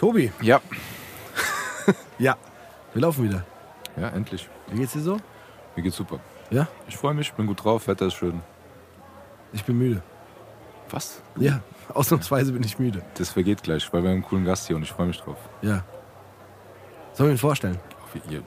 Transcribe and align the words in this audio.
Tobi, 0.00 0.32
Ja. 0.40 0.62
ja, 2.18 2.34
wir 2.94 3.02
laufen 3.02 3.24
wieder. 3.24 3.44
Ja, 4.00 4.08
endlich. 4.08 4.48
Wie 4.68 4.78
geht's 4.78 4.94
dir 4.94 5.00
so? 5.00 5.18
Mir 5.76 5.82
geht's 5.82 5.96
super. 5.96 6.20
Ja, 6.50 6.66
Ich 6.88 6.96
freue 6.96 7.12
mich, 7.12 7.30
bin 7.34 7.46
gut 7.46 7.62
drauf, 7.62 7.86
Wetter 7.86 8.06
ist 8.06 8.14
schön. 8.14 8.40
ich 9.52 9.62
bin 9.62 9.76
müde. 9.76 10.02
Was? 10.88 11.20
Ja, 11.36 11.60
ausnahmsweise 11.92 12.52
bin 12.52 12.62
ich 12.62 12.78
müde. 12.78 13.02
Das 13.16 13.28
vergeht 13.28 13.62
gleich, 13.62 13.92
weil 13.92 14.02
wir 14.02 14.08
haben 14.08 14.14
einen 14.16 14.24
coolen 14.24 14.46
Gast 14.46 14.68
hier 14.68 14.76
und 14.76 14.84
ich 14.84 14.90
freue 14.90 15.06
mich 15.06 15.20
drauf. 15.20 15.36
Ja. 15.60 15.84
Sollen 17.12 17.28
wir 17.28 17.34
ihn 17.34 17.38
vorstellen? 17.38 17.78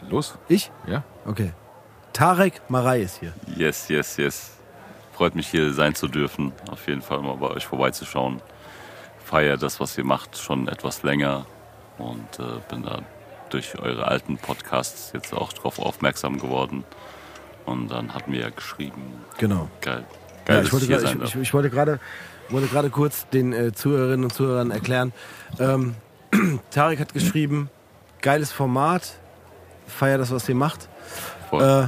Los? 0.09 0.35
Ich? 0.47 0.71
Ja? 0.87 1.03
Okay. 1.23 1.53
Tarek 2.13 2.61
Marei 2.67 3.01
ist 3.01 3.19
hier. 3.19 3.31
Yes, 3.55 3.89
yes, 3.89 4.17
yes. 4.17 4.57
Freut 5.13 5.35
mich 5.35 5.49
hier 5.49 5.71
sein 5.71 5.93
zu 5.93 6.07
dürfen. 6.07 6.51
Auf 6.71 6.87
jeden 6.87 7.03
Fall 7.03 7.19
mal 7.21 7.37
bei 7.37 7.47
euch 7.51 7.67
vorbeizuschauen. 7.67 8.41
Feier 9.23 9.57
das, 9.57 9.79
was 9.79 9.97
ihr 9.97 10.05
macht, 10.05 10.37
schon 10.37 10.67
etwas 10.67 11.03
länger 11.03 11.45
und 11.97 12.39
äh, 12.39 12.59
bin 12.69 12.83
da 12.83 12.99
durch 13.49 13.77
eure 13.79 14.07
alten 14.07 14.37
Podcasts 14.37 15.11
jetzt 15.13 15.33
auch 15.33 15.53
drauf 15.53 15.79
aufmerksam 15.79 16.39
geworden. 16.39 16.83
Und 17.65 17.89
dann 17.89 18.13
hatten 18.13 18.33
wir 18.33 18.41
ja 18.41 18.49
geschrieben. 18.49 19.01
Genau. 19.37 19.69
Geil. 19.81 20.03
Ja, 20.47 20.55
Geil, 20.55 20.57
ich, 20.57 20.63
dass 20.63 20.73
wollte 20.73 20.93
ich 20.93 21.01
grad, 21.01 21.15
ich, 21.15 21.35
ich, 21.35 21.41
ich 21.41 21.53
wollte 21.53 21.69
gerade 21.69 21.99
wollte 22.49 22.67
gerade 22.67 22.89
kurz 22.89 23.27
den 23.29 23.53
äh, 23.53 23.73
Zuhörerinnen 23.73 24.25
und 24.25 24.33
Zuhörern 24.33 24.71
erklären. 24.71 25.13
Ähm, 25.59 25.95
Tarek 26.71 26.99
hat 26.99 27.13
geschrieben, 27.13 27.69
geiles 28.21 28.51
Format, 28.51 29.13
feier 29.87 30.17
das, 30.17 30.31
was 30.31 30.47
ihr 30.49 30.55
macht. 30.55 30.89
Voll. 31.49 31.63
Äh, 31.63 31.87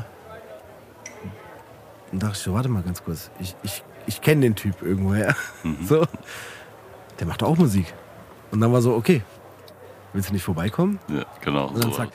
und 2.11 2.23
dachte 2.23 2.33
ich 2.35 2.39
so, 2.39 2.53
warte 2.53 2.69
mal 2.69 2.83
ganz 2.83 3.03
kurz. 3.03 3.29
Ich, 3.39 3.55
ich, 3.63 3.83
ich 4.07 4.21
kenne 4.21 4.41
den 4.41 4.55
Typ 4.55 4.81
irgendwoher. 4.81 5.35
Mhm. 5.63 5.85
So. 5.85 6.05
Der 7.19 7.27
macht 7.27 7.43
auch 7.43 7.57
Musik. 7.57 7.93
Und 8.51 8.61
dann 8.61 8.71
war 8.73 8.81
so, 8.81 8.93
okay, 8.93 9.21
willst 10.13 10.29
du 10.29 10.33
nicht 10.33 10.43
vorbeikommen? 10.43 10.99
ja, 11.09 11.25
genau. 11.41 11.67
Und 11.67 11.83
dann 11.83 11.91
so. 11.91 11.97
zack. 11.97 12.09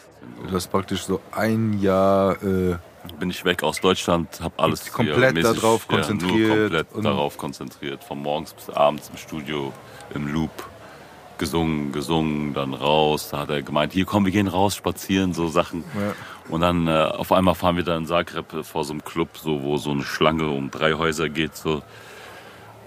Du 0.46 0.54
hast 0.54 0.68
praktisch 0.68 1.02
so 1.04 1.20
ein 1.32 1.80
Jahr. 1.80 2.42
Äh, 2.42 2.76
Bin 3.18 3.30
ich 3.30 3.44
weg 3.44 3.62
aus 3.62 3.80
Deutschland, 3.80 4.40
habe 4.42 4.54
alles 4.58 4.92
Komplett 4.92 5.16
hier 5.18 5.42
mäßig- 5.42 5.54
darauf 5.60 5.86
Ja, 5.88 5.96
konzentriert 5.96 6.48
nur 6.48 6.58
komplett 6.58 6.92
und- 6.92 7.04
darauf 7.04 7.38
konzentriert. 7.38 8.04
Von 8.04 8.22
morgens 8.22 8.52
bis 8.52 8.68
abends 8.70 9.08
im 9.10 9.16
Studio, 9.16 9.72
im 10.14 10.26
Loop. 10.32 10.50
Gesungen, 11.38 11.90
gesungen, 11.92 12.52
dann 12.52 12.74
raus. 12.74 13.30
Da 13.30 13.38
hat 13.38 13.48
er 13.50 13.62
gemeint, 13.62 13.94
hier 13.94 14.04
komm, 14.04 14.26
wir 14.26 14.32
gehen 14.32 14.46
raus, 14.48 14.76
spazieren, 14.76 15.32
so 15.32 15.48
Sachen. 15.48 15.84
Ja. 15.98 16.12
Und 16.50 16.60
dann 16.60 16.86
äh, 16.86 16.90
auf 16.90 17.32
einmal 17.32 17.54
fahren 17.54 17.76
wir 17.76 17.82
da 17.82 17.96
in 17.96 18.04
Zagreb 18.04 18.44
vor 18.66 18.84
so 18.84 18.92
einem 18.92 19.02
Club, 19.02 19.30
so, 19.38 19.62
wo 19.62 19.78
so 19.78 19.90
eine 19.92 20.02
Schlange 20.02 20.48
um 20.50 20.70
drei 20.70 20.92
Häuser 20.92 21.30
geht. 21.30 21.56
So. 21.56 21.80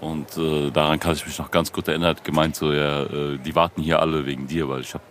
Und 0.00 0.36
äh, 0.36 0.70
daran 0.70 1.00
kann 1.00 1.14
ich 1.14 1.24
mich 1.26 1.38
noch 1.38 1.50
ganz 1.50 1.72
gut 1.72 1.88
erinnern. 1.88 2.08
Er 2.08 2.10
hat 2.10 2.24
gemeint, 2.24 2.56
so, 2.56 2.72
ja, 2.72 3.04
äh, 3.04 3.38
die 3.38 3.54
warten 3.54 3.80
hier 3.82 4.00
alle 4.00 4.26
wegen 4.26 4.46
dir, 4.46 4.68
weil 4.68 4.80
ich 4.80 4.92
habe 4.94 5.04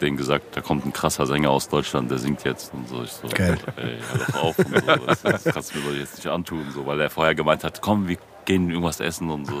denen 0.00 0.16
gesagt, 0.16 0.56
da 0.56 0.60
kommt 0.60 0.86
ein 0.86 0.92
krasser 0.92 1.26
Sänger 1.26 1.50
aus 1.50 1.68
Deutschland, 1.68 2.10
der 2.10 2.18
singt 2.18 2.44
jetzt 2.44 2.72
und 2.72 2.88
so. 2.88 3.02
Ich 3.02 3.10
so, 3.10 3.26
Geil. 3.28 3.58
ey, 3.76 3.98
hör 4.12 4.26
doch 4.26 4.42
auf 4.42 4.58
und 4.58 4.68
so. 4.68 5.06
Das, 5.06 5.22
das 5.22 5.44
kannst 5.44 5.74
du 5.74 5.78
mir 5.78 5.90
doch 5.90 5.98
jetzt 5.98 6.16
nicht 6.16 6.26
antun, 6.28 6.66
so, 6.72 6.86
weil 6.86 7.00
er 7.00 7.10
vorher 7.10 7.34
gemeint 7.34 7.64
hat, 7.64 7.80
komm, 7.82 8.06
wir 8.06 8.16
gehen 8.44 8.70
irgendwas 8.70 9.00
essen 9.00 9.28
und 9.28 9.46
so. 9.46 9.58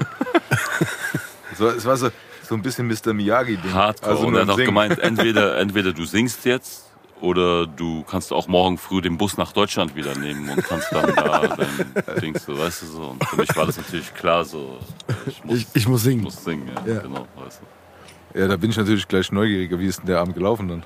so, 1.56 1.68
es 1.68 1.84
war 1.84 1.96
so, 1.96 2.10
so 2.42 2.54
ein 2.54 2.62
bisschen 2.62 2.86
Mr. 2.86 3.12
Miyagi-Ding. 3.12 3.74
Hardcore. 3.74 4.12
Also 4.12 4.26
und 4.28 4.34
er 4.34 4.40
hat 4.42 4.44
im 4.46 4.50
auch 4.50 4.56
Singen. 4.56 4.66
gemeint, 4.68 4.98
entweder, 5.00 5.58
entweder 5.58 5.92
du 5.92 6.04
singst 6.04 6.44
jetzt 6.44 6.87
oder 7.20 7.66
du 7.66 8.02
kannst 8.04 8.32
auch 8.32 8.46
morgen 8.48 8.78
früh 8.78 9.00
den 9.00 9.18
Bus 9.18 9.36
nach 9.36 9.52
Deutschland 9.52 9.94
wieder 9.96 10.16
nehmen 10.16 10.48
und 10.48 10.62
kannst 10.64 10.92
dann 10.92 11.14
da 11.14 11.46
dein 12.06 12.20
Ding 12.20 12.38
so, 12.38 12.58
weißt 12.58 12.82
du 12.82 12.86
so. 12.86 13.02
Und 13.08 13.24
für 13.24 13.36
mich 13.36 13.54
war 13.56 13.66
das 13.66 13.76
natürlich 13.76 14.12
klar 14.14 14.44
so, 14.44 14.78
ich 15.26 15.42
muss, 15.44 15.58
Ich, 15.58 15.66
ich 15.74 15.88
muss 15.88 16.02
singen. 16.02 16.22
muss 16.22 16.44
singen, 16.44 16.68
ja, 16.86 16.94
Ja. 16.94 17.00
genau, 17.00 17.26
weißt 17.36 17.60
du. 17.62 18.38
Ja, 18.38 18.46
da 18.46 18.56
bin 18.56 18.70
ich 18.70 18.76
natürlich 18.76 19.08
gleich 19.08 19.32
neugieriger. 19.32 19.78
Wie 19.78 19.86
ist 19.86 19.98
denn 20.00 20.06
der 20.06 20.20
Abend 20.20 20.34
gelaufen 20.34 20.68
dann? 20.68 20.82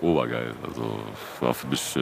Obergeil. 0.00 0.54
Also 0.66 0.98
war 1.40 1.52
für 1.54 1.66
mich, 1.66 1.96
äh, 1.96 2.00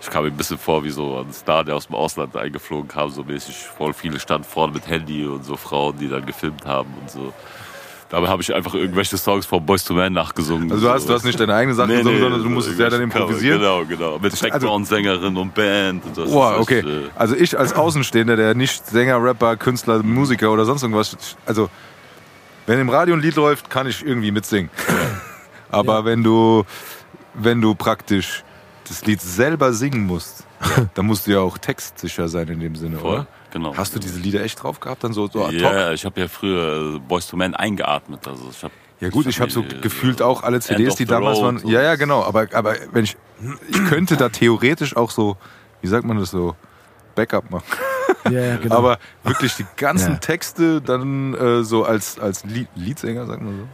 ich 0.00 0.10
kam 0.10 0.24
mir 0.24 0.30
ein 0.30 0.36
bisschen 0.36 0.58
vor 0.58 0.84
wie 0.84 0.90
so 0.90 1.18
ein 1.18 1.32
Star, 1.32 1.64
der 1.64 1.76
aus 1.76 1.86
dem 1.86 1.94
Ausland 1.96 2.36
eingeflogen 2.36 2.88
kam, 2.88 3.10
so 3.10 3.22
mäßig. 3.24 3.56
Voll 3.56 3.94
viele 3.94 4.20
standen 4.20 4.44
vorne 4.46 4.72
mit 4.74 4.86
Handy 4.88 5.24
und 5.26 5.44
so 5.44 5.56
Frauen, 5.56 5.96
die 5.98 6.08
dann 6.08 6.26
gefilmt 6.26 6.66
haben 6.66 6.92
und 7.00 7.10
so. 7.10 7.32
Dabei 8.10 8.28
habe 8.28 8.42
ich 8.42 8.54
einfach 8.54 8.74
irgendwelche 8.74 9.16
Songs 9.16 9.44
von 9.46 9.64
Boys 9.64 9.82
to 9.84 9.94
Man 9.94 10.12
nachgesungen. 10.12 10.70
Also 10.70 10.86
du 10.86 10.92
hast, 10.92 11.08
du 11.08 11.14
hast 11.14 11.24
nicht 11.24 11.40
deine 11.40 11.54
eigene 11.54 11.74
Sache 11.74 11.88
Nee, 11.88 11.96
gesungen, 11.98 12.16
nee, 12.16 12.22
sondern 12.22 12.42
du 12.44 12.48
musstest 12.50 12.78
ja 12.78 12.88
dann 12.90 13.00
irgendwelche 13.00 13.24
improvisieren. 13.24 13.60
Genau, 13.60 13.84
genau. 13.84 14.18
Mit 14.18 14.32
Also- 14.32 14.46
Background-Sängerin 14.48 15.36
und 15.36 15.54
Band. 15.54 16.04
Und 16.04 16.16
das 16.18 16.30
Boah, 16.30 16.54
ist 16.56 16.60
okay. 16.60 16.78
echt, 16.80 16.86
äh, 16.88 17.00
Also 17.16 17.34
ich 17.34 17.58
als 17.58 17.72
Außenstehender, 17.72 18.36
der 18.36 18.54
nicht 18.54 18.86
Sänger, 18.86 19.22
Rapper, 19.22 19.56
Künstler, 19.56 20.02
Musiker 20.02 20.52
oder 20.52 20.64
sonst 20.64 20.82
irgendwas, 20.82 21.16
also 21.46 21.70
wenn 22.66 22.78
im 22.78 22.88
Radio 22.88 23.14
ein 23.14 23.20
Lied 23.20 23.34
läuft, 23.36 23.68
kann 23.70 23.86
ich 23.86 24.04
irgendwie 24.06 24.30
mitsingen. 24.30 24.70
Aber 25.70 25.94
Ja. 26.00 26.04
wenn 26.04 26.22
du 26.22 26.64
wenn 27.36 27.60
du 27.60 27.74
praktisch 27.74 28.44
das 28.86 29.04
Lied 29.06 29.20
selber 29.20 29.72
singen 29.72 30.06
musst, 30.06 30.44
dann 30.94 31.06
musst 31.06 31.26
du 31.26 31.32
ja 31.32 31.40
auch 31.40 31.58
textsicher 31.58 32.28
sein 32.28 32.46
in 32.48 32.60
dem 32.60 32.76
Sinne, 32.76 32.98
Voll, 32.98 33.12
oder? 33.14 33.26
Genau. 33.54 33.74
Hast 33.74 33.94
du 33.94 33.98
diese 33.98 34.18
Lieder 34.20 34.42
echt 34.42 34.62
drauf 34.62 34.80
gehabt, 34.80 35.02
dann 35.04 35.14
so, 35.14 35.26
so 35.28 35.44
ad 35.46 35.56
hoc? 35.56 35.62
Ja, 35.72 35.92
ich 35.92 36.04
habe 36.04 36.20
ja 36.20 36.28
früher 36.28 36.96
äh, 36.96 36.98
Boys 36.98 37.26
to 37.26 37.36
Man 37.38 37.54
eingeatmet. 37.54 38.28
Also 38.28 38.48
ich 38.50 38.62
hab, 38.62 38.70
Ja 39.00 39.08
gut, 39.08 39.26
ich 39.26 39.40
habe 39.40 39.50
so 39.50 39.62
äh, 39.62 39.80
gefühlt 39.80 40.20
auch 40.20 40.42
alle 40.42 40.60
CDs, 40.60 40.96
die 40.96 41.06
damals 41.06 41.38
Road, 41.38 41.44
waren. 41.46 41.58
so. 41.58 41.68
Ja, 41.68 41.80
ja, 41.80 41.94
genau. 41.96 42.22
Aber, 42.22 42.46
aber 42.52 42.76
wenn 42.92 43.04
ich, 43.04 43.16
ich 43.70 43.84
könnte 43.86 44.16
da 44.18 44.28
theoretisch 44.28 44.94
auch 44.96 45.10
so, 45.10 45.38
wie 45.80 45.88
sagt 45.88 46.04
man 46.04 46.18
das 46.18 46.30
so, 46.30 46.54
Backup 47.14 47.50
machen. 47.50 47.64
Ja, 48.30 48.40
ja, 48.40 48.56
genau. 48.62 48.76
Aber 48.76 48.98
wirklich 49.22 49.54
die 49.56 49.66
ganzen 49.76 50.12
Ja. 50.14 50.18
Texte 50.18 50.80
dann 50.82 51.32
äh, 51.34 51.62
so 51.62 51.84
als, 51.84 52.18
als 52.18 52.44
Lied, 52.44 52.68
Leadsänger, 52.74 53.26
sagt 53.26 53.40
man 53.42 53.68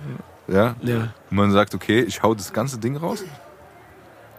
so. 0.46 0.54
Ja. 0.54 0.74
ja. 0.82 0.96
Und 1.30 1.36
man 1.36 1.50
sagt, 1.52 1.74
okay, 1.74 2.00
ich 2.00 2.22
hau 2.22 2.34
das 2.34 2.52
ganze 2.52 2.78
Ding 2.78 2.96
raus. 2.96 3.24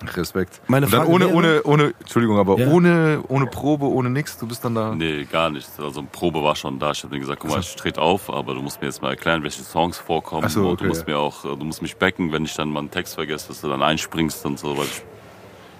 Respekt. 0.09 0.61
Meine 0.67 0.85
Und 0.85 0.93
dann 0.93 1.01
Frage 1.01 1.11
ohne, 1.13 1.25
wäre- 1.25 1.35
ohne, 1.35 1.63
ohne, 1.63 1.93
Entschuldigung, 1.99 2.37
aber 2.37 2.57
Ja. 2.57 2.67
ohne, 2.69 3.23
ohne 3.27 3.45
Probe, 3.47 3.85
ohne 3.85 4.09
nix, 4.09 4.37
du 4.37 4.47
bist 4.47 4.63
dann 4.65 4.75
da. 4.75 4.95
Nee, 4.95 5.25
gar 5.25 5.49
nicht. 5.49 5.67
Also 5.79 5.99
eine 5.99 6.09
Probe 6.11 6.43
war 6.43 6.55
schon 6.55 6.79
da. 6.79 6.91
Ich 6.91 7.03
habe 7.03 7.13
mir 7.13 7.19
gesagt, 7.21 7.41
guck 7.41 7.51
mal, 7.51 7.59
ich 7.59 7.75
trete 7.75 8.01
auf, 8.01 8.29
aber 8.29 8.53
du 8.53 8.61
musst 8.61 8.81
mir 8.81 8.87
jetzt 8.87 9.01
mal 9.01 9.09
erklären, 9.11 9.43
welche 9.43 9.63
Songs 9.63 9.97
vorkommen. 9.97 10.43
Ach 10.45 10.49
so, 10.49 10.61
und 10.61 10.67
okay, 10.73 10.83
du 10.83 10.87
musst 10.89 11.07
ja. 11.07 11.13
mir 11.13 11.19
auch, 11.19 11.45
äh, 11.45 11.49
du 11.55 11.63
musst 11.65 11.81
mich 11.81 11.95
backen, 11.97 12.31
wenn 12.31 12.45
ich 12.45 12.53
dann 12.55 12.69
mal 12.71 12.79
einen 12.79 12.91
Text 12.91 13.15
vergesse, 13.15 13.49
dass 13.49 13.61
du 13.61 13.69
dann 13.69 13.81
einspringst 13.83 14.45
und 14.45 14.59
so, 14.59 14.77
weil 14.77 14.85
ich, 14.85 15.01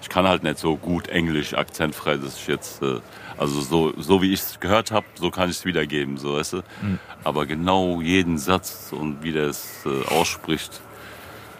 ich 0.02 0.08
kann 0.08 0.26
halt 0.26 0.42
nicht 0.42 0.58
so 0.58 0.76
gut 0.76 1.08
Englisch, 1.08 1.54
akzentfrei, 1.54 2.16
dass 2.16 2.36
ich 2.36 2.46
jetzt, 2.48 2.82
äh, 2.82 3.00
also 3.38 3.60
so, 3.60 3.92
so 3.96 4.20
wie 4.22 4.32
ich 4.32 4.40
es 4.40 4.60
gehört 4.60 4.90
habe, 4.90 5.06
so 5.18 5.30
kann 5.30 5.48
ich 5.50 5.56
es 5.56 5.64
wiedergeben, 5.64 6.16
so 6.18 6.34
weißt 6.36 6.52
du. 6.54 6.56
Mhm. 6.82 6.98
Aber 7.24 7.46
genau 7.46 8.00
jeden 8.00 8.36
Satz 8.38 8.88
und 8.92 9.22
wie 9.22 9.32
der 9.32 9.46
es 9.48 9.84
äh, 9.86 10.08
ausspricht, 10.12 10.80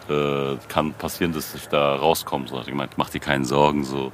äh, 0.09 0.57
kann 0.67 0.93
passieren, 0.93 1.33
dass 1.33 1.53
ich 1.55 1.67
da 1.67 1.95
rauskomme. 1.95 2.47
So 2.47 2.57
hat 2.59 2.67
er 2.67 2.71
gemeint, 2.71 2.93
mach 2.97 3.09
dir 3.09 3.19
keine 3.19 3.45
Sorgen, 3.45 3.83
so. 3.83 4.11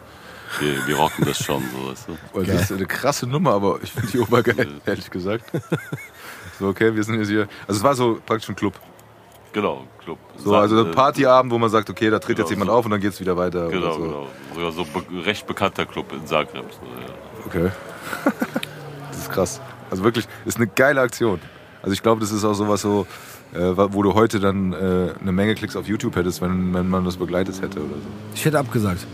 Wir, 0.59 0.87
wir 0.87 0.97
rocken 0.97 1.25
das 1.25 1.43
schon, 1.43 1.63
so, 1.71 1.91
weißt 1.91 2.07
du. 2.07 2.43
Das 2.43 2.61
ist 2.63 2.71
eine 2.71 2.87
krasse 2.87 3.27
Nummer, 3.27 3.53
aber 3.53 3.79
ich 3.83 3.91
finde 3.91 4.07
die 4.07 4.19
obergeil, 4.19 4.81
ehrlich 4.83 5.11
gesagt. 5.11 5.45
So, 6.57 6.67
okay, 6.69 6.95
wir 6.95 7.03
sind 7.03 7.19
jetzt 7.19 7.29
hier. 7.29 7.47
Also 7.67 7.77
es 7.79 7.83
war 7.83 7.93
so 7.93 8.19
praktisch 8.25 8.49
ein 8.49 8.55
Club. 8.55 8.73
Genau, 9.53 9.85
Club. 10.03 10.17
So, 10.37 10.55
also 10.55 10.85
ein 10.85 10.91
Partyabend, 10.91 11.51
wo 11.51 11.57
man 11.57 11.69
sagt, 11.69 11.89
okay, 11.89 12.09
da 12.09 12.19
tritt 12.19 12.37
Genau, 12.37 12.47
jetzt 12.47 12.49
jemand 12.51 12.69
so. 12.69 12.77
auf 12.77 12.85
und 12.85 12.91
dann 12.91 13.01
geht's 13.01 13.19
wieder 13.19 13.37
weiter. 13.37 13.67
Genau, 13.69 13.93
so. 13.93 14.01
genau. 14.01 14.27
Sogar 14.53 14.71
so 14.71 14.83
be 14.85 15.25
recht 15.25 15.47
bekannter 15.47 15.85
Club 15.85 16.11
in 16.13 16.25
Zagreb. 16.27 16.65
So, 16.71 16.85
ja. 16.99 17.13
Okay. 17.45 17.71
das 19.11 19.19
ist 19.19 19.31
krass. 19.31 19.61
Also 19.89 20.03
wirklich, 20.03 20.27
ist 20.45 20.57
eine 20.57 20.67
geile 20.67 21.01
Aktion. 21.01 21.39
Also 21.81 21.93
ich 21.93 22.03
glaube, 22.03 22.21
das 22.21 22.31
ist 22.31 22.43
auch 22.43 22.53
sowas 22.53 22.81
so, 22.81 23.07
äh, 23.53 23.59
wo 23.75 24.03
du 24.03 24.13
heute 24.13 24.39
dann 24.39 24.73
äh, 24.73 25.13
eine 25.21 25.31
Menge 25.31 25.55
Klicks 25.55 25.75
auf 25.75 25.87
YouTube 25.87 26.15
hättest, 26.15 26.41
wenn, 26.41 26.73
wenn 26.73 26.87
man 26.89 27.05
das 27.05 27.17
begleitet 27.17 27.61
hätte 27.61 27.79
oder 27.79 27.95
so. 27.95 28.07
Ich 28.35 28.45
hätte 28.45 28.59
abgesagt. 28.59 29.05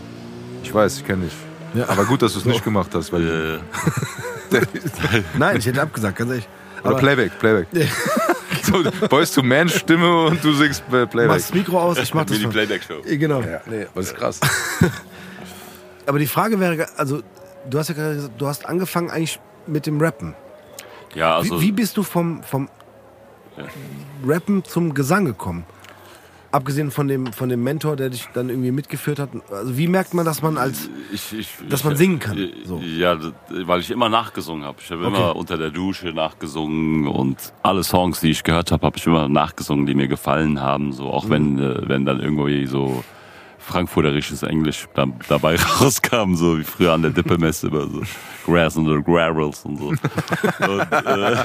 Ich 0.62 0.72
weiß, 0.74 0.98
ich 0.98 1.06
kenne 1.06 1.24
dich. 1.24 1.34
Ja. 1.74 1.88
Aber 1.88 2.04
gut, 2.04 2.22
dass 2.22 2.32
du 2.34 2.38
es 2.38 2.44
nicht 2.44 2.64
gemacht 2.64 2.90
hast. 2.94 3.12
Weil 3.12 3.60
Nein, 5.38 5.56
ich 5.58 5.66
hätte 5.66 5.82
abgesagt, 5.82 6.16
ganz 6.16 6.30
ehrlich. 6.30 6.48
oder 6.84 6.96
Playback, 6.96 7.38
Playback. 7.38 7.66
so 8.62 8.82
Boys 9.08 9.32
to 9.32 9.42
Man 9.42 9.68
Stimme 9.68 10.26
und 10.26 10.42
du 10.42 10.52
singst 10.52 10.82
äh, 10.90 11.02
Mach 11.04 11.10
Playback. 11.10 11.36
das 11.36 11.54
Mikro 11.54 11.80
aus, 11.80 11.98
ich 11.98 12.14
mach 12.14 12.22
das. 12.24 12.30
Mini 12.32 12.42
schon. 12.44 12.52
Playback 12.52 12.82
Show. 12.82 13.02
Äh, 13.04 13.16
Genau. 13.16 13.40
Ja, 13.42 13.60
nee, 13.66 13.86
das 13.94 14.06
ist 14.06 14.16
krass. 14.16 14.40
Aber 16.06 16.18
die 16.18 16.26
Frage 16.26 16.60
wäre, 16.60 16.86
also 16.96 17.22
du 17.68 17.78
hast 17.78 17.88
ja 17.88 17.94
gerade 17.94 18.14
gesagt, 18.14 18.40
du 18.40 18.46
hast 18.46 18.66
angefangen 18.66 19.10
eigentlich 19.10 19.40
mit 19.66 19.86
dem 19.86 20.00
Rappen. 20.00 20.34
Ja, 21.14 21.36
also 21.36 21.60
wie, 21.60 21.66
wie 21.66 21.72
bist 21.72 21.96
du 21.96 22.02
vom, 22.02 22.42
vom. 22.42 22.68
Rappen 24.24 24.64
zum 24.64 24.94
Gesang 24.94 25.24
gekommen? 25.24 25.64
Abgesehen 26.52 26.90
von 26.90 27.06
dem, 27.08 27.32
von 27.32 27.48
dem 27.50 27.62
Mentor, 27.62 27.96
der 27.96 28.08
dich 28.08 28.28
dann 28.32 28.48
irgendwie 28.48 28.70
mitgeführt 28.70 29.18
hat. 29.18 29.28
Also 29.50 29.76
wie 29.76 29.88
merkt 29.88 30.14
man, 30.14 30.24
dass 30.24 30.40
man 30.40 30.56
als... 30.56 30.88
ich, 31.12 31.32
ich, 31.38 31.48
Dass 31.68 31.84
man 31.84 31.96
singen 31.96 32.18
kann, 32.18 32.38
so. 32.64 32.78
Ja, 32.78 33.18
weil 33.50 33.80
ich 33.80 33.90
immer 33.90 34.08
nachgesungen 34.08 34.64
habe. 34.64 34.78
Ich 34.80 34.90
habe 34.90 35.04
Okay. 35.06 35.16
immer 35.16 35.36
unter 35.36 35.58
der 35.58 35.70
Dusche 35.70 36.12
nachgesungen 36.14 37.08
und 37.08 37.52
alle 37.62 37.84
Songs, 37.84 38.20
die 38.20 38.30
ich 38.30 38.42
gehört 38.42 38.70
habe, 38.72 38.86
habe 38.86 38.96
ich 38.96 39.06
immer 39.06 39.28
nachgesungen, 39.28 39.84
die 39.86 39.94
mir 39.94 40.08
gefallen 40.08 40.60
haben. 40.62 40.92
So 40.92 41.08
auch 41.10 41.28
wenn 41.28 41.58
äh, 41.58 41.88
wenn 41.88 42.06
dann 42.06 42.20
irgendwie 42.20 42.66
so 42.66 43.04
frankfurterisches 43.66 44.42
Englisch 44.44 44.86
da, 44.94 45.06
dabei 45.28 45.56
rauskam, 45.80 46.34
so 46.34 46.58
wie 46.58 46.64
früher 46.64 46.92
an 46.92 47.02
der 47.02 47.10
Dippelmesse 47.10 47.66
immer 47.66 47.88
so 47.88 48.02
Grass 48.44 48.76
and 48.76 48.88
the 48.88 49.02
Gravels 49.02 49.64
und 49.64 49.78
so. 49.78 49.86
Und, 49.88 50.00
äh, 50.92 51.36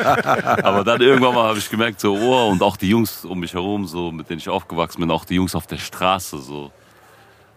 aber 0.63 0.83
dann 0.83 1.01
irgendwann 1.01 1.33
mal 1.33 1.50
habe 1.50 1.57
ich 1.57 1.69
gemerkt, 1.69 2.00
so, 2.00 2.15
oh, 2.15 2.50
und 2.50 2.62
auch 2.62 2.77
die 2.77 2.89
Jungs 2.89 3.25
um 3.25 3.39
mich 3.39 3.53
herum, 3.53 3.88
so, 3.88 4.12
mit 4.12 4.29
denen 4.29 4.39
ich 4.39 4.50
aufgewachsen 4.50 5.01
bin, 5.01 5.09
auch 5.09 5.25
die 5.25 5.35
Jungs 5.35 5.56
auf 5.56 5.65
der 5.68 5.77
Straße, 5.77 6.38
so. 6.38 6.71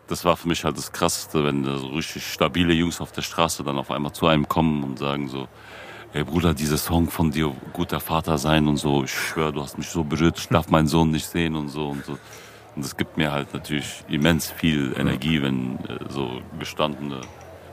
Das 0.07 0.25
war 0.25 0.37
für 0.37 0.49
mich 0.49 0.65
halt 0.65 0.77
das 0.77 0.93
Krasseste, 0.93 1.45
wenn 1.45 1.65
so 1.65 1.89
richtig 1.89 2.27
stabile 2.27 2.75
Jungs 2.75 3.01
auf 3.01 3.13
der 3.13 3.23
Straße 3.23 3.65
dann 3.65 3.79
auf 3.79 3.91
einmal 3.91 4.13
zu 4.13 4.27
einem 4.27 4.49
kommen 4.49 4.83
und 4.83 4.99
sagen 4.99 5.29
so, 5.29 5.49
ey 6.13 6.25
Bruder, 6.25 6.55
dieser 6.55 6.77
Song 6.79 7.11
von 7.11 7.31
dir, 7.31 7.53
guter 7.73 8.01
Vater 8.01 8.39
sein 8.39 8.69
und 8.69 8.77
so, 8.77 9.05
ich 9.05 9.13
schwöre, 9.13 9.53
du 9.53 9.63
hast 9.63 9.79
mich 9.79 9.89
so 9.89 10.05
berührt, 10.05 10.39
ich 10.39 10.49
darf 10.49 10.69
meinen 10.69 10.89
Sohn 10.89 11.11
nicht 11.11 11.27
sehen 11.27 11.55
und 11.55 11.69
so 11.69 11.89
und 11.89 12.05
so. 12.05 12.19
Und 12.77 12.85
das 12.85 12.97
gibt 12.97 13.17
mir 13.17 13.31
halt 13.33 13.53
natürlich 13.55 14.05
immens 14.09 14.51
viel 14.51 14.95
Energie, 14.99 15.41
wenn 15.43 15.77
äh, 15.89 15.99
so 16.09 16.41
gestandene 16.59 17.21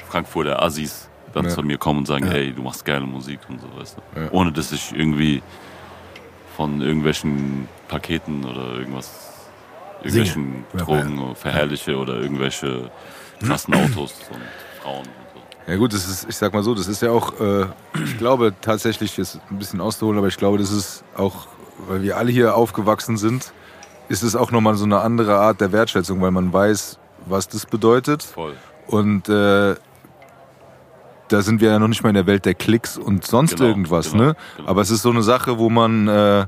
Frankfurter 0.08 0.62
Assis 0.62 1.10
dann 1.34 1.46
Ja. 1.46 1.52
zu 1.52 1.64
mir 1.64 1.78
kommen 1.78 2.00
und 2.00 2.06
sagen, 2.08 2.28
ey, 2.28 2.52
du 2.54 2.62
machst 2.62 2.84
geile 2.86 3.06
Musik 3.06 3.40
und 3.50 3.62
so, 3.62 3.68
weißt 3.80 3.98
du. 4.16 4.20
Ja. 4.20 4.32
Ohne 4.32 4.52
dass 4.52 4.72
ich 4.72 4.92
irgendwie 4.94 5.42
von 6.58 6.82
irgendwelchen 6.82 7.68
Paketen 7.88 8.44
oder 8.46 8.74
irgendwas, 8.76 9.32
irgendwelchen 10.04 10.66
Drogen 10.78 11.36
verherrliche 11.36 11.98
oder 11.98 12.16
irgendwelche 12.20 12.92
krassen 13.42 13.74
Autos 13.74 14.14
und 14.32 14.42
Frauen 14.84 15.00
und 15.00 15.06
so. 15.66 15.72
Ja 15.72 15.78
gut, 15.78 15.94
das 15.94 16.08
ist, 16.08 16.28
ich 16.30 16.36
sag 16.36 16.54
mal 16.54 16.64
so, 16.64 16.76
das 16.76 16.88
ist 16.88 17.02
ja 17.02 17.12
auch, 17.12 17.40
äh, 17.40 17.66
ich 18.04 18.18
glaube 18.18 18.54
tatsächlich, 18.62 19.18
ist 19.18 19.40
ein 19.50 19.58
bisschen 19.58 19.80
auszuholen, 19.80 20.18
aber 20.18 20.28
ich 20.28 20.38
glaube, 20.38 20.58
das 20.58 20.72
ist 20.72 21.04
auch, 21.16 21.48
weil 21.88 22.04
wir 22.04 22.18
alle 22.18 22.32
hier 22.32 22.56
aufgewachsen 22.56 23.18
sind, 23.18 23.54
ist 24.12 24.24
es 24.24 24.36
auch 24.36 24.52
nochmal 24.52 24.76
so 24.76 24.84
eine 24.84 25.00
andere 25.00 25.38
Art 25.38 25.62
der 25.62 25.72
Wertschätzung, 25.72 26.22
weil 26.22 26.32
man 26.32 26.52
weiß, 26.52 27.00
was 27.26 27.48
das 27.48 27.66
bedeutet. 27.66 28.24
Voll. 28.24 28.56
Und 28.88 29.30
äh, 29.30 29.76
da 31.30 31.42
sind 31.42 31.62
wir 31.62 31.70
ja 31.70 31.80
noch 31.80 31.88
nicht 31.88 32.04
mal 32.04 32.10
in 32.10 32.16
der 32.16 32.28
Welt 32.28 32.44
der 32.44 32.54
Klicks 32.54 32.98
und 32.98 33.26
sonst 33.26 33.56
Genau, 33.56 33.70
irgendwas, 33.70 34.12
genau, 34.12 34.24
ne? 34.24 34.36
genau. 34.58 34.70
Aber 34.70 34.82
es 34.82 34.92
ist 34.92 35.02
so 35.02 35.12
eine 35.12 35.24
Sache, 35.24 35.58
wo 35.58 35.70
man, 35.70 36.10
äh, 36.10 36.46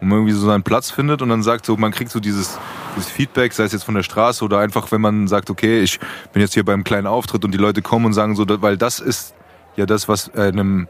wo 0.00 0.06
man 0.06 0.18
irgendwie 0.18 0.32
so 0.32 0.46
seinen 0.46 0.62
Platz 0.62 0.90
findet 0.90 1.20
und 1.20 1.28
dann 1.28 1.42
sagt 1.42 1.66
so, 1.66 1.76
man 1.76 1.92
kriegt 1.92 2.10
so 2.10 2.18
dieses, 2.18 2.58
dieses 2.96 3.10
Feedback, 3.10 3.52
sei 3.52 3.64
es 3.64 3.72
jetzt 3.72 3.84
von 3.84 3.94
der 3.94 4.02
Straße 4.02 4.42
oder 4.42 4.58
einfach, 4.58 4.90
wenn 4.90 5.02
man 5.02 5.28
sagt, 5.28 5.50
okay, 5.50 5.80
ich 5.82 6.00
bin 6.32 6.40
jetzt 6.40 6.54
hier 6.54 6.64
beim 6.64 6.82
kleinen 6.82 7.06
Auftritt 7.06 7.44
und 7.44 7.52
die 7.52 7.58
Leute 7.58 7.82
kommen 7.82 8.06
und 8.06 8.14
sagen 8.14 8.34
so, 8.36 8.46
weil 8.62 8.78
das 8.78 9.00
ist 9.00 9.34
ja 9.76 9.84
das, 9.84 10.08
was 10.08 10.34
einem, 10.34 10.88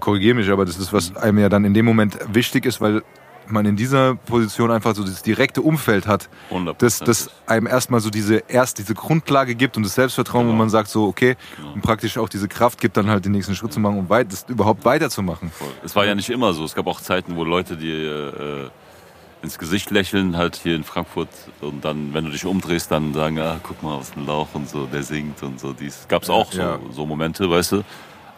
korrigiere 0.00 0.34
mich, 0.34 0.50
aber 0.50 0.64
das 0.64 0.78
ist, 0.78 0.94
was 0.94 1.14
einem 1.14 1.38
ja 1.38 1.50
dann 1.50 1.66
in 1.66 1.74
dem 1.74 1.84
Moment 1.84 2.16
wichtig 2.32 2.64
ist, 2.64 2.80
weil 2.80 3.02
man 3.48 3.66
in 3.66 3.76
dieser 3.76 4.14
Position 4.14 4.70
einfach 4.70 4.94
so 4.94 5.04
das 5.04 5.22
direkte 5.22 5.60
Umfeld 5.62 6.06
hat, 6.06 6.28
das, 6.78 6.98
das 7.00 7.30
einem 7.46 7.66
erstmal 7.66 8.00
so 8.00 8.10
diese 8.10 8.42
erst 8.48 8.78
diese 8.78 8.94
Grundlage 8.94 9.54
gibt 9.54 9.76
und 9.76 9.82
das 9.82 9.94
Selbstvertrauen, 9.94 10.46
wo 10.46 10.50
Genau. 10.50 10.58
man 10.58 10.70
sagt 10.70 10.88
so, 10.88 11.06
okay, 11.06 11.36
Genau. 11.56 11.72
und 11.72 11.82
praktisch 11.82 12.16
auch 12.18 12.28
diese 12.28 12.48
Kraft 12.48 12.80
gibt, 12.80 12.96
dann 12.96 13.08
halt 13.08 13.24
den 13.24 13.32
nächsten 13.32 13.54
Schritt 13.54 13.72
zu 13.72 13.80
machen 13.80 13.98
und 13.98 14.08
weit, 14.10 14.32
das 14.32 14.44
überhaupt 14.48 14.84
weiterzumachen. 14.84 15.50
Voll. 15.50 15.68
Es 15.84 15.94
war 15.94 16.06
ja 16.06 16.14
nicht 16.14 16.30
immer 16.30 16.52
so. 16.52 16.64
Es 16.64 16.74
gab 16.74 16.86
auch 16.86 17.00
Zeiten, 17.00 17.36
wo 17.36 17.44
Leute 17.44 17.76
dir 17.76 18.70
äh, 18.70 18.70
ins 19.42 19.58
Gesicht 19.58 19.90
lächeln, 19.90 20.36
halt 20.38 20.56
hier 20.56 20.74
in 20.74 20.84
Frankfurt. 20.84 21.28
Und 21.60 21.84
dann, 21.84 22.14
wenn 22.14 22.24
du 22.24 22.30
dich 22.30 22.46
umdrehst, 22.46 22.90
dann 22.90 23.12
sagen, 23.12 23.38
ah, 23.40 23.60
guck 23.62 23.82
mal, 23.82 23.98
was 23.98 24.16
ein 24.16 24.24
Lauch 24.26 24.48
und 24.54 24.68
so, 24.68 24.86
der 24.86 25.02
singt 25.02 25.42
und 25.42 25.60
so. 25.60 25.72
Dies 25.74 26.06
gab's 26.08 26.30
auch 26.30 26.50
so, 26.50 26.60
Ja. 26.60 26.78
so 26.92 27.04
Momente, 27.04 27.50
weißt 27.50 27.72
du. 27.72 27.82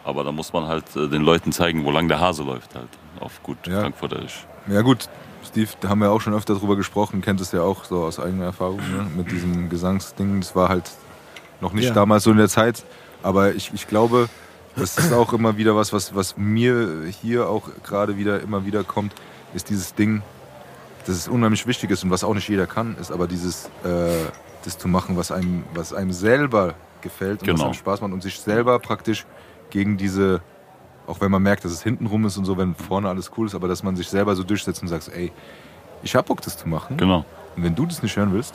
Aber 0.03 0.23
da 0.23 0.31
muss 0.31 0.51
man 0.53 0.67
halt 0.67 0.83
äh, 0.95 1.07
den 1.07 1.21
Leuten 1.21 1.51
zeigen, 1.51 1.85
wo 1.85 1.91
lang 1.91 2.07
der 2.09 2.19
Hase 2.19 2.43
läuft 2.43 2.75
halt. 2.75 2.89
Auf 3.19 3.41
gut 3.43 3.57
Ja. 3.67 3.81
Frankfurterisch. 3.81 4.45
Ja 4.69 4.81
gut, 4.81 5.07
Steve, 5.45 5.69
da 5.79 5.89
haben 5.89 5.99
wir 5.99 6.11
auch 6.11 6.21
schon 6.21 6.33
öfter 6.33 6.55
drüber 6.55 6.75
gesprochen, 6.75 7.21
kennt 7.21 7.39
es 7.41 7.51
ja 7.51 7.61
auch 7.61 7.85
so 7.85 8.03
aus 8.03 8.19
eigener 8.19 8.45
Erfahrung 8.45 8.77
ne? 8.79 9.07
mit 9.15 9.31
diesem 9.31 9.69
Gesangsding. 9.69 10.41
Das 10.41 10.55
war 10.55 10.69
halt 10.69 10.91
noch 11.61 11.73
nicht 11.73 11.85
Ja. 11.85 11.93
damals 11.93 12.23
so 12.23 12.31
in 12.31 12.37
der 12.37 12.49
Zeit, 12.49 12.83
aber 13.23 13.55
ich, 13.55 13.71
ich 13.73 13.87
glaube, 13.87 14.29
das 14.75 14.97
ist 14.97 15.13
auch 15.13 15.33
immer 15.33 15.57
wieder 15.57 15.75
was, 15.75 15.93
was, 15.93 16.13
was 16.13 16.37
mir 16.37 17.05
hier 17.21 17.49
auch 17.49 17.69
gerade 17.83 18.17
wieder 18.17 18.41
immer 18.41 18.65
wieder 18.65 18.83
kommt, 18.83 19.13
ist 19.53 19.69
dieses 19.69 19.95
Ding, 19.95 20.21
dass 21.05 21.15
es 21.15 21.27
unheimlich 21.27 21.65
wichtig 21.65 21.89
ist 21.91 22.03
und 22.03 22.11
was 22.11 22.23
auch 22.23 22.33
nicht 22.33 22.49
jeder 22.49 22.67
kann, 22.67 22.95
ist 22.99 23.11
aber 23.11 23.27
dieses, 23.27 23.67
äh, 23.85 24.09
das 24.65 24.77
zu 24.77 24.87
machen, 24.87 25.15
was 25.17 25.31
einem, 25.31 25.63
was 25.73 25.93
einem 25.93 26.11
selber 26.11 26.75
gefällt 27.01 27.41
und 27.41 27.47
was 27.47 27.55
Genau. 27.55 27.65
einem 27.65 27.73
Spaß 27.73 28.01
macht 28.01 28.11
und 28.11 28.21
sich 28.21 28.39
selber 28.39 28.77
praktisch 28.79 29.25
gegen 29.69 29.97
diese 29.97 30.41
auch 31.07 31.19
wenn 31.21 31.31
man 31.31 31.41
merkt, 31.41 31.65
dass 31.65 31.71
es 31.71 31.81
hinten 31.81 32.05
rum 32.05 32.25
ist 32.25 32.37
und 32.37 32.45
so, 32.45 32.57
wenn 32.57 32.75
vorne 32.75 33.09
alles 33.09 33.31
cool 33.37 33.47
ist, 33.47 33.55
aber 33.55 33.67
dass 33.67 33.81
man 33.83 33.95
sich 33.95 34.07
selber 34.09 34.35
so 34.35 34.43
durchsetzt 34.43 34.81
und 34.81 34.87
sagt, 34.89 35.09
ey, 35.13 35.31
ich 36.03 36.15
hab 36.15 36.27
Bock, 36.27 36.41
das 36.41 36.57
zu 36.57 36.67
machen. 36.69 36.97
Genau. 36.97 37.25
Und 37.55 37.63
wenn 37.63 37.73
du 37.75 37.85
das 37.85 38.03
nicht 38.03 38.15
hören 38.17 38.33
willst, 38.33 38.53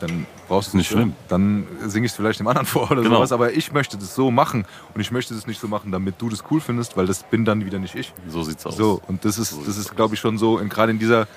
dann 0.00 0.26
brauchst 0.48 0.72
du 0.72 0.76
nicht 0.76 0.90
hören. 0.90 1.00
schlimm. 1.02 1.16
Dann 1.28 1.66
singe 1.88 2.06
ich 2.06 2.12
es 2.12 2.16
vielleicht 2.16 2.40
dem 2.40 2.48
anderen 2.48 2.66
vor 2.74 2.90
oder 2.90 3.02
Genau. 3.02 3.16
sowas. 3.16 3.30
Aber 3.32 3.52
ich 3.52 3.72
möchte 3.72 3.96
das 3.96 4.14
so 4.14 4.30
machen. 4.30 4.66
Und 4.94 5.00
ich 5.00 5.10
möchte 5.12 5.34
das 5.34 5.46
nicht 5.46 5.60
so 5.60 5.68
machen, 5.68 5.92
damit 5.92 6.16
du 6.20 6.28
das 6.28 6.42
cool 6.50 6.60
findest, 6.60 6.96
weil 6.96 7.06
das 7.06 7.22
bin 7.22 7.44
dann 7.44 7.64
wieder 7.64 7.78
nicht 7.78 7.94
ich. 7.94 8.12
So 8.28 8.42
sieht's 8.42 8.66
aus. 8.66 8.76
So, 8.76 9.00
und 9.06 9.24
das 9.24 9.38
ist, 9.38 9.50
So 9.50 9.62
das 9.64 9.76
ist, 9.76 9.94
glaube 9.94 10.14
ich, 10.14 10.20
schon 10.20 10.36
so, 10.38 10.56
gerade 10.68 10.90
in 10.90 10.98
dieser, 10.98 11.28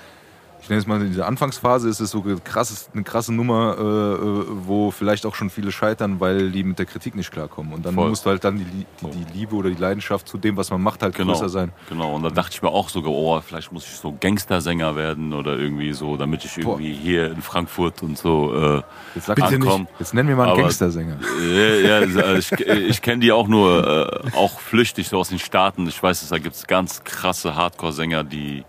ich 0.68 0.70
nenne 0.70 0.80
es 0.82 0.86
mal 0.86 1.00
in 1.00 1.06
dieser 1.08 1.26
Anfangsphase, 1.26 1.88
ist 1.88 1.98
es 1.98 2.10
so 2.10 2.22
ein 2.22 2.44
krasses, 2.44 2.90
eine 2.92 3.02
krasse 3.02 3.32
Nummer, 3.32 3.74
äh, 3.78 3.82
äh, 3.82 4.44
wo 4.66 4.90
vielleicht 4.90 5.24
auch 5.24 5.34
schon 5.34 5.48
viele 5.48 5.72
scheitern, 5.72 6.20
weil 6.20 6.50
die 6.50 6.62
mit 6.62 6.78
der 6.78 6.84
Kritik 6.84 7.14
nicht 7.14 7.30
klarkommen. 7.30 7.72
Und 7.72 7.86
dann 7.86 7.94
Voll. 7.94 8.10
musst 8.10 8.26
du 8.26 8.28
halt 8.28 8.44
dann 8.44 8.58
die, 8.58 8.66
die, 8.66 8.84
die 9.10 9.38
Liebe 9.38 9.56
oder 9.56 9.70
die 9.70 9.80
Leidenschaft 9.80 10.28
zu 10.28 10.36
dem, 10.36 10.58
was 10.58 10.68
man 10.70 10.82
macht, 10.82 11.02
halt 11.02 11.14
Genau, 11.14 11.32
größer 11.32 11.48
sein. 11.48 11.72
genau. 11.88 12.14
Und 12.14 12.22
da 12.22 12.28
dachte 12.28 12.50
ich 12.52 12.60
mir 12.60 12.68
auch 12.68 12.90
sogar, 12.90 13.12
oh, 13.12 13.40
vielleicht 13.40 13.72
muss 13.72 13.86
ich 13.86 13.92
so 13.92 14.14
Gangstersänger 14.20 14.94
werden 14.94 15.32
oder 15.32 15.56
irgendwie 15.56 15.94
so, 15.94 16.18
damit 16.18 16.44
ich 16.44 16.56
Boah. 16.56 16.72
irgendwie 16.78 16.92
hier 16.92 17.30
in 17.32 17.40
Frankfurt 17.40 18.02
und 18.02 18.18
so 18.18 18.54
äh, 18.54 18.82
Jetzt 19.14 19.28
mal, 19.28 19.36
nicht. 19.36 19.54
ankomme. 19.54 19.86
jetzt 19.98 20.12
nennen 20.12 20.28
wir 20.28 20.36
mal 20.36 20.50
einen 20.50 20.60
Gangstersänger. 20.60 21.16
Ja, 21.50 22.00
ja, 22.04 22.34
ich, 22.34 22.52
ich 22.52 23.00
kenne 23.00 23.20
die 23.20 23.32
auch 23.32 23.48
nur, 23.48 24.22
äh, 24.22 24.36
auch 24.36 24.60
flüchtig 24.60 25.08
so 25.08 25.16
aus 25.16 25.30
den 25.30 25.38
Staaten. 25.38 25.86
Ich 25.86 26.02
weiß, 26.02 26.28
da 26.28 26.36
gibt's 26.36 26.66
ganz 26.66 27.04
krasse 27.04 27.56
Hardcore-Sänger, 27.56 28.22
die, 28.22 28.64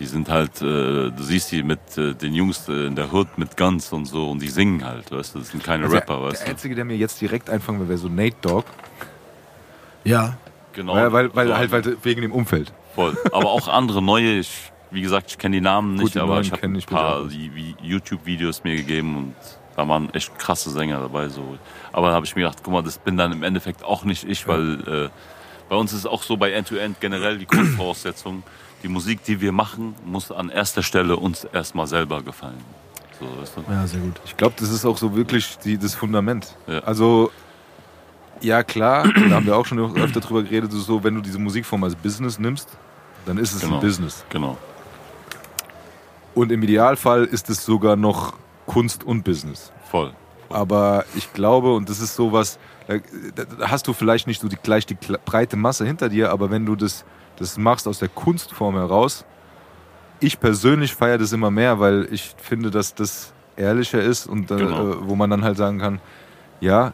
die 0.00 0.06
sind 0.06 0.28
halt, 0.30 0.62
äh, 0.62 1.10
du 1.10 1.22
siehst 1.22 1.52
die 1.52 1.62
mit 1.62 1.96
äh, 1.98 2.14
den 2.14 2.34
Jungs 2.34 2.68
äh, 2.68 2.86
in 2.86 2.96
der 2.96 3.12
Hood 3.12 3.36
mit 3.36 3.56
Guns 3.56 3.92
und 3.92 4.06
so 4.06 4.30
und 4.30 4.40
die 4.40 4.48
singen 4.48 4.84
halt, 4.84 5.12
weißt 5.12 5.34
du, 5.34 5.38
das 5.40 5.48
sind 5.50 5.62
keine 5.62 5.84
Also 5.84 5.94
Rapper, 5.96 6.16
der, 6.16 6.22
weißt 6.24 6.40
der 6.40 6.46
du. 6.46 6.52
Einzige, 6.52 6.74
der 6.74 6.84
mir 6.86 6.96
jetzt 6.96 7.20
direkt 7.20 7.50
einfangen 7.50 7.80
will, 7.80 7.88
wäre 7.88 7.98
so 7.98 8.08
Nate 8.08 8.36
Dogg. 8.40 8.64
Ja. 10.04 10.38
Genau. 10.72 10.94
Weil, 10.94 11.12
weil, 11.12 11.34
weil 11.34 11.48
So, 11.48 11.56
halt 11.56 11.72
weil, 11.72 11.96
wegen 12.02 12.22
dem 12.22 12.32
Umfeld. 12.32 12.72
Voll. 12.94 13.16
Aber 13.32 13.50
auch 13.50 13.68
andere 13.68 14.00
neue, 14.02 14.38
ich, 14.38 14.72
wie 14.90 15.02
gesagt, 15.02 15.30
ich 15.30 15.38
kenne 15.38 15.56
die 15.56 15.60
Namen 15.60 15.94
nicht, 15.94 16.02
Gut, 16.02 16.14
die 16.14 16.20
aber 16.20 16.40
ich 16.40 16.50
habe 16.50 16.66
ein 16.66 16.80
paar 16.82 17.28
YouTube-Videos 17.82 18.64
mir 18.64 18.76
gegeben 18.76 19.16
und 19.16 19.34
da 19.76 19.86
waren 19.86 20.12
echt 20.14 20.36
krasse 20.38 20.70
Sänger 20.70 21.00
dabei. 21.00 21.28
So. 21.28 21.58
Aber 21.92 22.08
da 22.08 22.14
habe 22.14 22.24
ich 22.24 22.34
mir 22.34 22.42
gedacht, 22.42 22.58
guck 22.62 22.72
mal, 22.72 22.82
das 22.82 22.98
bin 22.98 23.16
dann 23.16 23.32
im 23.32 23.42
Endeffekt 23.42 23.84
auch 23.84 24.04
nicht 24.04 24.24
ich, 24.28 24.48
weil 24.48 24.80
äh, 24.88 25.08
bei 25.68 25.76
uns 25.76 25.92
ist 25.92 26.00
es 26.00 26.06
auch 26.06 26.22
so 26.22 26.36
bei 26.36 26.52
End-to-End 26.52 27.00
generell 27.00 27.38
die 27.38 27.46
Grundvoraussetzung, 27.46 28.42
die 28.82 28.88
Musik, 28.88 29.22
die 29.24 29.40
wir 29.40 29.52
machen, 29.52 29.94
muss 30.04 30.30
an 30.32 30.48
erster 30.48 30.82
Stelle 30.82 31.16
uns 31.16 31.44
erstmal 31.44 31.86
selber 31.86 32.22
gefallen. 32.22 32.58
So, 33.18 33.26
weißt 33.40 33.56
du? 33.56 33.72
Ja, 33.72 33.86
sehr 33.86 34.00
gut. 34.00 34.20
Ich 34.24 34.36
glaube, 34.36 34.54
das 34.58 34.70
ist 34.70 34.84
auch 34.84 34.96
so 34.96 35.14
wirklich 35.14 35.58
die, 35.58 35.76
das 35.76 35.94
Fundament. 35.94 36.56
Ja. 36.66 36.78
Also, 36.80 37.30
ja 38.40 38.62
klar, 38.62 39.04
da 39.28 39.36
haben 39.36 39.46
wir 39.46 39.56
auch 39.56 39.66
schon 39.66 39.78
öfter 39.96 40.20
drüber 40.20 40.42
geredet, 40.42 40.72
so 40.72 41.04
wenn 41.04 41.14
du 41.14 41.20
diese 41.20 41.38
Musikform 41.38 41.84
als 41.84 41.94
Business 41.94 42.38
nimmst, 42.38 42.68
dann 43.26 43.36
ist 43.36 43.52
es 43.54 43.60
Genau. 43.60 43.74
ein 43.74 43.80
Business. 43.80 44.24
Genau. 44.30 44.56
Und 46.34 46.52
im 46.52 46.62
Idealfall 46.62 47.24
ist 47.24 47.50
es 47.50 47.64
sogar 47.64 47.96
noch 47.96 48.34
Kunst 48.66 49.04
und 49.04 49.24
Business. 49.24 49.72
Voll. 49.90 50.12
Aber 50.48 51.04
ich 51.14 51.32
glaube, 51.32 51.74
und 51.74 51.88
das 51.88 52.00
ist 52.00 52.14
sowas, 52.16 52.58
da, 52.86 52.96
da 53.34 53.68
hast 53.68 53.86
du 53.86 53.92
vielleicht 53.92 54.26
nicht 54.26 54.40
so 54.40 54.48
die, 54.48 54.56
gleich 54.56 54.86
die 54.86 54.94
breite 54.94 55.56
Masse 55.56 55.84
hinter 55.84 56.08
dir, 56.08 56.30
aber 56.30 56.50
wenn 56.50 56.64
du 56.66 56.76
das, 56.76 57.04
das 57.40 57.58
machst 57.58 57.88
aus 57.88 57.98
der 57.98 58.08
Kunstform 58.08 58.76
heraus, 58.76 59.24
ich 60.20 60.38
persönlich 60.38 60.94
feiere 60.94 61.18
das 61.18 61.32
immer 61.32 61.50
mehr, 61.50 61.80
weil 61.80 62.06
ich 62.12 62.34
finde, 62.36 62.70
dass 62.70 62.94
das 62.94 63.32
ehrlicher 63.56 64.00
ist 64.00 64.26
und 64.26 64.50
äh, 64.50 64.56
Genau. 64.56 64.90
äh, 64.90 64.96
wo 65.08 65.16
man 65.16 65.30
dann 65.30 65.42
halt 65.44 65.56
sagen 65.56 65.78
kann, 65.78 66.00
ja, 66.60 66.92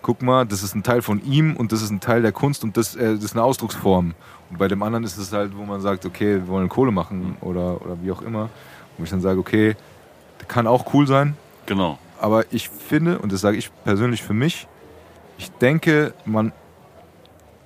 guck 0.00 0.22
mal, 0.22 0.46
das 0.46 0.62
ist 0.62 0.74
ein 0.74 0.82
Teil 0.84 1.02
von 1.02 1.22
ihm 1.24 1.56
und 1.56 1.72
das 1.72 1.82
ist 1.82 1.90
ein 1.90 2.00
Teil 2.00 2.22
der 2.22 2.32
Kunst 2.32 2.62
und 2.64 2.76
das, 2.76 2.94
äh, 2.96 3.14
das 3.16 3.24
ist 3.24 3.32
eine 3.34 3.42
Ausdrucksform. 3.42 4.14
Und 4.50 4.58
bei 4.58 4.68
dem 4.68 4.82
anderen 4.82 5.04
ist 5.04 5.18
es 5.18 5.32
halt, 5.32 5.56
wo 5.56 5.64
man 5.64 5.80
sagt, 5.80 6.06
okay, 6.06 6.36
wir 6.36 6.48
wollen 6.48 6.68
Kohle 6.68 6.92
machen 6.92 7.36
oder, 7.40 7.82
oder 7.82 7.98
wie 8.02 8.10
auch 8.12 8.22
immer. 8.22 8.48
Und 8.96 9.04
ich 9.04 9.10
dann 9.10 9.20
sage, 9.20 9.38
okay, 9.40 9.76
das 10.38 10.48
kann 10.48 10.66
auch 10.66 10.94
cool 10.94 11.06
sein, 11.06 11.36
Genau. 11.66 11.98
aber 12.20 12.44
ich 12.52 12.68
finde, 12.68 13.18
und 13.18 13.32
das 13.32 13.40
sage 13.40 13.56
ich 13.58 13.70
persönlich 13.84 14.22
für 14.22 14.34
mich, 14.34 14.68
ich 15.36 15.50
denke, 15.50 16.14
man, 16.24 16.52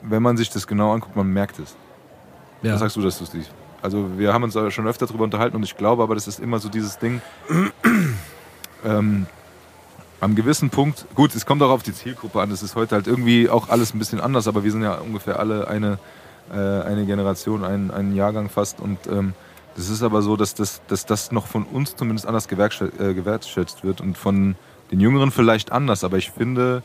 wenn 0.00 0.22
man 0.22 0.36
sich 0.38 0.50
das 0.50 0.66
genau 0.66 0.92
anguckt, 0.92 1.16
man 1.16 1.26
merkt 1.28 1.58
es. 1.58 1.76
Ja. 2.62 2.74
Was 2.74 2.80
sagst 2.80 2.96
du, 2.96 3.02
dass 3.02 3.18
du 3.18 3.24
siehst? 3.24 3.50
Also 3.82 4.16
wir 4.16 4.32
haben 4.32 4.44
uns 4.44 4.56
schon 4.72 4.86
öfter 4.86 5.06
drüber 5.06 5.24
unterhalten 5.24 5.56
und 5.56 5.64
ich 5.64 5.76
glaube 5.76 6.02
aber, 6.02 6.14
das 6.14 6.28
ist 6.28 6.38
immer 6.38 6.60
so 6.60 6.68
dieses 6.68 6.98
Ding, 6.98 7.20
ähm, 8.84 9.26
am 10.20 10.36
gewissen 10.36 10.70
Punkt, 10.70 11.04
gut, 11.16 11.34
es 11.34 11.44
kommt 11.44 11.62
auch 11.62 11.70
auf 11.70 11.82
die 11.82 11.92
Zielgruppe 11.92 12.40
an, 12.40 12.52
es 12.52 12.62
ist 12.62 12.76
heute 12.76 12.94
halt 12.94 13.08
irgendwie 13.08 13.48
auch 13.48 13.68
alles 13.68 13.92
ein 13.92 13.98
bisschen 13.98 14.20
anders, 14.20 14.46
aber 14.46 14.62
wir 14.62 14.70
sind 14.70 14.82
ja 14.82 14.94
ungefähr 14.94 15.40
alle 15.40 15.66
eine, 15.66 15.98
äh, 16.52 16.56
eine 16.56 17.04
Generation, 17.06 17.64
ein, 17.64 17.90
ein 17.90 18.14
Jahrgang 18.14 18.48
fast 18.48 18.78
und 18.78 18.98
ähm, 19.08 19.34
das 19.74 19.88
ist 19.88 20.02
aber 20.04 20.22
so, 20.22 20.36
dass 20.36 20.54
das, 20.54 20.80
dass 20.86 21.06
das 21.06 21.32
noch 21.32 21.46
von 21.46 21.64
uns 21.64 21.96
zumindest 21.96 22.26
anders 22.26 22.46
äh, 22.46 23.14
gewertschätzt 23.14 23.82
wird 23.82 24.00
und 24.00 24.16
von 24.16 24.54
den 24.92 25.00
Jüngeren 25.00 25.32
vielleicht 25.32 25.72
anders, 25.72 26.04
aber 26.04 26.18
ich 26.18 26.30
finde, 26.30 26.84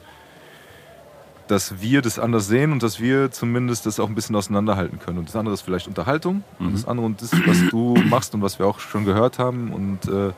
dass 1.48 1.82
wir 1.82 2.02
das 2.02 2.20
anders 2.20 2.48
sehen 2.48 2.72
und 2.72 2.84
dass 2.84 3.00
wir 3.00 3.32
zumindest 3.32 3.86
das 3.86 4.00
auch 4.00 4.08
ein 4.08 4.16
bisschen 4.16 4.36
auseinanderhalten 4.36 5.00
können. 5.00 5.20
Und 5.20 5.30
das 5.30 5.36
andere 5.36 5.54
ist 5.54 5.62
vielleicht 5.62 5.88
Unterhaltung 5.88 6.44
und 6.60 6.74
das 6.74 6.88
andere 6.88 7.06
und 7.06 7.22
das, 7.22 7.32
was 7.46 7.70
du 7.70 7.96
machst 8.10 8.34
und 8.36 8.42
was 8.42 8.60
wir 8.60 8.68
auch 8.68 8.80
schon 8.80 9.06
gehört 9.06 9.40
haben. 9.40 9.72
Und 9.72 10.08
äh, 10.12 10.34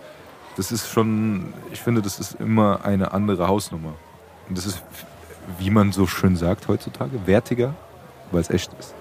das 0.56 0.72
ist 0.72 0.90
schon, 0.90 1.54
ich 1.72 1.80
finde, 1.80 2.02
das 2.02 2.20
ist 2.20 2.36
immer 2.40 2.86
eine 2.86 3.12
andere 3.12 3.48
Hausnummer. 3.48 3.94
Und 4.48 4.58
das 4.58 4.66
ist, 4.66 4.84
wie 5.58 5.70
man 5.70 5.92
so 5.92 6.06
schön 6.06 6.36
sagt 6.36 6.68
heutzutage, 6.68 7.26
wertiger, 7.26 7.76
weil 8.32 8.42
es 8.42 8.50
echt 8.50 8.72
ist. 8.80 8.94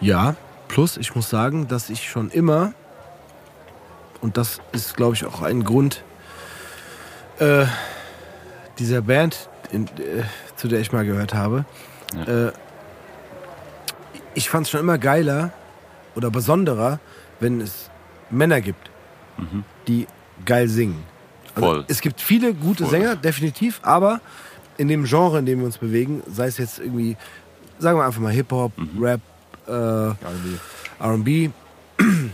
Ja, 0.00 0.36
plus 0.68 0.96
ich 0.96 1.14
muss 1.14 1.28
sagen, 1.28 1.68
dass 1.68 1.90
ich 1.90 2.08
schon 2.08 2.30
immer, 2.30 2.72
und 4.20 4.36
das 4.36 4.60
ist, 4.72 4.96
glaube 4.96 5.14
ich, 5.14 5.24
auch 5.24 5.42
ein 5.42 5.64
Grund 5.64 6.04
äh, 7.38 7.66
dieser 8.78 9.02
Band, 9.02 9.48
in, 9.72 9.86
äh, 9.86 10.24
zu 10.58 10.68
der 10.68 10.80
ich 10.80 10.92
mal 10.92 11.06
gehört 11.06 11.32
habe, 11.34 11.64
äh, 12.26 12.50
ich 14.34 14.50
fand 14.50 14.66
es 14.66 14.70
schon 14.70 14.80
immer 14.80 14.98
geiler 14.98 15.52
oder 16.14 16.30
besonderer, 16.30 17.00
wenn 17.40 17.60
es 17.60 17.90
Männer 18.30 18.60
gibt, 18.60 18.90
die 19.86 20.06
geil 20.44 20.68
singen. 20.68 21.02
Also 21.54 21.68
Voll. 21.68 21.84
Es 21.88 22.00
gibt 22.00 22.20
viele 22.20 22.54
gute 22.54 22.84
Voll. 22.84 22.90
Sänger, 22.90 23.16
definitiv, 23.16 23.80
aber 23.82 24.20
in 24.76 24.88
dem 24.88 25.04
Genre, 25.04 25.38
in 25.38 25.46
dem 25.46 25.60
wir 25.60 25.66
uns 25.66 25.78
bewegen, 25.78 26.22
sei 26.30 26.46
es 26.46 26.58
jetzt 26.58 26.78
irgendwie, 26.78 27.16
sagen 27.78 27.98
wir 27.98 28.04
einfach 28.04 28.20
mal 28.20 28.32
Hip-Hop, 28.32 28.72
Rap, 29.00 29.20
äh, 29.66 31.04
RB, 31.04 31.50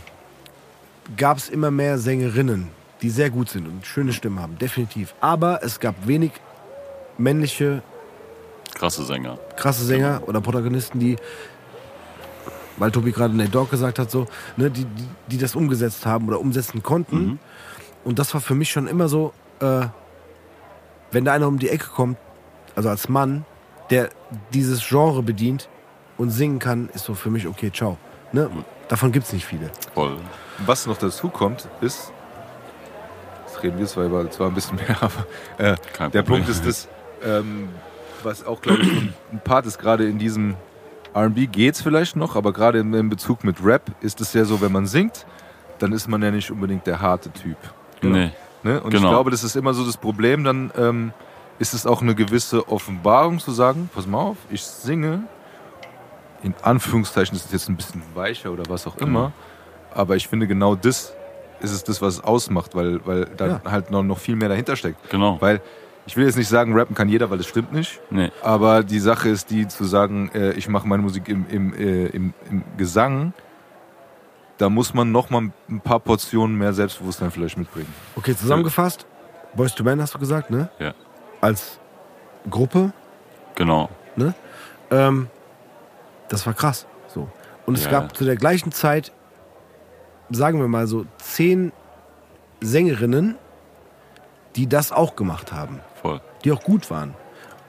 gab 1.17 1.37
es 1.37 1.49
immer 1.49 1.71
mehr 1.71 1.97
Sängerinnen, 1.97 2.69
die 3.01 3.09
sehr 3.09 3.29
gut 3.29 3.49
sind 3.49 3.67
und 3.67 3.85
schöne 3.85 4.13
Stimmen 4.13 4.39
haben, 4.39 4.57
definitiv. 4.57 5.15
Aber 5.21 5.63
es 5.63 5.79
gab 5.79 6.07
wenig 6.07 6.31
männliche, 7.17 7.81
Krasse 8.75 9.03
Sänger. 9.03 9.39
krasse 9.55 9.83
Sänger 9.85 10.21
oder 10.27 10.41
Protagonisten, 10.41 10.99
die, 10.99 11.15
weil 12.77 12.91
Tobi 12.91 13.11
gerade 13.11 13.35
Nate 13.35 13.49
Dogg 13.49 13.71
gesagt 13.71 13.97
hat, 13.97 14.11
so, 14.11 14.27
ne, 14.57 14.69
die, 14.69 14.85
die, 14.85 15.07
die 15.27 15.37
das 15.37 15.55
umgesetzt 15.55 16.05
haben 16.05 16.27
oder 16.27 16.39
umsetzen 16.39 16.83
konnten. 16.83 17.39
Und 18.03 18.19
das 18.19 18.33
war 18.33 18.41
für 18.41 18.53
mich 18.53 18.69
schon 18.69 18.87
immer 18.87 19.07
so, 19.07 19.33
äh, 19.61 19.87
wenn 21.11 21.25
da 21.25 21.33
einer 21.33 21.47
um 21.47 21.57
die 21.57 21.69
Ecke 21.69 21.87
kommt, 21.87 22.17
also 22.75 22.89
als 22.89 23.09
Mann, 23.09 23.45
der 23.89 24.09
dieses 24.53 24.85
Genre 24.87 25.23
bedient 25.23 25.69
und 26.17 26.29
singen 26.29 26.59
kann, 26.59 26.89
ist 26.93 27.05
so 27.05 27.15
für 27.15 27.29
mich 27.29 27.47
okay, 27.47 27.71
ciao. 27.71 27.97
Ne? 28.31 28.49
Davon 28.89 29.11
gibt 29.11 29.25
es 29.25 29.33
nicht 29.33 29.45
viele. 29.45 29.71
Voll. 29.93 30.17
Was 30.65 30.85
noch 30.85 30.97
dazu 30.97 31.29
kommt, 31.29 31.67
ist, 31.81 32.11
jetzt 33.47 33.63
reden 33.63 33.79
wir 33.79 33.87
zwar 33.87 34.05
über 34.05 34.29
zwar 34.29 34.47
ein 34.47 34.53
bisschen 34.53 34.75
mehr, 34.75 34.97
aber 35.01 35.25
äh, 35.57 35.75
der. 36.09 36.21
Punkt 36.23 36.49
ist 36.49 36.65
das, 36.65 36.87
ähm, 37.23 37.69
was 38.25 38.45
auch, 38.45 38.61
glaube 38.61 38.81
ich, 38.83 38.91
ein 38.91 39.13
Part 39.43 39.65
ist, 39.65 39.77
gerade 39.79 40.05
in 40.07 40.17
diesem 40.19 40.55
RB 41.15 41.49
geht's 41.51 41.81
vielleicht 41.81 42.15
noch, 42.15 42.35
aber 42.35 42.51
gerade 42.51 42.79
in, 42.79 43.09
Bezug 43.09 43.43
mit 43.43 43.63
Rap 43.63 43.83
ist 44.01 44.19
es 44.19 44.33
ja 44.33 44.43
so, 44.43 44.59
wenn 44.61 44.71
man 44.71 44.85
singt, 44.85 45.25
dann 45.79 45.93
ist 45.93 46.07
man 46.09 46.21
ja 46.21 46.31
nicht 46.31 46.51
unbedingt 46.51 46.85
der 46.87 46.99
harte 46.99 47.31
Typ. 47.31 47.57
Nee. 48.01 48.31
Ne? 48.63 48.81
Und 48.81 48.93
ich 48.93 48.99
Genau. 48.99 49.11
glaube, 49.11 49.31
das 49.31 49.43
ist 49.43 49.55
immer 49.55 49.73
so 49.73 49.85
das 49.85 49.95
Problem, 49.97 50.43
dann 50.43 50.71
ähm, 50.77 51.13
ist 51.59 51.73
es 51.73 51.85
auch 51.85 52.01
eine 52.01 52.15
gewisse 52.15 52.67
Offenbarung 52.67 53.39
zu 53.39 53.51
sagen, 53.51 53.89
pass 53.93 54.07
mal 54.07 54.17
auf, 54.19 54.37
ich 54.49 54.63
singe, 54.63 55.23
in 56.43 56.53
Anführungszeichen 56.61 57.35
ist 57.35 57.45
es 57.45 57.51
jetzt 57.51 57.69
ein 57.69 57.77
bisschen 57.77 58.03
weicher 58.13 58.51
oder 58.51 58.63
was 58.67 58.85
auch 58.87 58.97
immer, 58.97 59.31
aber 59.93 60.15
ich 60.15 60.27
finde 60.27 60.47
genau 60.47 60.75
das 60.75 61.13
ist 61.61 61.71
es 61.71 61.83
das, 61.85 62.01
was 62.01 62.15
es 62.15 62.23
ausmacht, 62.23 62.75
weil, 62.75 63.05
weil 63.05 63.25
da 63.37 63.47
Ja. 63.47 63.61
halt 63.65 63.89
noch, 63.89 64.03
noch 64.03 64.17
viel 64.17 64.35
mehr 64.35 64.49
dahinter 64.49 64.75
steckt. 64.75 65.09
Genau. 65.09 65.37
Weil 65.39 65.61
ich 66.07 66.15
will 66.15 66.25
jetzt 66.25 66.37
nicht 66.37 66.47
sagen, 66.49 66.73
rappen 66.77 66.95
kann 66.95 67.09
jeder, 67.09 67.29
weil 67.29 67.37
das 67.37 67.47
stimmt 67.47 67.73
nicht. 67.73 67.99
Nee. 68.09 68.31
Aber 68.43 68.83
die 68.83 68.99
Sache 68.99 69.29
ist 69.29 69.49
die, 69.49 69.67
zu 69.67 69.85
sagen, 69.85 70.29
äh, 70.33 70.51
ich 70.53 70.67
mache 70.67 70.87
meine 70.87 71.01
Musik 71.03 71.27
im, 71.29 71.45
im, 71.49 71.73
äh, 71.73 72.05
im, 72.07 72.33
im 72.49 72.63
Gesang, 72.77 73.33
da 74.57 74.69
muss 74.69 74.93
man 74.93 75.11
noch 75.11 75.29
mal 75.29 75.51
ein 75.69 75.81
paar 75.81 75.99
Portionen 75.99 76.57
mehr 76.57 76.73
Selbstbewusstsein 76.73 77.31
vielleicht 77.31 77.57
mitbringen. 77.57 77.93
Okay, 78.15 78.35
zusammengefasst, 78.35 79.05
Boys 79.55 79.73
to 79.75 79.83
Men 79.83 80.01
hast 80.01 80.13
du 80.13 80.19
gesagt, 80.19 80.49
ne? 80.49 80.69
Ja. 80.79 80.93
Als 81.41 81.79
Gruppe, 82.49 82.93
Genau. 83.55 83.89
ne? 84.15 84.33
Ähm, 84.91 85.27
das 86.29 86.45
war 86.45 86.53
krass. 86.53 86.85
So. 87.07 87.29
Und 87.65 87.77
es 87.77 87.85
Ja. 87.85 87.91
gab 87.91 88.15
zu 88.15 88.23
der 88.25 88.35
gleichen 88.35 88.71
Zeit, 88.71 89.11
sagen 90.29 90.59
wir 90.59 90.67
mal 90.67 90.87
so, 90.87 91.05
zehn 91.17 91.71
Sängerinnen, 92.61 93.37
die 94.55 94.67
das 94.67 94.91
auch 94.91 95.15
gemacht 95.15 95.51
haben, 95.51 95.79
Voll. 96.07 96.21
die 96.43 96.51
auch 96.51 96.63
gut 96.63 96.89
waren. 96.89 97.13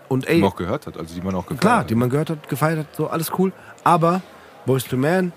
Und 0.08 0.24
Die 0.24 0.28
ey, 0.32 0.38
man 0.38 0.50
auch 0.50 0.56
gehört 0.56 0.86
hat, 0.86 0.96
also 0.96 1.14
die 1.14 1.20
man 1.20 1.34
auch 1.34 1.42
gefallen 1.46 1.60
klar, 1.60 1.78
hat. 1.80 1.90
die 1.90 1.94
man 1.94 2.08
gehört 2.10 2.30
hat, 2.30 2.48
gefeiert 2.48 2.78
hat, 2.80 2.86
so 2.96 3.08
alles 3.08 3.30
cool. 3.38 3.52
Aber 3.84 4.20
Boys 4.64 4.84
to 4.84 4.96
Man 4.96 5.32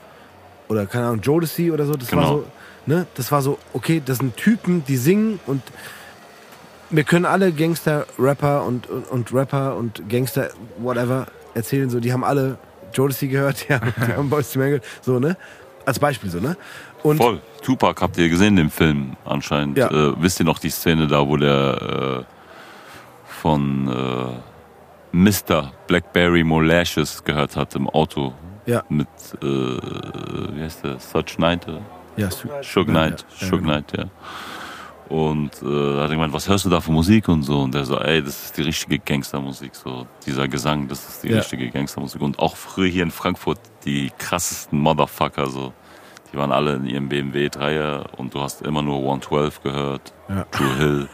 oder 0.68 0.86
keine 0.86 1.08
Ahnung, 1.08 1.22
Jodeci 1.22 1.72
oder 1.72 1.86
so, 1.86 1.94
das 1.94 2.12
war 2.14 2.20
Genau. 2.24 2.34
so, 2.38 2.46
ne, 2.86 3.08
das 3.16 3.32
war 3.32 3.42
so, 3.42 3.58
okay, 3.74 4.02
das 4.06 4.18
sind 4.20 4.38
Typen, 4.38 4.84
die 4.86 4.98
singen 4.98 5.40
und 5.48 5.62
wir 6.92 7.04
können 7.04 7.26
alle 7.26 7.52
Gangster, 7.52 8.06
Rapper 8.18 8.64
und, 8.66 8.88
und, 8.90 9.08
und 9.10 9.34
Rapper 9.34 9.76
und 9.76 10.08
Gangster, 10.10 10.50
whatever, 10.78 11.28
erzählen 11.56 11.90
so, 11.90 12.00
die 12.00 12.12
haben 12.14 12.24
alle 12.24 12.58
Jodeci 12.94 13.28
gehört, 13.28 13.68
die 13.70 13.74
haben, 13.74 13.94
die 14.08 14.14
haben 14.14 14.30
Boys 14.30 14.52
to 14.52 14.60
Man 14.60 14.68
gehört, 14.70 14.86
so, 15.02 15.20
ne? 15.20 15.38
Als 15.86 15.98
Beispiel 16.00 16.30
so, 16.30 16.40
ne? 16.40 16.56
Und 17.02 17.18
Voll. 17.18 17.42
Tupac 17.64 18.02
habt 18.02 18.18
ihr 18.18 18.30
gesehen, 18.30 18.56
den 18.56 18.70
Film 18.70 19.16
anscheinend. 19.26 19.78
Ja. 19.78 19.88
Äh, 19.90 20.14
wisst 20.22 20.40
ihr 20.40 20.46
noch 20.46 20.60
die 20.60 20.70
Szene 20.70 21.08
da, 21.08 21.28
wo 21.28 21.38
der 21.38 22.26
äh, 22.28 22.39
von 23.42 23.88
äh, 23.88 25.16
Mr. 25.16 25.72
Blackberry 25.88 26.44
Molashes 26.44 27.24
gehört 27.24 27.56
hat 27.56 27.76
im 27.76 27.90
Auto 27.90 28.34
Ja. 28.66 28.84
mit, 28.90 29.08
äh, 29.42 29.46
wie 29.46 30.62
heißt 30.62 30.84
der, 30.84 31.00
Such 31.00 31.36
Knight? 31.38 31.66
Ja, 32.18 32.30
Su- 32.30 32.48
Suge 32.62 32.92
Ja, 32.92 33.08
Knight, 33.08 33.26
Suge 33.30 33.62
genau. 33.62 33.74
Knight, 33.74 33.98
ja. 33.98 34.06
Und 35.08 35.64
äh, 35.64 35.66
da 35.96 36.04
hat 36.04 36.10
er 36.10 36.16
gemeint, 36.16 36.34
was 36.34 36.48
hörst 36.48 36.66
du 36.66 36.70
da 36.70 36.80
für 36.82 36.92
Musik 36.92 37.28
und 37.30 37.42
so. 37.42 37.62
Und 37.62 37.74
der 37.74 37.84
so, 37.86 37.98
ey, 37.98 38.22
das 38.22 38.44
ist 38.46 38.58
die 38.58 38.62
richtige 38.62 39.00
Gangstermusik. 39.00 39.74
So, 39.74 40.06
dieser 40.28 40.48
Gesang, 40.48 40.88
das 40.88 41.08
ist 41.10 41.24
die 41.24 41.30
Ja. 41.30 41.38
richtige 41.38 41.70
Gangstermusik. 41.72 42.22
Und 42.22 42.38
auch 42.38 42.56
früher 42.56 42.88
hier 42.90 43.02
in 43.04 43.10
Frankfurt, 43.12 43.60
die 43.86 44.12
krassesten 44.20 44.80
Motherfucker, 44.80 45.48
so. 45.48 45.74
Die 46.32 46.38
waren 46.38 46.52
alle 46.52 46.76
in 46.76 46.86
ihrem 46.86 47.10
BMW 47.10 47.50
Dreier 47.50 48.06
und 48.18 48.36
du 48.36 48.40
hast 48.42 48.62
immer 48.62 48.84
nur 48.84 48.98
112 48.98 49.64
gehört. 49.64 50.14
Ja. 50.28 50.44
True 50.52 50.76
Hill. 50.78 51.10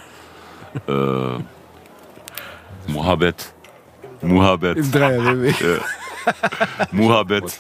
äh, 0.88 1.44
Mohabet. 2.88 3.54
Mohabet. 4.22 4.77
Im 4.77 4.92
Dreier, 4.92 5.22
BMW. 5.22 5.54
Mohabet. 6.92 7.60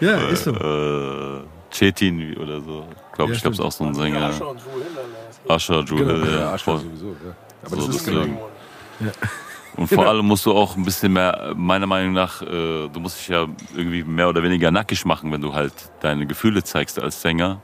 Ja, 0.00 0.18
ist 0.28 0.44
so. 0.44 0.52
Äh, 0.52 1.42
Chetin 1.70 2.36
oder 2.36 2.60
so. 2.60 2.86
Glaube 3.14 3.32
Ja, 3.32 3.36
ich, 3.36 3.42
glaube 3.42 3.54
ist 3.54 3.60
auch 3.60 3.72
so 3.72 3.84
ein 3.84 3.94
Sänger. 3.94 4.26
Ascher 4.28 4.48
und 4.50 4.60
Drew 4.60 4.78
Hill, 4.80 5.48
Ascher, 5.48 5.82
Drew 5.84 5.96
Genau. 5.96 6.14
Hill, 6.24 6.32
Ja, 6.32 6.40
ja, 6.40 6.52
Ascher 6.52 6.78
sowieso, 6.78 7.06
ja. 7.24 7.34
Aber 7.64 7.76
So, 7.76 7.86
das 7.86 7.96
ist 7.96 8.06
deswegen. 8.06 8.38
genau. 8.98 9.12
Und 9.76 9.86
vor 9.88 10.06
allem 10.08 10.26
musst 10.26 10.46
du 10.46 10.52
auch 10.52 10.76
ein 10.76 10.84
bisschen 10.84 11.12
mehr, 11.12 11.52
meiner 11.56 11.86
Meinung 11.86 12.12
nach, 12.12 12.42
äh, 12.42 12.46
du 12.88 13.00
musst 13.00 13.20
dich 13.20 13.28
ja 13.28 13.46
irgendwie 13.74 14.02
mehr 14.04 14.28
oder 14.28 14.42
weniger 14.42 14.70
nackig 14.70 15.04
machen, 15.04 15.30
wenn 15.32 15.40
du 15.40 15.54
halt 15.54 15.72
deine 16.00 16.26
Gefühle 16.26 16.62
zeigst 16.64 17.00
als 17.00 17.20
Sänger 17.22 17.60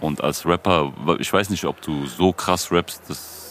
und 0.00 0.22
als 0.22 0.46
Rapper. 0.46 0.92
Ich 1.18 1.32
weiß 1.32 1.50
nicht, 1.50 1.64
ob 1.64 1.80
du 1.82 2.06
so 2.06 2.32
krass 2.32 2.70
rappst, 2.70 3.02
das 3.08 3.49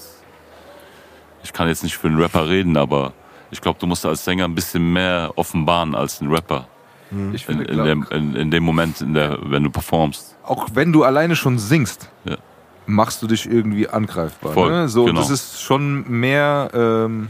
ich 1.43 1.53
kann 1.53 1.67
jetzt 1.67 1.84
nicht 1.84 1.98
für 1.98 2.08
einen 2.08 2.19
Rapper 2.22 2.48
reden, 2.50 2.77
aber 2.77 3.13
ich 3.51 3.62
glaube, 3.62 3.79
du 3.79 3.88
musst 3.88 4.05
als 4.05 4.24
Sänger 4.25 4.46
ein 4.46 4.55
bisschen 4.55 4.93
mehr 4.93 5.31
offenbaren 5.36 5.96
als 5.96 6.22
ein 6.22 6.29
Rapper. 6.31 6.67
Ich 7.12 7.15
In, 7.17 7.38
finde, 7.39 7.63
in, 7.63 7.74
glaub, 7.74 7.86
dem, 7.88 8.08
in, 8.12 8.36
in 8.36 8.51
dem 8.51 8.63
Moment, 8.63 9.01
in 9.01 9.13
der, 9.15 9.39
wenn 9.41 9.63
du 9.63 9.72
performst. 9.72 10.36
auch 10.43 10.67
wenn 10.74 10.93
du 10.93 11.03
alleine 11.03 11.36
schon 11.36 11.58
singst, 11.58 12.12
Ja. 12.25 12.38
machst 12.86 13.22
du 13.24 13.27
dich 13.27 13.50
irgendwie 13.50 13.88
angreifbar. 13.89 14.53
Voll, 14.53 14.72
ne? 14.72 14.89
So, 14.89 15.05
genau. 15.05 15.19
das 15.19 15.31
ist 15.31 15.60
schon 15.62 16.08
mehr, 16.08 16.69
ähm, 16.74 17.29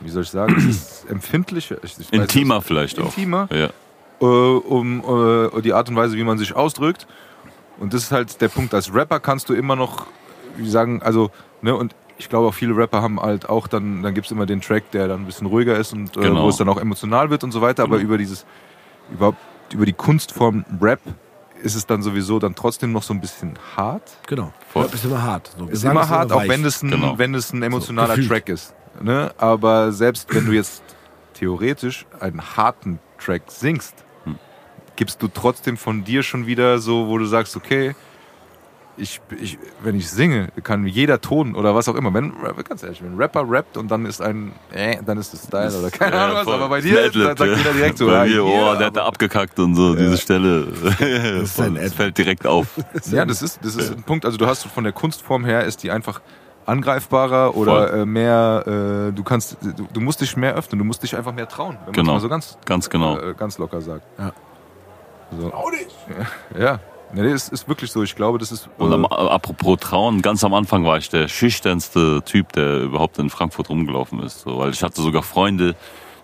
wie 0.00 0.08
soll 0.08 0.22
ich 0.22 0.30
sagen, 0.30 0.56
es 0.56 0.64
ist 0.64 1.04
empfindlicher. 1.10 1.76
Ich, 1.82 1.92
ich 1.98 2.10
weiß 2.10 2.20
Intimer 2.20 2.56
nicht, 2.56 2.66
vielleicht 2.68 2.98
auch. 3.00 3.04
Intimer, 3.06 3.48
Ja. 3.52 3.68
äh, 4.22 4.24
um 4.24 5.00
äh, 5.54 5.60
die 5.60 5.74
Art 5.74 5.90
und 5.90 5.96
Weise, 5.96 6.16
wie 6.16 6.24
man 6.24 6.38
sich 6.38 6.54
ausdrückt. 6.56 7.06
Und 7.78 7.92
das 7.92 8.04
ist 8.04 8.12
halt 8.12 8.40
der 8.40 8.48
Punkt. 8.48 8.72
Als 8.72 8.94
Rapper 8.94 9.20
kannst 9.20 9.50
du 9.50 9.54
immer 9.54 9.76
noch, 9.76 10.06
wie 10.56 10.68
sagen, 10.70 11.02
also, 11.02 11.30
ne, 11.60 11.74
und 11.76 11.94
ich 12.20 12.28
glaube 12.28 12.46
auch 12.48 12.54
viele 12.54 12.76
Rapper 12.76 13.00
haben 13.02 13.18
halt 13.20 13.48
auch 13.48 13.66
dann, 13.66 14.02
dann 14.02 14.12
gibt 14.14 14.26
es 14.26 14.30
immer 14.30 14.44
den 14.46 14.60
Track, 14.60 14.90
der 14.92 15.08
dann 15.08 15.22
ein 15.22 15.26
bisschen 15.26 15.46
ruhiger 15.46 15.76
ist 15.76 15.92
und 15.94 16.16
äh, 16.16 16.20
Genau. 16.20 16.44
wo 16.44 16.48
es 16.50 16.56
dann 16.58 16.68
auch 16.68 16.76
emotional 16.78 17.30
wird 17.30 17.42
und 17.44 17.50
so 17.52 17.60
weiter. 17.62 17.82
Aber 17.82 17.96
Genau. 17.96 18.08
über 18.08 18.18
dieses, 18.18 18.44
überhaupt 19.10 19.38
über 19.72 19.86
die 19.86 19.92
Kunstform 19.94 20.64
Rap 20.80 21.00
ist 21.62 21.74
es 21.74 21.86
dann 21.86 22.02
sowieso 22.02 22.38
dann 22.38 22.54
trotzdem 22.54 22.92
noch 22.92 23.02
so 23.02 23.14
ein 23.14 23.20
bisschen 23.20 23.54
hart. 23.76 24.02
Genau. 24.26 24.52
Voll. 24.72 24.82
Rap 24.84 24.94
ist 24.94 25.04
immer 25.04 25.22
hart. 25.22 25.50
So, 25.58 25.66
Ist 25.66 25.84
immer 25.84 26.08
hart, 26.08 26.30
auch 26.32 26.46
wenn 26.46 26.64
es 26.64 26.82
ein, 26.82 26.90
Genau. 26.90 27.18
wenn 27.18 27.34
es 27.34 27.52
ein 27.52 27.62
emotionaler 27.62 28.16
gefühlt. 28.16 28.28
Track 28.28 28.48
ist. 28.50 28.74
Ne? 29.02 29.32
Aber 29.38 29.92
selbst 29.92 30.32
wenn 30.34 30.44
du 30.46 30.52
jetzt 30.52 30.82
theoretisch 31.34 32.06
einen 32.20 32.42
harten 32.56 32.98
Track 33.18 33.42
singst, 33.48 33.94
Hm. 34.24 34.36
gibst 34.96 35.22
du 35.22 35.28
trotzdem 35.28 35.76
von 35.78 36.04
dir 36.04 36.22
schon 36.22 36.46
wieder 36.46 36.78
so, 36.80 37.08
wo 37.08 37.16
du 37.18 37.24
sagst, 37.24 37.56
okay, 37.56 37.94
ich, 39.00 39.20
ich, 39.40 39.58
wenn 39.82 39.94
ich 39.96 40.10
singe, 40.10 40.48
kann 40.62 40.86
jeder 40.86 41.20
Ton 41.20 41.54
oder 41.56 41.74
was 41.74 41.88
auch 41.88 41.94
immer, 41.94 42.12
wenn, 42.14 42.32
ganz 42.68 42.82
ehrlich, 42.82 43.02
wenn 43.02 43.12
ein 43.14 43.18
Rapper 43.18 43.44
rappt 43.48 43.76
und 43.76 43.90
dann 43.90 44.06
ist 44.06 44.20
ein, 44.20 44.52
äh, 44.72 44.98
dann 45.04 45.18
ist 45.18 45.32
das 45.32 45.44
Style 45.44 45.76
oder 45.78 45.90
keine 45.90 46.14
Ja, 46.16 46.24
Ahnung 46.24 46.36
was, 46.36 46.44
voll. 46.44 46.54
aber 46.54 46.68
bei 46.68 46.80
dir 46.80 47.04
Adlib, 47.04 47.24
sagt 47.24 47.40
ja. 47.40 47.46
jeder 47.46 47.72
direkt 47.72 47.98
so, 47.98 48.06
Bei 48.06 48.26
ja, 48.26 48.42
mir, 48.42 48.44
oh, 48.44 48.74
der 48.76 48.86
hat 48.88 48.96
da 48.96 49.04
abgekackt 49.06 49.58
und 49.58 49.74
so, 49.74 49.94
diese 49.94 50.18
Stelle. 50.18 50.60
ist 51.42 51.56
Voll, 51.56 51.66
ein 51.66 51.74
das 51.76 51.84
Ad. 51.86 51.94
fällt 51.96 52.18
direkt 52.18 52.46
auf. 52.46 52.66
Ja, 53.10 53.24
das 53.24 53.42
ist, 53.42 53.58
das 53.64 53.74
ist 53.76 53.90
ein 53.92 54.02
Punkt. 54.02 54.24
Also 54.24 54.36
du 54.38 54.46
hast 54.46 54.64
von 54.66 54.84
der 54.84 54.92
Kunstform 54.92 55.44
her 55.44 55.64
ist 55.64 55.82
die 55.82 55.90
einfach 55.90 56.20
angreifbarer 56.66 57.56
oder 57.56 57.92
äh, 57.92 58.06
mehr, 58.06 58.62
äh, 59.08 59.12
du 59.12 59.22
kannst, 59.24 59.56
du, 59.62 59.88
du 59.92 60.00
musst 60.00 60.20
dich 60.20 60.36
mehr 60.36 60.54
öffnen, 60.54 60.78
du 60.78 60.84
musst 60.84 61.02
dich 61.02 61.16
einfach 61.16 61.32
mehr 61.32 61.48
trauen, 61.48 61.76
wenn 61.78 61.84
man 61.86 61.92
Genau. 61.94 62.12
mal 62.14 62.20
so 62.20 62.28
ganz, 62.28 62.58
Ganz 62.66 62.88
genau. 62.90 63.18
äh, 63.18 63.34
ganz 63.34 63.58
locker 63.58 63.80
sagt. 63.80 64.04
Ja. 64.18 64.32
So. 65.36 65.52
Ja, 66.58 66.74
nee, 66.74 66.78
nee, 67.14 67.32
ist, 67.32 67.52
ist 67.52 67.68
wirklich 67.68 67.90
so. 67.90 68.02
Ich 68.02 68.16
glaube, 68.16 68.38
das 68.38 68.52
ist. 68.52 68.68
Und 68.78 68.92
am, 68.92 69.04
äh, 69.04 69.08
apropos 69.08 69.78
Trauen, 69.80 70.22
ganz 70.22 70.44
am 70.44 70.54
Anfang 70.54 70.84
war 70.84 70.98
ich 70.98 71.08
der 71.08 71.28
schüchternste 71.28 72.22
Typ, 72.24 72.52
der 72.52 72.82
überhaupt 72.82 73.18
in 73.18 73.30
Frankfurt 73.30 73.68
rumgelaufen 73.68 74.22
ist. 74.22 74.40
So, 74.40 74.58
weil 74.58 74.70
ich 74.70 74.82
hatte 74.82 75.02
sogar 75.02 75.22
Freunde, 75.22 75.76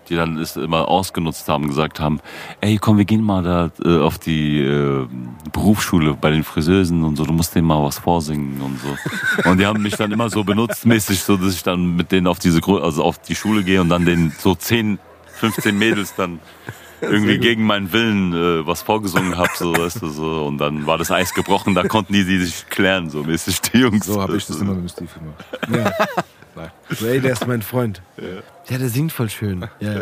die 0.09 0.15
dann 0.15 0.37
es 0.37 0.55
immer 0.55 0.87
ausgenutzt 0.87 1.49
haben, 1.49 1.67
gesagt 1.67 1.99
haben, 1.99 2.19
ey 2.61 2.77
komm, 2.77 2.97
wir 2.97 3.05
gehen 3.05 3.21
mal 3.21 3.43
da 3.43 3.71
äh, 3.83 3.99
auf 3.99 4.17
die 4.17 4.61
äh, 4.61 5.07
Berufsschule 5.51 6.13
bei 6.13 6.29
den 6.29 6.43
Friseusen 6.43 7.03
und 7.03 7.17
so, 7.17 7.25
du 7.25 7.33
musst 7.33 7.55
denen 7.55 7.67
mal 7.67 7.83
was 7.83 7.99
vorsingen 7.99 8.61
und 8.61 8.79
so. 8.79 8.87
Und 9.49 9.59
die 9.59 9.65
haben 9.65 9.81
mich 9.81 9.95
dann 9.95 10.11
immer 10.11 10.29
so 10.29 10.43
benutzt 10.43 10.85
mäßig, 10.85 11.21
so 11.21 11.37
dass 11.37 11.53
ich 11.53 11.63
dann 11.63 11.95
mit 11.95 12.11
denen 12.11 12.27
auf 12.27 12.39
diese 12.39 12.61
also 12.81 13.03
auf 13.03 13.19
die 13.19 13.35
Schule 13.35 13.63
gehe 13.63 13.79
und 13.81 13.89
dann 13.89 14.05
den 14.05 14.33
so 14.37 14.55
10, 14.55 14.99
15 15.35 15.77
Mädels 15.77 16.15
dann 16.15 16.39
irgendwie 17.01 17.37
gegen 17.37 17.63
meinen 17.63 17.91
Willen 17.93 18.33
äh, 18.33 18.65
was 18.67 18.81
vorgesungen 18.81 19.37
hab, 19.37 19.55
so 19.55 19.75
weißt 19.75 20.01
du 20.01 20.07
so 20.09 20.45
und 20.45 20.57
dann 20.57 20.85
war 20.87 20.97
das 20.97 21.11
Eis 21.11 21.33
gebrochen, 21.33 21.75
da 21.75 21.83
konnten 21.87 22.13
die, 22.13 22.25
die 22.25 22.39
sich 22.45 22.67
klären, 22.69 23.09
so 23.09 23.23
mäßig 23.23 23.61
die 23.61 23.77
Jungs. 23.79 24.05
so 24.05 24.21
habe 24.21 24.37
ich 24.37 24.45
das 24.45 24.59
immer 24.59 24.73
mit 24.73 24.83
dem 24.83 24.89
Steve 24.89 25.09
gemacht. 25.19 25.45
Ja. 25.85 25.91
So, 26.89 27.05
ey, 27.05 27.21
der 27.21 27.33
ist 27.33 27.45
mein 27.45 27.61
Freund. 27.61 28.01
Ja, 28.67 28.77
der 28.79 28.89
singt 28.89 29.11
voll 29.11 29.29
schön. 29.29 29.69
Ja, 29.79 30.01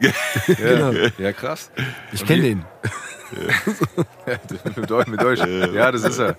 ja. 0.00 0.10
Genau. 0.48 0.92
Ja, 1.18 1.32
krass. 1.32 1.70
Ich 2.10 2.26
kenne 2.26 2.42
den. 2.42 2.64
mit 4.76 4.90
euch, 4.90 5.06
mit 5.06 5.22
euch. 5.22 5.38
Ja, 5.72 5.92
das 5.92 6.02
ist 6.02 6.18
er. 6.18 6.36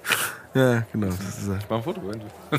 Ja, 0.53 0.83
genau. 0.91 1.07
Das 1.07 1.37
ist 1.39 1.47
er. 1.47 1.59
Mach 1.69 1.77
ein 1.77 1.83
Foto. 1.83 2.01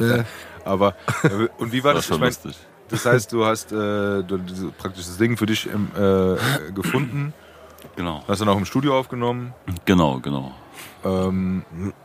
Ja. 0.00 0.24
Aber, 0.64 0.96
äh, 1.22 1.48
und 1.58 1.70
wie 1.72 1.84
war 1.84 1.92
Das 1.92 2.06
das? 2.08 2.10
war 2.12 2.16
Ich 2.16 2.20
mein, 2.20 2.32
schon 2.32 2.50
lustig. 2.50 2.66
Das 2.88 3.04
heißt, 3.06 3.32
du 3.32 3.44
hast 3.44 3.72
äh, 3.72 3.74
du, 4.22 4.38
praktisch 4.78 5.06
das 5.06 5.16
Ding 5.18 5.36
für 5.36 5.46
dich 5.46 5.66
im, 5.66 5.88
äh, 5.96 6.72
gefunden, 6.72 7.32
Genau. 7.96 8.22
hast 8.28 8.40
dann 8.40 8.48
auch 8.48 8.58
im 8.58 8.64
Studio 8.64 8.98
aufgenommen. 8.98 9.52
Genau, 9.84 10.18
genau. 10.20 10.52
Ähm, 11.04 11.62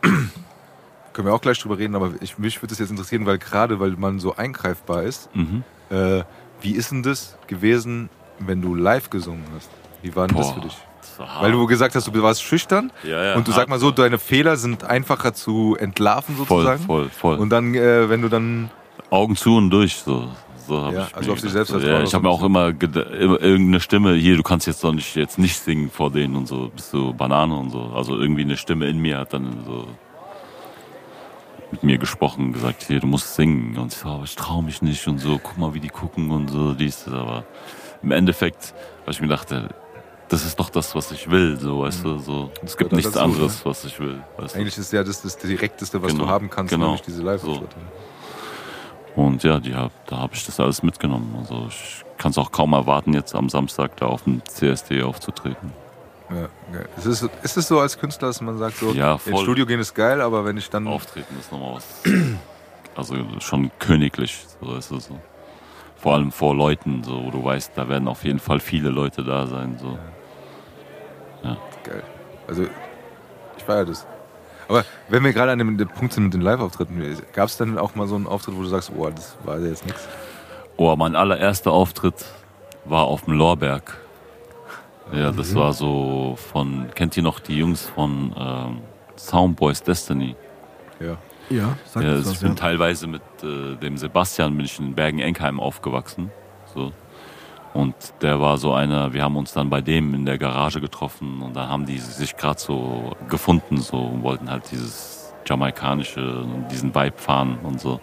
können 1.12 1.28
wir 1.28 1.34
auch 1.34 1.40
gleich 1.40 1.58
drüber 1.58 1.78
reden, 1.78 1.94
aber 1.94 2.12
ich, 2.20 2.38
mich 2.38 2.56
würde 2.62 2.68
das 2.68 2.78
jetzt 2.78 2.90
interessieren, 2.90 3.26
weil 3.26 3.38
gerade 3.38 3.78
weil 3.80 3.90
man 3.92 4.18
so 4.18 4.34
eingreifbar 4.36 5.02
ist, 5.02 5.28
Mhm. 5.34 5.62
äh, 5.90 6.22
wie 6.60 6.72
ist 6.72 6.90
denn 6.90 7.02
das 7.02 7.36
gewesen, 7.48 8.08
wenn 8.38 8.62
du 8.62 8.74
live 8.74 9.10
gesungen 9.10 9.44
hast? 9.56 9.68
Wie 10.02 10.14
war 10.16 10.26
denn 10.28 10.36
das 10.36 10.48
Boah, 10.48 10.54
für 10.54 10.60
dich? 10.60 10.76
das. 11.18 11.42
Weil 11.42 11.52
du 11.52 11.66
gesagt 11.66 11.94
hast, 11.94 12.06
du 12.06 12.22
warst 12.22 12.42
schüchtern 12.42 12.90
Ja, 13.02 13.22
ja, 13.24 13.34
und 13.34 13.46
du 13.46 13.52
sag 13.52 13.68
mal 13.68 13.78
so, 13.78 13.90
deine 13.90 14.18
Fehler 14.18 14.56
sind 14.56 14.84
einfacher 14.84 15.34
zu 15.34 15.76
entlarven 15.78 16.34
voll, 16.36 16.46
sozusagen. 16.46 16.82
voll, 16.84 17.08
voll. 17.10 17.38
Und 17.38 17.50
dann, 17.50 17.74
äh, 17.74 18.08
wenn 18.08 18.22
du 18.22 18.28
dann, 18.28 18.70
Augen 19.10 19.36
zu 19.36 19.56
und 19.56 19.68
durch, 19.70 19.96
so. 19.96 20.28
So 20.66 20.80
hab 20.80 20.92
Ja, 20.92 21.06
ich 21.08 21.16
also 21.16 21.32
auf 21.32 21.40
sich 21.40 21.50
selbst 21.52 21.72
Ja, 21.72 22.02
ich 22.02 22.14
habe 22.14 22.24
mir 22.24 22.30
auch 22.30 22.42
immer, 22.42 22.68
immer 22.68 23.40
irgendeine 23.40 23.80
Stimme, 23.80 24.14
hier, 24.14 24.36
du 24.36 24.42
kannst 24.42 24.66
jetzt 24.66 24.82
doch 24.84 24.92
nicht, 24.92 25.16
jetzt 25.16 25.38
nicht 25.38 25.58
singen 25.58 25.90
vor 25.90 26.10
denen 26.10 26.36
und 26.36 26.46
so, 26.46 26.70
bist 26.74 26.92
du 26.92 27.12
Banane 27.12 27.54
und 27.54 27.70
so. 27.70 27.92
Also 27.94 28.18
irgendwie 28.18 28.42
eine 28.42 28.56
Stimme 28.56 28.86
in 28.86 28.98
mir 28.98 29.18
hat 29.18 29.32
dann 29.32 29.64
so 29.66 29.86
mit 31.70 31.82
mir 31.82 31.98
gesprochen, 31.98 32.52
gesagt, 32.52 32.84
hier, 32.86 33.00
du 33.00 33.06
musst 33.06 33.34
singen. 33.34 33.76
Und 33.78 33.92
ich 33.92 33.98
so, 33.98 34.08
aber 34.08 34.24
ich 34.24 34.36
traue 34.36 34.62
mich 34.62 34.82
nicht 34.82 35.08
und 35.08 35.18
so, 35.18 35.40
guck 35.42 35.56
mal, 35.56 35.72
wie 35.74 35.80
die 35.80 35.88
gucken 35.88 36.30
und 36.30 36.48
so, 36.48 36.74
dies, 36.74 37.04
das. 37.04 37.14
Aber 37.14 37.44
im 38.02 38.10
Endeffekt, 38.10 38.74
weil 39.04 39.14
ich 39.14 39.20
mir 39.20 39.28
dachte, 39.28 39.70
das 40.28 40.44
ist 40.44 40.58
doch 40.60 40.70
das, 40.70 40.94
was 40.94 41.10
ich 41.12 41.30
will, 41.30 41.58
so, 41.58 41.80
weißt 41.80 42.04
du, 42.04 42.18
so. 42.18 42.50
Es 42.62 42.76
gibt 42.76 42.92
nichts 42.92 43.12
dazu, 43.12 43.24
anderes, 43.24 43.64
was 43.64 43.84
ich 43.84 43.98
will, 43.98 44.22
weißt 44.38 44.54
du. 44.54 44.58
eigentlich 44.58 44.78
ist 44.78 44.92
ja 44.92 45.02
das 45.02 45.22
das 45.22 45.36
Direkteste, 45.38 46.02
was 46.02 46.12
Genau, 46.12 46.24
du 46.24 46.30
haben 46.30 46.50
kannst, 46.50 46.72
genau. 46.72 46.86
nämlich 46.86 47.02
diese 47.02 47.22
live 47.22 47.40
So. 47.42 47.66
Und 49.14 49.42
ja, 49.44 49.58
die 49.60 49.74
hab, 49.74 49.92
da 50.06 50.18
habe 50.18 50.34
ich 50.34 50.46
das 50.46 50.58
alles 50.58 50.82
mitgenommen. 50.82 51.34
Also 51.38 51.66
ich 51.68 52.04
kann 52.16 52.30
es 52.30 52.38
auch 52.38 52.50
kaum 52.50 52.72
erwarten, 52.72 53.12
jetzt 53.12 53.34
am 53.34 53.48
Samstag 53.48 53.96
da 53.96 54.06
auf 54.06 54.24
dem 54.24 54.44
CSD 54.46 55.02
aufzutreten. 55.02 55.72
Ja, 56.30 56.48
geil. 56.72 56.88
Ist, 56.96 57.06
es, 57.06 57.28
ist 57.42 57.56
es 57.56 57.68
so 57.68 57.78
als 57.78 57.98
Künstler, 57.98 58.28
dass 58.28 58.40
man 58.40 58.56
sagt, 58.56 58.76
so, 58.76 58.92
Ja, 58.92 59.18
ins. 59.26 59.40
Studio 59.40 59.66
gehen 59.66 59.80
ist 59.80 59.94
geil, 59.94 60.20
aber 60.20 60.44
wenn 60.44 60.56
ich 60.56 60.70
dann. 60.70 60.86
Auftreten 60.86 61.38
ist 61.38 61.52
nochmal 61.52 61.76
was. 61.76 62.02
Also 62.94 63.16
schon 63.40 63.70
königlich, 63.78 64.44
so 64.60 64.74
ist 64.74 64.90
es 64.90 65.06
so. 65.06 65.18
Vor 65.96 66.12
allem 66.12 66.30
vor 66.30 66.54
Leuten, 66.54 67.02
so, 67.02 67.24
wo 67.24 67.30
du 67.30 67.42
weißt, 67.42 67.72
da 67.74 67.88
werden 67.88 68.06
auf 68.06 68.22
jeden 68.22 68.38
Fall 68.38 68.60
viele 68.60 68.90
Leute 68.90 69.24
da 69.24 69.46
sein. 69.46 69.78
So. 69.80 69.98
Geil. 71.84 72.02
Also, 72.46 72.64
ich 73.56 73.64
feiere 73.64 73.86
das. 73.86 74.06
Aber 74.68 74.84
wenn 75.08 75.24
wir 75.24 75.32
gerade 75.32 75.52
an 75.52 75.58
dem, 75.58 75.76
Punkt 75.88 76.12
sind 76.12 76.24
mit 76.24 76.34
den 76.34 76.40
Live-Auftritten, 76.40 77.02
gab 77.32 77.48
es 77.48 77.56
dann 77.56 77.78
auch 77.78 77.94
mal 77.94 78.06
so 78.06 78.14
einen 78.14 78.26
Auftritt, 78.26 78.56
wo 78.56 78.62
du 78.62 78.68
sagst, 78.68 78.92
oh, 78.96 79.08
das 79.10 79.36
war 79.44 79.58
jetzt 79.60 79.86
nichts? 79.86 80.08
Oh, 80.76 80.94
mein 80.96 81.14
allererster 81.16 81.70
Auftritt 81.70 82.24
war 82.84 83.04
auf 83.04 83.22
dem 83.22 83.34
Lorberg. 83.34 83.98
Ja, 85.12 85.30
das 85.30 85.54
war 85.54 85.72
so 85.72 86.38
von, 86.52 86.88
kennt 86.94 87.16
ihr 87.16 87.22
noch 87.22 87.38
die 87.40 87.56
Jungs 87.58 87.82
von 87.82 88.34
ähm, 88.38 88.78
Soundboys 89.16 89.82
Destiny? 89.82 90.36
Ja. 91.00 91.18
Ja, 91.50 91.76
sag 91.84 92.02
Ja, 92.04 92.10
uns 92.10 92.18
also 92.18 92.30
ich 92.30 92.36
was, 92.36 92.40
bin 92.40 92.48
ja. 92.50 92.54
teilweise 92.54 93.06
mit 93.06 93.22
äh, 93.42 93.76
dem 93.76 93.98
Sebastian 93.98 94.56
bin 94.56 94.64
ich 94.64 94.78
in 94.78 94.94
Bergen-Enkheim 94.94 95.60
aufgewachsen. 95.60 96.30
So. 96.74 96.92
Und 97.74 97.94
der 98.20 98.40
war 98.40 98.58
so 98.58 98.74
einer, 98.74 99.14
wir 99.14 99.22
haben 99.22 99.36
uns 99.36 99.52
dann 99.52 99.70
bei 99.70 99.80
dem 99.80 100.12
in 100.14 100.26
der 100.26 100.36
Garage 100.36 100.80
getroffen 100.80 101.40
und 101.40 101.56
da 101.56 101.68
haben 101.68 101.86
die 101.86 101.98
sich 101.98 102.36
gerade 102.36 102.60
so 102.60 103.12
gefunden 103.28 103.78
so 103.78 103.96
und 103.96 104.22
wollten 104.22 104.50
halt 104.50 104.70
dieses 104.70 105.32
jamaikanische, 105.46 106.44
diesen 106.70 106.94
Vibe 106.94 107.16
fahren 107.16 107.58
und 107.62 107.80
so. 107.80 108.00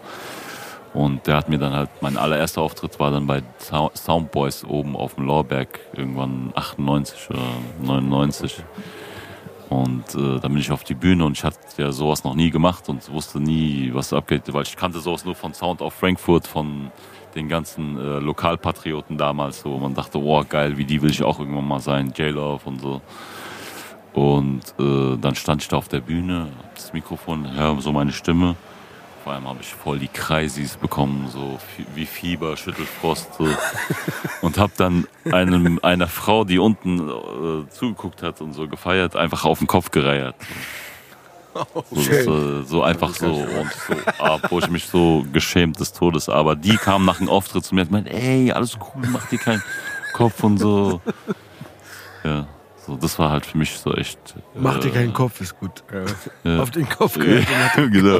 Und 0.95 1.27
der 1.27 1.35
hat 1.35 1.49
mir 1.49 1.59
dann 1.59 1.73
halt, 1.73 1.89
mein 2.01 2.17
allererster 2.17 2.61
Auftritt 2.63 2.99
war 2.99 3.11
dann 3.11 3.27
bei 3.27 3.43
Sou- 3.59 3.91
Soundboys 3.93 4.65
oben 4.65 4.95
auf 4.95 5.13
dem 5.15 5.25
Lorberg, 5.25 5.79
irgendwann 5.93 6.51
98 6.55 7.29
oder 7.29 7.39
99. 7.83 8.63
Und 9.69 10.15
äh, 10.15 10.39
dann 10.39 10.51
bin 10.51 10.57
ich 10.57 10.71
auf 10.71 10.83
die 10.83 10.95
Bühne 10.95 11.25
und 11.25 11.37
ich 11.37 11.43
hatte 11.43 11.59
ja 11.77 11.91
sowas 11.91 12.23
noch 12.23 12.33
nie 12.33 12.49
gemacht 12.49 12.89
und 12.89 13.07
wusste 13.13 13.39
nie, 13.39 13.91
was 13.93 14.13
abgeht, 14.13 14.51
weil 14.51 14.63
ich 14.63 14.75
kannte 14.75 14.99
sowas 14.99 15.25
nur 15.25 15.35
von 15.35 15.53
Sound 15.53 15.83
of 15.83 15.93
Frankfurt, 15.93 16.47
von 16.47 16.89
den 17.35 17.47
ganzen 17.47 17.97
äh, 17.97 18.19
Lokalpatrioten 18.19 19.17
damals, 19.17 19.61
so 19.61 19.71
wo 19.71 19.77
man 19.77 19.93
dachte, 19.93 20.19
oh 20.19 20.43
geil, 20.47 20.77
wie 20.77 20.85
die 20.85 21.01
will 21.01 21.11
ich 21.11 21.23
auch 21.23 21.39
irgendwann 21.39 21.67
mal 21.67 21.79
sein, 21.79 22.13
J-Love 22.15 22.61
und 22.65 22.81
so. 22.81 23.01
Und 24.13 24.61
äh, 24.79 25.17
dann 25.17 25.35
stand 25.35 25.61
ich 25.61 25.67
da 25.67 25.77
auf 25.77 25.87
der 25.87 25.99
Bühne, 25.99 26.47
hab 26.63 26.75
das 26.75 26.93
Mikrofon, 26.93 27.55
höre 27.55 27.79
so 27.81 27.91
meine 27.91 28.11
Stimme. 28.11 28.55
Vor 29.23 29.33
allem 29.33 29.47
habe 29.47 29.59
ich 29.61 29.73
voll 29.73 29.99
die 29.99 30.07
Kreisis 30.07 30.77
bekommen, 30.77 31.27
so 31.27 31.59
wie 31.93 32.05
Fieber, 32.05 32.57
Schüttelfrost. 32.57 33.35
So. 33.35 33.47
Und 34.41 34.57
habe 34.57 34.71
dann 34.77 35.07
einem, 35.31 35.79
einer 35.83 36.07
Frau, 36.07 36.45
die 36.45 36.57
unten 36.57 36.99
äh, 36.99 37.69
zugeguckt 37.69 38.23
hat 38.23 38.41
und 38.41 38.53
so 38.53 38.67
gefeiert, 38.67 39.15
einfach 39.15 39.45
auf 39.45 39.59
den 39.59 39.67
Kopf 39.67 39.91
gereiert. 39.91 40.35
So, 40.39 40.45
das, 41.91 42.07
äh, 42.07 42.63
so 42.63 42.83
einfach 42.83 43.13
so 43.15 43.27
und 43.33 43.71
so, 43.87 43.95
ah, 44.19 44.37
wo 44.49 44.59
ich 44.59 44.69
mich 44.69 44.87
so 44.87 45.25
geschämt 45.33 45.79
des 45.79 45.93
Todes. 45.93 46.29
Aber 46.29 46.55
die 46.55 46.77
kam 46.77 47.05
nach 47.05 47.17
dem 47.17 47.29
Auftritt 47.29 47.65
zu 47.65 47.75
mir 47.75 47.81
und 47.81 47.91
meinte, 47.91 48.11
ey, 48.11 48.51
alles 48.51 48.77
cool, 48.77 49.03
mach 49.11 49.27
dir 49.27 49.39
keinen 49.39 49.63
Kopf 50.13 50.43
und 50.43 50.57
so. 50.57 51.01
Ja, 52.23 52.47
So, 52.85 52.95
das 52.95 53.17
war 53.19 53.29
halt 53.31 53.45
für 53.45 53.57
mich 53.57 53.77
so 53.77 53.93
echt. 53.93 54.19
Mach 54.55 54.79
dir 54.79 54.89
äh, 54.89 54.91
keinen 54.91 55.13
Kopf, 55.13 55.39
ist 55.41 55.59
gut. 55.59 55.83
Ja. 56.43 56.59
Auf 56.61 56.71
den 56.71 56.87
Kopf 56.89 57.13
gehört. 57.17 57.45
genau. 57.75 58.19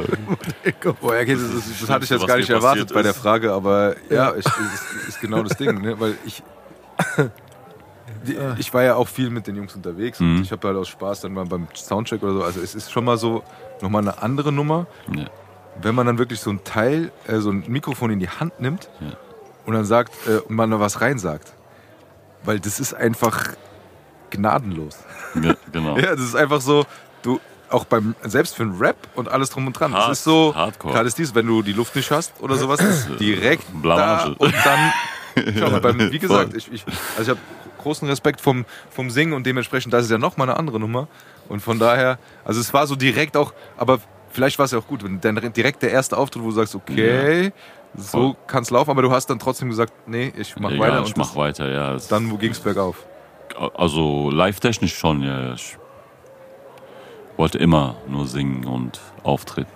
Boah, 1.00 1.16
ja, 1.16 1.22
okay, 1.22 1.34
das, 1.34 1.52
das, 1.54 1.80
das 1.80 1.90
hatte 1.90 2.04
ich 2.04 2.10
jetzt 2.10 2.20
Was 2.20 2.28
gar 2.28 2.36
nicht 2.36 2.50
erwartet 2.50 2.84
passiert 2.84 2.94
bei 2.94 3.02
der 3.02 3.10
ist. 3.12 3.18
Frage, 3.18 3.52
aber 3.52 3.96
ja, 4.10 4.34
ich, 4.36 4.46
ist, 4.46 5.08
ist 5.08 5.20
genau 5.20 5.42
das 5.42 5.56
Ding, 5.56 5.80
ne? 5.80 5.98
weil 5.98 6.16
ich. 6.24 6.42
Die, 8.26 8.36
ich 8.58 8.72
war 8.74 8.82
ja 8.82 8.94
auch 8.96 9.08
viel 9.08 9.30
mit 9.30 9.46
den 9.46 9.56
Jungs 9.56 9.74
unterwegs 9.74 10.20
Mhm. 10.20 10.36
und 10.36 10.42
ich 10.42 10.52
habe 10.52 10.68
halt 10.68 10.76
aus 10.76 10.88
Spaß 10.88 11.22
dann 11.22 11.32
mal 11.32 11.46
beim 11.46 11.66
Soundcheck 11.74 12.22
oder 12.22 12.32
so. 12.34 12.42
Also 12.44 12.60
es 12.60 12.74
ist 12.74 12.90
schon 12.92 13.04
mal 13.04 13.16
so 13.16 13.42
nochmal 13.80 14.02
eine 14.02 14.22
andere 14.22 14.52
Nummer, 14.52 14.86
Ja. 15.14 15.24
wenn 15.80 15.94
man 15.94 16.06
dann 16.06 16.18
wirklich 16.18 16.40
so 16.40 16.50
ein 16.50 16.62
Teil, 16.64 17.12
äh, 17.26 17.38
so 17.38 17.50
ein 17.50 17.64
Mikrofon 17.66 18.10
in 18.10 18.18
die 18.20 18.28
Hand 18.28 18.60
nimmt 18.60 18.90
Ja. 19.00 19.12
und 19.66 19.74
dann 19.74 19.84
sagt 19.84 20.12
äh, 20.28 20.38
und 20.38 20.54
man 20.56 20.70
da 20.70 20.80
was 20.80 21.00
reinsagt. 21.00 21.52
Weil 22.44 22.58
das 22.60 22.80
ist 22.80 22.94
einfach 22.94 23.48
gnadenlos. 24.30 24.98
Ja, 25.42 25.54
genau. 25.72 25.96
Ja, 25.98 26.10
das 26.14 26.20
ist 26.20 26.34
einfach 26.36 26.60
so, 26.60 26.84
du, 27.22 27.40
auch 27.68 27.84
beim, 27.84 28.14
selbst 28.22 28.54
für 28.56 28.64
einen 28.64 28.78
Rap 28.78 28.96
und 29.14 29.28
alles 29.28 29.50
drum 29.50 29.66
und 29.66 29.72
dran. 29.74 29.92
Hard- 29.94 30.10
das 30.10 30.18
ist 30.18 30.24
so, 30.24 30.54
Hardcore. 30.54 30.92
gerade 30.94 31.06
ist 31.08 31.18
dies, 31.18 31.34
wenn 31.34 31.46
du 31.46 31.62
die 31.62 31.72
Luft 31.72 31.94
nicht 31.96 32.10
hast 32.10 32.32
oder 32.40 32.56
sowas, 32.56 32.80
ist 32.80 33.08
direkt 33.20 33.64
da 33.68 33.78
Blamage. 33.78 34.34
und 34.38 34.54
dann, 34.64 34.92
schau 35.58 35.80
beim, 35.80 36.10
wie 36.12 36.18
gesagt, 36.18 36.50
Voll. 36.50 36.58
ich, 36.58 36.72
ich, 36.72 36.84
also 37.16 37.22
ich 37.22 37.28
habe 37.28 37.40
großen 37.80 38.08
Respekt 38.08 38.40
vom, 38.40 38.64
vom 38.90 39.10
Singen 39.10 39.32
und 39.32 39.44
dementsprechend, 39.46 39.92
das 39.92 40.04
ist 40.04 40.10
ja 40.10 40.18
nochmal 40.18 40.48
eine 40.48 40.58
andere 40.58 40.78
Nummer 40.78 41.08
und 41.48 41.60
von 41.60 41.78
daher, 41.78 42.18
also 42.44 42.60
es 42.60 42.72
war 42.72 42.86
so 42.86 42.96
direkt 42.96 43.36
auch, 43.36 43.52
aber 43.76 43.98
vielleicht 44.30 44.58
war 44.58 44.64
es 44.64 44.72
ja 44.72 44.78
auch 44.78 44.86
gut, 44.86 45.02
wenn 45.02 45.20
dann 45.20 45.52
direkt 45.52 45.82
der 45.82 45.90
erste 45.90 46.16
Auftritt, 46.16 46.42
wo 46.42 46.46
du 46.46 46.52
sagst, 46.52 46.74
okay, 46.74 47.52
so 47.96 48.18
Voll. 48.18 48.36
kann 48.46 48.62
es 48.62 48.70
laufen, 48.70 48.90
aber 48.90 49.02
du 49.02 49.10
hast 49.10 49.26
dann 49.30 49.38
trotzdem 49.38 49.68
gesagt, 49.68 49.92
nee, 50.06 50.32
ich 50.36 50.56
mach 50.56 50.70
Egal, 50.70 50.92
weiter 50.92 51.02
ich 51.06 51.16
mach 51.16 51.26
das, 51.28 51.36
weiter, 51.36 51.70
ja. 51.70 51.96
Dann 52.08 52.38
ging 52.38 52.52
es 52.52 52.60
bergauf. 52.60 53.04
Also 53.74 54.30
live-technisch 54.30 54.96
schon, 54.96 55.22
ja. 55.22 55.42
ja. 55.42 55.54
Ich 55.54 55.76
wollte 57.36 57.58
immer 57.58 57.96
nur 58.06 58.26
singen 58.26 58.64
und 58.64 59.00
auftreten. 59.22 59.70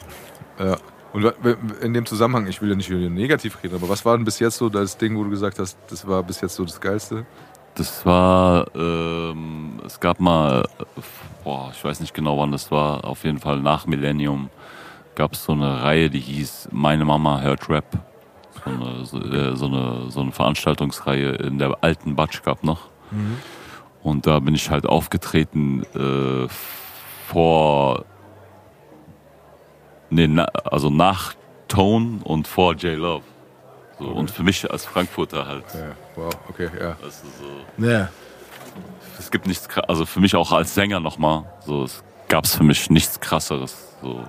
Ja. 0.59 0.77
Und 1.12 1.33
in 1.81 1.95
dem 1.95 2.07
Zusammenhang, 2.07 2.49
ich 2.49 2.61
will 2.61 2.71
ja 2.71 2.75
nicht 2.75 2.90
negativ 2.90 3.62
reden, 3.62 3.77
aber 3.77 3.88
was 3.88 4.05
war 4.05 4.17
denn 4.17 4.25
bis 4.25 4.40
jetzt 4.40 4.57
so 4.57 4.69
das 4.69 4.99
Ding, 4.99 5.17
wo 5.17 5.23
du 5.23 5.31
gesagt 5.31 5.61
hast, 5.61 5.79
das 5.88 6.07
war 6.07 6.23
bis 6.25 6.40
jetzt 6.40 6.57
so 6.57 6.64
das 6.64 6.81
Geilste? 6.81 7.25
Das 7.74 8.06
war, 8.06 8.66
ähm, 8.76 9.80
es 9.84 9.98
gab 9.98 10.20
mal, 10.20 10.64
boah, 11.42 11.70
ich 11.72 11.84
weiß 11.84 12.00
nicht 12.00 12.14
genau 12.14 12.38
wann 12.38 12.52
das 12.52 12.70
war, 12.70 13.04
auf 13.04 13.24
jeden 13.24 13.40
Fall 13.40 13.60
nach 13.60 13.87
Millennium 13.87 14.48
gab 15.14 15.32
es 15.32 15.44
so 15.44 15.52
eine 15.52 15.82
Reihe, 15.82 16.10
die 16.10 16.20
hieß 16.20 16.68
Meine 16.72 17.04
Mama 17.04 17.40
hört 17.40 17.68
Rap. 17.68 17.87
So 18.64 18.70
eine, 18.70 19.04
so, 19.04 19.20
äh, 19.20 19.56
so 19.56 19.66
eine, 19.66 20.10
so 20.10 20.20
eine 20.20 20.32
Veranstaltungsreihe 20.32 21.32
in 21.32 21.58
der 21.58 21.76
alten 21.82 22.16
Batsch 22.16 22.42
gab 22.42 22.64
noch. 22.64 22.88
Und 24.02 24.26
da 24.26 24.38
bin 24.38 24.54
ich 24.54 24.70
halt 24.70 24.87
aufgetreten 24.87 25.82
äh, 25.94 26.48
vor, 27.28 28.04
nee, 30.10 30.28
na, 30.28 30.44
also 30.44 30.90
nach 30.90 31.34
Tone 31.68 32.20
und 32.24 32.46
vor 32.46 32.74
J 32.74 32.98
Love. 32.98 33.24
So, 33.98 34.07
Und 34.07 34.30
für 34.30 34.42
mich 34.42 34.68
als 34.70 34.85
Frankfurter 34.85 35.46
halt. 35.46 35.64
Ja, 35.74 35.92
wow, 36.16 36.33
okay, 36.48 36.68
ja. 36.80 36.96
Das 37.02 37.14
ist 37.14 37.38
so 37.38 37.85
Ja. 37.87 38.09
es 39.18 39.30
gibt 39.30 39.46
nichts, 39.46 39.68
also 39.88 40.04
für 40.07 40.20
mich 40.20 40.35
auch 40.35 40.50
als 40.52 40.74
Sänger 40.74 41.00
nochmal, 41.00 41.44
so, 41.64 41.85
es 41.85 42.02
gab 42.28 42.44
es 42.44 42.57
für 42.57 42.64
mich 42.64 42.90
nichts 42.90 43.20
krasseres, 43.20 43.76
so. 44.02 44.24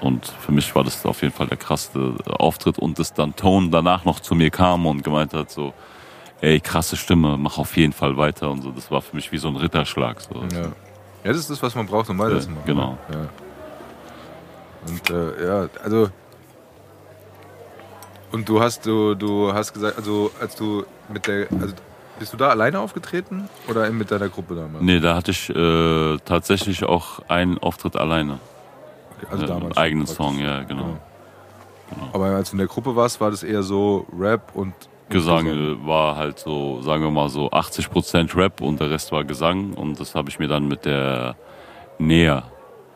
Und 0.00 0.26
für 0.26 0.52
mich 0.52 0.72
war 0.76 0.84
das 0.84 1.04
auf 1.04 1.22
jeden 1.22 1.34
Fall 1.34 1.48
der 1.48 1.56
krasseste 1.56 2.14
Auftritt 2.38 2.78
und 2.78 3.00
dass 3.00 3.12
dann 3.14 3.34
Tone 3.34 3.70
danach 3.70 4.04
noch 4.04 4.20
zu 4.20 4.36
mir 4.36 4.50
kam 4.50 4.86
und 4.86 5.02
gemeint 5.02 5.34
hat 5.34 5.50
so, 5.50 5.74
ey, 6.40 6.60
krasse 6.60 6.96
Stimme, 6.96 7.36
mach 7.36 7.58
auf 7.58 7.76
jeden 7.76 7.92
Fall 7.92 8.16
weiter 8.16 8.48
und 8.48 8.62
so. 8.62 8.70
Das 8.70 8.92
war 8.92 9.02
für 9.02 9.16
mich 9.16 9.32
wie 9.32 9.38
so 9.38 9.48
ein 9.48 9.56
Ritterschlag, 9.56 10.20
so. 10.20 10.40
Ja. 10.52 10.60
ja, 10.60 10.70
das 11.24 11.38
ist 11.38 11.50
das, 11.50 11.60
was 11.64 11.74
man 11.74 11.86
braucht, 11.86 12.08
um 12.10 12.18
weiterzumachen. 12.20 12.64
genau. 12.64 12.96
Ja. 13.12 13.28
Und 14.86 15.10
äh, 15.10 15.46
ja, 15.46 15.68
also. 15.82 16.10
Und 18.30 18.48
du 18.48 18.60
hast, 18.60 18.86
du, 18.86 19.14
du 19.14 19.52
hast 19.52 19.72
gesagt, 19.72 19.96
also 19.96 20.30
als 20.40 20.54
du 20.54 20.84
mit 21.08 21.26
der, 21.26 21.48
also 21.60 21.74
bist 22.18 22.32
du 22.32 22.36
da 22.36 22.48
alleine 22.48 22.80
aufgetreten 22.80 23.48
oder 23.68 23.88
mit 23.90 24.10
deiner 24.10 24.28
Gruppe 24.28 24.54
damals? 24.54 24.82
Nee, 24.82 25.00
da 25.00 25.14
hatte 25.14 25.30
ich 25.30 25.48
äh, 25.50 26.18
tatsächlich 26.24 26.84
auch 26.84 27.20
einen 27.28 27.58
Auftritt 27.58 27.96
alleine. 27.96 28.38
Okay, 29.16 29.26
also 29.30 29.44
äh, 29.44 29.48
damals. 29.48 29.76
eigenen. 29.76 30.06
Song, 30.06 30.38
ja, 30.38 30.62
genau. 30.64 30.98
Aber 32.12 32.26
als 32.26 32.50
du 32.50 32.54
in 32.54 32.58
der 32.58 32.66
Gruppe 32.66 32.96
warst, 32.96 33.20
war 33.20 33.30
das 33.30 33.42
eher 33.42 33.62
so 33.62 34.06
Rap 34.18 34.50
und 34.54 34.74
Gesang 35.08 35.46
äh, 35.46 35.86
war 35.86 36.16
halt 36.16 36.38
so, 36.38 36.82
sagen 36.82 37.02
wir 37.02 37.10
mal 37.10 37.30
so 37.30 37.50
80% 37.50 38.36
Rap 38.36 38.60
und 38.60 38.78
der 38.78 38.90
Rest 38.90 39.10
war 39.10 39.24
Gesang 39.24 39.72
und 39.72 39.98
das 39.98 40.14
habe 40.14 40.28
ich 40.28 40.38
mir 40.38 40.48
dann 40.48 40.68
mit 40.68 40.84
der 40.84 41.36
Nea, 41.98 42.42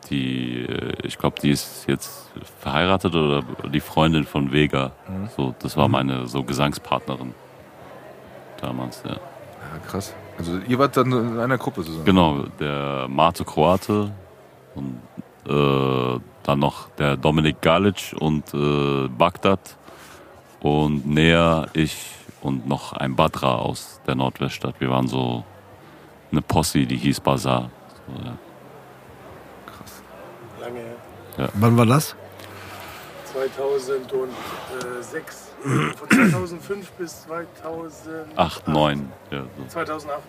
die, 0.05 0.65
äh, 0.65 0.93
ich 1.05 1.17
glaube, 1.17 1.39
die 1.41 1.51
ist 1.51 1.85
jetzt 1.87 2.31
verheiratet 2.59 3.15
oder 3.15 3.43
die 3.71 3.79
Freundin 3.79 4.25
von 4.25 4.51
Vega, 4.51 4.91
so, 5.35 5.53
das 5.59 5.77
war 5.77 5.87
meine 5.87 6.27
so 6.27 6.43
Gesangspartnerin 6.43 7.33
damals, 8.61 9.03
ja. 9.05 9.11
Ja, 9.11 9.79
krass. 9.85 10.13
Also 10.37 10.59
ihr 10.67 10.79
wart 10.79 10.97
dann 10.97 11.11
in 11.11 11.39
einer 11.39 11.57
Gruppe 11.57 11.83
zusammen. 11.83 12.05
Genau, 12.05 12.43
der 12.59 13.07
Mate 13.07 13.45
Kroate 13.45 14.11
und 14.75 14.99
äh, 15.47 16.19
dann 16.43 16.59
noch 16.59 16.89
der 16.91 17.17
Dominik 17.17 17.61
Galic 17.61 18.15
und 18.19 18.53
äh, 18.53 19.07
Bagdad 19.09 19.77
und 20.61 21.05
Nea, 21.05 21.67
ich 21.73 21.95
und 22.41 22.67
noch 22.67 22.93
ein 22.93 23.15
Badra 23.15 23.55
aus 23.55 24.01
der 24.05 24.15
Nordweststadt. 24.15 24.79
Wir 24.79 24.89
waren 24.89 25.07
so 25.07 25.43
eine 26.31 26.41
Posse, 26.41 26.85
die 26.85 26.97
hieß 26.97 27.21
Bazar. 27.21 27.69
So, 28.07 28.25
ja. 28.25 28.33
Her. 31.37 31.49
Wann 31.53 31.77
war 31.77 31.85
das? 31.85 32.15
2006. 33.33 35.49
Von 35.97 36.09
2005 36.09 36.91
bis 36.91 37.23
2008. 37.23 38.37
Acht, 38.37 38.67
neun, 38.67 39.09
ja, 39.31 39.43
so, 39.57 39.65
2008. 39.67 40.19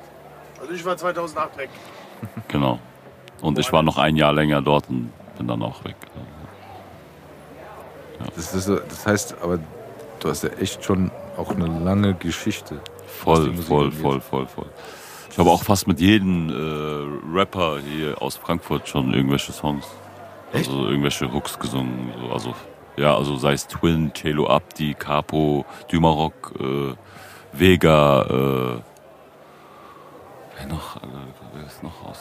Also 0.60 0.72
ich 0.72 0.84
war 0.84 0.96
2008 0.96 1.58
weg. 1.58 1.70
genau. 2.48 2.78
Und 3.42 3.58
ich 3.58 3.72
war 3.72 3.82
noch 3.82 3.98
ein 3.98 4.14
Jahr 4.16 4.32
länger 4.32 4.62
dort 4.62 4.88
und 4.88 5.10
bin 5.36 5.48
dann 5.48 5.60
auch 5.62 5.84
weg. 5.84 5.96
Das, 8.36 8.54
ist, 8.54 8.68
das 8.68 9.06
heißt, 9.06 9.34
aber 9.42 9.58
du 10.20 10.28
hast 10.28 10.44
ja 10.44 10.50
echt 10.50 10.84
schon 10.84 11.10
auch 11.36 11.50
eine 11.50 11.66
lange 11.66 12.14
Geschichte. 12.14 12.80
Voll, 13.06 13.52
voll, 13.54 13.86
angeht. 13.86 14.00
voll, 14.00 14.20
voll, 14.20 14.46
voll. 14.46 14.70
Ich 15.30 15.38
habe 15.38 15.50
auch 15.50 15.64
fast 15.64 15.88
mit 15.88 16.00
jedem 16.00 16.48
äh, 16.48 17.36
Rapper 17.36 17.80
hier 17.80 18.22
aus 18.22 18.36
Frankfurt 18.36 18.88
schon 18.88 19.12
irgendwelche 19.12 19.52
Songs, 19.52 19.84
Echt? 20.54 20.68
also 20.68 20.86
irgendwelche 20.86 21.32
Hooks 21.32 21.58
gesungen. 21.58 22.12
So, 22.20 22.32
also 22.32 22.54
ja, 22.96 23.16
also 23.16 23.36
sei 23.36 23.54
es 23.54 23.66
Twin, 23.66 24.12
Celo 24.14 24.48
Abdi, 24.48 24.94
Capo, 24.94 25.64
Dümarok, 25.90 26.54
äh, 26.60 26.94
Vega, 27.52 28.22
äh, 28.22 28.80
wer 30.56 30.66
noch? 30.68 30.96
Alter, 30.96 31.08
wer 31.54 31.66
ist 31.66 31.82
noch 31.82 32.04
aus? 32.04 32.18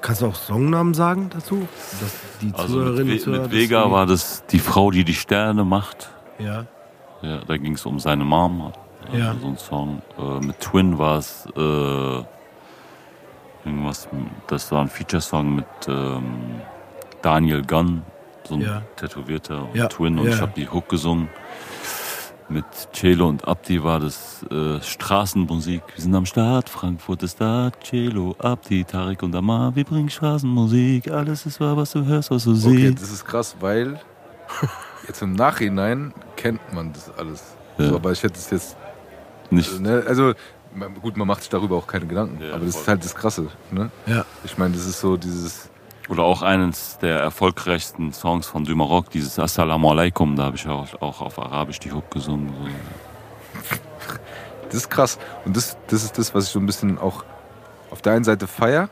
Kannst 0.00 0.22
du 0.22 0.26
auch 0.26 0.34
Songnamen 0.34 0.94
sagen 0.94 1.28
dazu? 1.32 1.68
Dass 2.00 2.18
die 2.40 2.52
Also 2.54 2.74
Zuhörerinnen 2.74 3.08
mit, 3.08 3.22
Zuhörer 3.22 3.42
mit 3.42 3.52
Vega 3.52 3.90
war 3.90 4.06
das 4.06 4.44
die 4.46 4.58
Frau, 4.58 4.90
die 4.90 5.04
die 5.04 5.14
Sterne 5.14 5.64
macht. 5.64 6.10
Ja. 6.38 6.64
Ja, 7.22 7.40
da 7.46 7.56
ging 7.56 7.74
es 7.74 7.84
um 7.84 7.98
seine 7.98 8.24
Mom. 8.24 8.72
Ja. 9.12 9.34
So 9.40 9.46
ein 9.46 9.58
Song. 9.58 10.02
Äh, 10.18 10.46
mit 10.46 10.60
Twin 10.60 10.98
war 10.98 11.18
es 11.18 11.46
äh, 11.56 12.24
irgendwas, 13.64 14.08
das 14.46 14.72
war 14.72 14.82
ein 14.82 14.88
Feature-Song 14.88 15.54
mit 15.56 15.66
ähm, 15.88 16.60
Daniel 17.22 17.62
Gunn, 17.64 18.02
so 18.48 18.54
ein 18.54 18.60
Ja. 18.60 18.82
tätowierter 18.96 19.68
Ja, 19.74 19.86
Twin 19.88 20.18
und 20.18 20.26
ja. 20.26 20.34
ich 20.34 20.40
habe 20.40 20.52
die 20.56 20.68
Hook 20.68 20.88
gesungen. 20.88 21.28
Mit 22.48 22.64
Celo 22.92 23.28
und 23.28 23.46
Abdi 23.48 23.82
war 23.82 23.98
das 23.98 24.44
äh, 24.52 24.80
Straßenmusik. 24.80 25.82
Wir 25.96 26.02
sind 26.02 26.14
am 26.14 26.26
Start, 26.26 26.68
Frankfurt 26.68 27.24
ist 27.24 27.40
da, 27.40 27.72
Celo, 27.82 28.36
Abdi, 28.38 28.84
Tarek 28.84 29.24
und 29.24 29.34
Amar, 29.34 29.74
wir 29.74 29.82
bringen 29.82 30.08
Straßenmusik, 30.08 31.10
alles 31.10 31.44
ist 31.44 31.58
wahr, 31.58 31.76
was 31.76 31.90
du 31.90 32.04
hörst, 32.04 32.30
was 32.30 32.44
du 32.44 32.52
Okay, 32.52 32.58
siehst. 32.90 33.02
das 33.02 33.10
ist 33.10 33.24
krass, 33.24 33.56
weil 33.58 33.98
jetzt 35.08 35.22
im 35.22 35.32
Nachhinein 35.32 36.14
kennt 36.36 36.60
man 36.72 36.92
das 36.92 37.10
alles. 37.18 37.42
Ja. 37.78 37.88
So, 37.88 37.96
aber 37.96 38.12
ich 38.12 38.22
hätte 38.22 38.34
es 38.38 38.48
jetzt, 38.50 38.76
Nicht, 39.50 39.80
ne, 39.80 40.04
also 40.06 40.32
man- 40.72 40.94
gut, 40.94 41.16
man 41.16 41.26
macht 41.26 41.40
sich 41.40 41.50
darüber 41.50 41.74
auch 41.76 41.86
keine 41.88 42.06
Gedanken, 42.06 42.40
Ja, 42.40 42.54
aber 42.54 42.64
das 42.64 42.74
voll. 42.74 42.82
ist 42.82 42.88
halt 42.88 43.04
das 43.04 43.14
Krasse. 43.16 43.48
Ne? 43.72 43.90
Ja. 44.06 44.24
Ich 44.44 44.56
meine, 44.56 44.74
das 44.74 44.86
ist 44.86 45.00
so 45.00 45.16
dieses, 45.16 45.68
Oder 46.08 46.22
auch 46.22 46.42
eines 46.42 46.98
der 46.98 47.18
erfolgreichsten 47.18 48.12
Songs 48.12 48.46
von 48.46 48.64
Dümarok, 48.64 49.10
dieses 49.10 49.38
Assalamu 49.38 49.90
alaikum, 49.90 50.36
da 50.36 50.44
habe 50.44 50.56
ich 50.56 50.66
auch, 50.68 51.00
auch 51.02 51.20
auf 51.20 51.38
Arabisch 51.38 51.80
die 51.80 51.90
Hook 51.92 52.10
gesungen. 52.10 52.52
Das 54.66 54.74
ist 54.74 54.90
krass. 54.90 55.18
Und 55.44 55.56
das, 55.56 55.76
das 55.88 56.04
ist 56.04 56.18
das, 56.18 56.34
was 56.34 56.44
ich 56.46 56.50
so 56.50 56.58
ein 56.60 56.66
bisschen 56.66 56.98
auch 56.98 57.24
auf 57.90 58.02
der 58.02 58.12
einen 58.12 58.24
Seite 58.24 58.46
feier, 58.46 58.88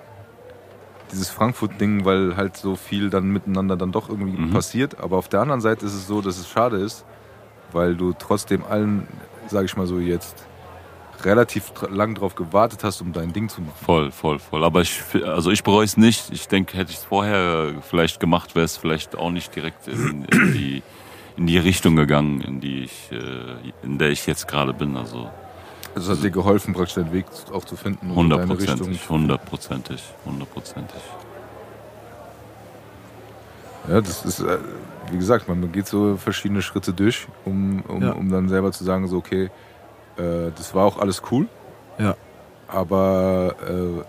dieses 1.12 1.31
Frankfurt-Ding, 1.31 2.05
weil 2.05 2.37
halt 2.37 2.57
so 2.57 2.74
viel 2.77 3.11
dann 3.11 3.27
miteinander 3.29 3.77
dann 3.77 3.92
doch 3.92 4.09
irgendwie 4.09 4.37
Mhm. 4.40 4.50
passiert. 4.50 4.98
Aber 5.00 5.16
auf 5.18 5.29
der 5.29 5.40
anderen 5.40 5.61
Seite 5.61 5.87
ist 5.87 5.94
es 5.94 6.07
so, 6.09 6.20
dass 6.20 6.38
es 6.38 6.48
schade 6.48 6.79
ist, 6.79 7.05
weil 7.72 7.94
du 7.96 8.12
trotzdem 8.18 8.64
allen, 8.68 9.07
sage 9.48 9.66
ich 9.66 9.77
mal 9.77 9.87
so 9.87 9.98
jetzt, 9.98 10.46
relativ 11.24 11.72
lang 11.90 12.14
drauf 12.14 12.34
gewartet 12.34 12.84
hast, 12.84 13.00
um 13.00 13.12
dein 13.12 13.32
Ding 13.32 13.48
zu 13.48 13.60
machen. 13.60 13.74
Voll, 13.84 14.10
voll, 14.10 14.38
voll. 14.38 14.64
Aber 14.64 14.80
ich, 14.80 15.02
also 15.24 15.50
ich 15.50 15.62
bereue 15.62 15.84
es 15.84 15.96
nicht. 15.96 16.30
Ich 16.32 16.48
denke, 16.48 16.76
hätte 16.76 16.90
ich 16.90 16.98
es 16.98 17.04
vorher 17.04 17.74
vielleicht 17.88 18.20
gemacht, 18.20 18.54
wäre 18.54 18.64
es 18.64 18.76
vielleicht 18.76 19.16
auch 19.16 19.30
nicht 19.30 19.54
direkt 19.54 19.88
in, 19.88 20.24
in, 20.24 20.52
die, 20.52 20.82
in 21.37 21.46
die 21.46 21.58
Richtung 21.58 21.96
gegangen, 21.96 22.40
in 22.40 22.60
die 22.60 22.84
ich, 22.84 23.10
äh, 23.12 23.72
in 23.82 23.98
der 23.98 24.10
ich 24.10 24.26
jetzt 24.26 24.46
gerade 24.48 24.72
bin. 24.74 24.96
Also 24.96 25.30
Also 25.94 26.12
es 26.12 26.18
hat 26.18 26.24
dir 26.24 26.30
geholfen, 26.30 26.74
praktisch 26.74 26.94
deinen 26.94 27.12
Weg 27.12 27.26
auch 27.52 27.64
zu 27.64 27.76
finden 27.76 28.14
hundertprozentig, 28.14 29.08
hundertprozentig, 29.08 30.02
hundertprozentig. 30.24 31.00
Ja, 33.88 34.00
das 34.00 34.24
ist, 34.24 34.40
äh, 34.40 34.58
wie 35.10 35.18
gesagt, 35.18 35.46
man 35.48 35.70
geht 35.70 35.87
so 35.87 36.16
verschiedene 36.16 36.62
Schritte 36.62 36.92
durch, 36.92 37.26
um, 37.44 37.82
um, 37.87 38.02
Ja. 38.02 38.12
um 38.12 38.30
dann 38.30 38.48
selber 38.48 38.72
zu 38.72 38.82
sagen, 38.82 39.06
so, 39.08 39.18
okay, 39.18 39.50
äh, 40.16 40.50
das 40.57 40.74
war 40.74 40.85
auch 40.87 40.98
alles 40.98 41.22
cool, 41.31 41.46
Ja. 41.98 42.14
aber 42.68 43.55
äh, 43.68 44.03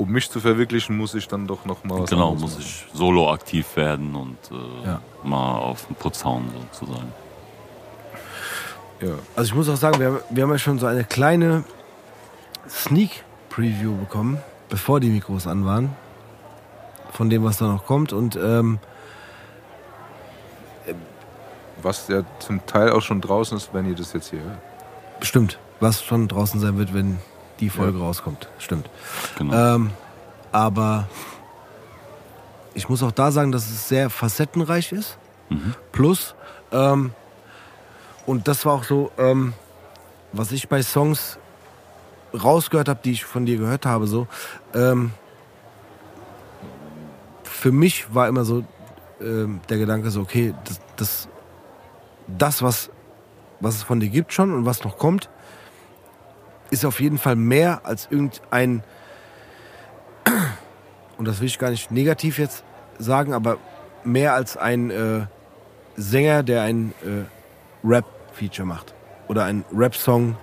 um 0.00 0.10
mich 0.10 0.30
zu 0.30 0.38
verwirklichen, 0.40 0.96
muss 0.96 1.14
ich 1.14 1.26
dann 1.28 1.46
doch 1.46 1.64
noch 1.64 1.82
mal 1.84 2.00
was 2.00 2.10
Genau, 2.10 2.32
muss 2.34 2.52
machen. 2.52 2.60
ich 2.60 2.86
solo 2.94 3.32
aktiv 3.32 3.66
werden 3.76 4.14
und 4.14 4.38
äh, 4.50 4.86
Ja. 4.86 5.00
mal 5.24 5.58
auf 5.58 5.86
den 5.86 5.96
Putz 5.96 6.24
hauen 6.24 6.48
sozusagen. 6.72 7.12
Ja. 9.00 9.14
Also 9.36 9.48
ich 9.50 9.54
muss 9.54 9.68
auch 9.68 9.76
sagen, 9.76 9.98
wir 10.00 10.06
haben, 10.08 10.18
wir 10.30 10.42
haben 10.44 10.50
ja 10.50 10.58
schon 10.58 10.78
so 10.78 10.86
eine 10.86 11.04
kleine 11.04 11.64
Sneak 12.68 13.24
Preview 13.48 13.96
bekommen, 13.96 14.38
bevor 14.68 15.00
die 15.00 15.08
Mikros 15.08 15.46
an 15.46 15.64
waren, 15.64 15.96
von 17.12 17.30
dem, 17.30 17.42
was 17.44 17.58
da 17.58 17.66
noch 17.66 17.86
kommt. 17.86 18.12
Und 18.12 18.36
ähm, 18.36 18.78
Was 21.80 22.08
ja 22.08 22.22
zum 22.40 22.64
Teil 22.66 22.90
auch 22.90 23.02
schon 23.02 23.20
draußen 23.20 23.56
ist, 23.56 23.72
wenn 23.72 23.88
ihr 23.88 23.94
das 23.94 24.12
jetzt 24.12 24.30
hier 24.30 24.40
hört. 24.40 24.58
Bestimmt, 25.20 25.58
was 25.80 26.02
schon 26.02 26.28
draußen 26.28 26.60
sein 26.60 26.78
wird, 26.78 26.94
wenn 26.94 27.18
die 27.60 27.70
Folge 27.70 27.98
rauskommt. 27.98 28.48
Stimmt. 28.58 28.88
Genau. 29.36 29.74
Ähm, 29.74 29.90
aber 30.52 31.08
ich 32.74 32.88
muss 32.88 33.02
auch 33.02 33.12
da 33.12 33.30
sagen, 33.30 33.52
dass 33.52 33.68
es 33.68 33.88
sehr 33.88 34.10
facettenreich 34.10 34.92
ist. 34.92 35.18
Plus, 35.92 36.34
ähm, 36.72 37.12
und 38.26 38.46
das 38.46 38.66
war 38.66 38.74
auch 38.74 38.84
so, 38.84 39.10
ähm, 39.18 39.54
was 40.32 40.52
ich 40.52 40.68
bei 40.68 40.82
Songs 40.82 41.38
rausgehört 42.34 42.88
habe, 42.88 43.00
die 43.02 43.12
ich 43.12 43.24
von 43.24 43.46
dir 43.46 43.56
gehört 43.56 43.86
habe, 43.86 44.06
so, 44.06 44.26
ähm, 44.74 45.12
für 47.42 47.72
mich 47.72 48.14
war 48.14 48.28
immer 48.28 48.44
so 48.44 48.64
ähm, 49.20 49.60
der 49.68 49.78
Gedanke 49.78 50.10
so, 50.10 50.20
okay, 50.20 50.54
das, 50.64 50.80
das, 50.96 51.28
das 52.26 52.62
was, 52.62 52.90
was 53.60 53.76
es 53.76 53.82
von 53.82 54.00
dir 54.00 54.08
gibt 54.08 54.32
schon 54.32 54.52
und 54.52 54.66
was 54.66 54.84
noch 54.84 54.98
kommt, 54.98 55.28
ist 56.70 56.84
auf 56.84 57.00
jeden 57.00 57.18
Fall 57.18 57.36
mehr 57.36 57.80
als 57.84 58.08
irgendein, 58.10 58.82
und 61.16 61.26
das 61.26 61.40
will 61.40 61.46
ich 61.46 61.58
gar 61.58 61.70
nicht 61.70 61.90
negativ 61.90 62.38
jetzt 62.38 62.64
sagen, 62.98 63.32
aber 63.32 63.58
mehr 64.04 64.34
als 64.34 64.56
ein 64.56 64.90
äh, 64.90 65.26
Sänger, 65.96 66.42
der 66.42 66.62
ein 66.62 66.92
äh, 67.04 67.24
Rap-Feature 67.86 68.66
macht. 68.66 68.94
Oder 69.28 69.44
ein 69.44 69.64
Rap-Song 69.74 70.36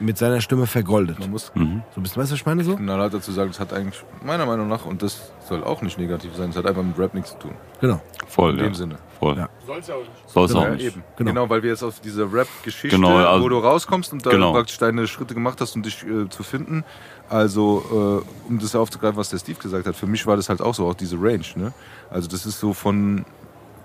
mit 0.00 0.16
seiner 0.16 0.40
Stimme 0.40 0.66
vergoldet. 0.66 1.18
Man 1.18 1.30
muss 1.30 1.46
So 1.46 1.60
ein 1.60 1.82
bisschen, 1.96 2.04
weißt 2.04 2.16
du, 2.16 2.20
was 2.20 2.32
ich 2.32 2.46
meine 2.46 2.62
so? 2.62 2.76
knallhart 2.76 3.14
dazu 3.14 3.32
sagen, 3.32 3.50
das 3.50 3.58
hat 3.58 3.72
eigentlich 3.72 4.04
meiner 4.22 4.46
Meinung 4.46 4.68
nach, 4.68 4.84
und 4.84 5.02
das 5.02 5.32
soll 5.48 5.64
auch 5.64 5.82
nicht 5.82 5.98
negativ 5.98 6.36
sein, 6.36 6.48
das 6.48 6.56
hat 6.56 6.66
einfach 6.66 6.82
mit 6.82 6.98
Rap 6.98 7.14
nichts 7.14 7.30
zu 7.32 7.38
tun. 7.38 7.52
Genau. 7.80 8.00
Voll, 8.28 8.52
In 8.52 8.58
ja. 8.58 8.64
dem 8.64 8.74
Sinne. 8.74 8.98
Voll. 9.18 9.36
Ja. 9.36 9.48
Soll's 9.66 9.88
ja 9.88 9.94
auch 9.94 9.98
nicht. 10.00 10.10
Soll 10.26 10.44
es 10.46 10.54
auch 10.54 10.62
Ja, 10.62 10.70
nicht. 10.70 10.84
eben. 10.86 11.02
Genau. 11.16 11.30
Genau. 11.30 11.50
weil 11.50 11.62
wir 11.62 11.70
jetzt 11.70 11.82
auf 11.82 12.00
diese 12.00 12.32
Rap-Geschichte, 12.32 12.96
Genau, 12.96 13.16
also- 13.16 13.44
wo 13.44 13.48
du 13.48 13.58
rauskommst 13.58 14.12
und 14.12 14.24
da 14.24 14.30
Genau. 14.30 14.52
praktisch 14.52 14.78
deine 14.78 15.06
Schritte 15.08 15.34
gemacht 15.34 15.60
hast, 15.60 15.74
um 15.76 15.82
dich 15.82 16.04
äh, 16.06 16.28
zu 16.28 16.42
finden. 16.42 16.84
Also, 17.28 18.22
äh, 18.24 18.48
um 18.48 18.58
das 18.58 18.74
aufzugreifen, 18.74 19.16
was 19.16 19.30
der 19.30 19.38
Steve 19.38 19.58
gesagt 19.58 19.86
hat, 19.86 19.96
für 19.96 20.06
mich 20.06 20.26
war 20.26 20.36
das 20.36 20.48
halt 20.48 20.62
auch 20.62 20.74
so, 20.74 20.86
auch 20.86 20.94
diese 20.94 21.16
Range. 21.16 21.44
Ne? 21.56 21.72
Also, 22.10 22.28
das 22.28 22.46
ist 22.46 22.58
so 22.60 22.72
von 22.72 23.24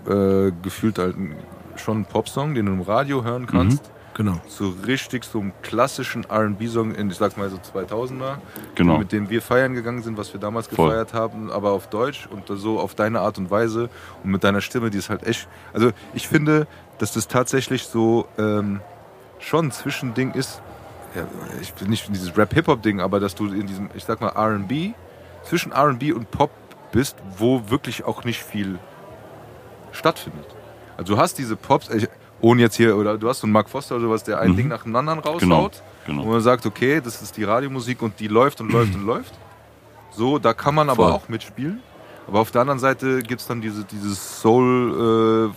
äh, 0.08 0.52
gefühlt 0.62 1.00
halt 1.00 1.16
schon 1.78 2.02
ein 2.02 2.06
Popsong, 2.06 2.54
den 2.56 2.66
du 2.68 2.74
im 2.74 2.82
Radio 2.82 3.24
hören 3.24 3.46
kannst, 3.48 3.90
Genau. 4.16 4.40
zu 4.48 4.70
richtig 4.86 5.24
so 5.24 5.40
einem 5.40 5.54
klassischen 5.64 6.26
RB-Song 6.26 6.94
in, 6.94 7.10
ich 7.10 7.18
sag 7.18 7.36
mal 7.38 7.50
so 7.50 7.58
2000er, 7.58 8.38
Genau. 8.76 8.98
mit 9.00 9.12
dem 9.12 9.30
wir 9.30 9.42
feiern 9.42 9.74
gegangen 9.74 10.04
sind, 10.04 10.18
was 10.18 10.34
wir 10.34 10.40
damals 10.40 10.68
Voll. 10.68 10.90
gefeiert 10.90 11.14
haben, 11.14 11.52
aber 11.52 11.72
auf 11.72 11.88
Deutsch 11.88 12.28
und 12.30 12.44
so 12.48 12.80
auf 12.80 12.94
deine 12.94 13.22
Art 13.22 13.38
und 13.40 13.50
Weise 13.50 13.90
und 14.24 14.30
mit 14.32 14.44
deiner 14.44 14.62
Stimme, 14.62 14.90
die 14.92 15.00
ist 15.00 15.10
halt 15.10 15.26
echt. 15.26 15.48
Also 15.74 15.92
ich 16.14 16.28
finde, 16.28 16.68
dass 17.00 17.14
das 17.14 17.28
tatsächlich 17.28 17.84
so 17.86 18.28
ähm, 18.38 18.82
schon 19.40 19.68
ein 19.68 19.72
Zwischending 19.72 20.32
ist. 20.34 20.62
Ja, 21.16 21.28
ich 21.62 21.74
bin 21.74 21.90
nicht 21.90 22.08
in 22.08 22.14
dieses 22.14 22.38
Rap-Hip-Hop-Ding, 22.38 23.00
aber 23.02 23.20
dass 23.20 23.36
du 23.36 23.46
in 23.48 23.68
diesem, 23.68 23.90
ich 23.96 24.04
sag 24.04 24.22
mal, 24.22 24.30
RB, 24.36 24.94
zwischen 25.44 25.72
RB 25.74 26.14
und 26.16 26.30
Pop 26.32 26.52
bist, 26.92 27.18
wo 27.38 27.70
wirklich 27.70 28.06
auch 28.06 28.24
nicht 28.24 28.44
viel 28.44 28.80
stattfindet. 29.92 30.46
Also 30.98 31.16
du 31.16 31.20
hast 31.22 31.38
diese 31.38 31.56
Pops, 31.56 31.90
ich, 31.90 32.08
ohne 32.44 32.62
jetzt 32.62 32.76
hier, 32.76 32.96
oder 32.98 33.18
du 33.18 33.30
hast 33.30 33.40
so 33.40 33.48
einen 33.48 33.54
Mark 33.54 33.70
Foster 33.70 33.96
oder 33.96 34.04
sowas, 34.06 34.24
der 34.24 34.40
ein 34.40 34.52
Mhm. 34.52 34.56
Ding 34.58 34.68
nach 34.68 34.84
dem 34.84 34.96
anderen 34.96 35.20
raushaut. 35.20 35.40
Genau. 35.40 35.70
Wo 36.06 36.22
Genau. 36.22 36.26
man 36.26 36.42
sagt, 36.42 36.66
okay, 36.66 37.00
das 37.04 37.22
ist 37.22 37.38
die 37.38 37.46
Radiomusik 37.46 38.02
und 38.02 38.20
die 38.20 38.28
läuft 38.28 38.60
und 38.60 38.72
läuft 38.72 38.94
und 38.96 39.06
läuft. 39.06 39.34
So, 40.12 40.38
da 40.40 40.54
kann 40.54 40.76
man 40.76 40.90
aber 40.90 41.06
Voll. 41.06 41.12
auch 41.14 41.30
mitspielen. 41.30 41.80
Aber 42.28 42.40
auf 42.42 42.52
der 42.52 42.62
anderen 42.62 42.80
Seite 42.80 43.22
gibt 43.24 43.42
es 43.42 43.48
dann 43.48 43.62
diese 43.62 43.84
dieses 43.86 44.42
Soul 44.42 45.52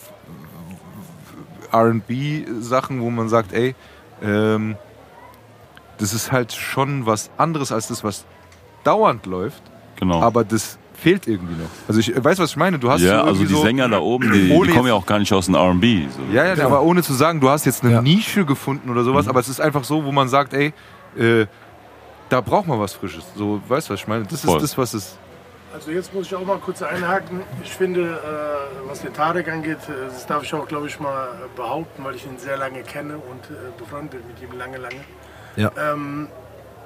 äh, 1.72 1.76
RB-Sachen, 1.76 3.00
wo 3.00 3.10
man 3.10 3.28
sagt, 3.28 3.52
ey, 3.52 3.74
ähm, 4.22 4.76
das 5.98 6.12
ist 6.12 6.30
halt 6.32 6.52
schon 6.52 7.06
was 7.06 7.30
anderes 7.36 7.72
als 7.72 7.88
das, 7.88 8.04
was 8.04 8.24
dauernd 8.84 9.26
läuft, 9.26 9.62
genau. 9.96 10.22
aber 10.22 10.44
das 10.44 10.78
fehlt 10.98 11.26
irgendwie 11.26 11.54
noch. 11.54 11.68
Also 11.88 12.00
ich 12.00 12.12
weiß, 12.14 12.38
was 12.38 12.50
ich 12.50 12.56
meine. 12.56 12.78
Du 12.78 12.90
hast 12.90 13.02
ja, 13.02 13.20
so 13.20 13.24
also 13.24 13.44
die 13.44 13.52
so, 13.52 13.62
Sänger 13.62 13.88
da 13.88 14.00
oben, 14.00 14.32
die, 14.32 14.48
die 14.48 14.70
kommen 14.72 14.88
ja 14.88 14.94
auch 14.94 15.06
gar 15.06 15.18
nicht 15.18 15.32
aus 15.32 15.46
dem 15.46 15.54
R&B. 15.54 16.06
So. 16.10 16.34
Ja, 16.34 16.54
ja, 16.54 16.64
aber 16.64 16.82
ohne 16.82 17.02
zu 17.02 17.14
sagen, 17.14 17.40
du 17.40 17.48
hast 17.48 17.64
jetzt 17.66 17.82
eine 17.84 17.94
Ja. 17.94 18.02
Nische 18.02 18.44
gefunden 18.44 18.90
oder 18.90 19.04
sowas, 19.04 19.28
aber 19.28 19.40
es 19.40 19.48
ist 19.48 19.60
einfach 19.60 19.84
so, 19.84 20.04
wo 20.04 20.12
man 20.12 20.28
sagt, 20.28 20.54
ey, 20.54 20.72
äh, 21.18 21.46
da 22.28 22.40
braucht 22.40 22.66
man 22.66 22.80
was 22.80 22.94
Frisches. 22.94 23.24
So, 23.36 23.60
weißt 23.68 23.88
du, 23.88 23.92
was 23.92 24.00
ich 24.00 24.08
meine? 24.08 24.24
Das 24.24 24.40
Voll. 24.40 24.56
ist 24.56 24.62
das, 24.62 24.78
was 24.78 24.94
es. 24.94 25.18
Also 25.72 25.90
jetzt 25.90 26.14
muss 26.14 26.26
ich 26.26 26.34
auch 26.34 26.44
mal 26.44 26.58
kurz 26.58 26.80
einhaken. 26.82 27.40
Ich 27.62 27.72
finde, 27.72 28.02
äh, 28.02 28.88
was 28.88 29.02
den 29.02 29.12
Tarek 29.12 29.48
angeht, 29.48 29.78
äh, 29.88 30.06
das 30.06 30.26
darf 30.26 30.42
ich 30.42 30.54
auch, 30.54 30.66
glaube 30.66 30.86
ich, 30.86 30.98
mal 30.98 31.28
äh, 31.28 31.56
behaupten, 31.56 32.02
weil 32.02 32.14
ich 32.14 32.24
ihn 32.24 32.38
sehr 32.38 32.56
lange 32.56 32.82
kenne 32.82 33.14
und 33.18 33.50
äh, 33.50 33.58
befreundet 33.78 34.12
bin 34.12 34.20
mit 34.28 34.42
ihm 34.42 34.58
lange, 34.58 34.78
lange. 34.78 34.96
Ja. 35.56 35.70
Ähm, 35.92 36.28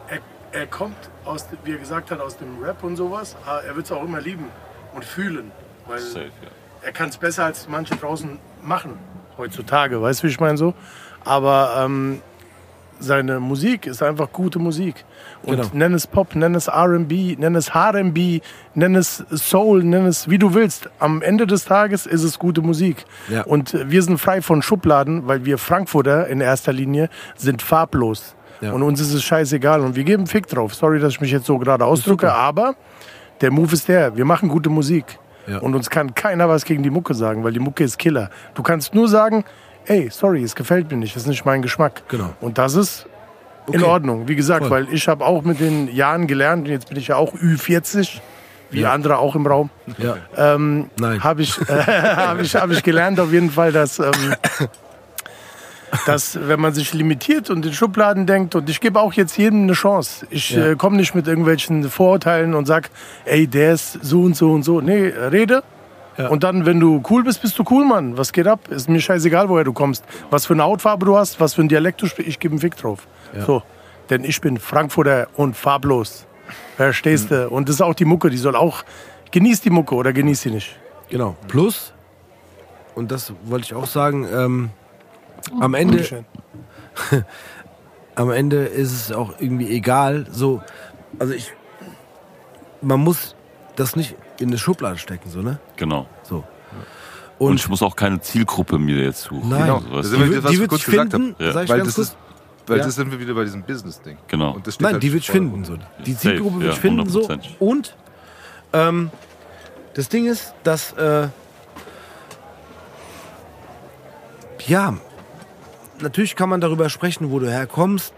er, 0.08 0.18
er 0.52 0.66
kommt, 0.66 0.96
aus, 1.24 1.46
wie 1.64 1.72
er 1.72 1.78
gesagt 1.78 2.10
hat, 2.10 2.20
aus 2.20 2.36
dem 2.36 2.62
Rap 2.62 2.82
und 2.82 2.96
sowas. 2.96 3.36
aber 3.46 3.64
Er 3.64 3.76
wird 3.76 3.86
es 3.86 3.92
auch 3.92 4.04
immer 4.04 4.20
lieben 4.20 4.46
und 4.94 5.04
fühlen. 5.04 5.50
Weil 5.86 5.98
Safe, 5.98 6.24
ja. 6.26 6.48
er 6.82 6.92
kann 6.92 7.08
es 7.08 7.16
besser 7.16 7.44
als 7.44 7.68
manche 7.68 7.96
draußen 7.96 8.38
machen 8.62 8.98
heutzutage, 9.40 10.00
weißt 10.00 10.22
du, 10.22 10.26
wie 10.26 10.30
ich 10.30 10.40
meine 10.40 10.56
so? 10.56 10.74
Aber 11.24 11.82
ähm, 11.84 12.20
seine 12.98 13.40
Musik 13.40 13.86
ist 13.86 14.02
einfach 14.02 14.30
gute 14.30 14.58
Musik. 14.58 15.04
Und 15.42 15.56
Genau. 15.56 15.68
nenn 15.72 15.94
es 15.94 16.06
Pop, 16.06 16.34
nenn 16.34 16.54
es 16.54 16.68
R&B, 16.68 17.36
nenn 17.38 17.54
es 17.54 17.68
R&B, 17.70 18.40
nenn 18.74 18.94
es 18.94 19.24
Soul, 19.30 19.82
nenn 19.82 20.06
es 20.06 20.28
wie 20.28 20.38
du 20.38 20.54
willst. 20.54 20.90
Am 20.98 21.22
Ende 21.22 21.46
des 21.46 21.64
Tages 21.64 22.06
ist 22.06 22.22
es 22.22 22.38
gute 22.38 22.60
Musik. 22.60 23.04
Ja. 23.28 23.42
Und 23.42 23.74
wir 23.90 24.02
sind 24.02 24.18
frei 24.18 24.42
von 24.42 24.62
Schubladen, 24.62 25.26
weil 25.26 25.44
wir 25.44 25.58
Frankfurter 25.58 26.28
in 26.28 26.40
erster 26.40 26.72
Linie 26.72 27.08
sind 27.36 27.62
farblos. 27.62 28.36
Ja. 28.60 28.72
Und 28.72 28.82
uns 28.82 29.00
ist 29.00 29.12
es 29.14 29.22
scheißegal 29.22 29.80
und 29.80 29.96
wir 29.96 30.04
geben 30.04 30.26
Fick 30.26 30.46
drauf. 30.46 30.74
Sorry, 30.74 30.98
dass 31.00 31.12
ich 31.14 31.20
mich 31.20 31.30
jetzt 31.30 31.46
so 31.46 31.58
gerade 31.58 31.84
ausdrücke, 31.84 32.32
aber 32.32 32.74
der 33.40 33.50
Move 33.50 33.72
ist 33.72 33.88
der. 33.88 34.16
Wir 34.16 34.24
machen 34.24 34.48
gute 34.48 34.68
Musik. 34.68 35.18
Ja. 35.46 35.58
Und 35.58 35.74
uns 35.74 35.88
kann 35.88 36.14
keiner 36.14 36.48
was 36.48 36.64
gegen 36.64 36.82
die 36.82 36.90
Mucke 36.90 37.14
sagen, 37.14 37.42
weil 37.42 37.52
die 37.52 37.58
Mucke 37.60 37.82
ist 37.84 37.98
Killer. 37.98 38.28
Du 38.54 38.62
kannst 38.62 38.94
nur 38.94 39.08
sagen, 39.08 39.44
ey, 39.86 40.08
sorry, 40.10 40.42
es 40.42 40.54
gefällt 40.54 40.90
mir 40.90 40.98
nicht, 40.98 41.16
das 41.16 41.22
ist 41.22 41.28
nicht 41.28 41.44
mein 41.46 41.62
Geschmack. 41.62 42.02
Genau. 42.08 42.34
Und 42.40 42.58
das 42.58 42.74
ist 42.74 43.06
in 43.66 43.80
Okay. 43.80 43.84
Ordnung. 43.90 44.28
Wie 44.28 44.36
gesagt, 44.36 44.66
Voll. 44.66 44.70
weil 44.86 44.92
ich 44.92 45.08
habe 45.08 45.24
auch 45.24 45.42
mit 45.42 45.58
den 45.60 45.92
Jahren 45.94 46.26
gelernt, 46.26 46.66
und 46.66 46.70
jetzt 46.72 46.88
bin 46.88 46.98
ich 46.98 47.08
ja 47.08 47.16
auch 47.16 47.34
Ü40, 47.34 48.20
wie 48.70 48.80
Ja. 48.80 48.92
andere 48.92 49.18
auch 49.18 49.34
im 49.34 49.46
Raum, 49.46 49.70
Ja. 49.98 50.16
ähm, 50.36 50.90
Nein. 51.00 51.24
habe 51.24 51.42
ich, 51.42 51.58
äh, 51.62 51.64
hab 52.16 52.40
ich, 52.40 52.54
hab 52.54 52.70
ich 52.70 52.82
gelernt 52.82 53.18
auf 53.18 53.32
jeden 53.32 53.50
Fall, 53.50 53.72
dass, 53.72 53.98
ähm, 53.98 54.10
dass 56.06 56.38
wenn 56.48 56.60
man 56.60 56.72
sich 56.72 56.92
limitiert 56.94 57.50
und 57.50 57.66
in 57.66 57.72
Schubladen 57.72 58.26
denkt, 58.26 58.54
und 58.54 58.68
ich 58.70 58.80
gebe 58.80 59.00
auch 59.00 59.12
jetzt 59.12 59.36
jedem 59.36 59.64
eine 59.64 59.72
Chance. 59.72 60.26
Ich 60.30 60.50
Ja. 60.50 60.68
äh, 60.70 60.76
komme 60.76 60.96
nicht 60.96 61.14
mit 61.14 61.26
irgendwelchen 61.26 61.88
Vorurteilen 61.90 62.54
und 62.54 62.66
sag, 62.66 62.90
ey, 63.24 63.46
der 63.46 63.74
ist 63.74 63.98
so 64.02 64.22
und 64.22 64.36
so 64.36 64.52
und 64.52 64.62
so. 64.62 64.80
Nee, 64.80 65.06
rede. 65.08 65.62
Ja. 66.16 66.28
Und 66.28 66.42
dann, 66.44 66.66
wenn 66.66 66.80
du 66.80 67.02
cool 67.10 67.24
bist, 67.24 67.40
bist 67.42 67.58
du 67.58 67.64
cool, 67.70 67.84
Mann. 67.84 68.16
Was 68.18 68.32
geht 68.32 68.46
ab? 68.46 68.68
Ist 68.68 68.88
mir 68.88 69.00
scheißegal, 69.00 69.48
woher 69.48 69.64
du 69.64 69.72
kommst. 69.72 70.04
Was 70.30 70.46
für 70.46 70.52
eine 70.52 70.64
Hautfarbe 70.64 71.06
du 71.06 71.16
hast, 71.16 71.40
was 71.40 71.54
für 71.54 71.62
ein 71.62 71.68
Dialekt 71.68 72.02
du 72.02 72.06
sprichst, 72.06 72.28
ich 72.28 72.38
gebe 72.38 72.52
einen 72.52 72.60
Fick 72.60 72.76
drauf. 72.76 73.06
Ja. 73.34 73.44
So. 73.44 73.62
Denn 74.10 74.24
ich 74.24 74.40
bin 74.40 74.58
Frankfurter 74.58 75.28
und 75.36 75.56
farblos. 75.56 76.26
Verstehst 76.76 77.30
du? 77.30 77.48
Und 77.48 77.68
das 77.68 77.76
ist 77.76 77.80
auch 77.82 77.94
die 77.94 78.04
Mucke, 78.04 78.28
die 78.30 78.36
soll 78.38 78.56
auch. 78.56 78.82
Genieß 79.30 79.60
die 79.60 79.70
Mucke 79.70 79.94
oder 79.94 80.12
genieß 80.12 80.42
sie 80.42 80.50
nicht. 80.50 80.76
Genau. 81.08 81.36
Plus, 81.48 81.92
und 82.96 83.10
das 83.12 83.32
wollte 83.44 83.64
ich 83.66 83.74
auch 83.74 83.86
sagen, 83.86 84.26
ähm, 84.32 84.70
am 85.60 85.74
Ende, 85.74 86.24
am 88.14 88.30
Ende 88.30 88.64
ist 88.64 88.92
es 88.92 89.12
auch 89.12 89.34
irgendwie 89.38 89.68
egal. 89.70 90.26
So, 90.30 90.62
also 91.18 91.32
ich, 91.32 91.52
man 92.82 93.00
muss 93.00 93.34
das 93.76 93.96
nicht 93.96 94.16
in 94.38 94.48
eine 94.48 94.58
Schublade 94.58 94.98
stecken, 94.98 95.30
so, 95.30 95.40
ne? 95.42 95.58
Genau. 95.76 96.06
So. 96.22 96.44
Und, 97.38 97.50
Und, 97.52 97.56
ich 97.56 97.68
muss 97.68 97.82
auch 97.82 97.96
keine 97.96 98.20
Zielgruppe 98.20 98.78
mir 98.78 99.02
jetzt 99.02 99.22
suchen. 99.22 99.48
Nein. 99.48 99.62
Also, 99.70 99.88
Da 99.88 99.96
weißt 99.96 100.08
sind 100.10 100.20
du? 100.20 100.30
wir- 100.30 100.36
die, 100.38 100.44
was 100.44 100.50
die 100.50 100.54
ich 100.54 100.60
wird 100.60 100.70
kurz 100.70 100.82
sich 100.84 100.90
gesagt 100.92 101.12
finden, 101.12 101.34
Ja. 101.38 101.52
sag 101.52 101.64
ich 101.64 101.70
Weil 101.70 101.76
ganz 101.78 101.88
das 101.88 101.94
kurz. 101.96 102.08
ist, 102.08 102.16
weil 102.66 102.78
Ja. 102.78 102.84
das 102.84 102.94
sind 102.94 103.10
wir 103.10 103.18
wieder 103.20 103.34
bei 103.34 103.44
diesem 103.44 103.62
Business-Ding. 103.62 104.18
Genau. 104.28 104.52
Und 104.52 104.66
das 104.66 104.74
steht 104.74 104.84
Nein, 104.84 104.92
halt 104.94 105.02
die 105.02 105.12
wird 105.12 105.24
finden. 105.24 105.64
So. 105.64 105.76
Die 106.04 106.12
Safe, 106.12 106.20
Zielgruppe 106.28 106.60
wird 106.60 106.74
ja, 106.74 106.80
finden. 106.80 107.08
So. 107.08 107.20
100%. 107.26 107.40
Und 107.58 107.96
ähm, 108.74 109.10
das 109.94 110.08
Ding 110.10 110.26
ist, 110.26 110.54
dass 110.64 110.92
äh, 110.92 111.28
ja, 114.66 114.94
natürlich 116.02 116.36
kann 116.36 116.48
man 116.48 116.60
darüber 116.60 116.88
sprechen, 116.88 117.30
wo 117.30 117.38
du 117.38 117.50
herkommst, 117.50 118.12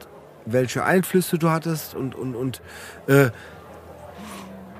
welche 0.47 0.85
Einflüsse 0.85 1.38
du 1.38 1.51
hattest 1.51 1.95
und, 1.95 2.14
und, 2.14 2.35
und 2.35 2.61
äh, 3.07 3.31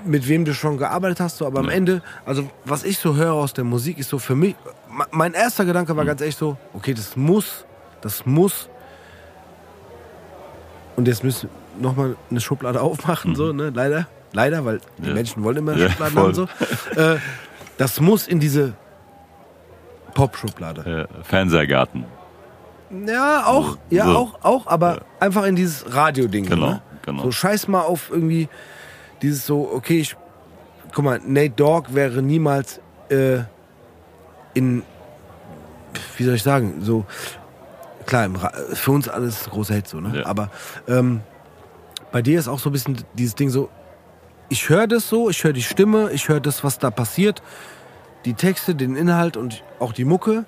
mit 0.05 0.29
wem 0.29 0.45
du 0.45 0.53
schon 0.55 0.79
gearbeitet 0.79 1.21
hast. 1.21 1.39
So. 1.39 1.47
Aber 1.47 1.61
am 1.61 1.67
Ja. 1.67 1.73
Ende, 1.73 2.03
also 2.27 2.49
was 2.65 2.83
ich 2.85 2.99
so 2.99 3.15
höre 3.15 3.33
aus 3.35 3.53
der 3.53 3.65
Musik, 3.65 3.99
ist 3.99 4.09
so 4.11 4.19
für 4.19 4.35
mich, 4.35 4.57
me- 4.91 5.07
mein 5.13 5.35
erster 5.35 5.65
Gedanke 5.65 5.97
war 5.97 6.05
ganz 6.05 6.21
echt 6.21 6.39
so, 6.39 6.57
okay, 6.75 6.93
das 6.95 7.17
muss, 7.17 7.65
das 8.01 8.27
muss 8.27 8.69
und 10.97 11.09
jetzt 11.09 11.23
müssen 11.25 11.49
wir 11.79 11.83
nochmal 11.89 12.17
eine 12.31 12.41
Schublade 12.41 12.81
aufmachen, 12.89 13.35
so, 13.35 13.53
ne? 13.53 13.71
Leider. 13.75 14.07
Leider, 14.35 14.65
weil 14.65 14.81
die 14.99 15.09
Ja. 15.09 15.15
Menschen 15.15 15.43
wollen 15.45 15.59
immer 15.59 15.77
Ja, 15.77 15.91
Schubladen 15.91 16.15
voll. 16.15 16.25
haben. 16.25 16.35
So. 16.95 17.01
Äh, 17.01 17.19
das 17.79 18.01
muss 18.01 18.27
in 18.27 18.41
diese 18.41 18.73
Pop-Schublade. 20.15 21.09
Äh, 21.09 21.25
Fernsehgarten. 21.25 22.05
Ja, 23.07 23.47
auch, 23.47 23.79
ja, 23.91 24.05
So. 24.05 24.17
auch, 24.17 24.45
auch, 24.45 24.67
aber 24.67 25.03
einfach 25.19 25.45
in 25.45 25.57
dieses 25.57 25.95
Radio-Ding. 25.95 26.47
Genau, 26.47 26.67
ne? 26.67 26.83
genau. 27.03 27.23
So 27.23 27.33
scheiß 27.33 27.69
mal 27.69 27.81
auf 27.81 28.11
irgendwie 28.11 28.49
dieses 29.23 29.47
so, 29.47 29.71
okay, 29.73 30.01
ich, 30.01 30.17
guck 30.93 31.05
mal, 31.05 31.21
Nate 31.25 31.51
Dogg 31.51 31.95
wäre 31.95 32.23
niemals 32.23 32.81
äh, 33.09 33.41
in, 34.55 34.83
wie 36.17 36.25
soll 36.25 36.35
ich 36.35 36.43
sagen, 36.43 36.81
so, 36.83 37.07
klar, 38.05 38.29
für 38.75 38.91
uns 38.91 39.09
alles 39.09 39.49
große 39.49 39.75
Hit 39.75 39.89
so, 39.89 40.01
ne? 40.01 40.19
Ja. 40.19 40.27
Aber 40.27 40.51
ähm, 40.89 41.21
bei 42.11 42.21
dir 42.21 42.39
ist 42.39 42.49
auch 42.49 42.59
so 42.59 42.69
ein 42.69 42.73
bisschen 42.73 42.99
dieses 43.15 43.35
Ding 43.35 43.49
so, 43.49 43.71
ich 44.49 44.69
höre 44.69 44.87
das 44.87 45.09
so, 45.09 45.31
ich 45.31 45.43
höre 45.45 45.55
die 45.55 45.63
Stimme, 45.63 46.11
ich 46.13 46.29
höre 46.29 46.41
das, 46.41 46.63
was 46.63 46.79
da 46.79 46.91
passiert, 46.91 47.43
die 48.27 48.35
Texte, 48.35 48.75
den 48.75 48.97
Inhalt 48.97 49.37
und 49.39 49.65
auch 49.79 49.93
die 49.93 50.05
Mucke. 50.05 50.45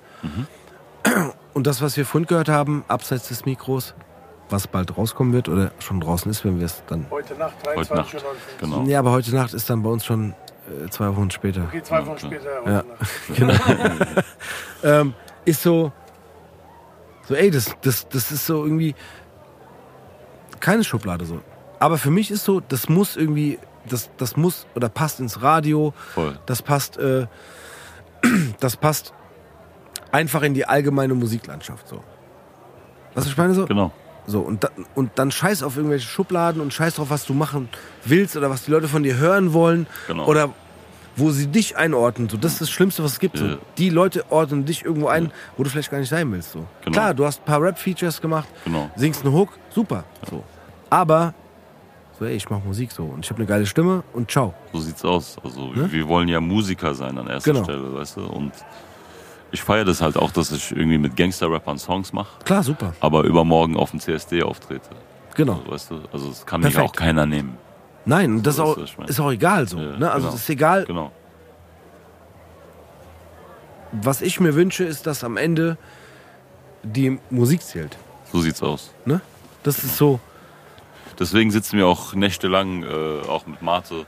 Und 1.55 1.65
das, 1.67 1.81
was 1.81 1.95
wir 1.95 2.05
vorhin 2.05 2.27
gehört 2.27 2.49
haben, 2.49 2.83
abseits 2.89 3.29
des 3.29 3.45
Mikros, 3.45 3.95
was 4.49 4.67
bald 4.67 4.97
rauskommen 4.97 5.31
wird 5.31 5.47
oder 5.47 5.71
schon 5.79 6.01
draußen 6.01 6.29
ist, 6.29 6.43
wenn 6.43 6.59
wir 6.59 6.65
es 6.65 6.83
dann. 6.87 7.05
Heute 7.09 7.33
Nacht, 7.35 7.53
Heute 7.65 7.87
23 7.87 7.95
Nacht. 7.95 8.13
Uhr. 8.13 8.33
59. 8.33 8.57
Genau. 8.59 8.83
Ja, 8.83 8.99
aber 8.99 9.11
heute 9.11 9.33
Nacht 9.33 9.53
ist 9.53 9.69
dann 9.69 9.81
bei 9.81 9.89
uns 9.89 10.03
schon 10.03 10.35
äh, 10.85 10.89
zwei 10.89 11.15
Wochen 11.15 11.31
später. 11.31 11.63
Okay, 11.69 11.81
zwei 11.81 12.05
Wochen 12.05 12.19
später. 12.19 12.49
Heute 12.65 12.85
Ja. 13.39 13.45
Nacht. 13.45 14.25
ähm, 14.83 15.13
ist 15.45 15.63
so, 15.63 15.93
so, 17.25 17.35
ey, 17.35 17.49
das, 17.49 17.73
das, 17.79 18.09
das 18.09 18.31
ist 18.33 18.45
so 18.45 18.65
irgendwie 18.65 18.93
keine 20.59 20.83
Schublade 20.83 21.23
so. 21.23 21.39
Aber 21.79 21.97
für 21.97 22.11
mich 22.11 22.31
ist 22.31 22.43
so, 22.43 22.59
das 22.59 22.89
muss 22.89 23.15
irgendwie, 23.15 23.59
das, 23.87 24.09
das 24.17 24.35
muss 24.35 24.67
oder 24.75 24.89
passt 24.89 25.21
ins 25.21 25.41
Radio, 25.41 25.93
Voll. 26.15 26.37
das 26.47 26.61
passt, 26.61 26.97
äh, 26.97 27.27
das 28.59 28.75
passt 28.75 29.13
einfach 30.15 30.41
in 30.43 30.53
die 30.53 30.65
allgemeine 30.65 31.13
Musiklandschaft 31.13 31.87
so. 31.87 32.01
Was 33.13 33.27
ich 33.27 33.37
meine 33.37 33.53
so? 33.53 33.65
Genau. 33.65 33.91
So, 34.27 34.39
und, 34.41 34.63
da, 34.63 34.69
und 34.95 35.11
dann 35.15 35.29
scheiß 35.29 35.61
auf 35.61 35.77
irgendwelche 35.77 36.07
Schubladen 36.07 36.59
und 36.61 36.73
scheiß 36.73 36.95
drauf, 36.95 37.09
was 37.11 37.25
du 37.25 37.33
machen 37.33 37.69
willst 38.05 38.35
oder 38.35 38.49
was 38.49 38.63
die 38.65 38.71
Leute 38.71 38.87
von 38.87 39.03
dir 39.03 39.17
hören 39.17 39.53
wollen. 39.53 39.85
Genau. 40.07 40.25
Oder 40.25 40.49
wo 41.17 41.29
sie 41.31 41.47
dich 41.47 41.77
einordnen. 41.77 42.27
So, 42.27 42.35
das 42.37 42.53
ist 42.53 42.61
das 42.61 42.69
Schlimmste, 42.71 43.03
was 43.03 43.13
es 43.13 43.19
gibt. 43.19 43.37
So. 43.37 43.45
Ja. 43.45 43.57
Die 43.77 43.89
Leute 43.89 44.25
ordnen 44.31 44.65
dich 44.65 44.83
irgendwo 44.83 45.07
ein, 45.07 45.31
wo 45.57 45.63
du 45.63 45.69
vielleicht 45.69 45.91
gar 45.91 45.99
nicht 45.99 46.09
sein 46.09 46.29
willst. 46.31 46.51
So. 46.53 46.65
Genau. 46.83 46.91
Klar, 46.91 47.13
du 47.13 47.25
hast 47.25 47.41
ein 47.41 47.45
paar 47.45 47.61
Rap-Features 47.61 48.19
gemacht, 48.19 48.47
Genau. 48.65 48.89
singst 48.95 49.23
einen 49.23 49.33
Hook, 49.33 49.49
super. 49.69 50.03
So. 50.29 50.43
Aber, 50.89 51.33
so, 52.19 52.25
ey, 52.25 52.35
ich 52.35 52.49
mach 52.49 52.63
Musik 52.63 52.91
so 52.91 53.03
und 53.03 53.23
ich 53.23 53.29
habe 53.29 53.37
eine 53.39 53.47
geile 53.47 53.65
Stimme 53.65 54.03
und 54.13 54.29
ciao. 54.31 54.53
So 54.73 54.79
sieht's 54.79 55.05
aus. 55.05 55.37
Also 55.43 55.67
Ne? 55.67 55.89
wir 55.91 56.07
wollen 56.07 56.27
ja 56.27 56.41
Musiker 56.41 56.95
sein 56.95 57.17
an 57.17 57.27
erster 57.27 57.51
Genau. 57.53 57.63
Stelle, 57.63 57.93
weißt 57.93 58.17
du? 58.17 58.25
Und 58.25 58.51
ich 59.55 59.63
feiere 59.63 59.85
das 59.85 60.01
halt 60.01 60.17
auch, 60.17 60.31
dass 60.31 60.51
ich 60.51 60.71
irgendwie 60.71 60.97
mit 60.97 61.15
Gangster-Rappern 61.15 61.79
Songs 61.79 62.13
mache, 62.13 62.37
Klar, 62.43 62.61
super. 62.63 62.93
aber 62.99 63.23
übermorgen 63.23 63.75
auf 63.77 63.91
dem 63.91 63.99
CSD 63.99 64.43
auftrete. 64.43 64.89
Genau. 65.35 65.53
Also, 65.59 65.71
weißt 65.71 65.91
du? 65.91 65.99
Also 66.13 66.29
das 66.29 66.45
kann 66.45 66.61
mich 66.61 66.77
auch 66.77 66.91
keiner 66.93 67.25
nehmen. 67.25 67.57
Nein, 68.05 68.35
und 68.35 68.43
das 68.47 68.57
So 68.57 68.63
ist 68.63 68.69
auch, 68.69 68.77
es, 68.77 68.89
ich 68.91 68.97
mein. 68.97 69.07
ist 69.07 69.19
auch 69.19 69.31
egal 69.31 69.67
so. 69.67 69.77
Ja, 69.79 69.97
ne? 69.97 70.11
Also, 70.11 70.27
genau. 70.27 70.35
es 70.35 70.41
ist 70.43 70.49
egal, 70.49 70.85
Genau. 70.85 71.11
was 73.91 74.21
ich 74.21 74.39
mir 74.39 74.55
wünsche, 74.55 74.83
ist, 74.83 75.07
dass 75.07 75.23
am 75.23 75.37
Ende 75.37 75.77
die 76.83 77.19
Musik 77.29 77.61
zählt. 77.63 77.97
So 78.31 78.41
sieht's 78.41 78.61
aus. 78.61 78.91
Ne? 79.05 79.21
Das 79.63 79.83
ist 79.83 79.97
so. 79.97 80.19
Deswegen 81.17 81.49
sitzen 81.49 81.77
wir 81.77 81.87
auch 81.87 82.13
nächtelang, 82.13 82.83
äh, 82.83 83.21
auch 83.27 83.47
mit 83.47 83.61
Mate 83.61 84.05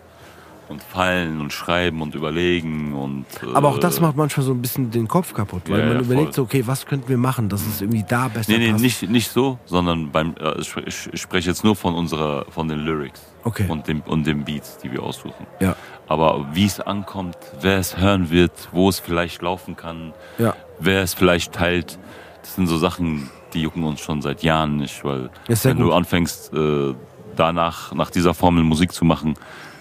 und 0.70 0.82
feilen 0.84 1.40
und 1.42 1.54
schreiben 1.54 2.02
und 2.02 2.16
überlegen 2.16 2.94
und. 2.94 3.26
Äh, 3.42 3.54
Aber 3.56 3.70
auch 3.70 3.78
das 3.80 4.00
macht 4.02 4.16
manchmal 4.16 4.46
so 4.46 4.52
ein 4.52 4.62
bisschen 4.62 4.92
den 4.92 5.08
Kopf 5.08 5.34
kaputt, 5.34 5.64
weil 5.70 5.80
Ja, 5.80 5.86
man 5.86 5.96
ja, 5.96 6.02
überlegt 6.02 6.26
voll. 6.28 6.34
so, 6.34 6.42
okay, 6.44 6.64
was 6.66 6.86
könnten 6.86 7.08
wir 7.10 7.18
machen, 7.18 7.50
dass 7.50 7.66
es 7.66 7.82
irgendwie 7.82 8.04
da 8.08 8.28
besser 8.28 8.52
Nee, 8.52 8.58
nee, 8.60 8.72
passt. 8.72 8.84
nicht, 8.84 9.10
nicht 9.10 9.32
so, 9.32 9.58
sondern 9.66 10.12
beim, 10.12 10.36
äh, 10.40 10.60
ich, 10.60 10.76
ich, 11.14 11.22
spreche 11.22 11.50
jetzt 11.50 11.64
nur 11.64 11.76
von 11.76 11.94
unserer, 11.96 12.46
von 12.50 12.68
den 12.68 12.80
Lyrics 12.80 13.22
Okay. 13.44 13.66
und 13.70 13.88
dem, 13.88 14.02
und 14.02 14.28
den 14.28 14.44
Beats, 14.44 14.78
die 14.80 14.92
wir 14.92 15.02
aussuchen. 15.04 15.48
Ja, 15.62 15.76
Aber 16.08 16.48
wie 16.54 16.66
es 16.66 16.80
ankommt, 16.82 17.38
wer 17.62 17.78
es 17.78 17.98
hören 17.98 18.30
wird, 18.30 18.52
wo 18.74 18.90
es 18.90 19.00
vielleicht 19.00 19.42
laufen 19.42 19.78
kann, 19.78 20.14
ja. 20.38 20.54
wer 20.80 21.02
es 21.04 21.14
vielleicht 21.14 21.54
teilt, 21.54 21.98
das 22.42 22.56
sind 22.56 22.68
so 22.68 22.78
Sachen, 22.78 23.30
die 23.54 23.62
jucken 23.62 23.84
uns 23.86 24.02
schon 24.02 24.22
seit 24.22 24.44
Jahren 24.44 24.76
nicht, 24.78 25.04
weil 25.06 25.30
wenn 25.48 25.78
du 25.78 25.86
gut. 25.86 25.94
anfängst, 25.94 26.54
äh, 26.54 26.94
danach, 27.38 27.94
nach 27.94 28.10
dieser 28.10 28.34
Formel 28.34 28.64
Musik 28.64 28.92
zu 28.92 29.06
machen, 29.06 29.36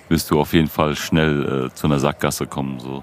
wirst 0.09 0.31
du 0.31 0.41
auf 0.41 0.53
jeden 0.53 0.69
Fall 0.69 0.95
schnell 0.97 1.67
äh, 1.71 1.75
zu 1.75 1.87
einer 1.87 1.99
Sackgasse 1.99 2.47
kommen. 2.47 2.79
So. 2.81 3.03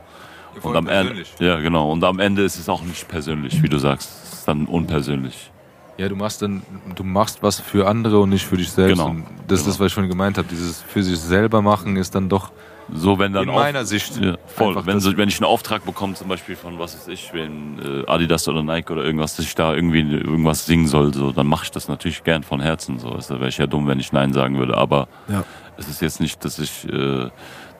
Und 0.62 0.76
am 0.76 0.88
Ende, 0.88 1.24
ja, 1.40 1.60
genau. 1.60 1.92
Und 1.92 2.04
am 2.04 2.20
Ende 2.20 2.44
ist 2.44 2.58
es 2.60 2.70
auch 2.70 2.82
nicht 2.84 3.08
persönlich, 3.08 3.62
wie 3.64 3.70
du 3.70 3.78
sagst. 3.80 4.10
Es 4.26 4.34
ist 4.40 4.48
dann 4.48 4.66
unpersönlich. 4.66 5.50
Ja, 5.98 6.10
du 6.10 6.16
machst 6.16 6.42
dann, 6.42 6.64
du 6.96 7.04
machst 7.04 7.44
was 7.44 7.60
für 7.60 7.88
andere 7.88 8.20
und 8.20 8.30
nicht 8.30 8.46
für 8.46 8.58
dich 8.58 8.72
selbst. 8.72 8.98
Genau. 8.98 9.10
Und 9.12 9.26
das 9.48 9.60
ist 9.60 9.66
Genau. 9.66 9.72
das, 9.74 9.80
was 9.80 9.88
ich 9.88 9.94
schon 9.94 10.10
gemeint 10.10 10.38
habe. 10.38 10.48
Dieses 10.50 10.82
für 10.82 11.04
sich 11.04 11.20
selber 11.20 11.62
machen 11.62 11.98
ist 11.98 12.16
dann 12.16 12.30
doch 12.30 12.52
So, 12.94 13.18
wenn 13.18 13.32
dann 13.32 13.48
in 13.48 13.54
meiner 13.56 13.86
Sicht 13.86 14.20
Ja, 14.20 14.36
voll. 14.46 14.76
Wenn, 14.86 15.00
so, 15.00 15.16
wenn 15.16 15.30
ich 15.30 15.38
einen 15.40 15.46
Auftrag 15.46 15.86
bekomme, 15.86 16.16
zum 16.16 16.28
Beispiel 16.28 16.56
von 16.58 16.78
was 16.80 16.96
weiß 16.96 17.08
ich, 17.08 17.32
wenn 17.34 17.80
äh, 17.80 18.06
Adidas 18.08 18.46
oder 18.50 18.62
Nike 18.62 18.92
oder 18.92 19.04
irgendwas, 19.06 19.38
dass 19.38 19.46
ich 19.46 19.56
da 19.56 19.74
irgendwie 19.74 20.02
irgendwas 20.02 20.66
singen 20.66 20.88
soll, 20.88 21.14
so, 21.14 21.32
dann 21.32 21.48
mache 21.48 21.64
ich 21.64 21.72
das 21.72 21.88
natürlich 21.88 22.24
gern 22.26 22.44
von 22.44 22.60
Herzen. 22.60 23.00
So, 23.00 23.12
da 23.12 23.30
wäre 23.40 23.48
ich 23.48 23.58
ja 23.58 23.68
dumm, 23.68 23.88
wenn 23.88 24.00
ich 24.02 24.12
Nein 24.12 24.34
sagen 24.34 24.58
würde. 24.58 24.76
Aber 24.78 25.08
Ja. 25.30 25.46
Es 25.78 25.88
ist 25.88 26.02
jetzt 26.02 26.20
nicht, 26.20 26.44
dass 26.46 26.60
ich 26.60 26.88
äh, 26.88 27.30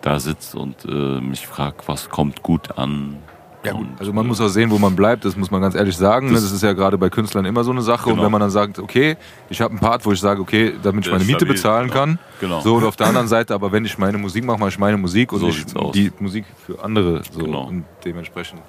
da 0.02 0.20
sitze 0.20 0.58
und 0.58 0.86
äh, 0.86 1.22
mich 1.22 1.46
frage, 1.48 1.78
was 1.86 2.10
kommt 2.10 2.44
gut 2.44 2.78
an. 2.78 3.18
Ja 3.64 3.72
gut, 3.72 3.82
Und, 3.88 4.00
also 4.00 4.12
man 4.12 4.28
muss 4.28 4.42
auch 4.42 4.50
sehen, 4.50 4.72
wo 4.72 4.78
man 4.78 4.94
bleibt, 4.94 5.24
das 5.24 5.38
muss 5.38 5.50
man 5.50 5.62
ganz 5.62 5.74
ehrlich 5.76 5.96
sagen. 5.96 6.28
ne? 6.28 6.34
Das- 6.34 6.44
Das, 6.44 6.52
ist 6.52 6.64
ja 6.64 6.74
gerade 6.74 6.98
bei 6.98 7.10
Künstlern 7.10 7.46
immer 7.46 7.64
so 7.64 7.72
eine 7.72 7.82
Sache. 7.82 8.10
Und 8.10 8.16
Genau. 8.16 8.26
wenn 8.26 8.32
man 8.34 8.42
dann 8.42 8.50
sagt, 8.50 8.78
okay, 8.78 9.16
ich 9.50 9.62
habe 9.62 9.72
einen 9.72 9.80
Part, 9.80 10.06
wo 10.06 10.12
ich 10.12 10.20
sage, 10.20 10.42
okay, 10.42 10.74
damit 10.84 11.06
ich 11.06 11.12
meine 11.14 11.24
Miete 11.24 11.46
bezahlen 11.46 11.88
genau. 11.88 12.00
kann. 12.00 12.20
Genau. 12.42 12.60
So, 12.60 12.76
und 12.76 12.84
auf 12.84 12.98
der 12.98 13.08
anderen 13.08 13.30
Seite, 13.30 13.54
aber 13.54 13.72
wenn 13.72 13.86
ich 13.86 13.98
meine 13.98 14.18
Musik 14.18 14.44
mache, 14.44 14.58
mache 14.60 14.70
ich 14.70 14.80
meine 14.80 14.98
Musik 14.98 15.32
und 15.32 15.40
So 15.40 15.48
aus. 15.80 15.92
die 15.94 16.12
Musik 16.20 16.44
für 16.66 16.84
andere. 16.84 17.22
So. 17.32 17.40
Genau. 17.40 17.68
Und 17.68 17.86
dementsprechend 18.04 18.62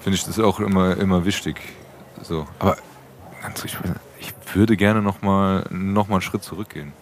finde 0.00 0.16
ich 0.16 0.24
das 0.24 0.40
auch 0.40 0.58
immer, 0.58 0.96
immer 0.96 1.24
wichtig. 1.24 1.60
So. 2.22 2.48
Aber 2.58 2.76
ganz 3.42 3.64
ich, 3.64 3.76
ich 4.18 4.32
würde 4.56 4.76
gerne 4.76 5.02
nochmal 5.02 5.66
noch 5.70 6.08
mal 6.08 6.16
einen 6.16 6.22
Schritt 6.22 6.42
zurückgehen. 6.42 6.92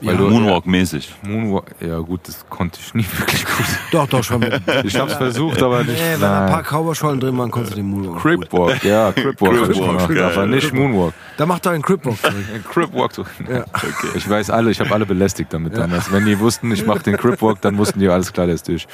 Ja, 0.00 0.12
Moonwalk-mäßig. 0.12 1.08
Moonwalk, 1.22 1.74
ja 1.80 1.98
gut, 1.98 2.20
das 2.28 2.44
konnte 2.48 2.78
ich 2.80 2.94
nie 2.94 3.04
wirklich 3.18 3.44
gut. 3.44 3.66
Doch, 3.90 4.06
doch, 4.08 4.22
schon. 4.22 4.38
Mit, 4.40 4.62
Ich 4.84 4.96
habe 4.98 5.10
es 5.10 5.16
versucht, 5.16 5.60
aber 5.62 5.82
nicht. 5.82 5.98
nee, 5.98 6.12
wenn 6.12 6.20
da 6.20 6.46
ein 6.46 6.52
paar 6.52 6.62
Cowboy-Schollen 6.62 7.18
drin 7.18 7.36
waren, 7.36 7.50
konntest 7.50 7.72
du 7.74 7.76
den 7.80 7.86
Moonwalk. 7.86 8.14
gut. 8.22 8.22
Cripwalk, 8.22 8.84
ja, 8.84 9.10
Cripwalk 9.12 9.56
habe 9.60 9.72
ich 9.72 9.78
Cripwalk, 9.78 10.08
gemacht, 10.08 10.32
aber 10.36 10.46
nicht 10.46 10.72
Moonwalk. 10.72 11.14
Da 11.36 11.46
macht 11.46 11.66
doch 11.66 11.72
einen 11.72 11.82
Cripwalk 11.82 12.16
zurück. 12.20 12.34
Cripwalk. 12.72 13.12
so- 13.14 13.24
Ja. 13.48 13.64
Ich 14.14 14.28
weiß 14.28 14.50
alle, 14.50 14.70
ich 14.70 14.78
habe 14.80 14.92
alle 14.94 15.04
belästigt 15.06 15.52
damit 15.52 15.76
damals. 15.76 16.12
Wenn 16.12 16.24
die 16.24 16.38
wussten, 16.38 16.70
ich 16.70 16.86
mache 16.86 17.00
den 17.00 17.16
Cripwalk, 17.16 17.60
dann 17.60 17.76
wussten 17.78 17.98
die, 17.98 18.08
alles 18.08 18.32
klar, 18.32 18.46
der 18.46 18.54
ist 18.54 18.68
durch. 18.68 18.86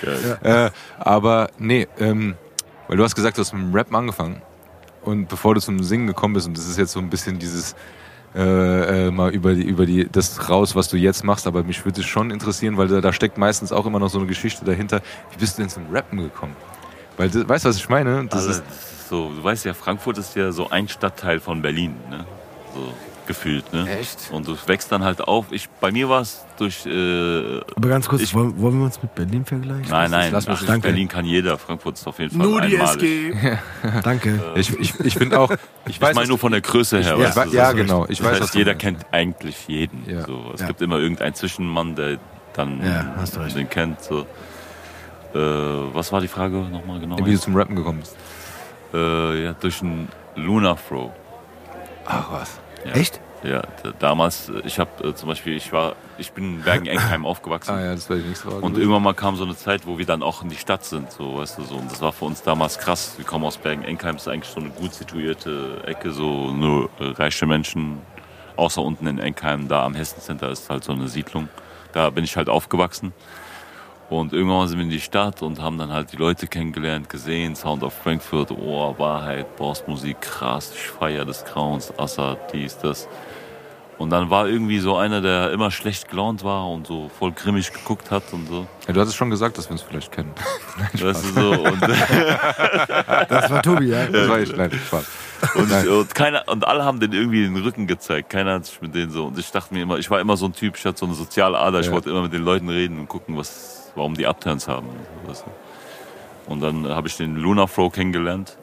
Äh, 0.42 0.70
aber 0.98 1.50
nee, 1.58 1.86
ähm, 1.98 2.34
weil 2.88 2.96
du 2.96 3.04
hast 3.04 3.14
gesagt, 3.14 3.36
du 3.36 3.42
hast 3.42 3.52
mit 3.52 3.62
dem 3.62 3.74
Rappen 3.74 3.94
angefangen 3.94 4.40
und 5.02 5.28
bevor 5.28 5.54
du 5.54 5.60
zum 5.60 5.82
Singen 5.82 6.06
gekommen 6.06 6.32
bist, 6.34 6.46
und 6.46 6.56
das 6.56 6.66
ist 6.66 6.78
jetzt 6.78 6.92
so 6.92 7.00
ein 7.00 7.10
bisschen 7.10 7.38
dieses 7.38 7.74
äh, 8.34 9.06
äh, 9.06 9.10
mal 9.10 9.30
über 9.32 9.54
die, 9.54 9.62
über 9.62 9.86
die, 9.86 10.08
das 10.10 10.48
raus, 10.48 10.74
was 10.74 10.88
du 10.88 10.96
jetzt 10.96 11.24
machst, 11.24 11.46
aber 11.46 11.62
mich 11.62 11.84
würde 11.84 12.00
es 12.00 12.06
schon 12.06 12.30
interessieren, 12.30 12.76
weil 12.76 12.88
da, 12.88 13.00
da 13.00 13.12
steckt 13.12 13.38
meistens 13.38 13.72
auch 13.72 13.86
immer 13.86 14.00
noch 14.00 14.08
so 14.10 14.18
eine 14.18 14.26
Geschichte 14.26 14.64
dahinter. 14.64 15.00
Wie 15.30 15.38
bist 15.38 15.56
du 15.56 15.62
denn 15.62 15.70
zum 15.70 15.84
Rappen 15.92 16.18
gekommen? 16.18 16.56
Weil, 17.16 17.30
das, 17.30 17.48
weißt 17.48 17.64
du, 17.64 17.68
was 17.68 17.76
ich 17.76 17.88
meine? 17.88 18.26
Das 18.26 18.46
Also, 18.46 18.50
ist, 18.50 18.62
so, 19.08 19.30
du 19.30 19.44
weißt 19.44 19.64
ja, 19.66 19.74
Frankfurt 19.74 20.18
ist 20.18 20.34
ja 20.34 20.50
so 20.50 20.70
ein 20.70 20.88
Stadtteil 20.88 21.38
von 21.38 21.62
Berlin. 21.62 21.94
Ne? 22.10 22.24
So. 22.74 22.92
Gefühlt. 23.26 23.72
Ne? 23.72 23.88
Echt? 23.98 24.30
Und 24.32 24.46
du 24.48 24.56
wächst 24.66 24.90
dann 24.92 25.02
halt 25.04 25.20
auf. 25.22 25.46
Ich, 25.50 25.68
bei 25.80 25.90
mir 25.92 26.08
war 26.08 26.20
es 26.20 26.44
durch. 26.58 26.84
Äh, 26.86 27.60
Aber 27.76 27.88
ganz 27.88 28.08
kurz, 28.08 28.22
Ich- 28.22 28.34
wollen, 28.34 28.60
wollen 28.60 28.78
wir 28.78 28.84
uns 28.86 29.02
mit 29.02 29.14
Berlin 29.14 29.44
vergleichen? 29.44 29.90
nein, 29.90 30.10
nein, 30.10 30.30
lass 30.32 30.46
ach, 30.46 30.52
nicht- 30.60 30.68
Danke. 30.68 30.88
Berlin 30.88 31.08
kann 31.08 31.24
jeder. 31.24 31.56
Frankfurt 31.58 31.96
ist 31.96 32.06
auf 32.06 32.18
jeden 32.18 32.36
Fall 32.36 32.46
Nur 32.46 32.60
die 32.60 32.76
einmalig. 32.78 33.34
SG. 33.34 33.58
Danke. 34.02 34.42
Ich, 34.56 34.78
ich, 34.78 35.00
ich 35.00 35.14
finde 35.14 35.40
auch, 35.40 35.50
ich 35.50 35.58
Ich 35.86 36.00
weiß, 36.00 36.14
meine 36.14 36.28
nur 36.28 36.38
von 36.38 36.52
der 36.52 36.60
Größe 36.60 37.00
her. 37.00 37.16
ja, 37.18 37.34
weißt 37.36 37.52
du, 37.52 37.56
ja, 37.56 37.72
genau. 37.72 38.04
Ich 38.08 38.18
Das 38.18 38.26
weiß, 38.26 38.32
was 38.34 38.40
heißt, 38.48 38.54
jeder 38.54 38.74
kennt 38.74 39.04
eigentlich 39.12 39.68
jeden. 39.68 40.08
Ja. 40.08 40.22
So. 40.26 40.50
Es 40.54 40.60
Ja. 40.60 40.66
gibt 40.66 40.80
immer 40.82 40.98
irgendeinen 40.98 41.34
Zwischenmann, 41.34 41.94
der 41.94 42.18
dann 42.54 42.80
Ja, 42.84 43.14
hast 43.16 43.36
du 43.36 43.40
recht. 43.40 43.56
den 43.56 43.68
kennt. 43.68 44.02
So. 44.02 44.26
Äh, 45.34 45.38
was 45.94 46.12
war 46.12 46.20
die 46.20 46.28
Frage 46.28 46.56
nochmal 46.56 47.00
genau? 47.00 47.18
wie 47.24 47.32
du 47.32 47.40
zum 47.40 47.56
Rappen 47.56 47.74
gekommen 47.74 48.00
bist. 48.00 48.16
Äh, 48.92 49.44
ja, 49.44 49.52
durch 49.54 49.82
einen 49.82 50.08
Lunar 50.36 50.78
Throw. 50.88 51.10
Ach 52.06 52.30
was. 52.30 52.60
Ja. 52.84 52.92
Echt? 52.92 53.20
Ja, 53.44 53.62
damals, 53.98 54.48
äh, 54.48 54.62
ich 54.64 54.78
habe 54.78 55.08
äh, 55.08 55.14
zum 55.14 55.28
Beispiel, 55.28 55.54
ich 55.54 55.70
war, 55.70 55.96
ich 56.16 56.32
bin 56.32 56.56
in 56.56 56.62
Bergen-Enkheim 56.62 57.26
aufgewachsen. 57.26 57.72
Ah 57.72 57.80
ja, 57.84 57.94
das 57.94 58.08
wäre 58.08 58.20
die 58.20 58.28
nächste 58.28 58.48
Frage. 58.48 58.64
Und 58.64 58.78
irgendwann 58.78 59.02
mal 59.02 59.12
kam 59.12 59.36
so 59.36 59.44
eine 59.44 59.54
Zeit, 59.54 59.86
wo 59.86 59.98
wir 59.98 60.06
dann 60.06 60.22
auch 60.22 60.42
in 60.42 60.48
die 60.48 60.56
Stadt 60.56 60.84
sind, 60.84 61.12
so, 61.12 61.36
weißt 61.36 61.58
du, 61.58 61.62
so. 61.64 61.76
Und 61.76 61.92
das 61.92 62.00
war 62.00 62.12
für 62.12 62.24
uns 62.24 62.42
damals 62.42 62.78
krass. 62.78 63.14
Wir 63.18 63.26
kommen 63.26 63.44
aus 63.44 63.58
Bergen-Enkheim, 63.58 64.16
ist 64.16 64.28
eigentlich 64.28 64.50
so 64.50 64.60
eine 64.60 64.70
gut 64.70 64.94
situierte 64.94 65.82
Ecke, 65.86 66.10
so 66.12 66.52
nur 66.52 66.88
äh, 66.98 67.04
reiche 67.10 67.46
Menschen. 67.46 68.00
Außer 68.56 68.80
unten 68.80 69.06
in 69.08 69.18
Enkheim, 69.18 69.68
da 69.68 69.84
am 69.84 69.94
Hessen 69.94 70.20
Center 70.20 70.48
ist 70.48 70.70
halt 70.70 70.84
so 70.84 70.92
eine 70.92 71.08
Siedlung. 71.08 71.48
Da 71.92 72.10
bin 72.10 72.24
ich 72.24 72.36
halt 72.36 72.48
aufgewachsen. 72.48 73.12
Und 74.20 74.32
irgendwann 74.32 74.68
sind 74.68 74.78
wir 74.78 74.84
in 74.84 74.90
die 74.90 75.00
Stadt 75.00 75.42
und 75.42 75.60
haben 75.60 75.76
dann 75.76 75.92
halt 75.92 76.12
die 76.12 76.16
Leute 76.16 76.46
kennengelernt, 76.46 77.08
gesehen, 77.08 77.56
Sound 77.56 77.82
of 77.82 77.92
Frankfurt, 77.94 78.52
oh, 78.52 78.94
Wahrheit, 78.96 79.56
Bossmusik, 79.56 80.20
krass, 80.20 80.72
ich 80.72 80.86
feier 80.88 81.24
des 81.24 81.44
Grauens, 81.44 81.92
Assad, 81.98 82.52
dies, 82.52 82.78
das. 82.78 83.08
Und 83.98 84.10
dann 84.10 84.30
war 84.30 84.46
irgendwie 84.46 84.78
so 84.78 84.96
einer, 84.96 85.20
der 85.20 85.50
immer 85.50 85.72
schlecht 85.72 86.08
gelaunt 86.08 86.44
war 86.44 86.68
und 86.68 86.86
so 86.86 87.08
voll 87.18 87.32
grimmig 87.32 87.72
geguckt 87.72 88.12
hat 88.12 88.22
und 88.32 88.46
so. 88.46 88.66
ja, 88.86 88.92
du 88.92 89.00
hattest 89.00 89.16
schon 89.16 89.30
gesagt, 89.30 89.58
dass 89.58 89.68
wir 89.68 89.72
uns 89.72 89.82
vielleicht 89.82 90.12
kennen. 90.12 90.32
Weißt 90.92 91.24
du, 91.24 91.40
so. 91.40 91.50
Und, 91.62 91.80
Das 93.28 93.50
war 93.50 93.62
Tobi, 93.62 93.86
ja? 93.86 94.06
Das 94.06 94.28
war 94.28 94.38
ich, 94.38 94.56
nein, 94.56 94.70
Spaß. 94.70 95.06
und, 95.54 95.88
und, 95.88 96.14
keiner, 96.14 96.44
und 96.48 96.66
alle 96.66 96.84
haben 96.84 97.00
den 97.00 97.12
irgendwie 97.12 97.42
den 97.42 97.56
Rücken 97.56 97.86
gezeigt. 97.86 98.30
Keiner 98.30 98.54
hat 98.54 98.66
sich 98.66 98.80
mit 98.80 98.94
denen 98.94 99.10
so. 99.10 99.26
Und 99.26 99.38
ich 99.38 99.50
dachte 99.50 99.74
mir 99.74 99.82
immer, 99.82 99.98
ich 99.98 100.10
war 100.10 100.20
immer 100.20 100.36
so 100.36 100.46
ein 100.46 100.52
Typ, 100.52 100.76
ich 100.76 100.84
hatte 100.84 100.98
so 100.98 101.06
eine 101.06 101.14
soziale 101.14 101.58
Ader. 101.58 101.80
Ich 101.80 101.86
Ja. 101.86 101.92
wollte 101.92 102.10
immer 102.10 102.22
mit 102.22 102.32
den 102.32 102.44
Leuten 102.44 102.68
reden 102.68 102.98
und 102.98 103.08
gucken, 103.08 103.36
was, 103.36 103.92
warum 103.94 104.14
die 104.14 104.26
Upturns 104.26 104.68
haben. 104.68 104.88
Und, 106.46 106.60
dann 106.60 106.88
habe 106.88 107.08
ich 107.08 107.16
den 107.16 107.36
Luna 107.36 107.66
Fro 107.66 107.90
kennengelernt. 107.90 108.56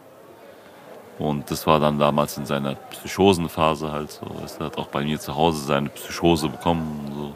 Und 1.20 1.52
das 1.52 1.68
war 1.68 1.80
dann 1.80 2.00
damals 2.00 2.38
in 2.38 2.46
seiner 2.46 2.76
Psychosenphase 2.76 3.92
halt 3.92 4.12
so. 4.12 4.26
Er 4.60 4.66
hat 4.66 4.78
auch 4.78 4.88
bei 4.88 5.04
mir 5.04 5.20
zu 5.20 5.36
Hause 5.36 5.64
seine 5.66 5.90
Psychose 5.90 6.50
bekommen 6.50 7.00
und 7.06 7.14
so. 7.14 7.36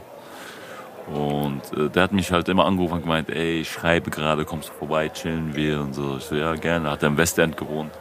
Und 1.07 1.61
äh, 1.77 1.89
der 1.89 2.03
hat 2.03 2.11
mich 2.13 2.31
halt 2.31 2.49
immer 2.49 2.65
angerufen 2.65 2.95
und 2.95 3.01
gemeint, 3.01 3.29
ey, 3.29 3.61
ich 3.61 3.71
schreibe 3.71 4.09
gerade, 4.09 4.43
kommst 4.43 4.69
du 4.69 4.73
vorbei, 4.73 5.09
chillen 5.09 5.55
wir 5.55 5.81
und 5.81 5.93
so. 5.93 6.15
Ich 6.17 6.23
so, 6.25 6.35
ja, 6.35 6.55
gerne. 6.55 6.89
Hat 6.89 7.03
er 7.03 7.09
im 7.09 7.17
Westend 7.17 7.57
gewohnt. 7.57 7.91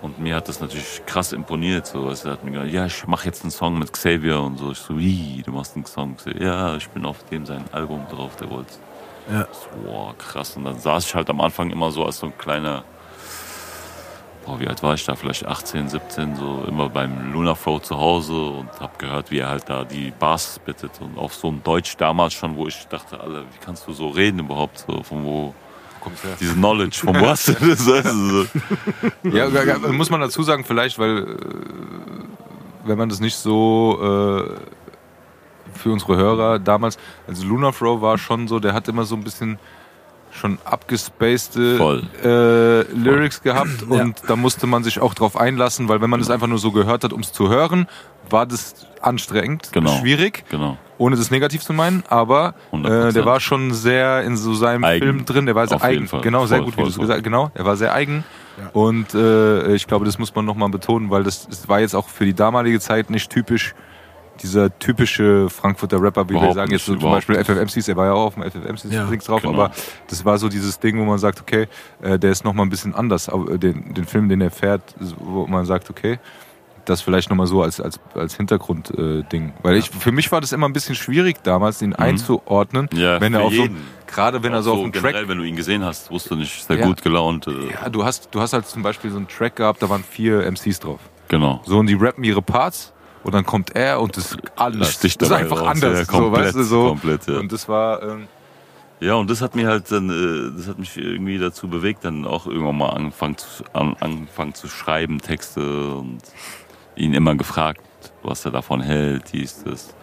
Und 0.00 0.18
mir 0.20 0.36
hat 0.36 0.48
das 0.48 0.60
natürlich 0.60 1.02
krass 1.06 1.32
imponiert. 1.32 1.86
So. 1.86 2.06
Also 2.06 2.28
er 2.28 2.32
hat 2.34 2.44
mir 2.44 2.52
gesagt, 2.52 2.72
ja, 2.72 2.86
ich 2.86 3.06
mache 3.06 3.26
jetzt 3.26 3.42
einen 3.42 3.50
Song 3.50 3.78
mit 3.78 3.92
Xavier 3.92 4.40
und 4.40 4.58
so. 4.58 4.72
Ich 4.72 4.78
so, 4.78 4.98
wie, 4.98 5.42
du 5.44 5.52
machst 5.52 5.74
einen 5.74 5.86
Song? 5.86 6.14
Ich 6.16 6.22
so, 6.22 6.30
ja, 6.30 6.76
ich 6.76 6.88
bin 6.90 7.04
auf 7.04 7.24
dem 7.24 7.44
sein 7.46 7.64
Album 7.72 8.06
drauf, 8.08 8.36
der 8.36 8.50
wollte. 8.50 8.74
Ja. 9.30 9.46
So, 9.52 9.82
boah, 9.84 10.14
krass. 10.16 10.56
Und 10.56 10.64
dann 10.64 10.78
saß 10.78 11.06
ich 11.06 11.14
halt 11.14 11.28
am 11.30 11.40
Anfang 11.40 11.70
immer 11.70 11.90
so 11.90 12.04
als 12.04 12.18
so 12.18 12.26
ein 12.26 12.38
kleiner, 12.38 12.84
boah, 14.46 14.60
wie 14.60 14.68
alt 14.68 14.82
war 14.82 14.94
ich 14.94 15.04
da? 15.04 15.16
Vielleicht 15.16 15.44
18, 15.44 15.88
17, 15.88 16.36
so 16.36 16.64
immer 16.68 16.88
beim 16.88 17.32
Luna 17.32 17.54
Flow 17.54 17.80
zu 17.80 17.98
Hause 17.98 18.40
und 18.40 18.80
hab 18.80 18.98
gehört, 18.98 19.30
wie 19.30 19.38
er 19.38 19.48
halt 19.48 19.68
da 19.68 19.84
die 19.84 20.12
Bars 20.12 20.54
spittet. 20.54 20.92
Und 21.00 21.18
auf 21.18 21.34
so 21.34 21.48
ein 21.48 21.62
Deutsch 21.64 21.96
damals 21.96 22.34
schon, 22.34 22.56
wo 22.56 22.68
ich 22.68 22.86
dachte, 22.86 23.20
Alter, 23.20 23.42
wie 23.42 23.58
kannst 23.64 23.86
du 23.88 23.92
so 23.92 24.08
reden 24.08 24.38
überhaupt? 24.38 24.78
So, 24.78 25.02
von 25.02 25.24
wo, 25.24 25.54
Kommst 26.08 26.24
her. 26.24 26.36
diese 26.40 26.54
Knowledge, 26.54 26.98
von 27.04 27.14
wo 27.20 27.26
hast 27.26 27.48
du 27.48 27.52
das? 27.52 27.86
Weißt 27.86 28.06
du, 28.06 28.28
so. 28.28 28.46
Ja, 29.24 29.48
ja, 29.48 29.64
ja, 29.64 29.78
muss 29.92 30.10
man 30.10 30.20
dazu 30.20 30.42
sagen, 30.42 30.64
vielleicht, 30.64 30.98
weil 30.98 31.18
äh, 31.18 31.24
wenn 32.84 32.98
man 32.98 33.08
das 33.08 33.20
nicht 33.20 33.36
so 33.36 33.98
äh, 34.00 35.78
für 35.78 35.92
unsere 35.92 36.16
Hörer 36.16 36.58
damals, 36.58 36.98
also 37.26 37.46
Luna 37.46 37.72
Fro 37.72 38.00
war 38.00 38.18
schon 38.18 38.48
so, 38.48 38.58
der 38.58 38.74
hat 38.74 38.88
immer 38.88 39.04
so 39.04 39.14
ein 39.14 39.24
bisschen 39.24 39.58
schon 40.30 40.58
abgespacede 40.64 41.76
Voll. 41.76 42.02
äh, 42.22 42.82
Lyrics 42.92 43.42
gehabt 43.42 43.82
und 43.88 44.22
da 44.26 44.36
musste 44.36 44.66
man 44.66 44.84
sich 44.84 45.00
auch 45.00 45.14
drauf 45.14 45.36
einlassen, 45.36 45.88
weil 45.88 46.00
wenn 46.00 46.10
man 46.10 46.20
das 46.20 46.30
einfach 46.30 46.46
nur 46.46 46.58
so 46.58 46.70
gehört 46.70 47.04
hat, 47.04 47.12
um 47.12 47.20
es 47.20 47.32
zu 47.32 47.48
hören, 47.48 47.86
war 48.30 48.46
das 48.46 48.86
anstrengend, 49.00 49.70
Genau. 49.72 49.90
schwierig, 49.98 50.44
Genau. 50.50 50.76
ohne 50.98 51.16
das 51.16 51.30
negativ 51.30 51.62
zu 51.62 51.72
meinen, 51.72 52.02
aber 52.08 52.54
äh, 52.72 52.76
100%. 52.76 53.12
der 53.12 53.24
war 53.24 53.40
schon 53.40 53.72
sehr 53.72 54.22
in 54.22 54.36
so 54.36 54.54
seinem 54.54 54.84
Eigen. 54.84 55.04
Film 55.04 55.24
drin, 55.24 55.46
der 55.46 55.54
war 55.54 55.66
sehr 55.68 55.76
Auf 55.76 55.82
jeden 55.84 55.94
eigen, 55.98 56.08
Fall. 56.08 56.20
genau, 56.22 56.46
sehr 56.46 56.58
Voll, 56.58 56.64
gut, 56.66 56.74
voll, 56.74 56.84
wie 56.84 56.88
du 56.88 56.92
es 56.94 56.98
gesagt 56.98 57.22
genau, 57.24 57.50
er 57.54 57.64
war 57.64 57.76
sehr 57.76 57.92
eigen 57.94 58.24
und 58.72 59.14
äh, 59.14 59.72
ich 59.74 59.86
glaube, 59.86 60.04
das 60.04 60.18
muss 60.18 60.34
man 60.34 60.44
nochmal 60.44 60.68
betonen, 60.68 61.10
weil 61.10 61.22
das, 61.22 61.46
das 61.46 61.68
war 61.68 61.78
jetzt 61.80 61.94
auch 61.94 62.08
für 62.08 62.24
die 62.24 62.34
damalige 62.34 62.80
Zeit 62.80 63.08
nicht 63.10 63.30
typisch, 63.30 63.74
dieser 64.42 64.76
typische 64.78 65.48
Frankfurter 65.50 66.00
Rapper, 66.00 66.24
wie 66.26 66.30
wir 66.30 66.36
Überhaupt 66.38 66.54
sagen, 66.54 66.70
jetzt 66.70 66.84
so 66.86 66.94
zum 66.94 67.10
Beispiel 67.10 67.36
FFMCs, 67.42 67.88
er 67.88 67.96
war 67.96 68.06
ja 68.06 68.12
auch 68.12 68.26
auf 68.26 68.34
dem 68.34 68.44
FFMCs 68.44 68.92
Ja, 68.92 69.04
Dings 69.06 69.24
drauf, 69.24 69.42
genau. 69.42 69.54
aber 69.54 69.70
das 70.08 70.24
war 70.24 70.38
so 70.38 70.48
dieses 70.48 70.78
Ding, 70.78 70.98
wo 70.98 71.04
man 71.04 71.18
sagt, 71.18 71.40
okay, 71.40 71.66
äh, 72.02 72.18
der 72.20 72.30
ist 72.30 72.44
nochmal 72.44 72.66
ein 72.66 72.70
bisschen 72.70 72.94
anders, 72.94 73.28
aber, 73.28 73.58
den, 73.58 73.94
den 73.94 74.04
Film, 74.04 74.28
den 74.28 74.40
er 74.40 74.50
fährt, 74.52 74.82
wo 75.18 75.46
man 75.48 75.64
sagt, 75.66 75.90
okay, 75.90 76.18
das 76.88 77.00
vielleicht 77.00 77.30
nochmal 77.30 77.46
so 77.46 77.62
als, 77.62 77.80
als, 77.80 78.00
als 78.14 78.36
Hintergrundding. 78.36 79.48
Äh. 79.50 79.52
Weil 79.62 79.76
ich, 79.76 79.90
für 79.90 80.12
mich 80.12 80.30
war 80.32 80.40
das 80.40 80.52
immer 80.52 80.66
ein 80.68 80.72
bisschen 80.72 80.94
schwierig 80.94 81.36
damals, 81.42 81.82
ihn 81.82 81.94
einzuordnen, 81.94 82.88
Mhm. 82.92 82.98
Ja, 82.98 83.20
wenn 83.20 83.34
er 83.34 83.42
auf 83.42 83.52
so, 83.54 83.62
jeden. 83.62 83.76
gerade 84.06 84.42
wenn 84.42 84.52
er 84.52 84.60
Auch 84.60 84.62
so 84.64 84.72
auf 84.74 84.82
dem 84.82 84.92
generell, 84.92 85.12
Track 85.12 85.28
wenn 85.28 85.38
du 85.38 85.44
ihn 85.44 85.56
gesehen 85.56 85.84
hast, 85.84 86.10
wusst 86.10 86.30
du 86.30 86.36
nicht, 86.36 86.58
ist 86.58 86.70
er 86.70 86.78
Ja. 86.78 86.86
gut 86.86 87.02
gelaunt. 87.02 87.46
Äh, 87.46 87.72
Ja, 87.72 87.88
du 87.88 88.04
hast, 88.04 88.28
du 88.34 88.40
hast 88.40 88.52
halt 88.52 88.66
zum 88.66 88.82
Beispiel 88.82 89.10
so 89.10 89.16
einen 89.16 89.28
Track 89.28 89.56
gehabt, 89.56 89.82
da 89.82 89.88
waren 89.88 90.04
vier 90.04 90.44
MCs 90.50 90.80
drauf. 90.80 91.00
Genau. 91.28 91.60
So, 91.66 91.78
und 91.78 91.86
die 91.86 91.94
rappen 91.94 92.24
ihre 92.24 92.42
Parts 92.42 92.92
und 93.24 93.34
dann 93.34 93.44
kommt 93.44 93.74
er 93.76 94.00
und 94.00 94.16
das 94.16 94.32
ist 94.32 94.38
anders. 94.56 94.98
Das 95.00 95.14
ist 95.16 95.32
einfach 95.32 95.60
raus, 95.60 95.68
anders. 95.68 95.98
ja, 95.98 96.04
so, 96.04 96.12
komplett, 96.12 96.44
weißt 96.46 96.56
du, 96.56 96.62
so. 96.62 96.86
komplett, 96.88 97.26
ja. 97.26 97.38
Und 97.38 97.52
das 97.52 97.68
war, 97.68 98.02
ähm, 98.02 98.28
Ja, 99.00 99.14
und 99.14 99.30
das 99.30 99.42
hat 99.42 99.54
mir 99.54 99.68
halt 99.68 99.92
dann, 99.92 100.08
äh, 100.10 100.56
das 100.56 100.66
hat 100.66 100.78
mich 100.78 100.96
irgendwie 100.96 101.38
dazu 101.38 101.68
bewegt, 101.68 102.04
dann 102.04 102.24
auch 102.24 102.46
irgendwann 102.48 102.78
mal 102.78 102.88
angefangen 102.90 103.36
zu, 103.36 103.62
an, 103.72 103.94
angefangen 104.00 104.54
zu 104.54 104.66
schreiben, 104.68 105.20
Texte 105.20 105.60
und 105.94 106.18
ihn 106.98 107.14
immer 107.14 107.34
gefragt, 107.34 107.80
was 108.22 108.44
er 108.44 108.50
davon 108.50 108.80
hält, 108.80 109.32
dies, 109.32 109.62
das. 109.64 109.94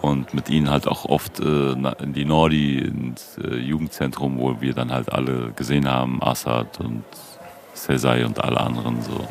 Und 0.00 0.34
mit 0.34 0.48
ihnen 0.50 0.68
halt 0.68 0.88
auch 0.88 1.04
oft 1.04 1.38
äh, 1.38 1.72
in 1.72 2.12
die 2.12 2.24
Nordi, 2.24 2.78
ins 2.78 3.38
äh, 3.38 3.54
Jugendzentrum, 3.56 4.38
wo 4.38 4.60
wir 4.60 4.74
dann 4.74 4.90
halt 4.92 5.12
alle 5.12 5.52
gesehen 5.54 5.88
haben, 5.88 6.20
Assad 6.22 6.80
und 6.80 7.04
Sesai 7.74 8.24
und 8.26 8.42
alle 8.42 8.60
anderen 8.60 9.00
so. 9.02 9.26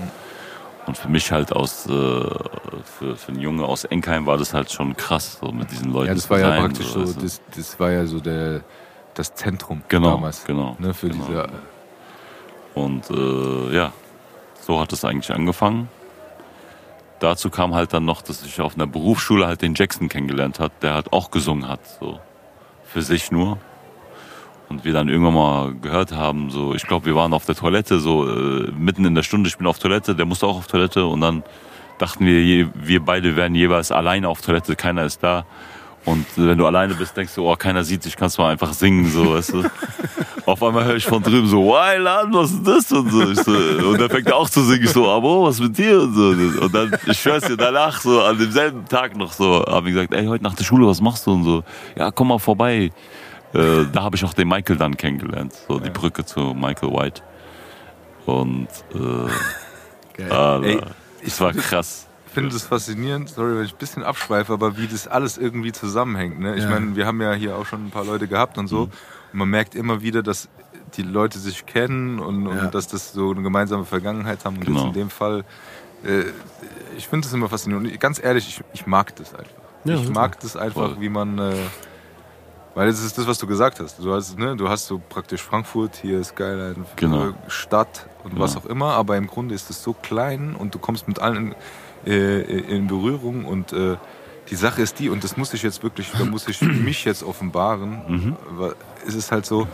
Und 0.87 0.97
für 0.97 1.09
mich 1.09 1.31
halt 1.31 1.51
aus, 1.53 1.85
äh, 1.87 1.89
für, 1.89 3.15
für 3.17 3.31
einen 3.31 3.41
Junge 3.41 3.65
aus 3.65 3.83
Enkheim 3.83 4.25
war 4.25 4.37
das 4.37 4.53
halt 4.53 4.71
schon 4.71 4.95
krass, 4.95 5.39
so 5.41 5.51
mit 5.51 5.69
diesen 5.71 5.91
Leuten 5.91 6.07
ja, 6.07 6.13
das 6.15 6.29
war 6.29 6.39
ja 6.39 6.47
sein, 6.49 6.61
praktisch 6.61 6.87
so, 6.87 7.03
du. 7.03 7.13
das, 7.21 7.41
das 7.55 7.79
war 7.79 7.91
ja 7.91 8.05
so 8.05 8.19
der, 8.19 8.61
das 9.13 9.35
Zentrum 9.35 9.81
Genau, 9.89 10.11
damals. 10.11 10.43
genau, 10.45 10.77
Ne, 10.79 10.93
für 10.93 11.09
genau. 11.09 11.25
diese, 11.25 11.49
Und 12.73 13.09
äh, 13.11 13.75
ja, 13.75 13.91
so 14.61 14.79
hat 14.79 14.93
es 14.93 15.03
eigentlich 15.03 15.31
angefangen. 15.33 15.89
Dazu 17.21 17.51
kam 17.51 17.75
halt 17.75 17.93
dann 17.93 18.03
noch, 18.03 18.23
dass 18.23 18.43
ich 18.43 18.59
auf 18.61 18.73
einer 18.73 18.87
Berufsschule 18.87 19.45
halt 19.45 19.61
den 19.61 19.75
Jackson 19.75 20.09
kennengelernt 20.09 20.59
hat, 20.59 20.71
der 20.81 20.95
halt 20.95 21.13
auch 21.13 21.29
gesungen 21.29 21.69
hat, 21.69 21.79
so 21.99 22.19
für 22.83 23.03
sich 23.03 23.31
nur. 23.31 23.59
Und 24.69 24.85
wir 24.85 24.91
dann 24.91 25.07
irgendwann 25.07 25.35
mal 25.35 25.75
gehört 25.75 26.13
haben, 26.13 26.49
so, 26.49 26.73
ich 26.73 26.87
glaube, 26.87 27.05
wir 27.05 27.15
waren 27.15 27.33
auf 27.33 27.45
der 27.45 27.53
Toilette, 27.53 27.99
so 27.99 28.27
äh, 28.27 28.71
mitten 28.71 29.05
in 29.05 29.13
der 29.13 29.21
Stunde, 29.21 29.49
ich 29.49 29.57
bin 29.57 29.67
auf 29.67 29.77
Toilette, 29.77 30.15
der 30.15 30.25
musste 30.25 30.47
auch 30.47 30.57
auf 30.57 30.65
Toilette 30.65 31.05
und 31.05 31.21
dann 31.21 31.43
dachten 31.99 32.25
wir, 32.25 32.71
wir 32.73 33.05
beide 33.05 33.35
wären 33.35 33.53
jeweils 33.53 33.91
alleine 33.91 34.27
auf 34.27 34.41
Toilette, 34.41 34.75
keiner 34.75 35.05
ist 35.05 35.21
da. 35.21 35.45
Und 36.03 36.25
wenn 36.35 36.57
du 36.57 36.65
alleine 36.65 36.95
bist, 36.95 37.15
denkst 37.15 37.35
du, 37.35 37.47
oh, 37.47 37.55
keiner 37.55 37.83
sieht 37.83 38.05
dich, 38.05 38.15
kannst 38.15 38.37
du 38.37 38.41
mal 38.41 38.51
einfach 38.51 38.73
singen, 38.73 39.09
so, 39.09 39.33
weißt 39.33 39.53
du. 39.53 39.63
Auf 40.47 40.63
einmal 40.63 40.85
höre 40.85 40.95
ich 40.95 41.05
von 41.05 41.21
drüben 41.21 41.47
so, 41.47 41.63
wow, 41.63 41.97
Lan, 41.99 42.33
was 42.33 42.51
ist 42.51 42.67
das? 42.67 42.91
Und, 42.91 43.11
so. 43.11 43.29
Ich 43.29 43.39
so, 43.39 43.51
und 43.51 44.01
dann 44.01 44.09
fängt 44.09 44.27
er 44.27 44.35
auch 44.35 44.49
zu 44.49 44.61
singen, 44.63 44.83
ich 44.83 44.89
so, 44.89 45.07
aber 45.07 45.43
was 45.43 45.59
mit 45.59 45.77
dir? 45.77 46.01
Und, 46.01 46.15
so. 46.15 46.63
und 46.63 46.73
dann, 46.73 46.97
ich 47.05 47.19
schwör's 47.19 47.43
dir, 47.43 47.55
danach, 47.55 48.01
so, 48.01 48.21
an 48.23 48.39
demselben 48.39 48.85
Tag 48.85 49.15
noch 49.15 49.31
so, 49.31 49.63
haben 49.63 49.85
wir 49.85 49.93
gesagt, 49.93 50.13
ey, 50.13 50.25
heute 50.25 50.43
nach 50.43 50.55
der 50.55 50.63
Schule, 50.63 50.87
was 50.87 51.01
machst 51.01 51.27
du? 51.27 51.33
Und 51.33 51.43
so, 51.43 51.63
ja, 51.95 52.09
komm 52.09 52.29
mal 52.29 52.39
vorbei. 52.39 52.91
Äh, 53.53 53.85
da 53.91 54.01
habe 54.01 54.15
ich 54.15 54.25
auch 54.25 54.33
den 54.33 54.47
Michael 54.47 54.77
dann 54.77 54.97
kennengelernt, 54.97 55.53
so 55.67 55.79
die 55.79 55.89
Brücke 55.91 56.25
zu 56.25 56.55
Michael 56.55 56.91
White. 56.93 57.21
Und, 58.25 58.67
äh, 58.95 60.23
Alter, 60.23 60.63
Ey, 60.63 60.81
es 61.23 61.39
war 61.39 61.53
krass. 61.53 62.07
Ich 62.31 62.35
finde 62.35 62.51
das 62.51 62.63
faszinierend, 62.63 63.27
sorry, 63.29 63.57
wenn 63.57 63.65
ich 63.65 63.73
ein 63.73 63.77
bisschen 63.77 64.03
abschweife, 64.03 64.53
aber 64.53 64.77
wie 64.77 64.87
das 64.87 65.05
alles 65.05 65.37
irgendwie 65.37 65.73
zusammenhängt. 65.73 66.39
Ne? 66.39 66.55
Ich 66.55 66.63
Ja. 66.63 66.69
meine, 66.69 66.95
wir 66.95 67.05
haben 67.05 67.21
ja 67.21 67.33
hier 67.33 67.57
auch 67.57 67.65
schon 67.65 67.87
ein 67.87 67.91
paar 67.91 68.05
Leute 68.05 68.29
gehabt 68.29 68.57
und 68.57 68.67
so. 68.69 68.83
Und 68.83 68.91
man 69.33 69.49
merkt 69.49 69.75
immer 69.75 70.01
wieder, 70.01 70.23
dass 70.23 70.47
die 70.95 71.01
Leute 71.01 71.39
sich 71.39 71.65
kennen 71.65 72.19
und, 72.19 72.47
und 72.47 72.55
Ja. 72.55 72.67
dass 72.67 72.87
das 72.87 73.11
so 73.11 73.31
eine 73.31 73.41
gemeinsame 73.41 73.83
Vergangenheit 73.83 74.45
haben. 74.45 74.55
Und 74.59 74.65
Genau. 74.65 74.79
jetzt 74.79 74.87
in 74.87 74.93
dem 74.93 75.09
Fall 75.09 75.43
äh, 76.05 76.23
ich 76.97 77.05
finde 77.09 77.27
es 77.27 77.33
immer 77.33 77.49
faszinierend. 77.49 77.91
Und 77.91 77.99
ganz 77.99 78.23
ehrlich, 78.23 78.47
ich, 78.47 78.61
ich 78.73 78.87
mag 78.87 79.13
das 79.17 79.35
einfach. 79.35 79.51
Ja, 79.83 79.95
ich 79.95 80.09
mag 80.09 80.39
das 80.39 80.55
einfach, 80.55 80.91
Voll. 80.91 81.01
wie 81.01 81.09
man. 81.09 81.37
Äh, 81.37 81.53
weil 82.75 82.87
das 82.87 83.03
ist 83.03 83.17
das, 83.17 83.27
was 83.27 83.37
du 83.39 83.45
gesagt 83.45 83.81
hast. 83.81 83.99
Du 83.99 84.13
hast, 84.13 84.39
ne, 84.39 84.55
du 84.55 84.69
hast 84.69 84.87
so 84.87 85.01
praktisch 85.09 85.41
Frankfurt, 85.43 85.97
hier 86.01 86.19
ist 86.21 86.29
Skyline, 86.29 86.85
Genau. 86.95 87.33
Stadt 87.49 88.07
und 88.23 88.39
was 88.39 88.55
auch 88.55 88.65
immer, 88.65 88.93
aber 88.93 89.17
im 89.17 89.27
Grunde 89.27 89.53
ist 89.53 89.69
es 89.69 89.83
so 89.83 89.91
klein 89.91 90.55
und 90.55 90.73
du 90.73 90.79
kommst 90.79 91.05
mit 91.09 91.19
allen 91.19 91.53
äh, 92.05 92.41
in 92.41 92.87
Berührung 92.87 93.45
und 93.45 93.73
äh, 93.73 93.97
die 94.49 94.55
Sache 94.55 94.81
ist 94.81 94.99
die, 94.99 95.09
und 95.09 95.23
das 95.23 95.37
muss 95.37 95.53
ich 95.53 95.63
jetzt 95.63 95.81
wirklich, 95.83 96.11
da 96.17 96.25
muss 96.25 96.47
ich 96.47 96.61
mich 96.61 97.05
jetzt 97.05 97.23
offenbaren, 97.23 98.01
Mhm. 98.07 98.35
es 99.07 99.15
ist 99.15 99.31
halt 99.31 99.45
so, 99.45 99.67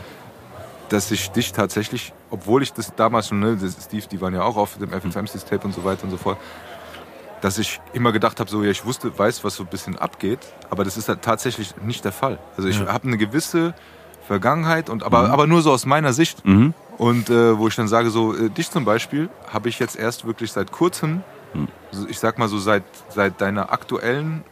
dass 0.90 1.12
ich 1.12 1.32
dich 1.32 1.52
tatsächlich, 1.52 2.14
obwohl 2.30 2.64
ich 2.64 2.72
das 2.74 2.94
damals 2.96 3.28
schon, 3.30 3.40
ne, 3.40 3.58
Steve, 3.82 4.06
die 4.10 4.22
waren 4.22 4.34
ja 4.34 4.44
auch 4.44 4.56
auf 4.56 4.78
dem 4.78 4.90
FFMC-Tape 4.92 5.66
und 5.66 5.74
so 5.74 5.84
weiter 5.84 6.04
und 6.06 6.12
so 6.12 6.18
fort, 6.18 6.38
dass 7.42 7.58
ich 7.58 7.80
immer 7.94 8.12
gedacht 8.12 8.40
habe, 8.40 8.50
so 8.50 8.64
ja, 8.64 8.72
ich 8.72 8.86
wusste, 8.86 9.18
weiß, 9.18 9.44
was 9.44 9.56
so 9.56 9.64
ein 9.64 9.68
bisschen 9.70 9.98
abgeht, 9.98 10.40
aber 10.70 10.84
das 10.84 10.96
ist 10.98 11.08
halt 11.10 11.22
tatsächlich 11.22 11.76
nicht 11.84 12.04
der 12.06 12.12
Fall. 12.14 12.40
Also 12.56 12.70
ich 12.70 12.80
habe 12.80 13.08
eine 13.08 13.18
gewisse 13.18 13.74
Vergangenheit 14.26 14.90
und 14.90 15.04
aber, 15.04 15.30
aber 15.30 15.46
nur 15.48 15.62
so 15.62 15.72
aus 15.72 15.86
meiner 15.86 16.14
Sicht. 16.14 16.46
Mhm. 16.46 16.74
Und 16.98 17.30
äh, 17.30 17.58
wo 17.58 17.68
ich 17.68 17.76
dann 17.76 17.88
sage, 17.88 18.10
so 18.10 18.36
äh, 18.36 18.50
dich 18.50 18.72
zum 18.72 18.84
Beispiel 18.86 19.30
habe 19.52 19.70
ich 19.70 19.78
jetzt 19.80 19.96
erst 19.98 20.26
wirklich 20.26 20.52
seit 20.52 20.72
kurzem, 20.72 21.12
Mhm. 21.12 21.24
Ich 22.10 22.20
sag 22.20 22.38
mal 22.38 22.48
so 22.48 22.58
seit 22.58 22.84
seit 23.10 23.40
deiner 23.42 23.72
aktuellen 23.72 24.44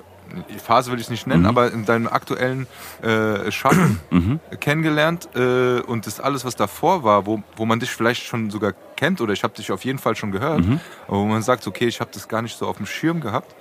Phase 0.58 0.91
will 0.91 0.98
ich 1.00 1.06
es 1.06 1.12
nicht 1.12 1.28
nennen, 1.28 1.43
Mhm. 1.43 1.48
aber 1.50 1.72
in 1.72 1.86
deinem 1.86 2.08
aktuellen 2.08 2.66
äh, 3.04 3.52
Schaffen 3.52 4.00
Mhm. 4.10 4.39
kennengelernt 4.60 5.30
äh, 5.36 5.82
und 5.82 6.08
das 6.08 6.20
alles, 6.20 6.43
was 6.46 6.56
davor 6.56 7.04
war, 7.04 7.28
wo, 7.28 7.43
wo 7.56 7.66
man 7.66 7.80
dich 7.80 7.91
vielleicht 7.91 8.24
schon 8.24 8.50
sogar 8.50 8.74
kennt 8.96 9.22
oder 9.22 9.34
ich 9.34 9.43
habe 9.43 9.54
dich 9.54 9.72
auf 9.72 9.86
jeden 9.86 10.00
Fall 10.00 10.16
schon 10.16 10.32
gehört, 10.32 10.66
Mhm. 10.66 10.80
aber 11.08 11.18
wo 11.20 11.26
man 11.26 11.43
sagt, 11.43 11.68
okay, 11.68 11.86
ich 11.88 12.00
habe 12.02 12.10
das 12.12 12.28
gar 12.28 12.41
nicht 12.41 12.58
so 12.58 12.66
auf 12.68 12.78
dem 12.78 12.88
Schirm 12.88 13.22
gehabt, 13.22 13.56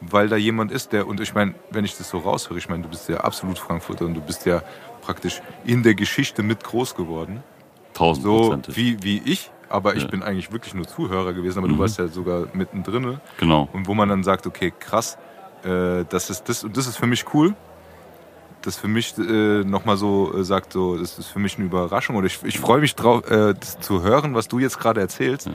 weil 0.00 0.28
da 0.28 0.36
jemand 0.36 0.72
ist, 0.72 0.92
der, 0.92 1.06
und 1.06 1.20
ich 1.20 1.34
meine, 1.34 1.54
wenn 1.70 1.84
ich 1.84 1.96
das 1.98 2.08
so 2.08 2.18
raushöre, 2.18 2.58
ich 2.58 2.68
meine, 2.70 2.82
du 2.84 2.88
bist 2.88 3.08
ja 3.10 3.18
absolut 3.18 3.58
Frankfurter 3.58 4.06
und 4.06 4.14
du 4.14 4.22
bist 4.22 4.46
ja 4.46 4.62
praktisch 5.02 5.42
in 5.66 5.82
der 5.82 5.94
Geschichte 5.94 6.42
mit 6.42 6.64
groß 6.64 6.94
geworden, 6.94 7.42
so 7.92 7.92
Tausendprozentig. 7.92 8.76
wie, 8.76 9.02
wie 9.02 9.22
ich, 9.24 9.50
aber 9.68 9.96
ich 9.96 10.02
Ja. 10.02 10.08
bin 10.08 10.22
eigentlich 10.22 10.52
wirklich 10.52 10.74
nur 10.74 10.86
Zuhörer 10.86 11.32
gewesen, 11.32 11.58
aber 11.58 11.68
Mhm. 11.68 11.72
du 11.76 11.78
warst 11.80 11.98
ja 11.98 12.08
sogar 12.08 12.46
mittendrin 12.52 13.18
Genau. 13.38 13.68
und 13.72 13.86
wo 13.86 13.94
man 13.94 14.08
dann 14.08 14.22
sagt, 14.24 14.46
okay, 14.46 14.72
krass, 14.78 15.18
äh, 15.64 16.04
das 16.08 16.30
ist 16.30 16.48
das 16.48 16.64
und 16.64 16.76
das 16.76 16.86
ist 16.86 16.96
für 16.96 17.06
mich 17.06 17.24
cool. 17.34 17.54
Das 18.62 18.76
für 18.76 18.88
mich 18.88 19.16
äh, 19.18 19.62
nochmal 19.62 19.96
so 19.96 20.34
äh, 20.36 20.42
sagt, 20.42 20.72
so, 20.72 20.96
das 20.96 21.18
ist 21.18 21.28
für 21.28 21.38
mich 21.38 21.56
eine 21.56 21.66
Überraschung 21.66 22.16
und 22.16 22.24
ich, 22.24 22.42
ich 22.42 22.58
freue 22.58 22.80
mich 22.80 22.94
drauf, 22.96 23.28
äh, 23.30 23.54
zu 23.60 24.02
hören, 24.02 24.34
was 24.34 24.48
du 24.48 24.58
jetzt 24.58 24.78
gerade 24.80 25.00
erzählst, 25.00 25.48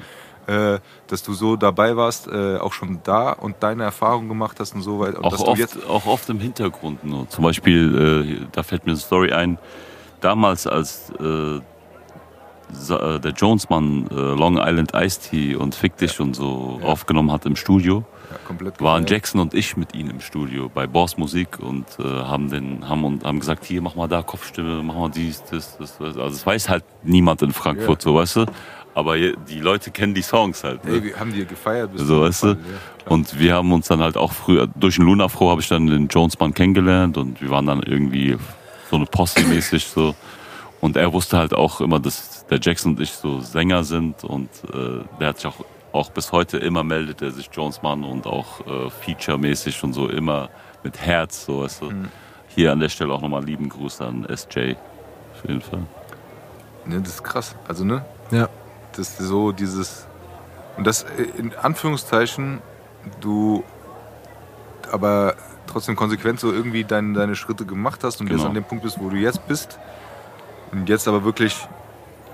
äh, 0.47 0.80
dass 1.07 1.22
du 1.22 1.34
so 1.34 1.57
dabei 1.57 1.97
warst, 1.97 2.28
äh, 2.28 2.57
auch 2.57 2.72
schon 2.72 3.01
da 3.03 3.32
und 3.34 3.57
deine 3.59 3.84
Erfahrungen 3.84 4.30
gemacht 4.30 4.59
hast 4.62 4.76
und 4.76 4.82
so 4.82 4.99
weiter. 4.99 5.24
Auch 5.26 5.39
oft, 5.39 5.86
auch 5.89 6.05
oft 6.05 6.30
im 6.30 6.39
Hintergrund 6.39 7.03
nur. 7.03 7.28
Zum 7.30 7.43
Beispiel, 7.43 8.41
äh, 8.43 8.47
da 8.53 8.64
fällt 8.64 8.86
mir 8.86 8.91
eine 8.93 8.99
Story 8.99 9.34
ein, 9.34 9.57
damals 10.22 10.66
als 10.66 11.12
der 13.19 13.32
Jonesmann 13.32 14.07
äh, 14.09 14.13
Long 14.13 14.57
Island 14.57 14.93
Iced 14.93 15.30
Tea 15.30 15.55
und 15.55 15.76
Fick 15.76 15.97
dich 15.97 16.19
und 16.19 16.36
so 16.36 16.80
aufgenommen 16.84 17.32
hat 17.32 17.45
im 17.45 17.55
Studio, 17.55 18.03
ja, 18.49 18.80
waren. 18.80 19.05
Jackson 19.05 19.41
und 19.41 19.53
ich 19.53 19.78
mit 19.78 19.93
ihm 19.95 20.09
im 20.09 20.22
Studio 20.22 20.69
bei 20.74 20.88
Boss 20.88 21.17
Musik 21.17 21.59
und 21.59 21.86
äh, 21.99 22.03
haben 22.03 22.49
den 22.49 22.88
haben 22.88 23.03
und 23.03 23.24
haben 23.24 23.39
gesagt, 23.39 23.65
hier 23.65 23.82
mach 23.82 23.95
mal 23.95 24.07
da 24.07 24.22
Kopfstimme, 24.22 24.82
mach 24.84 24.95
mal 24.95 25.09
dies, 25.09 25.43
das, 25.49 25.78
das, 25.78 25.97
das. 25.97 26.17
Also 26.17 26.36
es 26.36 26.45
weiß 26.45 26.69
halt 26.69 26.84
niemand 27.03 27.41
in 27.41 27.51
Frankfurt, 27.53 28.01
so 28.01 28.15
weißt 28.15 28.38
du. 28.38 28.45
Aber 28.93 29.17
die 29.17 29.59
Leute 29.59 29.89
kennen 29.91 30.13
die 30.13 30.22
Songs 30.22 30.63
halt. 30.63 30.84
Ne? 30.84 30.95
Ey, 30.95 31.03
wir 31.03 31.19
haben 31.19 31.32
die 31.32 31.45
gefeiert. 31.45 31.93
bis 31.93 32.01
So, 32.01 32.22
weißt 32.22 32.43
du? 32.43 32.47
Ja. 32.47 32.55
Und 33.05 33.39
wir 33.39 33.55
haben 33.55 33.72
uns 33.72 33.88
dann 33.88 34.01
halt 34.01 34.17
auch 34.17 34.34
früher, 34.34 34.67
durch 34.67 34.95
den 34.97 35.05
Lunafro 35.05 35.49
habe 35.49 35.61
ich 35.61 35.69
dann 35.69 35.88
den 35.88 36.07
Jonesmann 36.07 36.53
kennengelernt 36.53 37.17
und 37.17 37.41
wir 37.41 37.49
waren 37.49 37.65
dann 37.65 37.82
irgendwie 37.84 38.38
so 38.89 38.97
eine 38.97 39.05
Posse-mäßig 39.05 39.86
so. 39.86 40.13
Und 40.82 40.97
er 40.97 41.13
wusste 41.13 41.38
halt 41.38 41.53
auch 41.53 41.80
immer, 41.80 41.99
dass 41.99 42.31
der 42.52 42.60
Jackson 42.62 42.91
und 42.93 43.02
ich 43.02 43.12
so 43.12 43.39
Sänger 43.39 43.84
sind 43.84 44.24
und 44.24 44.49
äh, 44.74 45.04
der 45.20 45.30
hat 45.30 45.38
sich 45.38 45.47
auch, 45.47 45.66
auch 45.93 46.12
bis 46.12 46.32
heute 46.32 46.58
immer 46.58 46.84
meldet, 46.84 47.22
er 47.22 47.32
sich 47.32 47.49
Jonesmann 47.52 48.04
und 48.04 48.28
auch 48.28 48.60
äh, 48.68 48.89
Feature-mäßig 48.89 49.84
und 49.84 49.93
so 49.93 50.08
immer 50.10 50.49
mit 50.84 50.99
Herz, 50.99 51.45
so 51.45 51.62
weißt 51.64 51.82
du. 51.82 51.91
Hier 52.54 52.74
an 52.74 52.82
der 52.82 52.89
Stelle 52.89 53.14
auch 53.14 53.22
nochmal 53.22 53.45
lieben 53.45 53.70
Gruß 53.70 54.02
an 54.02 54.26
SJ. 54.28 54.74
Auf 55.34 55.47
jeden 55.47 55.62
Fall. 55.62 55.84
Ne, 56.86 56.99
das 56.99 57.14
ist 57.16 57.24
krass. 57.24 57.56
Also, 57.68 57.86
ne? 57.86 58.04
Ja. 58.32 58.49
Das 58.91 59.08
ist 59.08 59.18
so 59.20 59.54
dieses. 59.54 60.06
Und 60.76 60.86
das 60.86 61.06
in 61.38 61.56
Anführungszeichen, 61.56 62.62
du 63.22 63.64
aber 64.91 65.36
trotzdem 65.68 65.95
konsequent 65.95 66.41
so 66.41 66.52
irgendwie 66.52 66.84
deine, 66.84 67.14
deine 67.14 67.36
Schritte 67.38 67.66
gemacht 67.66 68.04
hast 68.04 68.20
und 68.20 68.28
jetzt 68.28 68.38
Genau. 68.38 68.49
an 68.49 68.56
dem 68.56 68.66
Punkt 68.66 68.84
bist, 68.84 68.99
wo 68.99 69.10
du 69.10 69.16
jetzt 69.16 69.47
bist. 69.47 69.80
Und 70.74 70.89
jetzt 70.89 71.08
aber 71.08 71.24
wirklich 71.24 71.56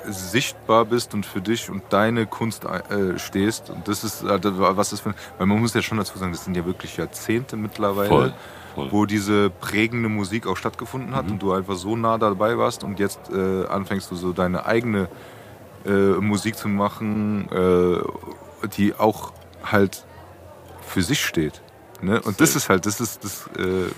sichtbar 0.08 0.86
bist 0.86 1.14
und 1.14 1.26
für 1.26 1.42
dich 1.42 1.70
und 1.70 1.84
deine 1.90 2.26
Kunst 2.26 2.66
äh, 2.66 3.18
stehst. 3.20 3.70
Und 3.70 3.88
das 3.88 4.04
ist, 4.04 4.24
äh, 4.24 4.40
was 4.44 4.94
ist 4.94 5.02
für. 5.02 5.14
Weil 5.38 5.48
man 5.48 5.60
muss 5.60 5.74
ja 5.74 5.82
schon 5.82 5.98
dazu 5.98 6.18
sagen, 6.18 6.32
das 6.32 6.46
sind 6.46 6.56
ja 6.58 6.66
wirklich 6.66 6.98
Jahrzehnte 6.98 7.56
mittlerweile 7.58 8.10
Voll. 8.10 8.34
voll. 8.76 8.92
wo 8.92 9.06
diese 9.06 9.50
prägende 9.50 10.10
Musik 10.10 10.48
auch 10.48 10.58
stattgefunden 10.58 11.16
hat 11.16 11.26
Mhm. 11.26 11.32
und 11.34 11.42
du 11.42 11.52
einfach 11.54 11.76
so 11.76 11.96
nah 11.96 12.18
dabei 12.18 12.58
warst 12.58 12.84
und 12.84 13.00
jetzt 13.00 13.20
äh, 13.32 13.66
anfängst 13.68 14.10
du 14.12 14.16
so 14.16 14.34
deine 14.34 14.66
eigene 14.66 15.08
äh, 15.86 15.90
Musik 15.92 16.58
zu 16.58 16.68
machen, 16.68 17.48
äh, 17.52 18.68
die 18.78 18.94
auch 18.96 19.32
halt 19.64 20.06
für 20.82 21.02
sich 21.02 21.24
steht. 21.26 21.62
Ne? 22.02 22.22
Und 22.22 22.40
das 22.42 22.56
ist 22.56 22.70
halt, 22.70 22.86
das 22.86 23.00
ist 23.02 23.24
das. 23.24 23.48
Äh, 23.58 23.92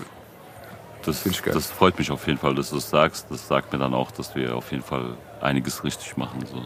Das, 1.02 1.24
das 1.24 1.70
freut 1.70 1.98
mich 1.98 2.10
auf 2.10 2.26
jeden 2.26 2.38
Fall, 2.38 2.54
dass 2.54 2.68
du 2.70 2.74
das 2.76 2.90
sagst. 2.90 3.26
Das 3.30 3.48
sagt 3.48 3.72
mir 3.72 3.78
dann 3.78 3.94
auch, 3.94 4.10
dass 4.10 4.34
wir 4.34 4.54
auf 4.54 4.70
jeden 4.70 4.82
Fall 4.82 5.16
einiges 5.40 5.84
richtig 5.84 6.16
machen. 6.16 6.44
So. 6.46 6.62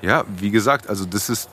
ja, 0.00 0.24
wie 0.28 0.50
gesagt, 0.50 0.88
also 0.88 1.04
das 1.04 1.30
ist, 1.30 1.50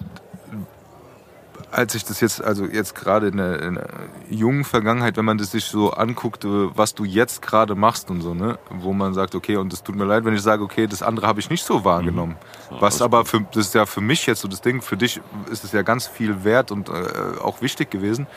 als 1.71 1.93
ich 1.95 2.03
das 2.03 2.19
jetzt, 2.19 2.43
also 2.43 2.65
jetzt 2.65 2.95
gerade 2.95 3.27
in 3.27 3.37
der, 3.37 3.61
in 3.61 3.75
der 3.75 3.87
jungen 4.29 4.63
Vergangenheit, 4.63 5.17
wenn 5.17 5.25
man 5.25 5.37
das 5.37 5.51
sich 5.51 5.65
so 5.65 5.91
anguckt, 5.91 6.43
äh, 6.43 6.47
was 6.75 6.95
du 6.95 7.05
jetzt 7.05 7.41
gerade 7.41 7.75
machst 7.75 8.09
und 8.09 8.21
so, 8.21 8.33
ne, 8.33 8.57
wo 8.69 8.93
man 8.93 9.13
sagt, 9.13 9.35
okay, 9.35 9.57
und 9.57 9.71
es 9.71 9.83
tut 9.83 9.95
mir 9.95 10.05
leid, 10.05 10.25
wenn 10.25 10.33
ich 10.33 10.41
sage, 10.41 10.63
okay, 10.63 10.87
das 10.87 11.03
andere 11.03 11.27
habe 11.27 11.39
ich 11.39 11.49
nicht 11.49 11.63
so 11.63 11.85
wahrgenommen. 11.85 12.35
So, 12.69 12.81
Was 12.81 13.01
aber 13.01 13.25
für, 13.25 13.41
das 13.53 13.67
ist 13.67 13.75
ja 13.75 13.85
für 13.85 14.01
mich 14.01 14.25
jetzt 14.25 14.41
so 14.41 14.47
das 14.47 14.61
Ding, 14.61 14.81
für 14.81 14.97
dich 14.97 15.21
ist 15.51 15.63
es 15.63 15.71
ja 15.71 15.81
ganz 15.81 16.07
viel 16.07 16.43
wert 16.43 16.71
und 16.71 16.89
äh, 16.89 17.39
auch 17.41 17.61
wichtig 17.61 17.91
gewesen. 17.91 18.27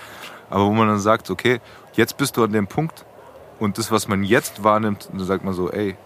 Aber 0.50 0.66
wo 0.66 0.72
man 0.72 0.88
dann 0.88 1.00
sagt, 1.00 1.30
okay, 1.30 1.60
jetzt 1.94 2.16
bist 2.18 2.36
du 2.36 2.44
an 2.44 2.52
dem 2.52 2.66
Punkt 2.66 3.06
und 3.58 3.78
das, 3.78 3.90
was 3.90 4.08
man 4.08 4.22
jetzt 4.22 4.62
wahrnimmt, 4.62 5.08
dann 5.10 5.24
sagt 5.24 5.44
man 5.44 5.54
so, 5.54 5.70
ey, 5.70 5.96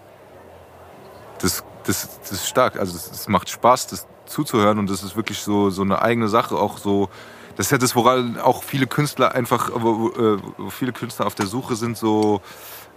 das, 1.41 1.63
das, 1.87 2.19
das 2.21 2.31
ist 2.31 2.47
stark. 2.47 2.79
Also 2.79 2.95
es 2.95 3.27
macht 3.27 3.49
Spaß, 3.49 3.87
das 3.87 4.05
zuzuhören 4.25 4.77
und 4.79 4.89
das 4.89 5.03
ist 5.03 5.15
wirklich 5.15 5.39
so, 5.39 5.69
so 5.69 5.81
eine 5.81 6.01
eigene 6.01 6.27
Sache, 6.27 6.55
auch 6.55 6.77
so. 6.77 7.09
Das 7.55 7.67
ist 7.67 7.71
ja 7.71 7.77
das, 7.79 7.95
woran 7.95 8.37
auch 8.39 8.63
viele 8.63 8.85
Künstler 8.85 9.33
einfach, 9.33 9.71
wo, 9.73 10.11
wo, 10.15 10.35
äh, 10.35 10.69
viele 10.69 10.91
Künstler 10.93 11.25
auf 11.25 11.33
der 11.33 11.47
Suche 11.47 11.75
sind, 11.75 11.97
so 11.97 12.41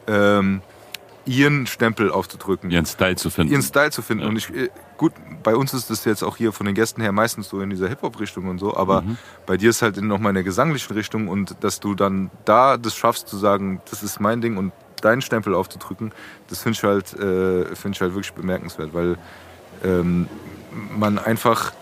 ähm, 0.06 0.60
ihren 1.24 1.66
Stempel 1.66 2.10
aufzudrücken 2.10 2.70
Ihren 2.70 2.86
Style 2.86 3.16
zu 3.16 3.30
finden. 3.30 3.52
ihren 3.52 3.62
Style 3.62 3.90
zu 3.90 4.02
finden. 4.02 4.24
Ja. 4.24 4.28
Und 4.28 4.36
ich, 4.36 4.50
äh, 4.54 4.68
gut, 4.98 5.12
bei 5.42 5.54
uns 5.54 5.72
ist 5.72 5.88
das 5.90 6.04
jetzt 6.04 6.22
auch 6.22 6.36
hier 6.36 6.52
von 6.52 6.66
den 6.66 6.74
Gästen 6.74 7.00
her 7.00 7.12
meistens 7.12 7.48
so 7.48 7.60
in 7.60 7.70
dieser 7.70 7.88
Hip-Hop-Richtung 7.88 8.48
und 8.48 8.58
so, 8.58 8.76
aber 8.76 9.02
Mhm. 9.02 9.16
bei 9.46 9.56
dir 9.56 9.70
ist 9.70 9.80
halt 9.82 9.96
nochmal 10.02 10.30
in 10.30 10.34
der 10.34 10.44
gesanglichen 10.44 10.92
Richtung 10.94 11.28
und 11.28 11.56
dass 11.60 11.80
du 11.80 11.94
dann 11.94 12.30
da 12.44 12.76
das 12.76 12.94
schaffst 12.96 13.28
zu 13.28 13.36
sagen, 13.38 13.80
das 13.90 14.02
ist 14.02 14.20
mein 14.20 14.40
Ding 14.40 14.56
und 14.56 14.72
deinen 15.00 15.22
Stempel 15.22 15.54
aufzudrücken, 15.54 16.12
das 16.48 16.60
finde 16.62 16.76
ich 16.78 16.84
halt, 16.84 17.12
äh, 17.14 17.74
finde 17.74 17.96
ich 17.96 18.00
halt 18.00 18.14
wirklich 18.14 18.32
bemerkenswert, 18.32 18.92
weil 18.94 19.16
ähm, 19.84 20.28
man 20.96 21.18
einfach 21.18 21.72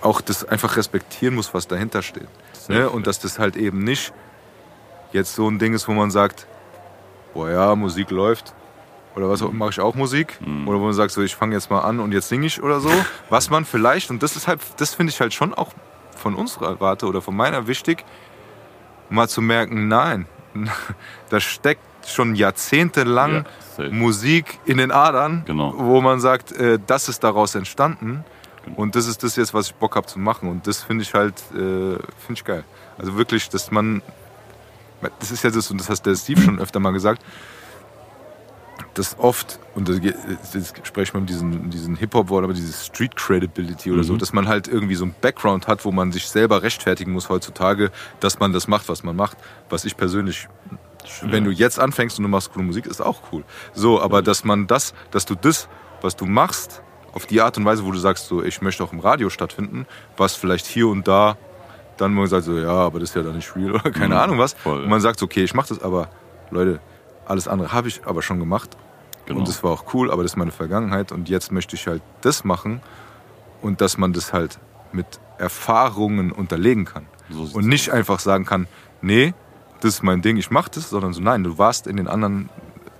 auch 0.00 0.20
das 0.20 0.44
einfach 0.44 0.76
respektieren 0.76 1.34
muss, 1.34 1.52
was 1.52 1.68
dahinter 1.68 2.02
steht. 2.02 2.28
Ne? 2.68 2.88
Und 2.88 3.06
dass 3.06 3.18
das 3.18 3.38
halt 3.38 3.56
eben 3.56 3.84
nicht 3.84 4.12
jetzt 5.12 5.34
so 5.34 5.48
ein 5.48 5.58
Ding 5.58 5.74
ist, 5.74 5.88
wo 5.88 5.92
man 5.92 6.10
sagt, 6.10 6.46
boah 7.34 7.50
ja, 7.50 7.74
Musik 7.74 8.10
läuft. 8.10 8.54
Oder 9.16 9.28
was 9.28 9.40
Mhm. 9.42 9.58
mache 9.58 9.70
ich 9.70 9.80
auch 9.80 9.94
Musik? 9.96 10.38
Oder 10.66 10.78
wo 10.78 10.84
man 10.84 10.92
sagt, 10.94 11.10
so 11.12 11.20
ich 11.22 11.34
fange 11.34 11.54
jetzt 11.54 11.68
mal 11.68 11.80
an 11.80 11.98
und 12.00 12.12
jetzt 12.12 12.28
singe 12.28 12.46
ich 12.46 12.62
oder 12.62 12.78
so. 12.80 12.90
Was 13.28 13.50
man 13.50 13.64
vielleicht, 13.64 14.08
und 14.10 14.22
das 14.22 14.36
ist 14.36 14.46
halt, 14.46 14.60
das 14.76 14.94
finde 14.94 15.10
ich 15.12 15.20
halt 15.20 15.34
schon 15.34 15.52
auch 15.52 15.72
von 16.16 16.36
unserer 16.36 16.78
Warte 16.80 17.06
oder 17.06 17.20
von 17.20 17.34
meiner 17.36 17.66
wichtig, 17.66 18.04
mal 19.08 19.28
zu 19.28 19.42
merken, 19.42 19.88
nein, 19.88 20.26
da 21.30 21.40
steckt 21.40 21.82
schon 22.06 22.34
jahrzehntelang 22.34 23.44
Ja. 23.78 23.88
Musik 23.90 24.58
in 24.66 24.78
den 24.78 24.90
Adern, 24.90 25.42
Genau. 25.46 25.72
wo 25.76 26.00
man 26.00 26.20
sagt, 26.20 26.52
äh, 26.52 26.78
das 26.86 27.08
ist 27.08 27.22
daraus 27.24 27.54
entstanden. 27.54 28.24
Und 28.76 28.94
das 28.94 29.06
ist 29.06 29.22
das 29.22 29.36
jetzt, 29.36 29.54
was 29.54 29.68
ich 29.68 29.74
Bock 29.74 29.96
habe 29.96 30.06
zu 30.06 30.18
machen. 30.18 30.48
Und 30.50 30.66
das 30.66 30.82
finde 30.82 31.02
ich 31.02 31.14
halt, 31.14 31.34
äh, 31.52 31.54
finde 31.96 31.98
ich 32.34 32.44
geil. 32.44 32.64
Also 32.98 33.16
wirklich, 33.16 33.48
dass 33.48 33.70
man, 33.70 34.02
das 35.18 35.30
ist 35.30 35.42
ja 35.44 35.50
das, 35.50 35.70
und 35.70 35.80
das 35.80 35.88
hat 35.88 36.04
der 36.04 36.14
Steve 36.14 36.40
schon 36.42 36.58
öfter 36.58 36.78
mal 36.80 36.92
gesagt, 36.92 37.22
das 38.94 39.16
oft, 39.18 39.58
und 39.74 39.88
das, 39.88 40.00
das 40.52 40.72
spreche 40.82 41.02
ich 41.04 41.14
mal 41.14 41.20
mit 41.20 41.28
diesen, 41.30 41.70
diesen 41.70 41.96
Hip-Hop-Wort, 41.96 42.42
aber 42.44 42.52
dieses 42.54 42.86
Street 42.86 43.14
Credibility 43.16 43.92
oder 43.92 44.02
so, 44.02 44.14
Mhm. 44.14 44.18
dass 44.18 44.32
man 44.32 44.48
halt 44.48 44.66
irgendwie 44.68 44.96
so 44.96 45.04
ein 45.04 45.14
Background 45.20 45.68
hat, 45.68 45.84
wo 45.84 45.92
man 45.92 46.10
sich 46.12 46.28
selber 46.28 46.62
rechtfertigen 46.62 47.12
muss 47.12 47.28
heutzutage, 47.28 47.90
dass 48.18 48.40
man 48.40 48.52
das 48.52 48.66
macht, 48.68 48.88
was 48.88 49.02
man 49.04 49.14
macht. 49.16 49.36
Was 49.68 49.84
ich 49.84 49.96
persönlich, 49.96 50.48
wenn 51.22 51.44
du 51.44 51.50
jetzt 51.50 51.78
anfängst 51.78 52.18
und 52.18 52.24
du 52.24 52.28
machst 52.28 52.52
coole 52.52 52.64
Musik, 52.64 52.86
ist 52.86 53.00
auch 53.00 53.20
cool. 53.32 53.44
So, 53.74 54.00
aber 54.02 54.22
dass 54.22 54.44
man 54.44 54.66
das, 54.66 54.92
dass 55.12 55.24
du 55.24 55.34
das, 55.36 55.68
was 56.02 56.16
du 56.16 56.26
machst, 56.26 56.82
auf 57.12 57.26
die 57.26 57.40
Art 57.40 57.56
und 57.58 57.64
Weise, 57.64 57.84
wo 57.84 57.90
du 57.92 57.98
sagst, 57.98 58.26
so, 58.26 58.42
ich 58.42 58.60
möchte 58.62 58.82
auch 58.84 58.92
im 58.92 59.00
Radio 59.00 59.30
stattfinden, 59.30 59.86
was 60.16 60.34
vielleicht 60.34 60.66
hier 60.66 60.88
und 60.88 61.06
da 61.08 61.36
dann 61.96 62.14
man 62.14 62.26
sagt 62.28 62.44
so, 62.46 62.56
ja, 62.58 62.68
aber 62.70 62.98
das 62.98 63.10
ist 63.10 63.14
ja 63.16 63.22
dann 63.22 63.36
nicht 63.36 63.54
real 63.54 63.72
oder 63.72 63.90
keine 63.90 64.14
Mhm, 64.14 64.20
Ahnung 64.20 64.38
was. 64.38 64.54
voll. 64.54 64.82
Und 64.84 64.88
man 64.88 65.02
sagt, 65.02 65.18
so, 65.18 65.26
okay, 65.26 65.44
ich 65.44 65.52
mache 65.52 65.68
das, 65.68 65.82
aber 65.82 66.08
Leute, 66.50 66.80
alles 67.30 67.48
andere 67.48 67.72
habe 67.72 67.88
ich 67.88 68.02
aber 68.04 68.22
schon 68.22 68.38
gemacht. 68.38 68.70
Genau. 69.26 69.40
Und 69.40 69.48
das 69.48 69.62
war 69.62 69.70
auch 69.70 69.94
cool, 69.94 70.10
aber 70.10 70.22
das 70.22 70.32
ist 70.32 70.36
meine 70.36 70.50
Vergangenheit 70.50 71.12
und 71.12 71.28
jetzt 71.28 71.52
möchte 71.52 71.76
ich 71.76 71.86
halt 71.86 72.02
das 72.22 72.42
machen 72.44 72.80
und 73.62 73.80
dass 73.80 73.96
man 73.96 74.12
das 74.12 74.32
halt 74.32 74.58
mit 74.92 75.06
Erfahrungen 75.38 76.32
unterlegen 76.32 76.84
kann. 76.84 77.06
So 77.30 77.48
und 77.56 77.66
nicht 77.66 77.90
einfach 77.90 78.18
sagen 78.18 78.44
kann, 78.44 78.66
nee, 79.02 79.34
das 79.80 79.94
ist 79.94 80.02
mein 80.02 80.20
Ding, 80.20 80.36
ich 80.36 80.50
mache 80.50 80.70
das, 80.74 80.90
sondern 80.90 81.12
so, 81.12 81.20
nein, 81.22 81.44
du 81.44 81.58
warst 81.58 81.86
in 81.86 81.96
den 81.96 82.08
anderen 82.08 82.48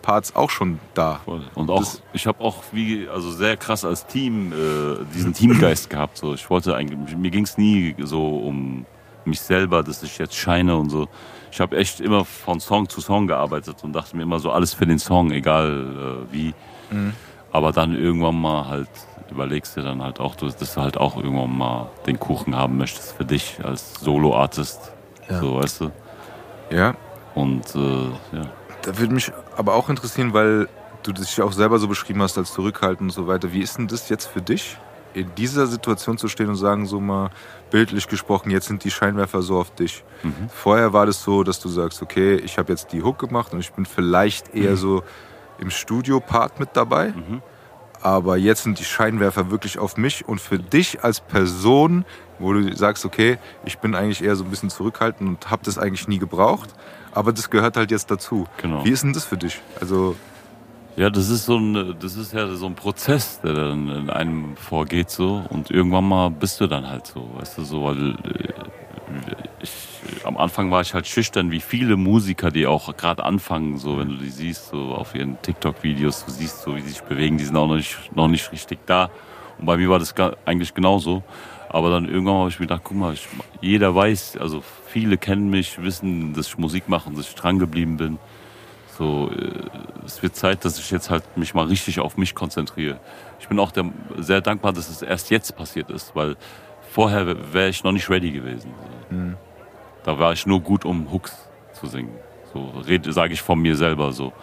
Parts 0.03 0.35
auch 0.37 0.51
schon 0.51 0.79
da. 0.95 1.21
Voll. 1.25 1.43
Und 1.55 1.69
auch, 1.71 1.81
Das- 1.81 2.03
ich 2.13 2.27
habe 2.27 2.41
auch 2.43 2.63
wie, 2.73 3.09
also 3.09 3.31
sehr 3.33 3.57
krass 3.57 3.85
als 3.85 4.07
Team 4.07 4.53
äh, 4.53 5.05
diesen 5.15 5.35
Teamgeist 5.35 5.91
gehabt. 5.91 6.17
So. 6.17 6.33
Ich 6.35 6.49
wollte 6.49 6.75
eigentlich, 6.77 7.17
mir 7.17 7.31
ging 7.31 7.45
es 7.45 7.59
nie 7.59 7.95
so 7.99 8.39
um 8.39 8.87
mich 9.25 9.41
selber, 9.41 9.83
dass 9.83 10.03
ich 10.03 10.17
jetzt 10.19 10.35
scheine 10.37 10.77
und 10.77 10.91
so. 10.91 11.09
Ich 11.51 11.61
habe 11.61 11.77
echt 11.77 12.01
immer 12.01 12.25
von 12.25 12.61
Song 12.61 12.89
zu 12.89 13.01
Song 13.01 13.27
gearbeitet 13.27 13.83
und 13.83 13.93
dachte 13.93 14.17
mir 14.17 14.23
immer 14.23 14.39
so, 14.39 14.51
alles 14.53 14.75
für 14.75 14.87
den 14.87 14.99
Song, 14.99 15.31
egal 15.33 16.27
äh, 16.31 16.33
wie. 16.33 16.55
Aber 17.53 17.73
dann 17.73 17.95
irgendwann 17.97 18.41
mal 18.41 18.67
halt 18.69 18.89
überlegst 19.31 19.77
du 19.77 19.83
dann 19.83 20.03
halt 20.03 20.21
auch, 20.21 20.35
dass 20.35 20.57
du 20.57 20.81
halt 20.81 20.97
auch 20.97 21.17
irgendwann 21.17 21.57
mal 21.57 21.91
den 22.07 22.19
Kuchen 22.19 22.57
haben 22.57 22.77
möchtest 22.77 23.13
für 23.13 23.25
dich 23.25 23.59
als 23.63 23.95
Solo-Artist. 24.01 24.93
So, 25.41 25.57
weißt 25.57 25.81
du? 25.83 25.91
Ja, 26.71 26.95
Und 27.35 27.75
äh, 27.75 28.37
ja. 28.37 28.47
Da 28.83 28.99
würde 28.99 29.15
mich 29.15 29.31
aber 29.57 29.75
auch 29.75 29.89
interessieren, 29.89 30.33
weil 30.33 30.69
du 31.03 31.13
dich 31.13 31.37
ja 31.37 31.45
auch 31.45 31.53
selber 31.53 31.79
so 31.79 31.89
beschrieben 31.89 32.23
hast 32.23 32.39
als 32.39 32.53
zurückhaltend 32.53 33.03
und 33.03 33.11
so 33.11 33.27
weiter. 33.27 33.53
Wie 33.53 33.61
ist 33.61 33.79
denn 33.79 33.87
das 33.87 34.09
jetzt 34.09 34.27
für 34.27 34.43
dich, 34.43 34.77
in 35.15 35.35
dieser 35.37 35.67
Situation 35.67 36.19
zu 36.19 36.29
stehen 36.29 36.49
und 36.49 36.57
sagen, 36.57 36.87
so 36.87 37.01
mal 37.01 37.31
bildlich 37.71 38.09
gesprochen, 38.09 38.51
jetzt 38.51 38.67
sind 38.67 38.85
die 38.85 38.91
Scheinwerfer 38.91 39.43
so 39.43 39.59
auf 39.59 39.75
dich. 39.75 40.05
Vorher 40.53 40.93
war 40.93 41.07
das 41.07 41.23
so, 41.23 41.43
dass 41.45 41.61
du 41.61 41.69
sagst, 41.69 42.03
okay, 42.03 42.37
ich 42.37 42.59
habe 42.59 42.73
jetzt 42.73 42.93
die 42.93 43.03
Hook 43.03 43.19
gemacht 43.19 43.53
und 43.53 43.61
ich 43.61 43.73
bin 43.73 43.87
vielleicht 43.87 44.55
eher 44.55 44.77
so 44.77 45.03
im 45.59 45.71
Studio-Part 45.71 46.61
mit 46.61 46.71
dabei. 46.75 47.13
Aber 48.03 48.39
jetzt 48.39 48.63
sind 48.63 48.79
die 48.79 48.85
Scheinwerfer 48.85 49.51
wirklich 49.51 49.79
auf 49.79 49.97
mich 49.99 50.27
und 50.27 50.41
für 50.41 50.59
dich 50.59 51.05
als 51.05 51.21
Person, 51.21 52.07
wo 52.39 52.55
du 52.55 52.75
sagst, 52.75 53.05
okay, 53.05 53.39
ich 53.65 53.79
bin 53.79 53.95
eigentlich 53.95 54.25
eher 54.25 54.37
so 54.37 54.45
ein 54.45 54.51
bisschen 54.51 54.71
zurückhaltend 54.71 55.29
und 55.29 55.51
habe 55.51 55.63
das 55.65 55.77
eigentlich 55.77 56.09
nie 56.09 56.19
gebraucht, 56.19 56.71
aber 57.13 57.33
das 57.33 57.51
gehört 57.51 57.77
halt 57.77 57.91
jetzt 57.91 58.11
dazu. 58.11 58.47
Genau. 58.57 58.85
Wie 58.85 58.91
ist 58.91 59.03
denn 59.03 59.13
das 59.13 59.25
für 59.25 59.37
dich? 59.37 59.61
Also, 59.81 60.17
Ja, 60.97 61.09
das 61.09 61.31
ist 61.31 61.47
so 61.47 61.57
ein, 61.57 61.97
das 62.01 62.17
ist 62.17 62.33
ja 62.33 62.49
so 62.55 62.67
ein 62.67 62.75
Prozess, 62.75 63.41
der 63.41 63.55
dann 63.55 63.89
in 63.89 64.11
einem 64.11 64.57
vorgeht 64.57 65.11
so 65.11 65.45
und 65.49 65.71
irgendwann 65.71 66.09
mal 66.09 66.31
bist 66.31 66.61
du 66.61 66.67
dann 66.67 66.89
halt 66.89 67.07
so, 67.07 67.31
weißt 67.37 67.59
du, 67.59 67.65
so, 67.65 67.85
weil 67.85 68.11
äh, 68.11 68.53
ich, 69.63 69.71
am 70.25 70.37
Anfang 70.37 70.71
war 70.71 70.81
ich 70.81 70.93
halt 70.93 71.07
schüchtern, 71.07 71.51
wie 71.53 71.61
viele 71.61 71.97
Musiker, 71.97 72.51
die 72.51 72.67
auch 72.67 72.97
gerade 72.97 73.25
anfangen, 73.25 73.79
so, 73.79 73.99
wenn 73.99 74.09
du 74.09 74.17
die 74.17 74.31
siehst, 74.31 74.69
so 74.69 74.95
auf 74.95 75.15
ihren 75.15 75.41
TikTok-Videos, 75.41 76.25
du 76.27 76.33
siehst 76.33 76.63
so, 76.63 76.75
wie 76.77 76.81
sie 76.81 76.91
sich 76.91 77.03
bewegen, 77.03 77.39
die 77.39 77.45
sind 77.45 77.57
auch 77.57 77.69
noch 77.69 77.77
nicht, 77.77 77.97
noch 78.15 78.29
nicht 78.29 78.51
richtig 78.53 78.81
da. 78.87 79.11
Und 79.59 79.67
bei 79.67 79.77
mir 79.77 79.89
war 79.91 79.99
das 79.99 80.15
eigentlich 80.45 80.75
genauso. 80.75 81.23
Aber 81.69 81.91
dann 81.91 82.09
irgendwann 82.09 82.35
habe 82.35 82.49
ich 82.49 82.59
mir 82.59 82.67
gedacht, 82.67 82.83
guck 82.83 82.97
mal, 82.97 83.13
ich, 83.13 83.29
jeder 83.61 83.95
weiß, 83.95 84.39
also 84.41 84.63
viele 84.89 85.19
kennen 85.19 85.51
mich, 85.51 85.81
wissen, 85.81 86.35
dass 86.35 86.49
ich 86.49 86.59
Musik 86.59 86.89
mache 86.89 87.09
und 87.09 87.17
dass 87.17 87.29
ich 87.29 87.35
dran 87.37 87.61
geblieben 87.61 87.97
bin. 87.97 88.19
So, 89.01 89.31
äh, 89.31 89.51
es 90.05 90.23
wird 90.23 90.37
Zeit, 90.37 90.63
dass 90.67 90.79
ich 90.79 90.91
jetzt 90.91 91.09
halt 91.09 91.25
mich 91.35 91.55
mal 91.55 91.65
richtig 91.65 92.01
auf 92.01 92.19
mich 92.19 92.35
konzentriere. 92.35 93.01
Ich 93.41 93.49
bin 93.49 93.59
auch 93.59 93.73
der, 93.73 93.91
sehr 94.19 94.43
dankbar, 94.43 94.75
dass 94.75 94.91
es 94.91 95.01
erst 95.01 95.31
jetzt 95.31 95.57
passiert 95.57 95.89
ist, 95.91 96.15
weil 96.15 96.37
vorher 96.93 97.27
wäre 97.55 97.71
ich 97.71 97.83
noch 97.83 97.93
nicht 97.93 98.11
ready 98.11 98.31
gewesen. 98.31 98.75
Da 100.05 100.19
war 100.19 100.35
ich 100.35 100.45
nur 100.45 100.61
gut, 100.61 100.85
um 100.85 101.11
Hooks 101.11 101.35
zu 101.73 101.87
singen. 101.87 102.15
So 102.53 102.83
sage 103.11 103.33
ich 103.33 103.41
von 103.41 103.59
mir 103.59 103.75
selber 103.75 104.13
so. 104.13 104.35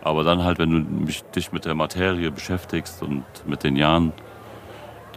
Aber 0.00 0.22
dann 0.22 0.44
halt, 0.44 0.60
wenn 0.60 0.70
du 0.70 0.78
mich, 0.78 1.24
dich 1.34 1.50
mit 1.50 1.64
der 1.64 1.74
Materie 1.74 2.30
beschäftigst 2.30 3.02
und 3.02 3.24
mit 3.46 3.64
den 3.64 3.74
Jahren, 3.74 4.12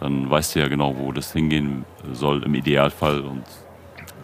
dann 0.00 0.28
weißt 0.28 0.56
du 0.56 0.58
ja 0.58 0.66
genau, 0.66 0.96
wo 0.96 1.12
das 1.12 1.32
hingehen 1.32 1.84
soll 2.12 2.42
im 2.42 2.56
Idealfall. 2.56 3.20
Und 3.20 3.44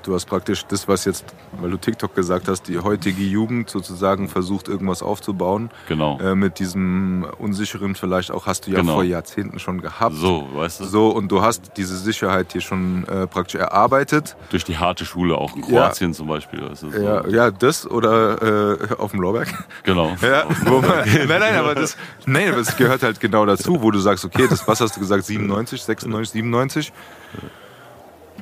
du 0.02 0.14
hast 0.14 0.26
praktisch 0.26 0.64
das, 0.66 0.88
was 0.88 1.04
jetzt, 1.04 1.24
weil 1.60 1.70
du 1.70 1.76
TikTok 1.76 2.14
gesagt 2.14 2.48
hast, 2.48 2.62
die 2.68 2.78
heutige 2.78 3.22
Jugend 3.22 3.70
sozusagen 3.70 4.28
versucht, 4.28 4.68
irgendwas 4.68 5.02
aufzubauen. 5.02 5.70
genau. 5.88 6.18
Äh, 6.20 6.34
mit 6.34 6.58
diesem 6.58 7.26
unsicheren 7.38 7.94
vielleicht 7.94 8.30
auch, 8.30 8.46
hast 8.46 8.66
du 8.66 8.70
ja 8.70 8.80
Genau. 8.80 8.94
vor 8.94 9.04
Jahrzehnten 9.04 9.58
schon 9.58 9.80
gehabt. 9.80 10.14
so, 10.16 10.48
weißt 10.54 10.80
du? 10.80 10.84
So, 10.84 11.08
und 11.10 11.28
du 11.32 11.42
hast 11.42 11.72
diese 11.76 11.96
Sicherheit 11.96 12.52
hier 12.52 12.60
schon 12.60 13.06
äh, 13.08 13.26
praktisch 13.26 13.60
erarbeitet. 13.60 14.36
Durch 14.50 14.64
die 14.64 14.78
harte 14.78 15.04
Schule, 15.04 15.36
auch 15.36 15.54
in 15.56 15.62
Ja. 15.62 15.68
Kroatien 15.68 16.14
zum 16.14 16.28
Beispiel. 16.28 16.68
Weißt 16.68 16.82
du, 16.84 16.90
so. 16.90 16.98
Ja, 16.98 17.26
ja, 17.28 17.50
das 17.50 17.86
oder 17.90 18.78
äh, 18.80 18.94
auf 18.98 19.10
dem 19.12 19.20
Lorberg. 19.20 19.48
Genau. 19.84 20.16
Ja, 20.22 20.44
wo 20.66 20.80
man, 20.80 20.90
nein, 21.28 21.40
nein, 21.40 21.54
aber 21.56 21.74
das, 21.74 21.96
nein, 22.26 22.48
aber 22.52 22.58
es 22.60 22.76
gehört 22.76 23.02
halt 23.02 23.20
genau 23.20 23.46
dazu, 23.46 23.82
wo 23.82 23.90
du 23.90 23.98
sagst, 23.98 24.24
okay, 24.24 24.46
das, 24.48 24.66
was 24.68 24.80
hast 24.80 24.96
du 24.96 25.00
gesagt, 25.00 25.24
97, 25.24 25.82
96, 25.82 26.32
97? 26.32 26.92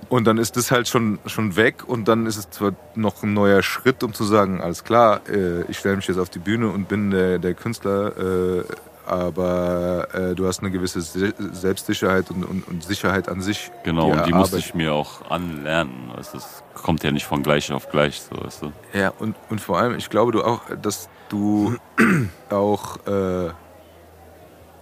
Und 0.09 0.24
dann 0.24 0.38
ist 0.38 0.57
das 0.57 0.70
halt 0.70 0.88
schon, 0.88 1.18
schon 1.26 1.57
weg 1.57 1.84
und 1.86 2.07
dann 2.07 2.26
ist 2.26 2.36
es 2.36 2.50
zwar 2.50 2.72
noch 2.94 3.22
ein 3.22 3.34
neuer 3.34 3.62
Schritt, 3.62 4.02
um 4.02 4.14
zu 4.14 4.24
sagen, 4.24 4.61
alles 4.61 4.84
klar, 4.84 5.20
äh, 5.28 5.62
ich 5.62 5.78
stelle 5.78 5.96
mich 5.96 6.07
jetzt 6.07 6.18
auf 6.18 6.30
die 6.30 6.38
Bühne 6.38 6.68
und 6.68 6.88
bin 6.88 7.11
der, 7.11 7.38
der 7.38 7.54
Künstler, 7.54 8.16
äh, 8.16 8.64
aber 9.07 10.09
äh, 10.14 10.34
du 10.34 10.46
hast 10.46 10.61
eine 10.61 10.70
gewisse 10.70 11.00
Se 11.00 11.32
Selbstsicherheit 11.52 12.30
und, 12.30 12.44
und, 12.44 12.66
und 12.66 12.82
Sicherheit 12.82 13.28
an 13.28 13.40
sich. 13.40 13.70
Genau, 13.84 14.11
und 14.11 14.26
die 14.26 14.32
musste 14.32 14.59
ich 14.59 14.74
mir 14.74 14.92
auch 14.92 15.30
anlernen. 15.30 16.11
Weißt 16.14 16.34
du, 16.34 16.38
Es 16.38 16.62
kommt 16.74 17.04
ja 17.04 17.12
nicht 17.12 17.24
von 17.24 17.42
gleich 17.42 17.70
auf 17.72 17.88
gleich, 17.88 18.20
so 18.20 18.44
weißt 18.44 18.62
du. 18.62 18.72
Ja, 18.92 19.12
und, 19.18 19.36
und 19.48 19.61
vor 19.61 19.78
allem, 19.78 19.96
ich 19.96 20.11
glaube 20.11 20.32
du 20.32 20.42
auch, 20.42 20.62
dass 20.82 21.09
du 21.28 21.76
auch, 22.50 22.96
äh, 23.07 23.50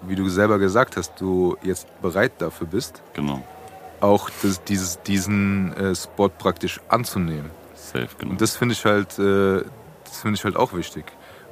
wie 0.02 0.16
du 0.16 0.28
selber 0.28 0.58
gesagt 0.58 0.96
hast, 0.96 1.20
du 1.20 1.56
jetzt 1.62 1.86
bereit 2.00 2.32
dafür 2.38 2.66
bist, 2.66 3.02
Genau. 3.14 3.42
Auch 4.04 4.30
das, 4.42 4.62
dieses, 4.64 5.02
diesen 5.02 5.72
äh, 5.76 5.94
Spot 5.94 6.28
praktisch 6.28 6.80
anzunehmen. 6.88 7.50
Safe, 7.74 8.08
genau. 8.18 8.32
Und 8.32 8.40
das 8.40 8.56
finde 8.56 8.74
ich 8.74 8.84
halt, 8.84 9.18
äh, 9.18 9.62
das 10.04 10.20
finde 10.20 10.36
ich 10.36 10.44
halt 10.44 10.56
auch 10.56 10.74
wichtig. 10.74 11.04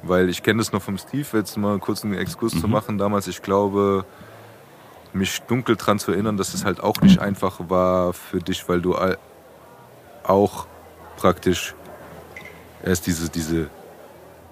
Weil 0.03 0.29
ich 0.29 0.43
kenne 0.43 0.59
das 0.59 0.71
noch 0.71 0.81
vom 0.81 0.97
Steve, 0.97 1.25
jetzt 1.33 1.57
mal 1.57 1.79
kurz 1.79 2.03
einen 2.03 2.13
Exkurs 2.13 2.59
zu 2.59 2.67
machen. 2.67 2.97
Damals, 2.97 3.27
ich 3.27 3.41
glaube, 3.41 4.05
mich 5.13 5.41
dunkel 5.43 5.75
dran 5.77 5.97
zu 5.97 6.11
erinnern, 6.11 6.37
dass 6.37 6.53
es 6.53 6.65
halt 6.65 6.81
auch 6.81 6.99
nicht 7.01 7.19
einfach 7.19 7.59
war 7.69 8.13
für 8.13 8.39
dich, 8.39 8.67
weil 8.67 8.81
du 8.81 8.95
auch 10.23 10.67
praktisch 11.15 11.73
erst 12.83 13.07
diese, 13.07 13.29
diese 13.29 13.69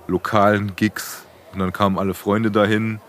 lokalen 0.07 0.75
Gigs 0.75 1.25
und 1.53 1.59
dann 1.59 1.73
kamen 1.73 1.99
alle 1.99 2.13
Freunde 2.13 2.49
dahin 2.51 3.01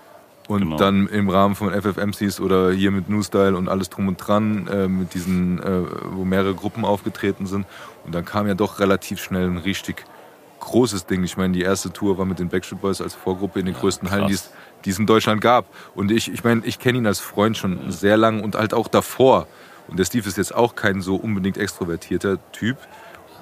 und 0.53 0.61
Genau. 0.63 0.77
dann 0.77 1.07
im 1.09 1.29
Rahmen 1.29 1.55
von 1.55 1.73
FFMCs 1.73 2.41
oder 2.41 2.71
hier 2.73 2.91
mit 2.91 3.09
New 3.09 3.23
Style 3.23 3.57
und 3.57 3.69
alles 3.69 3.91
drum 3.91 4.09
und 4.09 4.17
dran, 4.17 4.67
äh, 4.69 4.89
mit 4.89 5.15
diesen, 5.15 5.61
äh, 5.63 5.83
wo 6.13 6.25
mehrere 6.25 6.55
Gruppen 6.55 6.85
aufgetreten 6.85 7.47
sind. 7.47 7.67
Und 8.05 8.15
dann 8.15 8.25
kam 8.25 8.47
ja 8.47 8.55
doch 8.55 8.79
relativ 8.79 9.21
schnell 9.23 9.47
ein 9.49 9.59
richtig 9.59 10.05
großes 10.61 11.07
Ding. 11.07 11.25
Ich 11.25 11.37
meine, 11.37 11.53
die 11.53 11.63
erste 11.63 11.93
Tour 11.93 12.19
war 12.19 12.25
mit 12.25 12.39
den 12.39 12.49
Backstreet 12.49 12.81
Boys 12.81 13.01
als 13.01 13.15
Vorgruppe 13.15 13.59
in 13.61 13.67
den 13.67 13.75
größten 13.75 14.11
Hallen, 14.11 14.29
die 14.29 14.35
es, 14.35 14.43
krass. 14.45 14.53
die 14.85 14.91
es 14.91 14.99
in 14.99 15.07
Deutschland 15.07 15.41
gab. 15.41 15.67
Und 15.97 16.13
ich, 16.13 16.33
ich 16.33 16.45
meine, 16.45 16.63
ich 16.65 16.79
kenne 16.79 16.99
ihn 16.99 17.07
als 17.07 17.19
Freund 17.19 17.57
schon 17.57 17.91
sehr 17.91 18.17
lang 18.17 18.43
und 18.43 18.55
halt 18.55 18.73
auch 18.73 18.87
davor. 18.89 19.49
Und 19.89 19.99
der 19.99 20.05
Steve 20.05 20.29
ist 20.29 20.39
jetzt 20.39 20.55
auch 20.55 20.77
kein 20.77 21.01
so 21.01 21.17
unbedingt 21.17 21.59
extrovertierter 21.59 22.39
Typ. 22.53 22.77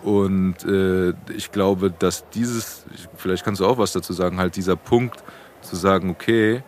Und 0.02 0.64
äh, 0.64 1.10
ich 1.36 1.52
glaube, 1.52 1.90
dass 1.90 2.24
dieses, 2.30 2.86
vielleicht 3.16 3.44
kannst 3.44 3.60
du 3.60 3.66
auch 3.66 3.76
was 3.76 3.92
dazu 3.92 4.14
sagen, 4.14 4.38
halt 4.38 4.56
dieser 4.56 4.76
Punkt 4.76 5.22
zu 5.60 5.76
sagen, 5.76 6.08
okay, 6.08 6.62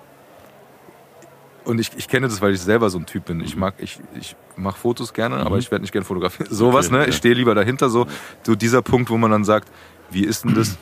und 1.64 1.78
ich, 1.78 1.90
ich 1.96 2.08
kenne 2.08 2.28
das, 2.28 2.40
weil 2.40 2.52
ich 2.52 2.60
selber 2.60 2.90
so 2.90 2.98
ein 2.98 3.06
Typ 3.06 3.26
bin. 3.26 3.40
Ich 3.40 3.56
mag, 3.56 3.74
ich, 3.78 3.98
ich 4.18 4.36
mache 4.56 4.78
Fotos 4.78 5.12
gerne, 5.14 5.36
aber 5.36 5.58
ich 5.58 5.70
werde 5.70 5.82
nicht 5.82 5.92
gerne 5.92 6.04
fotografieren. 6.04 6.48
Sowas, 6.54 6.86
Okay, 6.86 6.96
ne? 6.96 7.02
ja. 7.02 7.08
Ich 7.08 7.16
stehe 7.16 7.34
lieber 7.34 7.54
dahinter. 7.54 7.88
So, 7.88 8.06
so 8.42 8.54
dieser 8.54 8.82
Punkt, 8.82 9.10
wo 9.10 9.16
man 9.16 9.30
dann 9.30 9.44
sagt, 9.44 9.68
wie 10.10 10.24
ist 10.24 10.44
denn 10.44 10.54
das 10.54 10.76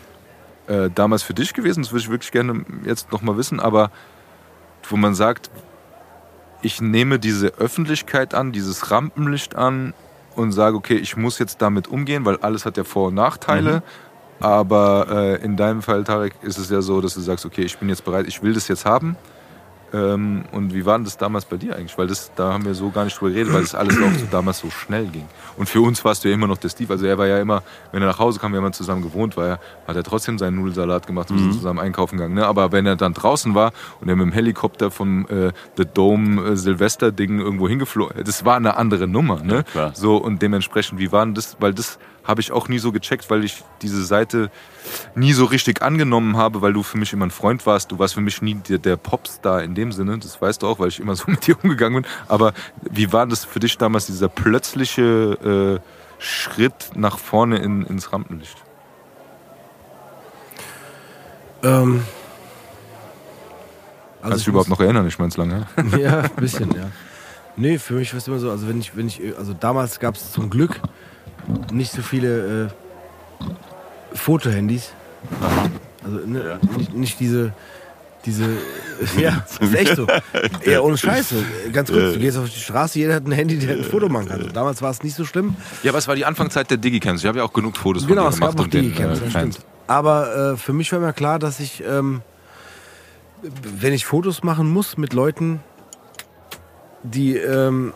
äh, 0.66 0.91
damals 0.95 1.22
für 1.22 1.35
dich 1.35 1.55
gewesen? 1.55 1.83
Das 1.83 1.93
würde 1.93 2.03
ich 2.03 2.11
wirklich 2.11 2.33
gerne 2.33 2.64
jetzt 2.85 3.12
nochmal 3.12 3.37
wissen, 3.37 3.61
aber 3.61 3.91
wo 4.89 4.97
man 4.97 5.14
sagt, 5.14 5.51
ich 6.62 6.81
nehme 6.81 7.18
diese 7.18 7.49
Öffentlichkeit 7.59 8.35
an, 8.35 8.53
dieses 8.53 8.91
Rampenlicht 8.91 9.55
an 9.57 9.95
und 10.35 10.53
sage, 10.53 10.76
okay, 10.76 10.97
ich 10.97 11.16
muss 11.16 11.39
jetzt 11.39 11.62
damit 11.62 11.89
umgehen, 11.89 12.24
weil 12.24 12.37
alles 12.39 12.66
hat 12.66 12.76
ja 12.76 12.85
Vor- 12.85 13.09
und 13.09 13.14
Nachteile. 13.14 13.83
Aber 14.41 15.07
äh, 15.11 15.45
in 15.45 15.57
deinem 15.57 15.83
Fall, 15.83 16.03
Tarek, 16.05 16.35
ist 16.43 16.57
es 16.59 16.70
ja 16.70 16.81
so, 16.81 17.01
dass 17.03 17.14
du 17.14 17.20
sagst, 17.20 17.45
okay, 17.45 17.62
ich 17.62 17.76
bin 17.78 17.89
jetzt 17.91 18.05
bereit, 18.05 18.26
ich 18.26 18.43
will 18.43 18.55
das 18.55 18.68
jetzt 18.68 18.87
haben. 18.87 19.16
Ähm, 19.93 20.45
und 20.53 20.74
wie 20.74 20.86
war 20.86 20.97
denn 20.97 21.05
das 21.05 21.16
damals 21.16 21.45
bei 21.45 21.57
dir 21.57 21.76
eigentlich? 21.76 21.97
Weil 21.99 22.07
das, 22.07 22.30
da 22.34 22.53
haben 22.53 22.64
wir 22.64 22.74
so 22.74 22.91
gar 22.91 23.05
nicht 23.05 23.18
drüber 23.20 23.32
geredet, 23.32 23.53
weil 23.53 23.62
das 23.62 23.74
alles 23.74 23.97
auch 23.97 24.18
so 24.18 24.26
damals 24.30 24.59
so 24.59 24.70
schnell 24.70 25.07
ging. 25.07 25.26
Und 25.57 25.68
für 25.68 25.80
uns 25.80 26.05
warst 26.05 26.24
du 26.24 26.28
ja 26.28 26.34
immer 26.34 26.47
noch 26.47 26.59
der 26.59 26.68
Steve. 26.68 26.93
Also 26.93 27.07
er 27.07 27.18
war 27.18 27.26
ja 27.26 27.38
immer, 27.38 27.62
wenn 27.93 28.03
er 28.03 28.09
nach 28.09 28.18
Hause 28.18 28.38
kam, 28.38 28.53
wir 28.53 28.59
haben 28.59 28.64
ja 28.64 28.72
zusammen 28.72 29.03
gewohnt, 29.03 29.36
war 29.36 29.47
er, 29.47 29.61
hat 29.86 29.97
er 29.97 30.03
trotzdem 30.03 30.38
seinen 30.38 30.57
Nudelsalat 30.57 31.07
gemacht 31.07 31.30
und 31.30 31.36
wir 31.36 31.45
sind 31.45 31.55
zusammen 31.55 31.80
einkaufen 31.80 32.16
gegangen. 32.16 32.34
Ne? 32.34 32.47
Aber 32.47 32.72
wenn 32.72 32.86
er 32.86 32.97
dann 32.97 33.14
draußen 33.14 33.55
war 33.55 33.72
und 34.01 34.09
er 34.09 34.16
mit 34.16 34.26
dem 34.26 34.32
Helikopter 34.32 34.91
vom 34.91 35.26
äh, 35.26 35.53
The 35.76 35.84
Dome 35.93 36.51
äh, 36.51 36.57
Silvester-Ding 36.57 37.41
irgendwo 37.41 37.68
hingeflogen, 37.68 38.24
das 38.24 38.45
war 38.45 38.57
eine 38.57 38.76
andere 38.76 39.09
Nummer. 39.09 39.43
Ne? 39.43 39.64
klar. 39.64 39.93
So 39.95 40.16
und 40.16 40.43
dementsprechend, 40.43 40.99
wie 40.99 41.12
war 41.12 41.24
denn 41.24 41.34
das? 41.34 41.57
Weil 41.61 41.74
das 41.74 41.99
habe 42.24 42.40
ich 42.40 42.52
auch 42.52 42.68
nie 42.68 42.78
so 42.78 42.92
gecheckt, 42.92 43.30
weil 43.30 43.44
ich 43.44 43.62
diese 43.82 44.04
Seite 44.04 44.50
nie 45.14 45.32
so 45.32 45.44
richtig 45.44 45.82
angenommen 45.82 46.36
habe, 46.36 46.62
weil 46.62 46.72
du 46.72 46.82
für 46.82 46.98
mich 46.98 47.12
immer 47.12 47.26
ein 47.26 47.30
Freund 47.30 47.66
warst. 47.66 47.90
Du 47.90 47.98
warst 47.98 48.14
für 48.14 48.20
mich 48.20 48.42
nie 48.42 48.54
der, 48.54 48.78
der 48.78 48.96
Popstar 48.96 49.62
in 49.62 49.74
dem 49.74 49.92
Sinne, 49.92 50.18
das 50.18 50.40
weißt 50.40 50.62
du 50.62 50.66
auch, 50.66 50.78
weil 50.78 50.88
ich 50.88 51.00
immer 51.00 51.16
so 51.16 51.24
mit 51.30 51.46
dir 51.46 51.56
umgegangen 51.62 52.02
bin. 52.02 52.10
Aber 52.28 52.52
wie 52.90 53.12
war 53.12 53.26
das 53.26 53.44
für 53.44 53.60
dich 53.60 53.78
damals, 53.78 54.06
dieser 54.06 54.28
plötzliche 54.28 55.80
äh, 55.80 56.22
Schritt 56.22 56.90
nach 56.94 57.18
vorne 57.18 57.58
in, 57.58 57.84
ins 57.86 58.12
Rampenlicht? 58.12 58.56
Ähm, 61.62 62.02
Kannst 64.22 64.46
du 64.46 64.50
überhaupt 64.50 64.68
noch 64.68 64.80
erinnern? 64.80 65.06
Ich 65.06 65.18
meine 65.18 65.30
es 65.30 65.36
lange. 65.36 65.66
Ja, 65.98 66.20
ein 66.20 66.30
bisschen, 66.36 66.70
ja. 66.76 66.90
Nee, 67.56 67.78
für 67.78 67.94
mich 67.94 68.12
war 68.12 68.18
es 68.18 68.28
immer 68.28 68.38
so, 68.38 68.50
also 68.50 68.68
wenn 68.68 68.80
ich, 68.80 68.96
wenn 68.96 69.06
ich, 69.06 69.20
also 69.36 69.54
damals 69.54 69.98
gab 69.98 70.14
es 70.14 70.32
zum 70.32 70.50
Glück 70.50 70.80
nicht 71.72 71.92
so 71.92 72.03
viele 72.03 72.66
äh, 72.66 74.16
Fotohandys. 74.16 74.92
Also 76.05 76.18
ne, 76.26 76.59
nicht, 76.76 76.94
nicht 76.94 77.20
diese, 77.20 77.53
diese, 78.24 78.44
ja, 79.18 79.44
ist 79.61 79.74
echt 79.74 79.96
so. 79.96 80.07
Ja, 80.64 80.80
ohne 80.80 80.96
Scheiße. 80.96 81.36
Ganz 81.72 81.90
kurz, 81.90 82.14
du 82.14 82.18
gehst 82.20 82.38
auf 82.38 82.48
die 82.48 82.59
Straße, 82.59 82.98
jeder 82.98 83.14
hat 83.14 83.26
ein 83.26 83.32
Handy, 83.32 83.59
der 83.59 83.76
ein 83.76 83.84
Foto 83.84 84.09
machen 84.09 84.28
kann. 84.28 84.51
Damals 84.53 84.80
war 84.82 84.90
es 84.90 85.03
nicht 85.03 85.14
so 85.16 85.24
schlimm. 85.24 85.57
Ja, 85.82 85.90
aber 85.90 85.98
es 85.98 86.09
war 86.09 86.14
die 86.16 86.24
Anfangszeit 86.24 86.70
der 86.70 86.78
Digicams. 86.78 87.20
Ich 87.22 87.26
habe 87.26 87.38
ja 87.38 87.44
auch 87.44 87.53
genug 87.53 87.76
Fotos 87.76 88.07
Genau, 88.07 88.22
von 88.22 88.30
es 88.30 88.36
dir 88.36 88.40
gab 88.40 88.51
gemacht 88.51 88.59
noch 88.59 88.64
und 88.64 88.74
den, 88.74 88.82
Digicams, 88.84 89.18
äh, 89.18 89.24
das 89.24 89.32
Fans. 89.32 89.55
stimmt. 89.57 89.66
Aber 89.86 90.53
äh, 90.53 90.57
für 90.57 90.72
mich 90.72 90.92
war 90.92 91.01
mir 91.01 91.12
klar, 91.12 91.38
dass 91.38 91.61
ich, 91.61 91.82
ähm, 91.84 92.22
wenn 93.42 93.92
ich 93.92 94.05
Fotos 94.07 94.42
machen 94.42 94.68
muss 94.70 94.96
mit 94.96 95.12
Leuten, 95.12 95.61
die 97.03 97.36
ähm, 97.36 97.92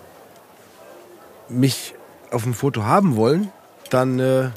mich 1.48 1.94
auf 2.34 2.42
dem 2.42 2.54
Foto 2.54 2.84
haben 2.84 3.16
wollen, 3.16 3.50
dann 3.90 4.18
äh, 4.18 4.50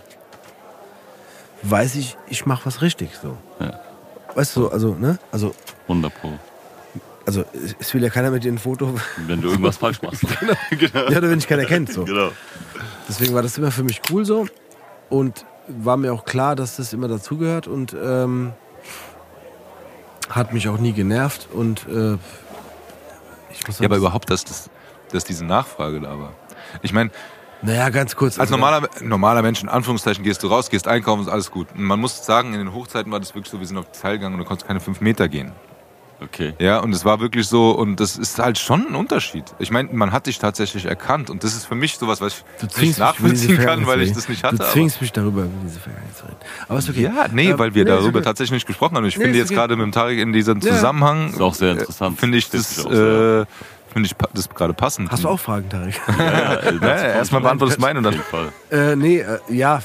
weiß 1.63 1.95
ich, 1.95 2.17
ich 2.27 2.45
mache 2.45 2.65
was 2.65 2.81
richtig. 2.81 3.11
So. 3.21 3.37
Ja. 3.59 3.79
Weißt 4.35 4.55
du, 4.55 4.69
also, 4.69 4.93
ne? 4.95 5.19
Also, 5.31 5.53
100 5.83 6.13
Pro. 6.21 6.33
also 7.25 7.43
es- 7.79 7.93
will 7.93 8.03
ja 8.03 8.09
keiner 8.09 8.29
mit 8.31 8.43
dir 8.43 8.51
ein 8.51 8.57
Foto. 8.57 8.93
Wenn 9.27 9.41
du 9.41 9.49
irgendwas 9.49 9.77
falsch 9.77 10.01
machst. 10.01 10.23
ja, 10.93 11.01
oder 11.07 11.29
wenn 11.29 11.39
ich 11.39 11.47
keiner 11.47 11.65
kennt. 11.65 11.91
So. 11.91 12.03
genau. 12.05 12.29
Deswegen 13.07 13.33
war 13.33 13.41
das 13.41 13.57
immer 13.57 13.71
für 13.71 13.83
mich 13.83 14.01
cool 14.11 14.25
so. 14.25 14.47
Und 15.09 15.45
war 15.67 15.97
mir 15.97 16.13
auch 16.13 16.25
klar, 16.25 16.55
dass 16.55 16.75
das 16.77 16.93
immer 16.93 17.07
dazugehört 17.07 17.67
und 17.67 17.93
ähm, 18.01 18.53
hat 20.29 20.53
mich 20.53 20.67
auch 20.69 20.77
nie 20.77 20.93
genervt. 20.93 21.47
Und 21.53 21.87
äh, 21.87 22.17
ich 23.51 23.65
muss 23.67 23.79
Ja, 23.79 23.85
aber 23.85 23.97
überhaupt, 23.97 24.29
dass, 24.29 24.43
das, 24.43 24.69
dass 25.11 25.23
diese 25.25 25.45
Nachfrage 25.45 26.01
da 26.01 26.19
war. 26.19 26.33
Ich 26.81 26.93
meine, 26.93 27.11
naja, 27.67 27.89
ganz 27.89 28.15
kurz. 28.15 28.39
als 28.39 28.51
also, 28.51 28.55
normaler, 28.55 28.87
normaler 29.01 29.41
Mensch, 29.41 29.61
in 29.61 29.69
Anführungszeichen, 29.69 30.23
gehst 30.23 30.41
du 30.41 30.47
raus, 30.47 30.69
gehst 30.69 30.87
einkaufen, 30.87 31.21
ist 31.21 31.27
alles 31.27 31.51
gut. 31.51 31.67
Und 31.75 31.83
man 31.83 31.99
muss 31.99 32.25
sagen, 32.25 32.53
in 32.53 32.59
den 32.59 32.73
Hochzeiten 32.73 33.11
war 33.11 33.19
das 33.19 33.35
wirklich 33.35 33.51
so, 33.51 33.59
wir 33.59 33.67
sind 33.67 33.77
auf 33.77 33.85
die 33.85 33.91
Zeil 33.99 34.13
gegangen 34.17 34.35
und 34.35 34.39
du 34.39 34.45
konntest 34.45 34.67
keine 34.67 34.79
fünf 34.79 35.01
Meter 35.01 35.27
gehen. 35.27 35.51
Okay. 36.19 36.53
Ja, 36.57 36.79
und 36.79 36.95
es 36.95 37.05
war 37.05 37.19
wirklich 37.19 37.47
so, 37.47 37.71
und 37.71 37.99
das 37.99 38.17
ist 38.17 38.39
halt 38.39 38.57
schon 38.57 38.87
ein 38.87 38.95
Unterschied. 38.95 39.43
Ich 39.59 39.69
meine, 39.69 39.89
man 39.91 40.11
hat 40.11 40.25
dich 40.25 40.39
tatsächlich 40.39 40.85
erkannt 40.85 41.29
und 41.29 41.43
das 41.43 41.53
ist 41.53 41.65
für 41.65 41.75
mich 41.75 41.97
sowas, 41.97 42.21
was 42.21 42.43
ich 42.59 42.81
nicht 42.81 42.97
nachvollziehen 42.97 43.59
kann, 43.59 43.85
weil 43.85 44.01
ich 44.01 44.13
das 44.13 44.27
nicht 44.27 44.43
hatte. 44.43 44.57
Du 44.57 44.63
zwingst 44.63 44.99
mich 44.99 45.11
darüber, 45.11 45.41
über 45.43 45.51
diese 45.63 45.79
Vergangenheit 45.79 46.17
zu 46.17 46.23
reden. 46.25 46.37
Aber 46.67 46.79
ist 46.79 46.89
okay. 46.89 47.03
Ja, 47.03 47.27
nee, 47.31 47.51
Ähm, 47.51 47.59
weil 47.59 47.75
wir 47.75 47.83
nee, 47.83 47.91
darüber 47.91 48.17
okay. 48.19 48.25
tatsächlich 48.25 48.53
nicht 48.53 48.65
gesprochen 48.65 48.97
haben. 48.97 49.05
Ich 49.05 49.17
Nee, 49.17 49.25
finde 49.25 49.37
jetzt 49.37 49.49
okay. 49.49 49.55
gerade 49.55 49.75
mit 49.75 49.83
dem 49.83 49.91
Tarek 49.91 50.17
in 50.17 50.33
diesem 50.33 50.59
Zusammenhang. 50.59 51.29
Ist 51.29 51.41
auch 51.41 51.53
sehr 51.53 51.73
interessant. 51.73 52.19
Finde 52.19 52.39
ich 52.39 52.49
das, 52.49 52.79
ich 52.79 52.85
äh, 52.85 53.45
finde 53.97 54.07
ich 54.07 54.15
das 54.33 54.49
gerade 54.49 54.73
passend. 54.73 55.11
Hast 55.11 55.23
du 55.23 55.29
auch 55.29 55.39
Fragen, 55.39 55.69
Tarek? 55.69 55.99
Ja, 56.19 56.71
Ja, 56.71 56.95
erstmal 57.15 57.41
beantwortest 57.41 57.77
du 57.77 57.81
meine 57.81 57.99
und 57.99 58.03
dann. 58.03 58.21
Äh, 58.69 58.95
nee, 58.95 59.19
äh, 59.19 59.39
ja, 59.49 59.81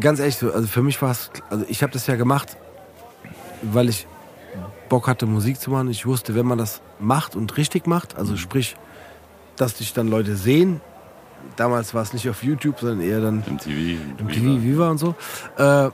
ganz 0.00 0.18
ehrlich 0.18 0.36
so. 0.36 0.52
Also 0.52 0.66
für 0.66 0.82
mich 0.82 1.00
war 1.00 1.10
es, 1.12 1.30
also 1.48 1.64
ich 1.68 1.82
habe 1.82 1.92
das 1.92 2.06
ja 2.08 2.16
gemacht, 2.16 2.56
weil 3.62 3.88
ich 3.88 4.06
Bock 4.88 5.06
hatte, 5.08 5.26
Musik 5.26 5.60
zu 5.60 5.70
machen. 5.70 5.88
Ich 5.90 6.06
wusste, 6.06 6.34
wenn 6.34 6.46
man 6.46 6.58
das 6.58 6.80
macht 6.98 7.36
und 7.36 7.56
richtig 7.56 7.86
macht, 7.86 8.16
also 8.18 8.36
sprich, 8.36 8.74
dass 9.56 9.74
dich 9.74 9.92
dann 9.94 10.08
Leute 10.08 10.34
sehen. 10.36 10.80
Damals 11.56 11.92
war 11.94 12.02
es 12.02 12.12
nicht 12.12 12.28
auf 12.28 12.42
YouTube, 12.42 12.80
sondern 12.80 13.00
eher 13.00 13.20
dann 13.20 13.42
Im 13.46 13.58
TV. 13.58 14.00
im 14.18 14.28
TV, 14.28 14.62
Viva 14.62 14.90
und 14.90 14.98
so, 14.98 15.14
äh, 15.56 15.88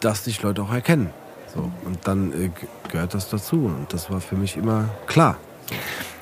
dass 0.00 0.24
dich 0.24 0.40
Leute 0.42 0.62
auch 0.62 0.72
erkennen. 0.72 1.10
So, 1.54 1.70
und 1.84 2.06
dann 2.06 2.32
äh, 2.32 2.36
ge- 2.48 2.68
gehört 2.90 3.12
das 3.14 3.28
dazu. 3.28 3.56
Und 3.56 3.86
das 3.92 4.10
war 4.10 4.20
für 4.20 4.36
mich 4.36 4.56
immer 4.56 4.88
klar. 5.06 5.36
So. 5.68 5.74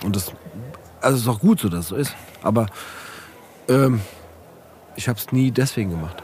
Und 0.05 0.14
das, 0.16 0.32
also 1.01 1.16
es 1.16 1.22
ist 1.22 1.28
auch 1.28 1.40
gut 1.40 1.61
so, 1.61 1.68
dass 1.68 1.80
es 1.80 1.88
so 1.88 1.96
ist. 1.96 2.14
Aber 2.42 2.66
ähm, 3.68 4.01
ich 4.96 5.09
habe 5.09 5.18
es 5.18 5.32
nie 5.32 5.51
deswegen 5.51 5.90
gemacht. 5.90 6.22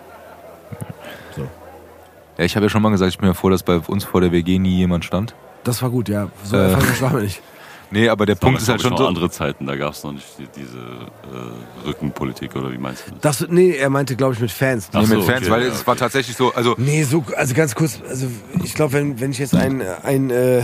Ja, 2.36 2.44
ich 2.44 2.56
habe 2.56 2.66
ja 2.66 2.70
schon 2.70 2.82
mal 2.82 2.90
gesagt, 2.90 3.10
ich 3.10 3.18
bin 3.18 3.28
mir 3.28 3.34
froh, 3.34 3.48
dass 3.50 3.62
bei 3.62 3.76
uns 3.78 4.04
vor 4.04 4.20
der 4.20 4.32
WG 4.32 4.58
nie 4.58 4.76
jemand 4.78 5.04
stand. 5.04 5.34
Das 5.62 5.82
war 5.82 5.90
gut, 5.90 6.08
ja. 6.08 6.28
So 6.42 6.56
Äh. 6.56 6.72
erfahren 6.72 7.14
wir 7.16 7.22
nicht. 7.22 7.40
Nee, 7.90 8.08
aber 8.08 8.26
der 8.26 8.34
Punkt 8.34 8.60
ist 8.60 8.68
halt 8.68 8.80
schon 8.80 8.90
noch 8.90 8.98
so. 8.98 9.06
andere 9.06 9.30
Zeiten, 9.30 9.66
da 9.66 9.76
gab 9.76 9.92
es 9.92 10.02
noch 10.02 10.10
nicht 10.12 10.26
die, 10.38 10.48
diese 10.56 10.78
äh, 10.78 11.86
Rückenpolitik 11.86 12.56
oder 12.56 12.72
wie 12.72 12.78
meinst 12.78 13.04
du 13.06 13.12
das? 13.20 13.38
Das, 13.38 13.48
nee, 13.50 13.70
er 13.76 13.88
meinte, 13.88 14.16
glaube 14.16 14.34
ich, 14.34 14.40
mit 14.40 14.50
Fans. 14.50 14.88
Ach 14.92 15.00
Nee, 15.02 15.06
so, 15.06 15.14
mit 15.16 15.24
Fans, 15.24 15.42
okay, 15.42 15.50
weil 15.50 15.62
ja, 15.62 15.68
es 15.68 15.86
war 15.86 15.94
tatsächlich 15.94 16.34
so, 16.36 16.52
also 16.54 16.74
Nee, 16.76 17.04
so, 17.04 17.22
also 17.36 17.54
ganz 17.54 17.76
kurz, 17.76 18.00
also 18.08 18.26
ich 18.64 18.74
glaube, 18.74 18.94
wenn, 18.94 19.20
wenn 19.20 19.30
ich 19.30 19.38
jetzt 19.38 19.54
ein, 19.54 19.80
ein, 20.02 20.30
äh, 20.30 20.62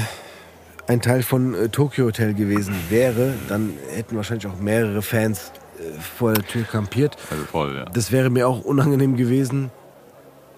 ein 0.91 1.01
Teil 1.01 1.23
von 1.23 1.55
äh, 1.55 1.69
Tokyo 1.69 2.07
Hotel 2.07 2.35
gewesen 2.35 2.75
wäre, 2.89 3.35
dann 3.49 3.75
hätten 3.95 4.17
wahrscheinlich 4.17 4.47
auch 4.49 4.59
mehrere 4.61 5.03
Fans 5.03 5.53
äh, 5.79 6.01
vor 6.19 6.33
der 6.35 6.45
Tür 6.45 6.65
kampiert. 6.65 7.17
Also 7.31 7.45
voll, 7.45 7.77
ja. 7.77 7.85
Das 7.85 8.11
wäre 8.11 8.29
mir 8.29 8.49
auch 8.49 8.63
unangenehm 8.65 9.17
gewesen, 9.17 9.71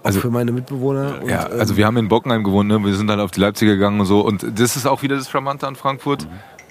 auch 0.00 0.06
Also- 0.06 0.20
für 0.20 0.30
meine 0.30 0.50
Mitbewohner. 0.52 1.20
Und, 1.22 1.28
Ja, 1.28 1.50
ähm, 1.52 1.60
also 1.60 1.76
wir 1.76 1.84
haben 1.84 1.98
in 1.98 2.08
Bockenheim 2.08 2.44
gewohnt, 2.44 2.68
ne? 2.70 2.82
wir 2.82 2.94
sind 2.94 3.08
dann 3.08 3.20
auf 3.20 3.30
die 3.30 3.40
Leipziger 3.40 3.74
gegangen 3.74 4.00
und 4.00 4.06
so. 4.06 4.20
Und 4.22 4.58
das 4.58 4.76
ist 4.76 4.86
auch 4.86 5.02
wieder 5.02 5.16
das 5.16 5.28
Charmante 5.28 5.66
an 5.66 5.76
Frankfurt, 5.76 6.26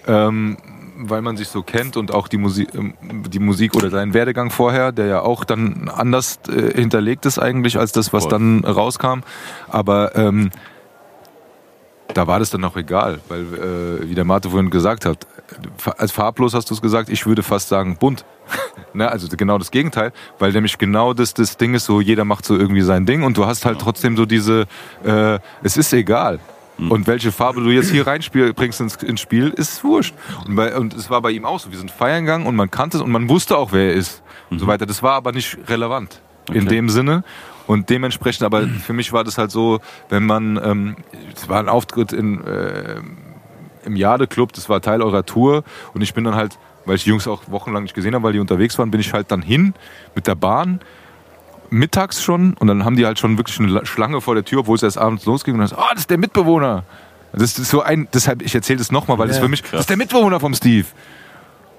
ähm, 0.07 0.57
weil 1.03 1.21
man 1.21 1.37
sich 1.37 1.47
so 1.47 1.61
kennt 1.61 1.97
und 1.97 2.11
auch 2.11 2.27
die 2.27 2.37
Musik, 2.37 2.69
ähm, 2.73 2.95
die 3.29 3.39
Musik 3.39 3.75
oder 3.75 3.91
sein 3.91 4.15
Werdegang 4.15 4.49
vorher, 4.49 4.91
der 4.91 5.05
ja 5.05 5.21
auch 5.21 5.43
dann 5.43 5.87
anders 5.87 6.39
äh, 6.49 6.73
hinterlegt 6.81 7.27
ist 7.27 7.37
eigentlich 7.37 7.77
als 7.77 7.91
das, 7.91 8.11
was 8.11 8.23
Voll. 8.23 8.31
dann 8.31 8.65
rauskam. 8.65 9.19
Aber 9.69 10.15
ähm, 10.15 10.49
da 12.13 12.27
war 12.27 12.39
das 12.39 12.49
dann 12.49 12.63
auch 12.63 12.75
egal, 12.75 13.19
weil, 13.29 13.41
äh, 13.41 14.09
wie 14.09 14.15
der 14.15 14.25
Mate 14.25 14.49
vorhin 14.49 14.69
gesagt 14.69 15.05
hat, 15.05 15.25
als 15.97 16.11
farblos 16.11 16.53
hast 16.53 16.69
du 16.69 16.73
es 16.73 16.81
gesagt, 16.81 17.09
ich 17.09 17.25
würde 17.25 17.43
fast 17.43 17.69
sagen 17.69 17.97
bunt. 17.97 18.25
ne, 18.93 19.09
also 19.09 19.27
genau 19.35 19.57
das 19.57 19.71
Gegenteil, 19.71 20.11
weil 20.39 20.51
nämlich 20.51 20.77
genau 20.77 21.13
das, 21.13 21.33
das 21.33 21.57
Ding 21.57 21.73
ist 21.73 21.85
so, 21.85 22.01
jeder 22.01 22.25
macht 22.25 22.45
so 22.45 22.57
irgendwie 22.57 22.81
sein 22.81 23.05
Ding 23.05 23.23
und 23.23 23.37
du 23.37 23.45
hast 23.45 23.65
halt 23.65 23.79
trotzdem 23.79 24.17
so 24.17 24.25
diese, 24.25 24.67
äh, 25.03 25.39
es 25.63 25.77
ist 25.77 25.93
egal. 25.93 26.39
Und 26.89 27.05
welche 27.05 27.31
Farbe 27.31 27.61
du 27.61 27.69
jetzt 27.69 27.91
hier 27.91 28.07
reinbringst 28.07 28.81
ins, 28.81 28.95
ins 28.95 29.21
Spiel, 29.21 29.49
ist 29.49 29.83
wurscht. 29.83 30.15
Und, 30.47 30.55
bei, 30.55 30.75
und 30.75 30.95
es 30.95 31.11
war 31.11 31.21
bei 31.21 31.29
ihm 31.29 31.45
auch 31.45 31.59
so. 31.59 31.69
Wir 31.69 31.77
sind 31.77 31.91
feiern 31.91 32.25
gegangen 32.25 32.47
und 32.47 32.55
man 32.55 32.71
kannte 32.71 32.97
es 32.97 33.03
und 33.03 33.11
man 33.11 33.29
wusste 33.29 33.55
auch, 33.55 33.71
wer 33.71 33.89
er 33.89 33.93
ist. 33.93 34.23
Und 34.49 34.57
so 34.57 34.65
weiter. 34.65 34.87
Das 34.87 35.03
war 35.03 35.13
aber 35.13 35.31
nicht 35.31 35.59
relevant 35.67 36.19
in 36.49 36.61
Okay. 36.61 36.69
dem 36.69 36.89
Sinne. 36.89 37.23
Und 37.67 37.89
dementsprechend, 37.89 38.43
aber 38.43 38.67
für 38.85 38.93
mich 38.93 39.13
war 39.13 39.23
das 39.23 39.37
halt 39.37 39.51
so, 39.51 39.79
wenn 40.09 40.25
man, 40.25 40.59
ähm, 40.63 40.95
es 41.35 41.47
war 41.49 41.59
ein 41.59 41.69
Auftritt 41.69 42.13
in, 42.13 42.43
äh, 42.45 42.95
im 43.85 43.95
Jade 43.95 44.27
Club, 44.27 44.53
das 44.53 44.69
war 44.69 44.81
Teil 44.81 45.01
eurer 45.01 45.25
Tour. 45.25 45.63
Und 45.93 46.01
ich 46.01 46.13
bin 46.13 46.23
dann 46.23 46.35
halt, 46.35 46.57
weil 46.85 46.95
ich 46.95 47.03
die 47.03 47.09
Jungs 47.09 47.27
auch 47.27 47.43
wochenlang 47.47 47.83
nicht 47.83 47.93
gesehen 47.95 48.13
habe, 48.15 48.23
weil 48.23 48.33
die 48.33 48.39
unterwegs 48.39 48.77
waren, 48.79 48.91
bin 48.91 48.99
ich 48.99 49.13
halt 49.13 49.31
dann 49.31 49.41
hin 49.41 49.73
mit 50.15 50.27
der 50.27 50.35
Bahn 50.35 50.79
mittags 51.69 52.21
schon. 52.23 52.53
Und 52.55 52.67
dann 52.67 52.83
haben 52.85 52.95
die 52.95 53.05
halt 53.05 53.19
schon 53.19 53.37
wirklich 53.37 53.59
eine 53.59 53.69
La- 53.69 53.85
Schlange 53.85 54.21
vor 54.21 54.35
der 54.35 54.43
Tür, 54.43 54.59
obwohl 54.61 54.75
es 54.75 54.83
erst 54.83 54.97
abends 54.97 55.25
losging. 55.25 55.53
Und 55.55 55.59
dann 55.61 55.67
so, 55.69 55.77
ah, 55.77 55.89
das 55.91 56.01
ist 56.01 56.09
der 56.09 56.17
Mitbewohner. 56.17 56.83
Das 57.33 57.57
ist 57.57 57.69
so 57.69 57.81
ein, 57.81 58.07
deshalb, 58.13 58.41
ich 58.41 58.53
erzähle 58.53 58.79
das 58.79 58.91
nochmal, 58.91 59.17
weil 59.17 59.27
das 59.29 59.37
Ja, 59.37 59.43
für 59.43 59.49
mich, 59.49 59.61
das 59.63 59.81
ist 59.81 59.89
der 59.89 59.95
Mitbewohner 59.97 60.39
vom 60.41 60.53
Steve. 60.53 60.85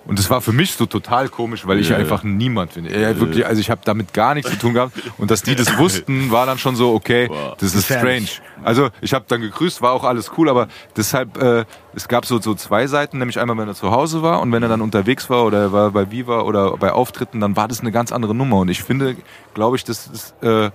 Und 0.04 0.18
das 0.18 0.28
war 0.30 0.40
für 0.40 0.52
mich 0.52 0.72
so 0.72 0.86
total 0.86 1.28
komisch, 1.28 1.66
weil 1.66 1.78
ich 1.78 1.90
Ja, 1.90 1.96
einfach 1.96 2.24
niemand 2.24 2.74
bin. 2.74 2.86
Ja, 2.86 3.18
wirklich, 3.18 3.46
also 3.46 3.60
ich 3.60 3.70
habe 3.70 3.82
damit 3.84 4.12
gar 4.12 4.34
nichts 4.34 4.50
zu 4.50 4.58
tun 4.58 4.74
gehabt. 4.74 4.92
Und 5.18 5.30
dass 5.30 5.42
die 5.42 5.54
das 5.54 5.78
wussten, 5.78 6.30
war 6.30 6.44
dann 6.46 6.58
schon 6.58 6.74
so, 6.74 6.92
okay, 6.92 7.28
Boah. 7.28 7.56
das 7.58 7.74
ist 7.74 7.84
strange. 7.84 8.26
Also 8.64 8.90
ich 9.00 9.14
habe 9.14 9.24
dann 9.28 9.40
gegrüßt, 9.40 9.80
war 9.80 9.92
auch 9.92 10.04
alles 10.04 10.32
cool, 10.36 10.48
aber 10.48 10.68
deshalb, 10.96 11.40
äh, 11.40 11.64
es 11.94 12.08
gab 12.08 12.26
so, 12.26 12.40
so 12.40 12.54
zwei 12.54 12.86
Seiten, 12.86 13.18
nämlich 13.18 13.38
einmal, 13.38 13.56
wenn 13.58 13.68
er 13.68 13.74
zu 13.74 13.90
Hause 13.90 14.22
war 14.22 14.40
und 14.40 14.50
wenn 14.52 14.62
er 14.62 14.68
dann 14.68 14.80
unterwegs 14.80 15.30
war 15.30 15.44
oder 15.44 15.58
er 15.60 15.72
war 15.72 15.90
bei 15.92 16.10
Viva 16.10 16.40
oder 16.40 16.76
bei 16.76 16.90
Auftritten, 16.92 17.40
dann 17.40 17.56
war 17.56 17.68
das 17.68 17.80
eine 17.80 17.92
ganz 17.92 18.12
andere 18.12 18.34
Nummer. 18.34 18.58
Und 18.58 18.68
ich 18.68 18.82
finde, 18.82 19.16
glaube 19.54 19.76
ich, 19.76 19.84
das 19.84 20.08
ist, 20.08 20.34
äh, 20.42 20.70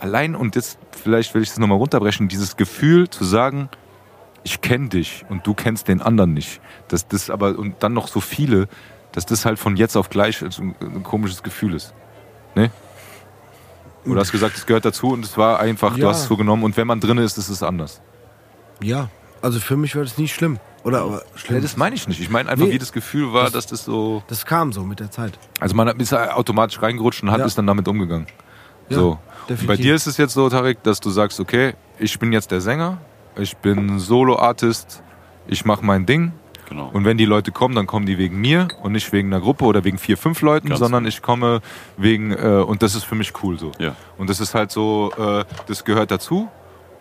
allein 0.00 0.34
und 0.34 0.56
jetzt 0.56 0.78
vielleicht 0.90 1.34
will 1.34 1.42
ich 1.42 1.50
es 1.50 1.58
nochmal 1.58 1.78
runterbrechen, 1.78 2.28
dieses 2.28 2.56
Gefühl 2.56 3.08
zu 3.08 3.24
sagen, 3.24 3.68
ich 4.44 4.60
kenne 4.60 4.88
dich 4.90 5.24
und 5.28 5.46
du 5.46 5.54
kennst 5.54 5.88
den 5.88 6.00
anderen 6.00 6.32
nicht. 6.34 6.60
Dass 6.88 7.08
das 7.08 7.30
aber 7.30 7.58
und 7.58 7.82
dann 7.82 7.92
noch 7.94 8.06
so 8.08 8.20
viele, 8.20 8.68
dass 9.12 9.26
das 9.26 9.44
halt 9.44 9.58
von 9.58 9.76
jetzt 9.76 9.96
auf 9.96 10.08
gleich 10.10 10.40
ein, 10.42 10.74
ein 10.80 11.02
komisches 11.02 11.42
Gefühl 11.42 11.74
ist. 11.74 11.92
Ne? 12.54 12.70
Oder 14.06 14.20
hast 14.20 14.32
gesagt, 14.32 14.56
es 14.56 14.66
gehört 14.66 14.84
dazu 14.84 15.08
und 15.08 15.24
es 15.24 15.38
war 15.38 15.60
einfach, 15.60 15.94
du 15.94 16.02
Ja. 16.02 16.08
hast 16.10 16.22
es 16.22 16.26
so 16.28 16.36
genommen 16.36 16.62
und 16.62 16.76
wenn 16.76 16.86
man 16.86 17.00
drin 17.00 17.18
ist, 17.18 17.38
ist 17.38 17.48
es 17.48 17.62
anders. 17.62 18.00
Ja, 18.82 19.08
also 19.40 19.60
für 19.60 19.76
mich 19.76 19.96
war 19.96 20.02
das 20.02 20.18
nie 20.18 20.28
schlimm. 20.28 20.58
Oder 20.82 21.00
aber 21.00 21.22
schlimm. 21.36 21.62
das 21.62 21.78
meine 21.78 21.94
ich 21.94 22.06
nicht. 22.06 22.20
Ich 22.20 22.28
meine 22.28 22.50
einfach, 22.50 22.66
Nee. 22.66 22.72
wie 22.72 22.78
das 22.78 22.92
Gefühl 22.92 23.32
war, 23.32 23.44
Das- 23.44 23.52
dass 23.54 23.66
das 23.68 23.84
so. 23.86 24.22
Das 24.26 24.44
kam 24.44 24.74
so 24.74 24.82
mit 24.84 25.00
der 25.00 25.10
Zeit. 25.10 25.38
Also 25.58 25.74
man 25.74 25.88
ist 25.98 26.12
automatisch 26.12 26.82
reingerutscht 26.82 27.22
und 27.22 27.30
hat 27.30 27.38
Ja. 27.40 27.46
ist 27.46 27.56
dann 27.56 27.66
damit 27.66 27.88
umgegangen. 27.88 28.26
Ja, 28.90 28.98
so. 28.98 29.18
Bei 29.66 29.76
dir 29.76 29.94
ist 29.94 30.06
es 30.06 30.18
jetzt 30.18 30.34
so, 30.34 30.50
Tarek, 30.50 30.82
dass 30.82 31.00
du 31.00 31.08
sagst, 31.08 31.40
okay, 31.40 31.72
ich 31.98 32.18
bin 32.18 32.32
jetzt 32.34 32.50
der 32.50 32.60
Sänger, 32.60 32.98
ich 33.36 33.56
bin 33.56 33.98
Solo-Artist, 33.98 35.02
ich 35.46 35.64
mache 35.64 35.84
mein 35.84 36.06
Ding. 36.06 36.32
Genau. 36.68 36.88
Und 36.92 37.04
wenn 37.04 37.18
die 37.18 37.26
Leute 37.26 37.52
kommen, 37.52 37.74
dann 37.74 37.86
kommen 37.86 38.06
die 38.06 38.16
wegen 38.16 38.40
mir 38.40 38.68
und 38.82 38.92
nicht 38.92 39.12
wegen 39.12 39.32
einer 39.32 39.40
Gruppe 39.42 39.64
oder 39.66 39.84
wegen 39.84 39.98
vier, 39.98 40.16
fünf 40.16 40.40
Leuten, 40.40 40.68
Ganz 40.68 40.78
sondern 40.78 41.04
genau. 41.04 41.08
ich 41.08 41.20
komme 41.22 41.60
wegen, 41.98 42.32
äh, 42.32 42.64
und 42.66 42.82
das 42.82 42.94
ist 42.94 43.04
für 43.04 43.14
mich 43.14 43.32
cool 43.42 43.58
so. 43.58 43.72
ja. 43.78 43.94
Und 44.16 44.30
das 44.30 44.40
ist 44.40 44.54
halt 44.54 44.70
so, 44.70 45.12
äh, 45.18 45.44
das 45.66 45.84
gehört 45.84 46.10
dazu 46.10 46.48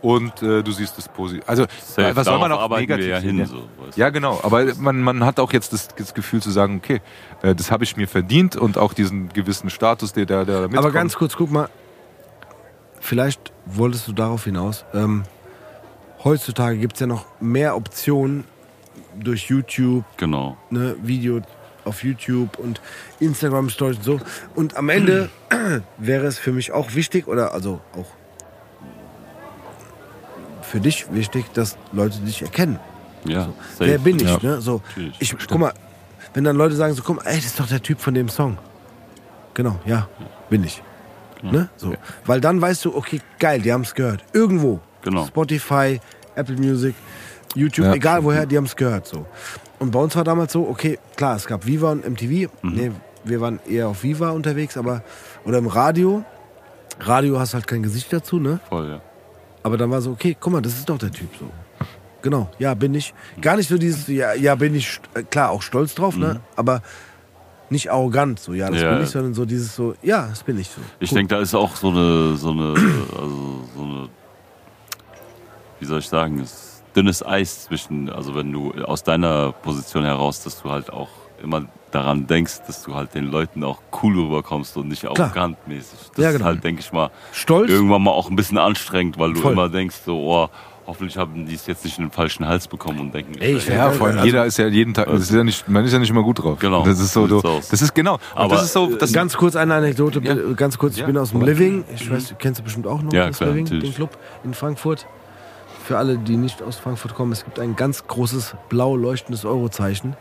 und 0.02 0.44
äh, 0.44 0.62
du 0.64 0.72
siehst 0.74 1.00
es 1.00 1.08
positiv. 1.08 1.44
Also, 1.48 1.66
Safe, 1.82 2.14
was 2.14 2.26
soll 2.26 2.38
man 2.38 2.52
auch 2.52 2.70
negativ 2.78 3.08
ja 3.08 3.22
sehen, 3.22 3.30
hin. 3.30 3.40
ja? 3.40 3.46
So, 3.46 3.64
Ja, 3.96 4.10
genau. 4.10 4.40
Aber 4.44 4.66
man, 4.76 5.02
man 5.02 5.24
hat 5.26 5.40
auch 5.40 5.54
jetzt 5.54 5.72
das, 5.72 5.88
das 5.96 6.14
Gefühl 6.14 6.42
zu 6.42 6.52
sagen, 6.52 6.82
okay, 6.84 7.02
äh, 7.42 7.56
das 7.56 7.72
habe 7.72 7.86
ich 7.86 7.96
mir 7.96 8.08
verdient 8.08 8.58
und 8.58 8.78
auch 8.78 8.94
diesen 8.94 9.30
gewissen 9.30 9.70
Status, 9.70 10.12
der 10.12 10.26
da 10.26 10.44
mitkommt. 10.44 10.78
Aber 10.78 10.92
ganz 10.92 11.16
kurz, 11.16 11.38
guck 11.38 11.52
mal. 11.52 11.70
Vielleicht 13.00 13.54
wolltest 13.66 14.08
du 14.08 14.12
darauf 14.12 14.44
hinaus. 14.44 14.86
Ähm, 14.94 15.24
heutzutage 16.24 16.78
gibt 16.78 16.94
es 16.94 17.00
ja 17.02 17.08
noch 17.08 17.26
mehr 17.40 17.76
Optionen 17.76 18.46
durch 19.20 19.50
YouTube? 19.50 20.06
Genau. 20.18 20.58
ne, 20.70 20.96
Video 21.02 21.42
auf 21.86 22.04
YouTube 22.04 22.58
und 22.60 22.82
Instagram 23.20 23.70
Stories 23.70 23.98
und 23.98 24.04
so. 24.04 24.20
Und 24.56 24.78
am 24.78 24.90
Ende 24.90 25.30
wäre 25.98 26.26
es 26.26 26.40
für 26.40 26.54
mich 26.54 26.72
auch 26.72 26.96
wichtig, 26.96 27.28
oder 27.28 27.54
also 27.54 27.82
auch 27.94 28.08
für 30.62 30.80
dich 30.80 31.06
wichtig, 31.12 31.46
dass 31.54 31.78
Leute 31.92 32.20
dich 32.20 32.42
erkennen. 32.42 32.80
Ja, 33.26 33.50
safe. 33.78 33.92
Wer 33.92 33.98
bin 34.00 34.18
ich? 34.18 34.24
Ja. 34.24 34.40
Ne? 34.42 34.62
So, 34.62 34.82
Natürlich. 34.88 35.22
ich 35.22 35.48
guck 35.48 35.60
mal, 35.60 35.74
wenn 36.34 36.44
dann 36.44 36.56
Leute 36.56 36.76
sagen, 36.76 36.94
so, 36.94 37.04
guck 37.04 37.18
mal, 37.18 37.26
ey, 37.26 37.36
das 37.36 37.46
ist 37.46 37.60
doch 37.60 37.68
der 37.68 37.82
Typ 37.82 38.00
von 38.00 38.14
dem 38.14 38.30
Song. 38.30 38.58
Genau, 39.54 39.80
ja, 39.86 40.08
bin 40.50 40.64
ich. 40.64 40.82
Ne? 41.42 41.70
So. 41.76 41.94
Weil 42.26 42.40
dann 42.40 42.62
weißt 42.62 42.86
du, 42.86 42.96
okay, 42.96 43.20
geil, 43.38 43.62
die 43.62 43.72
haben 43.74 43.82
es 43.82 43.94
gehört. 43.94 44.24
Irgendwo. 44.32 44.80
Genau. 45.04 45.26
Spotify, 45.26 46.00
Apple 46.36 46.56
Music, 46.58 46.96
YouTube, 47.56 47.86
Ja. 47.88 47.94
egal 47.94 48.24
woher, 48.24 48.46
die 48.46 48.58
haben 48.58 48.66
es 48.66 48.76
gehört. 48.76 49.08
So. 49.08 49.26
Und 49.80 49.92
bei 49.92 50.00
uns 50.00 50.16
war 50.16 50.24
damals 50.24 50.54
so, 50.54 50.68
okay, 50.68 50.98
klar, 51.16 51.36
es 51.36 51.46
gab 51.46 51.66
Viva 51.66 51.92
und 51.92 52.06
MTV. 52.08 52.50
Mhm. 52.62 52.74
Nee, 52.74 52.92
wir 53.24 53.42
waren 53.42 53.60
eher 53.70 53.88
auf 53.90 54.04
Viva 54.04 54.32
unterwegs, 54.32 54.78
aber 54.78 55.04
oder 55.46 55.58
im 55.60 55.68
Radio. 55.68 56.24
Radio 57.00 57.40
hast 57.40 57.54
halt 57.54 57.68
kein 57.68 57.84
Gesicht 57.84 58.12
dazu, 58.14 58.40
ne? 58.40 58.60
Voll, 58.70 58.90
ja. 58.90 59.02
Aber 59.64 59.78
dann 59.78 59.90
war 59.92 60.02
so, 60.02 60.12
okay, 60.12 60.36
guck 60.40 60.54
mal, 60.54 60.62
das 60.62 60.74
ist 60.74 60.90
doch 60.90 60.98
der 60.98 61.12
Typ 61.12 61.30
so. 61.40 61.46
Genau, 62.22 62.50
ja, 62.60 62.74
bin 62.74 62.94
ich. 62.96 63.14
Gar 63.42 63.58
nicht 63.58 63.68
so 63.68 63.78
dieses, 63.78 64.08
ja, 64.08 64.34
ja 64.34 64.56
bin 64.56 64.74
ich, 64.76 65.00
äh, 65.14 65.24
klar, 65.24 65.50
auch 65.52 65.62
stolz 65.62 65.94
drauf, 65.96 66.16
ne? 66.16 66.40
Aber 66.56 66.82
nicht 67.70 67.92
arrogant, 67.92 68.40
so, 68.40 68.54
ja, 68.54 68.70
das 68.70 68.78
Mhm. 68.80 68.84
Ja. 68.86 68.94
bin 68.94 69.04
ich, 69.04 69.10
sondern 69.10 69.34
so 69.34 69.46
dieses 69.46 69.76
so, 69.76 69.96
ja, 70.02 70.28
das 70.28 70.44
bin 70.44 70.58
ich 70.60 70.68
so. 70.70 70.80
Ich 71.00 71.12
Cool. 71.12 71.18
denke, 71.18 71.36
da 71.36 71.42
ist 71.42 71.54
auch 71.56 71.76
so 71.76 71.90
eine, 71.90 72.36
so 72.38 72.52
eine, 72.52 72.74
also 73.20 73.64
so 73.76 73.84
eine, 73.84 74.10
wie 75.84 75.88
soll 75.88 76.00
ich 76.00 76.08
sagen, 76.08 76.40
es 76.40 76.82
dünnes 76.96 77.26
Eis 77.26 77.66
zwischen, 77.66 78.10
also 78.10 78.36
wenn 78.36 78.54
du 78.54 78.72
aus 78.86 79.04
deiner 79.04 79.52
Position 79.52 80.06
heraus, 80.06 80.42
dass 80.44 80.62
du 80.62 80.70
halt 80.72 80.94
auch 80.94 81.10
immer 81.44 81.66
daran 81.92 82.26
denkst, 82.26 82.62
dass 82.68 82.84
du 82.84 82.96
halt 82.96 83.14
den 83.16 83.26
Leuten 83.26 83.66
auch 83.66 83.80
cool 84.02 84.18
rüberkommst 84.18 84.78
und 84.78 84.88
nicht 84.88 85.04
arrogant 85.04 85.58
mäßig. 85.68 86.00
Das 86.16 86.24
Ja, 86.24 86.32
genau. 86.32 86.40
ist 86.40 86.46
halt, 86.46 86.64
denke 86.64 86.80
ich 86.80 86.94
mal, 86.94 87.10
Stolz, 87.34 87.70
irgendwann 87.70 88.02
mal 88.04 88.12
auch 88.12 88.30
ein 88.30 88.38
bisschen 88.38 88.58
anstrengend, 88.58 89.20
weil 89.20 89.34
du 89.34 89.42
Voll. 89.42 89.52
immer 89.52 89.68
denkst, 89.68 89.98
so, 90.06 90.18
oh, 90.20 90.48
hoffentlich 90.88 91.18
haben 91.18 91.46
die 91.46 91.54
es 91.56 91.68
jetzt 91.68 91.84
nicht 91.84 91.98
in 91.98 92.06
den 92.06 92.12
falschen 92.12 92.48
Hals 92.48 92.68
bekommen 92.70 93.00
und 93.00 93.14
denken, 93.14 93.34
Ey, 93.42 93.58
ich 93.58 93.70
äh, 93.70 93.76
Ja, 93.76 93.92
vor 93.92 94.08
allem 94.08 94.18
Also- 94.18 94.26
jeder 94.28 94.46
ist 94.46 94.58
ja 94.58 94.68
jeden 94.68 94.94
Tag, 94.94 95.08
das 95.08 95.24
ist 95.24 95.32
ja 95.34 95.44
nicht, 95.44 95.68
man 95.68 95.84
ist 95.84 95.92
ja 95.92 96.00
nicht 96.00 96.10
immer 96.12 96.24
gut 96.24 96.42
drauf. 96.44 96.60
Genau, 96.60 96.84
Das 96.86 97.00
ist 97.00 97.12
so, 97.12 97.28
so 97.28 97.42
das 97.42 97.82
ist 97.82 97.94
genau. 97.94 98.20
Aber, 98.36 98.56
das 98.56 98.66
ist 98.66 98.74
so, 98.74 98.96
das 98.96 99.12
Ganz 99.12 99.36
kurz 99.36 99.56
eine 99.58 99.74
Anekdote, 99.74 100.22
Ja. 100.24 100.36
ganz 100.56 100.78
kurz. 100.78 100.94
Ich 100.94 101.00
Ja. 101.02 101.08
bin 101.08 101.18
aus 101.18 101.32
dem 101.32 101.42
Living. 101.42 101.84
Ich 101.96 102.10
weiß, 102.10 102.36
kennst 102.40 102.60
du 102.60 102.64
bestimmt 102.64 102.86
auch 102.88 103.02
noch 103.02 103.12
Ja, 103.14 103.28
das 103.28 103.38
klar, 103.38 103.50
Living, 103.50 103.64
natürlich. 103.66 103.90
den 103.90 103.96
Club 103.96 104.18
in 104.44 104.54
Frankfurt. 104.54 105.06
Für 105.94 106.00
alle, 106.00 106.18
die 106.18 106.38
nicht 106.38 106.64
aus 106.64 106.78
Frankfurt 106.78 107.14
kommen, 107.14 107.32
es 107.34 107.44
gibt 107.46 107.60
ein 107.60 107.76
ganz 107.76 108.08
großes 108.08 108.56
blau 108.68 108.96
leuchtendes 108.96 109.46
Eurozeichen. 109.46 110.16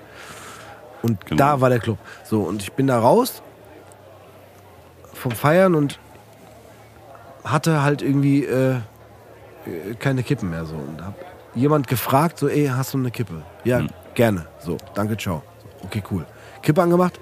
Und 1.01 1.25
Genau. 1.25 1.39
da 1.39 1.61
war 1.63 1.71
der 1.71 1.79
Club. 1.79 1.97
So, 2.25 2.43
und 2.43 2.61
ich 2.61 2.75
bin 2.75 2.89
da 2.89 2.99
raus 2.99 3.41
vom 5.15 5.33
Feiern 5.33 5.75
und 5.75 5.99
hatte 7.43 7.83
halt 7.83 8.03
irgendwie 8.03 8.45
äh, 8.45 8.73
äh, 8.75 9.95
keine 9.99 10.23
Kippen 10.23 10.51
mehr 10.51 10.67
so 10.67 10.75
und 10.75 11.03
hab 11.03 11.15
jemand 11.55 11.89
gefragt 11.89 12.39
so 12.39 12.49
ey 12.49 12.67
hast 12.67 12.93
du 12.93 12.99
eine 12.99 13.11
Kippe 13.11 13.41
ja 13.65 13.79
Hm. 13.79 13.89
gerne 14.15 14.45
so 14.61 14.77
danke 14.95 15.17
ciao 15.17 15.43
so, 15.63 15.87
okay 15.87 16.03
cool 16.11 16.27
Kippe 16.61 16.83
angemacht 16.83 17.19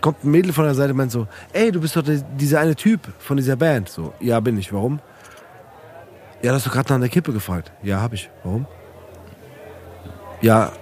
kommt 0.00 0.22
ein 0.24 0.30
Mädel 0.30 0.52
von 0.52 0.64
der 0.64 0.74
Seite 0.74 0.94
meint 0.94 1.10
so 1.12 1.26
ey 1.52 1.72
du 1.72 1.80
bist 1.80 1.96
doch 1.96 2.02
der, 2.02 2.16
dieser 2.38 2.60
eine 2.60 2.74
Typ 2.76 3.00
von 3.18 3.36
dieser 3.36 3.56
Band 3.56 3.88
so 3.88 4.12
ja 4.20 4.38
bin 4.40 4.56
ich 4.58 4.72
warum 4.72 5.00
ja 6.42 6.52
hast 6.52 6.66
du 6.66 6.70
gerade 6.70 6.88
nach 6.88 6.96
einer 6.96 7.08
Kippe 7.08 7.32
gefragt 7.32 7.72
ja 7.82 8.00
hab 8.00 8.12
ich 8.12 8.30
warum 8.44 8.66
ja 10.40 10.72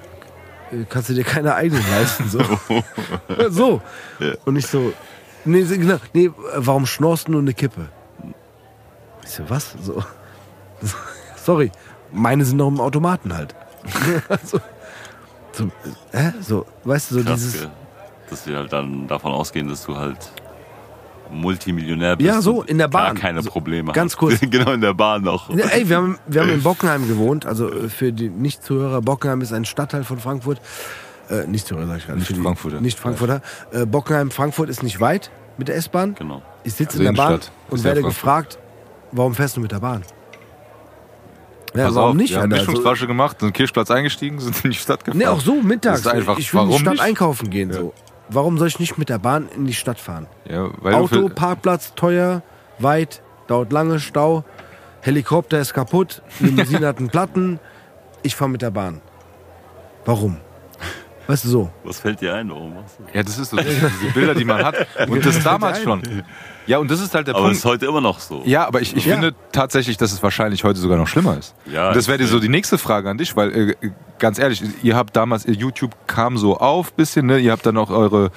äh, 0.73 0.85
kannst 0.89 1.09
du 1.09 1.15
dir 1.15 1.25
keine 1.25 1.55
eigenen 1.55 1.85
leisten 1.91 2.29
so 2.29 2.41
so 3.51 3.83
und 4.45 4.57
ich 4.57 4.67
so 4.67 4.93
nee, 5.45 5.63
genau, 5.63 5.97
nee 6.13 6.27
äh, 6.27 6.33
warum 6.57 6.87
schnorst 6.87 7.29
du 7.29 7.33
nur 7.33 7.41
eine 7.41 7.55
Kippe 7.55 7.89
ich 9.29 9.35
so, 9.35 9.51
was? 9.51 9.77
So. 9.83 10.03
Sorry, 11.37 11.71
meine 12.11 12.45
sind 12.45 12.57
noch 12.57 12.69
im 12.69 12.81
Automaten 12.81 13.35
halt. 13.35 13.55
so, 14.45 14.59
so, 15.53 15.71
hä? 16.13 16.33
so, 16.41 16.67
weißt 16.85 17.11
du, 17.11 17.15
so 17.17 17.25
krass, 17.25 17.35
dieses. 17.35 17.61
gell? 17.61 17.71
dass 18.31 18.47
wir 18.47 18.57
halt 18.57 18.73
dann 18.73 19.07
davon 19.07 19.33
ausgehen, 19.33 19.69
dass 19.69 19.85
du 19.85 19.97
halt 19.97 20.33
Multimillionär 21.33 22.17
bist. 22.17 22.27
Ja, 22.27 22.41
so, 22.41 22.63
in 22.63 22.79
der 22.79 22.89
gar 22.89 23.09
Bahn. 23.09 23.17
keine 23.17 23.43
So, 23.43 23.51
Probleme 23.51 23.93
ganz 23.93 24.13
hast. 24.13 24.19
kurz. 24.19 24.41
genau, 24.51 24.73
in 24.73 24.81
der 24.81 24.95
Bahn 24.95 25.23
noch. 25.23 25.51
Ja, 25.51 25.67
ey, 25.67 25.89
wir 25.89 25.97
haben, 25.97 26.19
wir 26.27 26.41
haben 26.43 26.51
in 26.51 26.63
Bockenheim 26.63 27.07
gewohnt, 27.09 27.47
also 27.47 27.71
äh, 27.71 27.89
für 27.89 28.13
die 28.13 28.29
Nicht-Zuhörer, 28.29 29.01
Bockenheim 29.03 29.41
ist 29.41 29.53
ein 29.53 29.65
Stadtteil 29.65 30.05
von 30.05 30.19
Frankfurt. 30.19 30.61
Äh, 31.31 31.47
Nicht-Zuhörer, 31.47 31.87
sag 31.87 31.99
ich 31.99 32.07
gerade. 32.07 32.19
Nicht 32.19 32.29
für 32.29 32.35
die 32.35 32.41
Frankfurter. 32.41 32.81
Nicht-Frankfurter. 32.81 33.43
Äh, 33.73 33.87
Bockenheim, 33.87 34.31
Frankfurt 34.31 34.69
ist 34.71 34.83
nicht 34.83 35.01
weit 35.01 35.31
mit 35.59 35.69
der 35.69 35.77
S-Bahn. 35.77 36.15
Genau. 36.15 36.43
Ich 36.65 36.75
sitze 36.75 36.99
Also 36.99 37.01
in 37.01 37.05
der 37.15 37.23
Bahn 37.23 37.33
Innenstadt. 37.33 37.53
und 37.71 37.79
ja 37.79 37.85
werde 37.85 38.01
Frankfurt. 38.01 38.23
gefragt, 38.23 38.59
warum 39.13 39.35
fährst 39.35 39.57
du 39.57 39.61
mit 39.61 39.73
der 39.73 39.81
Bahn? 39.81 40.03
Ja, 41.75 41.87
Pass 41.87 41.95
warum 41.97 42.11
auf, 42.11 42.17
nicht? 42.17 42.31
Wir 42.31 42.41
haben? 42.41 42.53
Also, 42.53 42.65
Mischungsflasche 42.65 43.07
gemacht, 43.07 43.41
sind 43.41 43.53
Kirchplatz 43.53 43.91
eingestiegen, 43.91 44.39
sind 44.41 44.65
in 44.65 44.71
die 44.71 44.77
Stadt 44.77 45.05
gefahren. 45.05 45.19
Nee, 45.19 45.27
auch 45.27 45.41
so 45.41 45.61
mittags. 45.61 46.03
Das 46.03 46.13
ist 46.15 46.19
einfach, 46.19 46.39
ich 46.39 46.53
will 46.55 46.61
in 46.63 46.67
die 46.67 46.71
warum 46.71 46.81
Stadt 46.83 46.93
nicht? 46.95 47.03
einkaufen 47.03 47.51
gehen. 47.51 47.73
So. 47.73 47.93
Warum 48.31 48.59
soll 48.59 48.69
ich 48.69 48.79
nicht 48.79 48.99
mit 48.99 49.09
der 49.09 49.19
Bahn 49.19 49.49
in 49.49 49.67
die 49.67 49.75
Stadt 49.75 49.99
fahren? 49.99 50.27
Ja, 50.49 50.71
Auto, 50.85 51.29
Parkplatz, 51.29 51.95
teuer, 51.95 52.43
weit, 52.79 53.23
dauert 53.47 53.73
lange, 53.73 54.01
Stau, 54.01 54.45
Helikopter 55.01 55.61
ist 55.61 55.75
kaputt, 55.75 56.23
Limousine 56.41 56.87
hat 56.89 56.99
einen 56.99 57.09
Platten. 57.09 57.61
Ich 58.23 58.37
fahre 58.37 58.51
mit 58.51 58.63
der 58.63 58.71
Bahn. 58.71 59.01
Warum? 60.05 60.39
Weißt 61.29 61.45
du 61.45 61.49
so? 61.51 61.71
Was 61.85 61.99
fällt 62.01 62.23
dir 62.23 62.35
ein? 62.35 62.49
Warum 62.49 62.75
machst 62.75 62.99
du 62.99 63.05
das? 63.05 63.15
Ja, 63.15 63.23
das 63.23 63.39
ist 63.39 63.51
so, 63.51 63.57
diese 63.59 63.91
Bilder, 64.15 64.35
die 64.35 64.47
man 64.47 64.65
hat. 64.65 64.75
Und 65.09 65.25
das 65.25 65.43
damals 65.45 65.83
schon. 65.83 66.03
Ja, 66.67 66.79
und 66.79 66.91
das 66.91 67.01
ist 67.01 67.15
halt 67.15 67.27
der 67.27 67.35
Aber 67.35 67.45
es 67.45 67.49
Punkt. 67.49 67.57
ist 67.59 67.65
heute 67.65 67.87
immer 67.87 68.01
noch 68.03 68.19
so. 68.21 68.43
Ja, 68.45 68.67
aber 68.67 68.83
ich, 68.83 68.95
ich 68.95 69.07
Ja. 69.07 69.15
finde 69.15 69.35
tatsächlich, 69.53 69.97
dass 69.97 70.13
es 70.13 70.23
wahrscheinlich 70.23 70.65
heute 70.65 70.79
sogar 70.79 70.99
noch 70.99 71.07
schlimmer 71.09 71.39
ist. 71.39 71.55
Ja, 71.65 71.89
und 71.89 71.97
das 71.97 72.09
wäre 72.09 72.23
so 72.27 72.41
die 72.41 72.51
nächste 72.51 72.77
Frage 72.77 73.09
an 73.09 73.17
dich, 73.17 73.35
weil 73.37 73.71
äh, 73.81 73.91
ganz 74.19 74.39
ehrlich, 74.39 74.63
ihr 74.83 74.95
habt 74.95 75.17
damals, 75.17 75.45
YouTube 75.47 75.93
kam 76.07 76.37
so 76.37 76.59
auf 76.59 76.93
bisschen, 76.93 77.25
ne? 77.25 77.39
Ihr 77.39 77.53
habt 77.53 77.65
dann 77.65 77.79
auch 77.79 77.89
eure 77.89 78.31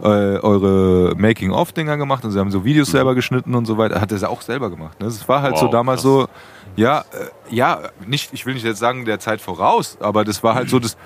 äh, 0.00 0.06
eure 0.06 1.14
Making-of-Dinger 1.16 1.96
gemacht 1.96 2.24
und 2.24 2.30
sie 2.30 2.38
haben 2.38 2.52
so 2.52 2.64
Videos 2.64 2.92
selber 2.92 3.16
geschnitten 3.16 3.54
und 3.56 3.66
so 3.66 3.78
weiter. 3.78 4.00
Hat 4.00 4.12
er 4.12 4.16
es 4.16 4.22
auch 4.24 4.42
selber 4.42 4.70
gemacht. 4.70 5.00
Ne? 5.00 5.06
Das 5.06 5.28
war 5.28 5.42
halt 5.42 5.58
so 5.58 5.64
Wow, 5.66 5.72
damals 5.72 6.02
krass. 6.02 6.12
so, 6.12 6.28
ja, 6.76 7.00
äh, 7.00 7.54
ja, 7.54 7.80
nicht, 8.06 8.30
ich 8.32 8.46
will 8.46 8.54
nicht 8.54 8.64
jetzt 8.64 8.78
sagen 8.78 9.04
der 9.06 9.18
Zeit 9.18 9.40
voraus, 9.40 9.96
aber 10.00 10.24
das 10.24 10.42
war 10.44 10.54
halt 10.54 10.70
so 10.70 10.78
das. 10.78 10.96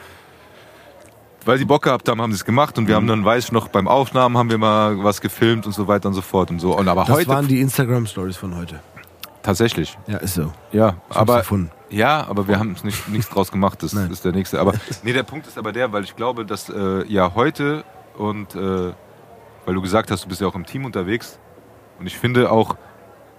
Weil 1.47 1.59
sie 1.59 1.65
Bock 1.65 1.83
gehabt 1.83 2.09
haben, 2.09 2.21
haben 2.21 2.33
sie 2.33 2.37
es 2.37 2.45
gemacht 2.45 2.77
und 2.77 2.89
wir 2.89 2.95
Mhm. 2.97 2.97
haben 2.97 3.07
dann, 3.07 3.25
weiß 3.25 3.45
ich 3.45 3.53
noch, 3.53 3.69
beim 3.69 3.89
Aufnahmen 3.89 4.37
haben 4.37 4.51
wir 4.51 4.59
mal 4.59 5.03
was 5.03 5.21
gefilmt 5.21 5.65
und 5.65 5.73
so 5.73 5.87
weiter 5.89 6.09
und 6.09 6.15
so 6.15 6.21
fort 6.23 6.51
und 6.51 6.59
so. 6.59 6.77
Und 6.77 6.89
aber 6.89 7.05
Das 7.05 7.17
heute 7.17 7.29
waren 7.29 7.47
die 7.49 7.61
Instagram-Stories 7.61 8.37
von 8.37 8.57
heute. 8.57 8.81
tatsächlich. 9.43 9.97
Ja, 10.09 10.17
ist 10.19 10.35
so. 10.35 10.53
Ja, 10.73 10.97
hab's 11.09 11.17
aber 11.17 11.45
ja, 11.89 12.27
aber 12.29 12.49
wir 12.49 12.59
haben 12.59 12.73
es 12.73 12.83
nicht 12.83 13.09
nichts 13.09 13.29
draus 13.31 13.53
gemacht. 13.53 13.81
Das 13.83 13.93
Nein. 13.93 14.11
ist 14.11 14.25
der 14.25 14.33
nächste. 14.33 14.59
Aber 14.61 14.73
nee, 15.05 15.13
der 15.13 15.23
Punkt 15.23 15.47
ist 15.47 15.57
aber 15.57 15.71
der, 15.73 15.93
weil 15.93 16.03
ich 16.03 16.17
glaube, 16.17 16.45
dass 16.45 16.69
äh, 16.69 17.05
ja 17.07 17.33
heute 17.37 17.85
und 18.19 18.57
äh, 18.57 18.93
weil 19.65 19.75
du 19.75 19.81
gesagt 19.83 20.11
hast, 20.11 20.25
du 20.25 20.29
bist 20.29 20.41
ja 20.41 20.49
auch 20.49 20.57
im 20.57 20.67
Team 20.67 20.85
unterwegs 20.85 21.39
und 22.01 22.07
ich 22.09 22.19
finde 22.19 22.51
auch 22.51 22.77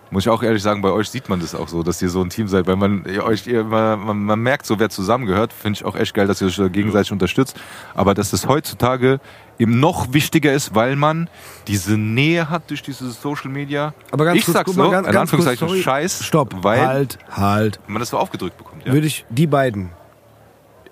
Muss 0.10 0.24
ich 0.24 0.30
auch 0.30 0.42
ehrlich 0.42 0.64
sagen, 0.64 0.82
bei 0.82 0.90
euch 0.92 1.10
sieht 1.10 1.28
man 1.28 1.40
das 1.42 1.54
auch 1.54 1.68
so, 1.68 1.84
dass 1.84 2.02
ihr 2.02 2.10
so 2.10 2.22
ein 2.22 2.30
Team 2.30 2.48
seid, 2.48 2.66
weil 2.68 2.78
man 2.78 3.06
euch 3.06 3.46
man, 3.48 4.00
man, 4.00 4.24
man 4.24 4.40
merkt 4.40 4.66
so, 4.66 4.80
wer 4.80 4.90
zusammengehört. 4.90 5.52
Finde 5.52 5.78
ich 5.78 5.86
auch 5.86 5.96
echt 5.96 6.14
geil, 6.14 6.28
dass 6.28 6.42
ihr 6.42 6.48
euch 6.48 6.72
gegenseitig 6.72 7.12
unterstützt. 7.12 7.60
Aber 7.94 8.14
dass 8.14 8.32
das 8.32 8.48
heutzutage 8.48 9.20
eben 9.60 9.80
noch 9.80 10.14
wichtiger 10.14 10.54
ist, 10.54 10.76
weil 10.76 10.96
man 10.96 11.30
diese 11.68 11.98
Nähe 11.98 12.50
hat 12.50 12.70
durch 12.70 12.82
diese 12.84 13.10
Social 13.12 13.50
Media. 13.52 13.94
Aber 14.12 14.24
ganz 14.26 14.40
ich 14.40 14.46
kurz, 14.46 14.54
sag 14.56 14.66
guck 14.66 14.76
so, 14.76 14.82
mal, 14.84 14.92
ganz- 14.92 15.08
in 15.08 15.14
ganz 15.14 15.30
kurz, 15.32 15.42
Anführungszeichen 15.48 15.68
sorry. 15.68 15.82
Scheiß, 15.84 16.24
Stopp. 16.24 16.56
weil 16.64 16.86
Halt, 16.88 17.18
halt. 17.32 17.80
man 17.88 18.00
das 18.00 18.10
so 18.10 18.18
aufgedrückt 18.18 18.58
bekommt. 18.58 18.86
Ja. 18.86 18.94
Würde 18.94 19.08
ich 19.08 19.26
die 19.30 19.48
beiden 19.48 19.90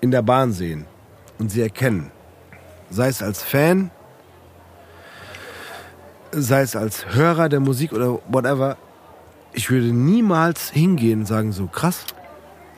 in 0.00 0.10
der 0.10 0.22
Bahn 0.22 0.52
sehen 0.52 0.84
und 1.38 1.50
sie 1.50 1.62
erkennen, 1.62 2.10
sei 2.90 3.08
es 3.08 3.22
als 3.22 3.42
Fan, 3.42 3.90
sei 6.32 6.60
es 6.62 6.76
als 6.76 7.06
Hörer 7.14 7.48
der 7.48 7.60
Musik 7.60 7.92
oder 7.92 8.18
whatever, 8.28 8.76
ich 9.56 9.70
würde 9.70 9.86
niemals 9.86 10.70
hingehen 10.70 11.20
und 11.20 11.26
sagen 11.26 11.50
so, 11.50 11.66
krass, 11.66 12.04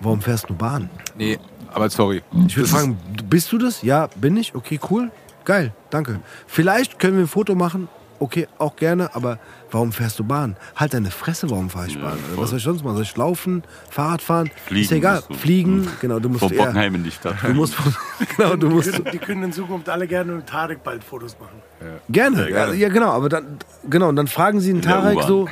warum 0.00 0.22
fährst 0.22 0.48
du 0.48 0.54
Bahn? 0.54 0.88
Nee, 1.16 1.38
aber 1.72 1.90
sorry. 1.90 2.22
Ich 2.46 2.56
würde 2.56 2.68
fragen, 2.70 2.96
bist 3.28 3.52
du 3.52 3.58
das? 3.58 3.82
Ja, 3.82 4.08
bin 4.14 4.36
ich. 4.36 4.54
Okay, 4.54 4.78
cool. 4.88 5.10
Geil, 5.44 5.74
danke. 5.90 6.20
Vielleicht 6.46 6.98
können 6.98 7.16
wir 7.16 7.24
ein 7.24 7.28
Foto 7.28 7.54
machen. 7.54 7.88
Okay, 8.20 8.48
auch 8.58 8.74
gerne, 8.76 9.14
aber 9.14 9.38
warum 9.70 9.92
fährst 9.92 10.18
du 10.18 10.24
Bahn? 10.24 10.56
Halt 10.74 10.92
deine 10.94 11.10
Fresse, 11.10 11.48
warum 11.50 11.70
fahre 11.70 11.86
ich 11.86 11.94
Ja, 11.94 12.00
Bahn? 12.00 12.18
voll. 12.18 12.42
Was 12.42 12.50
soll 12.50 12.58
ich 12.58 12.64
sonst 12.64 12.82
machen? 12.82 12.94
Soll 12.96 13.04
ich 13.04 13.16
laufen, 13.16 13.62
Fahrrad 13.90 14.22
fahren? 14.22 14.50
Fliegen 14.66 14.84
Ist 14.84 14.90
ja 14.90 14.96
egal. 14.96 15.14
musst 15.16 15.30
du. 15.30 15.34
Fliegen, 15.34 15.88
genau, 16.00 16.18
du 16.18 16.28
musst 16.28 16.40
Von 16.40 16.56
Bockenheim 16.56 16.94
in 16.96 17.04
die 17.04 17.10
Stadt. 17.12 17.36
Du 17.44 17.54
musst, 17.54 17.74
genau, 18.36 18.56
du 18.56 18.68
Die 18.68 18.74
musst 18.74 18.92
können, 18.92 19.04
die 19.12 19.18
können 19.18 19.42
in 19.44 19.52
Zukunft 19.52 19.88
alle 19.88 20.06
gerne 20.08 20.32
mit 20.32 20.46
Tarek 20.46 20.82
bald 20.82 21.04
Fotos 21.04 21.36
machen. 21.38 21.62
gerne, 22.08 22.40
Ja, 22.42 22.46
gerne. 22.48 22.72
Ja, 22.74 22.78
ja, 22.78 22.88
genau, 22.88 23.10
aber 23.12 23.28
dann, 23.28 23.58
genau, 23.88 24.08
und 24.08 24.16
dann 24.16 24.26
fragen 24.26 24.60
sie 24.60 24.72
der 24.72 24.82
Tarek 24.82 25.22
so, 25.22 25.48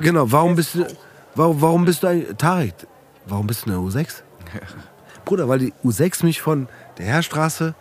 genau, 0.00 0.30
warum 0.30 0.54
bist 0.54 0.74
du, 0.76 0.86
warum, 1.34 1.60
warum 1.60 1.84
bist 1.84 2.02
du 2.02 2.06
eigentlich, 2.06 2.36
Tarek, 2.36 2.74
warum 3.26 3.46
bist 3.46 3.66
du 3.66 3.70
in 3.70 3.92
der 3.92 4.02
U6? 4.02 4.22
Bruder, 5.24 5.48
weil 5.48 5.58
die 5.58 5.72
U6 5.84 6.24
mich 6.24 6.40
von 6.40 6.68
der 6.96 7.06
Heerstraße 7.06 7.74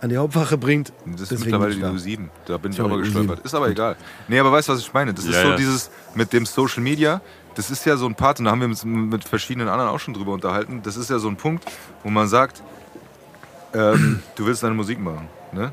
an 0.00 0.10
die 0.10 0.16
Hauptwache 0.16 0.58
bringt. 0.58 0.92
Das 1.06 1.22
ist 1.22 1.30
deswegen 1.32 1.50
mittlerweile 1.52 1.74
die 1.74 1.80
ich 1.80 2.14
da. 2.16 2.22
U7. 2.22 2.28
Da 2.46 2.58
bin 2.58 2.72
ich 2.72 2.80
auch 2.80 2.88
mal 2.88 2.98
gestolpert. 2.98 3.40
U7. 3.40 3.44
Ist 3.44 3.54
aber 3.54 3.68
egal. 3.68 3.96
Nee, 4.28 4.38
aber 4.38 4.52
weißt 4.52 4.68
du, 4.68 4.72
was 4.72 4.80
ich 4.80 4.92
meine? 4.92 5.14
Das 5.14 5.24
ist 5.24 5.34
Ja, 5.34 5.42
so 5.42 5.48
ja. 5.50 5.56
dieses 5.56 5.90
mit 6.14 6.32
dem 6.32 6.44
Social 6.46 6.82
Media. 6.82 7.20
Das 7.54 7.70
ist 7.70 7.86
ja 7.86 7.96
so 7.96 8.06
ein 8.06 8.14
Part, 8.14 8.38
und 8.38 8.44
da 8.44 8.50
haben 8.50 8.60
wir 8.60 8.68
uns 8.68 8.84
mit 8.84 9.24
verschiedenen 9.24 9.68
anderen 9.68 9.90
auch 9.90 9.98
schon 9.98 10.12
drüber 10.12 10.32
unterhalten. 10.32 10.80
Das 10.82 10.98
ist 10.98 11.08
ja 11.08 11.18
so 11.18 11.28
ein 11.28 11.36
Punkt, 11.36 11.64
wo 12.02 12.10
man 12.10 12.28
sagt, 12.28 12.62
ähm, 13.72 14.22
du 14.34 14.44
willst 14.44 14.62
deine 14.62 14.74
Musik 14.74 15.00
machen. 15.00 15.28
Ne? 15.52 15.72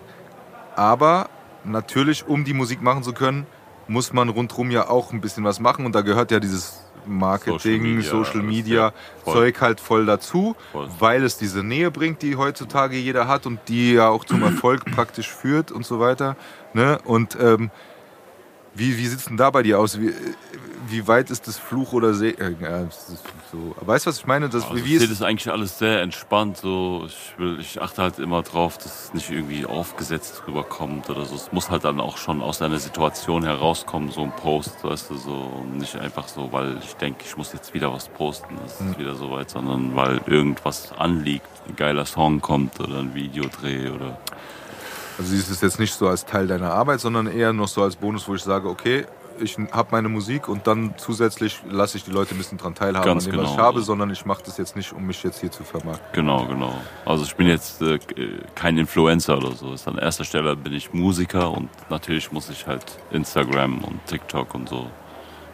Aber 0.78 1.30
natürlich, 1.66 2.26
um 2.26 2.46
die 2.46 2.54
Musik 2.54 2.82
machen 2.82 3.04
zu 3.04 3.12
können, 3.12 3.46
muss 3.90 4.14
man 4.14 4.30
rundherum 4.30 4.72
ja 4.72 4.88
auch 4.88 5.12
ein 5.12 5.20
bisschen 5.20 5.44
was 5.44 5.60
machen. 5.60 5.86
Und 5.86 5.94
da 5.94 6.02
gehört 6.02 6.32
ja 6.32 6.40
dieses 6.40 6.83
Marketing, 7.08 8.02
Social 8.02 8.26
Social 8.26 8.42
Media, 8.42 8.64
Media, 8.64 8.76
ja. 8.88 8.94
Voll. 9.24 9.34
Zeug 9.34 9.62
halt 9.62 9.80
voll 9.80 10.06
dazu, 10.06 10.56
Voll. 10.72 10.90
weil 11.00 11.24
es 11.24 11.38
diese 11.38 11.64
Nähe 11.64 11.92
bringt, 11.92 12.22
die 12.22 12.36
heutzutage 12.36 12.98
jeder 12.98 13.28
hat 13.28 13.46
und 13.46 13.60
die 13.68 13.94
ja 13.94 14.10
auch 14.10 14.26
zum 14.26 14.44
Erfolg 14.44 14.86
praktisch 14.86 15.30
führt 15.30 15.72
und 15.72 15.86
so 15.86 16.00
weiter. 16.00 16.36
Ne? 16.74 17.00
Und 17.06 17.38
ähm, 17.40 17.72
wie, 18.76 18.98
wie 18.98 19.06
sieht 19.06 19.20
es 19.20 19.26
denn 19.26 19.38
da 19.38 19.50
bei 19.52 19.64
dir 19.64 19.80
aus? 19.80 20.00
Wie, 20.00 20.14
wie 20.88 21.08
weit 21.08 21.30
ist 21.32 21.48
das 21.48 21.58
Fluch 21.58 21.94
oder 21.94 22.14
See? 22.14 22.30
äh, 22.32 22.56
Ja, 22.60 22.84
das 22.84 23.08
so. 23.52 23.76
Weißt 23.82 24.06
du, 24.06 24.10
was 24.10 24.18
ich 24.20 24.26
meine? 24.26 24.50
Das, 24.50 24.64
Also 24.64 24.76
wie 24.76 24.80
ich 24.82 25.00
sehe 25.00 25.08
ist, 25.08 25.12
das 25.12 25.22
eigentlich 25.22 25.52
alles 25.52 25.78
sehr 25.80 26.02
entspannt. 26.02 26.58
So. 26.58 27.04
Ich, 27.08 27.38
will, 27.40 27.60
ich 27.60 27.82
achte 27.82 28.02
halt 28.02 28.20
immer 28.20 28.42
drauf, 28.44 28.78
dass 28.78 29.06
es 29.06 29.14
nicht 29.14 29.30
irgendwie 29.30 29.66
aufgesetzt 29.66 30.42
rüberkommt 30.48 31.10
oder 31.10 31.26
so. 31.26 31.36
Es 31.36 31.52
muss 31.52 31.70
halt 31.70 31.84
dann 31.84 32.00
auch 32.00 32.18
schon 32.18 32.42
aus 32.42 32.62
einer 32.62 32.80
Situation 32.80 33.44
herauskommen, 33.44 34.12
so 34.12 34.22
ein 34.24 34.36
Post, 34.36 34.84
weißt 34.84 35.10
du, 35.12 35.18
so. 35.18 35.34
Und 35.34 35.78
nicht 35.78 35.96
einfach 35.96 36.28
so, 36.28 36.52
weil 36.52 36.78
ich 36.84 36.94
denke, 36.96 37.24
ich 37.26 37.38
muss 37.38 37.54
jetzt 37.54 37.74
wieder 37.74 37.92
was 37.94 38.10
posten, 38.10 38.56
es 38.66 38.80
Hm. 38.80 38.92
ist 38.92 39.00
wieder 39.00 39.16
soweit, 39.16 39.50
sondern 39.50 39.96
weil 39.96 40.22
irgendwas 40.26 40.92
anliegt, 40.98 41.48
ein 41.68 41.76
geiler 41.76 42.06
Song 42.06 42.42
kommt 42.42 42.80
oder 42.80 43.00
ein 43.00 43.14
Videodreh 43.14 43.90
oder. 43.90 44.18
also 45.18 45.30
siehst 45.30 45.50
du 45.50 45.54
es 45.54 45.62
jetzt 45.62 45.80
nicht 45.80 45.94
so 45.94 46.08
als 46.08 46.26
Teil 46.26 46.48
deiner 46.48 46.74
Arbeit, 46.74 47.00
sondern 47.00 47.28
eher 47.28 47.54
noch 47.54 47.68
so 47.68 47.84
als 47.84 47.96
Bonus, 47.96 48.28
wo 48.28 48.36
ich 48.36 48.42
sage, 48.44 48.68
okay, 48.68 49.06
ich 49.40 49.58
habe 49.72 49.90
meine 49.92 50.10
Musik 50.10 50.48
und 50.48 50.68
dann 50.68 50.94
zusätzlich 50.98 51.62
lasse 51.70 51.98
ich 51.98 52.04
die 52.06 52.12
Leute 52.12 52.36
ein 52.36 52.38
bisschen 52.38 52.58
dran 52.58 52.76
teilhaben 52.76 53.06
Ganz 53.06 53.26
an 53.26 53.32
dem, 53.32 53.40
was 53.42 53.50
ich 53.50 53.56
genau. 53.56 53.64
habe, 53.68 53.82
sondern 53.82 54.10
ich 54.12 54.26
mache 54.26 54.44
das 54.46 54.58
jetzt 54.58 54.76
nicht, 54.76 54.94
um 54.94 55.06
mich 55.06 55.24
jetzt 55.24 55.40
hier 55.42 55.52
zu 55.52 55.64
vermarkten. 55.64 56.06
Genau, 56.14 56.46
genau. 56.46 56.74
Also 57.06 57.24
ich 57.24 57.36
bin 57.36 57.48
jetzt 57.48 57.82
äh, 57.82 58.00
kein 58.56 58.78
Influencer 58.78 59.38
oder 59.38 59.52
so. 59.54 59.76
An 59.90 59.98
erster 59.98 60.24
Stelle 60.24 60.56
bin 60.56 60.74
ich 60.74 60.94
Musiker 60.94 61.52
und 61.52 61.70
natürlich 61.90 62.32
muss 62.32 62.50
ich 62.50 62.68
halt 62.68 62.86
Instagram 63.12 63.84
und 63.84 64.06
TikTok 64.08 64.54
und 64.56 64.70
so 64.70 64.88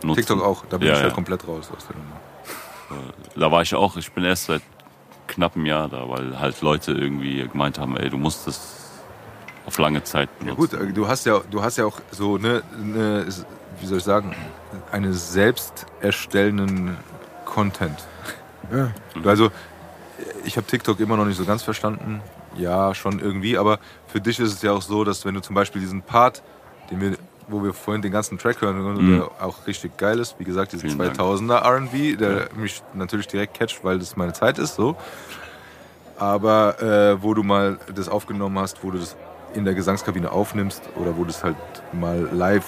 nutzen. 0.03 0.17
TikTok 0.21 0.43
auch, 0.43 0.65
da 0.69 0.77
bin 0.77 0.87
Ja, 0.87 0.93
ich 0.93 0.99
halt 0.99 1.09
ja. 1.09 1.15
komplett 1.15 1.47
raus 1.47 1.69
aus 1.75 1.87
der 1.87 1.95
Nummer. 1.95 3.13
Da 3.35 3.51
war 3.51 3.61
ich 3.61 3.75
auch, 3.75 3.97
ich 3.97 4.11
bin 4.11 4.23
erst 4.23 4.45
seit 4.45 4.61
knapp 5.27 5.55
einem 5.55 5.67
Jahr 5.67 5.87
da, 5.89 6.09
weil 6.09 6.39
halt 6.39 6.59
Leute 6.61 6.91
irgendwie 6.91 7.47
gemeint 7.47 7.77
haben, 7.77 7.95
ey, 7.97 8.09
du 8.09 8.17
musst 8.17 8.47
das 8.47 8.77
auf 9.67 9.77
lange 9.77 10.03
Zeit 10.03 10.27
Ja 10.39 10.53
benutzen. 10.55 10.79
gut, 10.79 10.89
äh, 10.89 10.91
du 10.93 11.07
hast 11.07 11.25
ja, 11.27 11.39
du 11.51 11.61
hast 11.61 11.77
ja 11.77 11.85
auch 11.85 11.99
so 12.09 12.35
eine, 12.35 12.63
eine 12.73 13.25
wie 13.81 13.85
soll 13.85 13.97
ich 13.99 14.03
sagen, 14.03 14.35
eine 14.91 15.13
selbst 15.13 15.85
erstellenden 16.01 16.97
Content. 17.45 17.97
Ja. 18.73 18.91
Also 19.25 19.49
ich 20.45 20.57
habe 20.57 20.67
TikTok 20.67 20.99
immer 20.99 21.17
noch 21.17 21.25
nicht 21.25 21.37
so 21.37 21.45
ganz 21.45 21.63
verstanden. 21.63 22.21
Ja, 22.55 22.93
schon 22.95 23.19
irgendwie, 23.19 23.57
aber 23.57 23.79
für 24.07 24.19
dich 24.19 24.39
ist 24.39 24.53
es 24.53 24.61
ja 24.61 24.71
auch 24.71 24.81
so, 24.81 25.03
dass 25.03 25.23
wenn 25.25 25.33
du 25.35 25.39
zum 25.41 25.55
Beispiel 25.55 25.81
diesen 25.81 26.01
Part, 26.01 26.41
den 26.89 26.99
wir, 26.99 27.17
wo 27.47 27.63
wir 27.63 27.73
vorhin 27.73 28.01
den 28.01 28.11
ganzen 28.11 28.37
Track 28.37 28.61
hören, 28.61 28.95
Mhm. 28.95 29.17
der 29.17 29.29
auch 29.43 29.65
richtig 29.67 29.97
geil 29.97 30.19
ist, 30.19 30.35
wie 30.39 30.43
gesagt, 30.43 30.73
Dank. 30.73 30.83
2000er 31.19 31.61
R&B, 31.63 32.15
der 32.15 32.49
mich 32.55 32.81
natürlich 32.93 33.27
direkt 33.27 33.57
catcht, 33.57 33.83
weil 33.83 33.99
das 33.99 34.17
meine 34.17 34.33
Zeit 34.33 34.57
ist, 34.59 34.75
so. 34.75 34.95
Aber 36.17 36.81
äh, 36.81 37.21
wo 37.23 37.33
du 37.33 37.43
mal 37.43 37.79
das 37.95 38.09
aufgenommen 38.09 38.57
hast, 38.59 38.83
wo 38.83 38.91
du 38.91 38.97
das 38.97 39.15
in 39.53 39.63
der 39.65 39.73
Gesangskabine 39.73 40.31
aufnimmst 40.31 40.81
oder 40.95 41.15
wo 41.17 41.23
du 41.23 41.29
es 41.29 41.43
halt 41.43 41.55
mal 41.93 42.27
live 42.33 42.65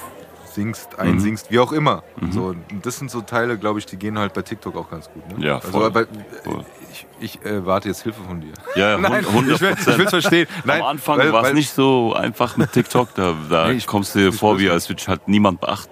singst, 0.53 0.93
Mhm. 0.93 0.99
einsingst, 0.99 1.51
wie 1.51 1.59
auch 1.59 1.71
immer. 1.71 2.03
So, 2.31 2.45
und 2.47 2.85
das 2.85 2.97
sind 2.97 3.09
so 3.11 3.21
Teile, 3.21 3.57
glaube 3.57 3.79
ich, 3.79 3.85
die 3.85 3.97
gehen 3.97 4.17
halt 4.19 4.33
bei 4.33 4.41
TikTok 4.41 4.75
auch 4.75 4.89
ganz 4.89 5.09
gut. 5.09 5.37
Ne? 5.37 5.45
Ja, 5.45 5.55
also, 5.55 5.67
voll. 5.71 5.85
aber, 5.85 6.05
Voll. 6.43 6.65
ich, 6.91 7.05
ich 7.19 7.45
äh, 7.45 7.65
warte 7.65 7.87
jetzt 7.89 8.01
Hilfe 8.03 8.21
von 8.21 8.41
dir. 8.41 8.53
Ja, 8.75 8.91
ja, 8.91 8.97
Nein, 9.09 9.25
100 9.25 9.55
ich 9.55 9.61
will 9.61 9.75
ich 9.79 9.97
will's 9.97 10.09
verstehen. 10.09 10.47
Nein, 10.65 10.81
Am 10.81 10.87
Anfang 10.87 11.17
war 11.31 11.43
es 11.45 11.53
nicht 11.53 11.71
so 11.73 12.13
einfach 12.13 12.57
mit 12.57 12.71
TikTok. 12.71 13.13
Da, 13.15 13.35
da 13.49 13.67
Nee, 13.69 13.73
ich- 13.75 13.87
kommst 13.87 14.13
du 14.15 14.19
dir 14.19 14.33
vor, 14.33 14.59
wie 14.59 14.69
als 14.69 14.89
würde 14.89 15.01
halt 15.07 15.27
niemand 15.27 15.61
beachten. 15.61 15.91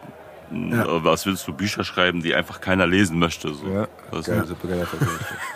Was 0.52 1.28
willst 1.28 1.48
du 1.48 1.54
Bücher 1.54 1.84
schreiben, 1.84 2.24
die 2.24 2.34
einfach 2.34 2.60
keiner 2.60 2.88
lesen 2.88 3.20
möchte? 3.20 3.54
So. 3.54 3.68
Ja, 3.68 3.88
geil, 4.12 4.46
super 4.48 4.68
Vergleich. 4.68 4.88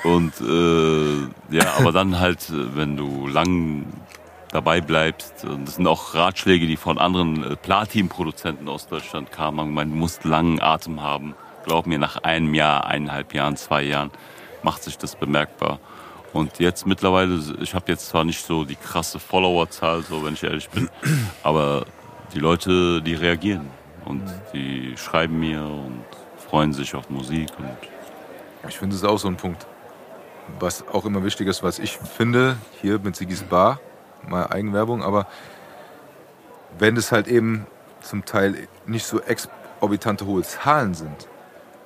Und 0.03 0.33
äh, 0.39 1.55
ja, 1.57 1.73
aber 1.79 1.91
dann 1.91 2.19
halt, 2.19 2.47
äh, 2.51 2.75
wenn 2.75 2.95
du 2.95 3.25
lang 3.25 3.85
dabei 4.53 4.81
bleibst, 4.81 5.45
und 5.45 5.67
das 5.67 5.75
sind 5.75 5.87
auch 5.87 6.13
Ratschläge, 6.13 6.67
die 6.67 6.77
von 6.77 6.97
anderen 6.97 7.43
äh, 7.43 7.55
Platin-Produzenten 7.55 8.69
aus 8.69 8.87
Deutschland 8.87 9.31
kamen, 9.31 9.75
du 9.75 9.85
musst 9.85 10.23
langen 10.23 10.61
Atem 10.61 11.01
haben. 11.01 11.35
Glaub 11.65 11.87
mir, 11.87 11.97
nach 11.97 12.17
einem 12.17 12.53
Jahr, 12.53 12.85
eineinhalb 12.85 13.33
Jahren, 13.33 13.55
zwei 13.57 13.83
Jahren 13.83 14.11
macht 14.61 14.83
sich 14.83 14.97
das 14.97 15.15
bemerkbar. 15.15 15.79
Und 16.33 16.59
jetzt 16.59 16.87
mittlerweile, 16.87 17.39
ich 17.61 17.75
habe 17.75 17.91
jetzt 17.91 18.07
zwar 18.07 18.23
nicht 18.23 18.43
so 18.45 18.65
die 18.65 18.75
krasse 18.75 19.19
Followerzahl, 19.19 20.01
so 20.01 20.25
wenn 20.25 20.33
ich 20.33 20.43
ehrlich 20.43 20.69
bin, 20.69 20.89
aber 21.43 21.85
die 22.33 22.39
Leute, 22.39 23.01
die 23.01 23.13
reagieren 23.13 23.69
und 24.05 24.23
die 24.53 24.95
schreiben 24.97 25.39
mir 25.39 25.61
und 25.61 26.03
freuen 26.37 26.73
sich 26.73 26.95
auf 26.95 27.09
Musik 27.09 27.49
und 27.57 27.69
Ich 28.67 28.77
finde, 28.77 28.95
das 28.95 29.03
ist 29.03 29.09
auch 29.09 29.19
so 29.19 29.27
ein 29.27 29.37
Punkt, 29.37 29.67
was 30.59 30.87
auch 30.87 31.05
immer 31.05 31.23
wichtig 31.23 31.47
ist, 31.47 31.63
was 31.63 31.79
ich 31.79 31.97
finde, 31.97 32.57
hier 32.81 32.99
mit 32.99 33.15
Sigis 33.15 33.43
Bar, 33.43 33.79
mal 34.29 34.47
Eigenwerbung, 34.47 35.03
aber 35.03 35.27
wenn 36.79 36.97
es 36.97 37.11
halt 37.11 37.27
eben 37.27 37.67
zum 38.01 38.25
Teil 38.25 38.67
nicht 38.85 39.05
so 39.05 39.19
exorbitante 39.21 40.25
hohe 40.25 40.41
Zahlen 40.43 40.93
sind, 40.93 41.27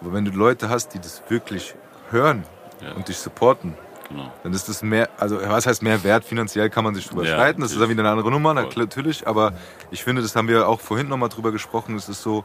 aber 0.01 0.13
wenn 0.13 0.25
du 0.25 0.31
Leute 0.31 0.69
hast, 0.69 0.93
die 0.93 0.99
das 0.99 1.21
wirklich 1.29 1.75
hören 2.11 2.43
Ja. 2.81 2.93
und 2.93 3.07
dich 3.07 3.17
supporten, 3.17 3.75
genau. 4.09 4.31
dann 4.43 4.53
ist 4.53 4.69
das 4.69 4.81
mehr, 4.83 5.09
also 5.17 5.39
was 5.41 5.67
heißt 5.67 5.81
mehr 5.83 6.03
wert? 6.03 6.23
Finanziell 6.23 6.69
kann 6.69 6.83
man 6.83 6.95
sich 6.95 7.07
drüber 7.07 7.23
Ja, 7.25 7.33
streiten, 7.33 7.61
das 7.61 7.71
ist 7.71 7.81
dann 7.81 7.89
wieder 7.89 8.01
eine 8.03 8.11
andere 8.11 8.31
Nummer, 8.31 8.53
natürlich, 8.53 9.27
aber 9.27 9.53
ich 9.91 10.03
finde, 10.03 10.21
das 10.21 10.35
haben 10.35 10.47
wir 10.47 10.67
auch 10.67 10.79
vorhin 10.79 11.07
nochmal 11.09 11.29
drüber 11.29 11.51
gesprochen, 11.51 11.95
es 11.95 12.07
ist 12.07 12.21
so, 12.21 12.43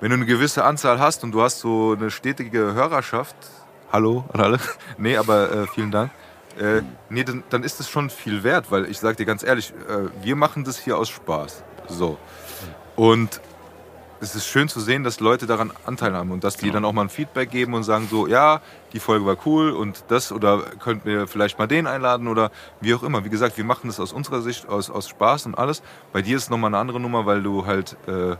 wenn 0.00 0.10
du 0.10 0.16
eine 0.16 0.26
gewisse 0.26 0.64
Anzahl 0.64 0.98
hast 0.98 1.22
und 1.24 1.32
du 1.32 1.42
hast 1.42 1.60
so 1.60 1.94
eine 1.96 2.10
stetige 2.10 2.74
Hörerschaft, 2.74 3.36
hallo 3.92 4.24
an 4.32 4.40
alle, 4.40 4.58
nee, 4.98 5.16
aber 5.16 5.50
äh, 5.52 5.66
vielen 5.68 5.90
Dank, 5.92 6.10
äh, 6.58 6.82
nee, 7.10 7.24
dann, 7.24 7.42
dann 7.50 7.62
ist 7.62 7.80
das 7.80 7.88
schon 7.88 8.10
viel 8.10 8.42
wert, 8.44 8.70
weil 8.70 8.86
ich 8.90 8.98
sag 8.98 9.16
dir 9.16 9.26
ganz 9.26 9.42
ehrlich, 9.42 9.72
äh, 9.88 10.24
wir 10.24 10.36
machen 10.36 10.64
das 10.64 10.78
hier 10.78 10.96
aus 10.98 11.08
Spaß, 11.08 11.62
so. 11.88 12.18
Und 12.96 13.40
es 14.20 14.34
ist 14.34 14.46
schön 14.46 14.68
zu 14.68 14.80
sehen, 14.80 15.04
dass 15.04 15.20
Leute 15.20 15.46
daran 15.46 15.70
Anteil 15.84 16.14
haben 16.14 16.30
und 16.30 16.44
dass 16.44 16.56
die 16.56 16.66
Genau. 16.66 16.74
dann 16.74 16.84
auch 16.86 16.92
mal 16.92 17.02
ein 17.02 17.08
Feedback 17.10 17.50
geben 17.50 17.74
und 17.74 17.82
sagen 17.82 18.08
so, 18.10 18.26
ja, 18.26 18.60
die 18.94 19.00
Folge 19.00 19.26
war 19.26 19.36
cool 19.44 19.70
und 19.72 20.04
das 20.08 20.32
oder 20.32 20.62
könnt 20.82 21.04
ihr 21.04 21.26
vielleicht 21.26 21.58
mal 21.58 21.66
den 21.66 21.86
einladen 21.86 22.28
oder 22.28 22.50
wie 22.80 22.94
auch 22.94 23.02
immer. 23.02 23.24
Wie 23.24 23.28
gesagt, 23.28 23.58
wir 23.58 23.64
machen 23.64 23.88
das 23.88 24.00
aus 24.00 24.12
unserer 24.12 24.40
Sicht, 24.40 24.68
aus, 24.68 24.88
aus 24.88 25.08
Spaß 25.08 25.46
und 25.46 25.58
alles. 25.58 25.82
Bei 26.12 26.22
dir 26.22 26.36
ist 26.36 26.44
es 26.44 26.50
nochmal 26.50 26.68
eine 26.70 26.78
andere 26.78 27.00
Nummer, 27.00 27.26
weil 27.26 27.42
du 27.42 27.66
halt 27.66 27.96
äh, 28.06 28.36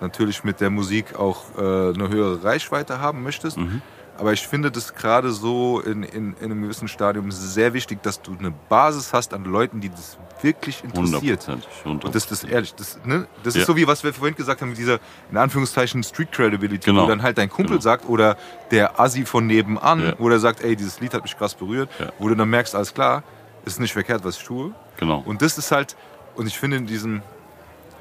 natürlich 0.00 0.44
mit 0.44 0.60
der 0.60 0.70
Musik 0.70 1.16
auch 1.18 1.42
äh, 1.56 1.60
eine 1.60 2.08
höhere 2.10 2.44
Reichweite 2.44 3.00
haben 3.00 3.22
möchtest. 3.24 3.56
Mhm. 3.56 3.82
Aber 4.16 4.32
ich 4.32 4.46
finde 4.46 4.70
das 4.70 4.94
gerade 4.94 5.32
so 5.32 5.80
in, 5.80 6.04
in, 6.04 6.34
in 6.34 6.44
einem 6.44 6.62
gewissen 6.62 6.86
Stadium 6.86 7.32
sehr 7.32 7.72
wichtig, 7.74 8.00
dass 8.02 8.22
du 8.22 8.36
eine 8.38 8.52
Basis 8.68 9.12
hast 9.12 9.34
an 9.34 9.44
Leuten, 9.44 9.80
die 9.80 9.88
das 9.88 10.18
wirklich 10.40 10.84
interessiert. 10.84 11.48
Hundertprozentig. 11.48 11.68
Und 11.84 12.14
das, 12.14 12.26
das 12.28 12.44
ist 12.44 12.50
ehrlich, 12.50 12.74
das, 12.76 12.98
ne? 13.04 13.26
das 13.42 13.54
Ja. 13.54 13.62
ist 13.62 13.66
so 13.66 13.76
wie 13.76 13.86
was 13.88 14.04
wir 14.04 14.14
vorhin 14.14 14.36
gesagt 14.36 14.60
haben 14.60 14.68
mit 14.68 14.78
dieser, 14.78 15.00
in 15.32 15.36
Anführungszeichen, 15.36 16.02
Street 16.04 16.30
Credibility, 16.30 16.86
Genau. 16.90 17.04
wo 17.04 17.08
dann 17.08 17.22
halt 17.22 17.38
dein 17.38 17.48
Kumpel 17.50 17.72
Genau. 17.72 17.80
sagt 17.80 18.08
oder 18.08 18.36
der 18.70 19.00
Assi 19.00 19.24
von 19.24 19.46
nebenan, 19.48 20.00
Ja. 20.00 20.14
wo 20.18 20.28
der 20.28 20.38
sagt, 20.38 20.62
ey, 20.62 20.76
dieses 20.76 21.00
Lied 21.00 21.12
hat 21.12 21.22
mich 21.22 21.36
krass 21.36 21.54
berührt, 21.54 21.88
Ja. 21.98 22.12
wo 22.20 22.28
du 22.28 22.36
dann 22.36 22.48
merkst, 22.50 22.74
alles 22.76 22.94
klar, 22.94 23.24
ist 23.64 23.80
nicht 23.80 23.92
verkehrt, 23.92 24.24
was 24.24 24.36
ich 24.36 24.44
tue. 24.44 24.72
Genau. 24.98 25.22
Und 25.26 25.42
das 25.42 25.58
ist 25.58 25.72
halt, 25.72 25.96
und 26.36 26.46
ich 26.46 26.56
finde 26.56 26.76
in 26.76 26.86
diesem, 26.86 27.22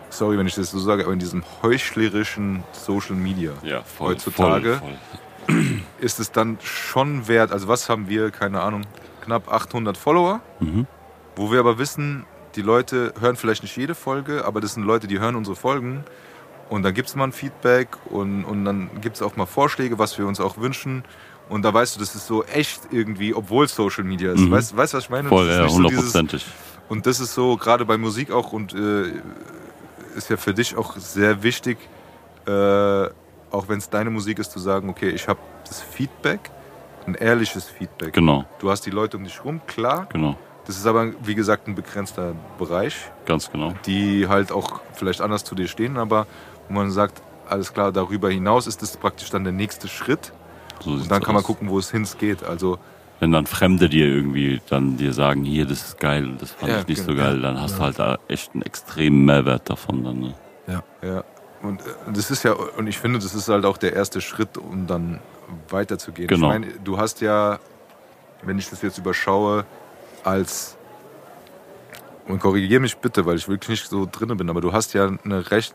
sorry, 0.09 0.37
wenn 0.37 0.45
ich 0.45 0.53
das 0.55 0.69
so 0.69 0.77
sage, 0.77 1.05
aber 1.05 1.13
in 1.13 1.19
diesem 1.19 1.43
heuchlerischen 1.63 2.63
Social 2.71 3.15
Media 3.15 3.53
ja, 3.63 3.81
voll, 3.81 4.09
heutzutage 4.09 4.75
Voll, 4.77 4.89
voll. 4.89 4.97
Ist 5.99 6.19
es 6.19 6.31
dann 6.31 6.57
schon 6.63 7.27
wert, 7.27 7.51
also 7.51 7.67
was 7.67 7.89
haben 7.89 8.07
wir, 8.09 8.31
keine 8.31 8.61
Ahnung, 8.61 8.81
knapp 9.23 9.51
800 9.51 9.97
Follower, 9.97 10.41
Mhm. 10.59 10.87
wo 11.35 11.51
wir 11.51 11.59
aber 11.59 11.77
wissen, 11.77 12.25
die 12.55 12.61
Leute 12.61 13.13
hören 13.19 13.35
vielleicht 13.35 13.63
nicht 13.63 13.75
jede 13.77 13.95
Folge, 13.95 14.45
aber 14.45 14.61
das 14.61 14.73
sind 14.75 14.83
Leute, 14.83 15.07
die 15.07 15.19
hören 15.19 15.35
unsere 15.35 15.55
Folgen 15.55 16.03
und 16.69 16.83
dann 16.83 16.93
gibt 16.93 17.09
es 17.09 17.15
mal 17.15 17.23
ein 17.25 17.31
Feedback 17.31 17.89
und, 18.05 18.43
und 18.45 18.65
dann 18.65 18.89
gibt 19.01 19.15
es 19.15 19.21
auch 19.21 19.35
mal 19.35 19.45
Vorschläge, 19.45 19.97
was 19.99 20.17
wir 20.17 20.27
uns 20.27 20.39
auch 20.39 20.57
wünschen 20.57 21.03
und 21.49 21.63
da 21.63 21.73
weißt 21.73 21.95
du, 21.95 21.99
das 21.99 22.15
ist 22.15 22.27
so 22.27 22.43
echt 22.43 22.81
irgendwie, 22.91 23.33
obwohl 23.33 23.67
Social 23.67 24.03
Media 24.03 24.31
ist. 24.33 24.41
Mhm. 24.41 24.51
Weißt 24.51 24.73
du, 24.73 24.77
was 24.77 24.93
ich 24.93 25.09
meine? 25.09 25.29
Voll, 25.29 25.47
ja, 25.47 25.63
nicht 25.63 25.71
so 25.71 25.77
hundertprozentig. 25.77 26.45
und 26.89 27.05
das 27.05 27.19
ist 27.19 27.33
so, 27.33 27.57
gerade 27.57 27.85
bei 27.85 27.97
Musik 27.97 28.31
auch 28.31 28.53
und 28.53 28.73
äh, 28.73 29.11
ist 30.15 30.29
ja 30.29 30.37
für 30.37 30.53
dich 30.53 30.75
auch 30.77 30.95
sehr 30.97 31.41
wichtig, 31.43 31.77
äh, 32.45 33.07
auch 33.53 33.67
wenn 33.69 33.77
es 33.77 33.89
deine 33.89 34.09
Musik 34.09 34.39
ist, 34.39 34.51
zu 34.51 34.59
sagen, 34.59 34.89
okay, 34.89 35.09
ich 35.09 35.27
habe 35.27 35.39
das 35.67 35.81
Feedback, 35.81 36.51
ein 37.05 37.15
ehrliches 37.15 37.65
Feedback. 37.65 38.13
Genau, 38.13 38.45
Du 38.59 38.69
hast 38.69 38.85
die 38.85 38.89
Leute 38.89 39.17
um 39.17 39.23
dich 39.23 39.43
rum, 39.45 39.61
klar. 39.67 40.07
genau, 40.11 40.35
Das 40.65 40.75
ist 40.77 40.85
aber, 40.87 41.11
wie 41.23 41.35
gesagt, 41.35 41.67
ein 41.67 41.75
begrenzter 41.75 42.33
Bereich, 42.57 42.95
ganz 43.25 43.51
genau. 43.51 43.73
die 43.85 44.27
halt 44.27 44.51
auch 44.51 44.81
vielleicht 44.93 45.21
anders 45.21 45.43
zu 45.43 45.55
dir 45.55 45.67
stehen, 45.67 45.97
aber 45.97 46.25
wo 46.67 46.73
man 46.73 46.91
sagt, 46.91 47.21
alles 47.47 47.73
klar, 47.73 47.91
darüber 47.91 48.29
hinaus 48.29 48.67
ist 48.67 48.81
das 48.81 48.95
praktisch 48.97 49.29
dann 49.29 49.43
der 49.43 49.53
nächste 49.53 49.87
Schritt. 49.87 50.31
So 50.81 50.91
Und 50.91 51.11
dann 51.11 51.21
kann 51.21 51.33
man 51.35 51.41
aus. 51.41 51.47
gucken, 51.47 51.69
wo 51.69 51.77
es 51.77 51.91
hin 51.91 52.07
geht. 52.17 52.43
Also 52.43 52.79
Wenn 53.19 53.31
dann 53.33 53.45
Fremde 53.45 53.89
dir 53.89 54.07
irgendwie 54.07 54.61
dann 54.69 54.97
dir 54.97 55.13
sagen, 55.13 55.43
hier, 55.43 55.65
das 55.65 55.83
ist 55.89 55.99
geil 55.99 56.25
und 56.25 56.41
das 56.41 56.51
fand 56.51 56.71
Ja, 56.71 56.79
ich 56.79 56.87
nicht 56.87 57.01
so 57.01 57.11
genau. 57.11 57.23
geil, 57.23 57.41
dann 57.41 57.59
hast 57.61 57.77
du 57.77 57.83
halt 57.83 57.99
da 57.99 58.17
echt 58.29 58.53
einen 58.53 58.63
extremen 58.63 59.25
Mehrwert 59.25 59.69
davon. 59.69 60.03
Dann, 60.05 60.19
ne? 60.21 60.33
Ja, 60.67 61.23
und 61.63 61.81
äh, 61.81 61.83
das 62.13 62.29
ist 62.29 62.43
ja, 62.43 62.53
und 62.53 62.85
ich 62.87 62.99
finde, 62.99 63.17
das 63.19 63.33
ist 63.33 63.49
halt 63.49 63.65
auch 63.65 63.77
der 63.77 63.93
erste 63.93 64.21
Schritt, 64.21 64.57
um 64.57 64.85
dann 64.85 65.19
weiterzugehen. 65.69 66.27
Genau. 66.27 66.47
Ich 66.47 66.59
meine, 66.59 66.67
du 66.83 66.97
hast 66.97 67.19
ja, 67.21 67.57
wenn 68.43 68.59
ich 68.59 68.69
das 68.69 68.81
jetzt 68.83 68.97
überschaue, 68.99 69.65
als, 70.23 70.77
und 72.27 72.39
korrigiere 72.39 72.79
mich 72.81 72.97
bitte, 72.97 73.25
weil 73.25 73.35
ich 73.37 73.47
wirklich 73.49 73.69
nicht 73.81 73.89
so 73.89 74.07
drin 74.09 74.35
bin, 74.37 74.49
aber 74.49 74.61
du 74.61 74.71
hast 74.71 74.93
ja 74.93 75.09
eine 75.23 75.49
recht 75.51 75.73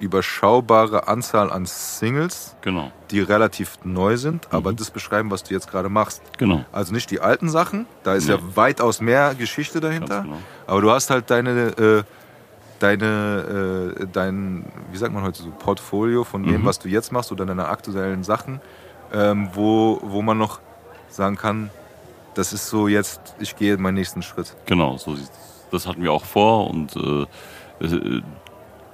überschaubare 0.00 1.08
Anzahl 1.08 1.50
an 1.50 1.66
Singles, 1.66 2.54
Genau, 2.60 2.92
die 3.10 3.20
relativ 3.20 3.78
neu 3.84 4.16
sind, 4.16 4.46
Mhm. 4.52 4.56
aber 4.56 4.72
das 4.72 4.90
beschreiben, 4.90 5.30
was 5.30 5.42
du 5.42 5.52
jetzt 5.54 5.68
gerade 5.70 5.88
machst. 5.88 6.22
genau. 6.38 6.64
Also 6.72 6.92
nicht 6.92 7.10
die 7.10 7.20
alten 7.20 7.48
Sachen, 7.48 7.86
da 8.04 8.14
ist 8.14 8.26
Nee. 8.28 8.34
ja 8.34 8.38
weitaus 8.54 9.00
mehr 9.00 9.34
Geschichte 9.34 9.80
dahinter. 9.80 10.22
Genau. 10.22 10.36
Aber 10.66 10.80
du 10.80 10.90
hast 10.90 11.10
halt 11.10 11.30
deine, 11.30 11.50
äh, 11.76 12.02
deine, 12.78 13.94
äh, 14.00 14.06
dein, 14.12 14.64
wie 14.92 14.96
sagt 14.98 15.12
man 15.12 15.22
heute 15.24 15.42
so, 15.42 15.50
Portfolio 15.50 16.24
von 16.24 16.42
dem, 16.44 16.62
Mhm. 16.62 16.66
was 16.66 16.78
du 16.78 16.88
jetzt 16.88 17.12
machst 17.12 17.32
oder 17.32 17.44
deine 17.46 17.66
aktuellen 17.68 18.22
Sachen, 18.24 18.60
ähm, 19.12 19.50
wo, 19.54 19.98
wo 20.02 20.22
man 20.22 20.38
noch 20.38 20.60
sagen 21.08 21.36
kann, 21.36 21.70
das 22.34 22.52
ist 22.52 22.68
so 22.68 22.88
jetzt, 22.88 23.20
ich 23.40 23.56
gehe 23.56 23.76
meinen 23.78 23.94
nächsten 23.94 24.22
Schritt. 24.22 24.54
Genau, 24.66 24.96
so. 24.96 25.16
Das 25.70 25.86
hatten 25.86 26.02
wir 26.02 26.12
auch 26.12 26.24
vor 26.24 26.70
und 26.70 26.94
äh, 26.96 27.22
äh, 27.84 28.22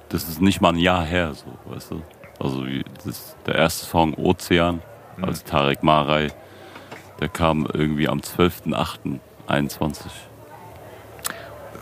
das 0.09 0.27
ist 0.29 0.41
nicht 0.41 0.61
mal 0.61 0.69
ein 0.69 0.77
Jahr 0.79 1.03
her, 1.03 1.33
so, 1.33 1.45
weißt 1.73 1.91
du. 1.91 2.01
Also 2.39 2.63
der 3.45 3.55
erste 3.55 3.85
Song 3.85 4.13
Ozean 4.15 4.81
als 5.21 5.43
Tarek 5.43 5.83
Marei, 5.83 6.31
der 7.21 7.29
kam 7.29 7.65
irgendwie 7.71 8.09
am 8.09 8.19
12.08.21. 8.19 10.07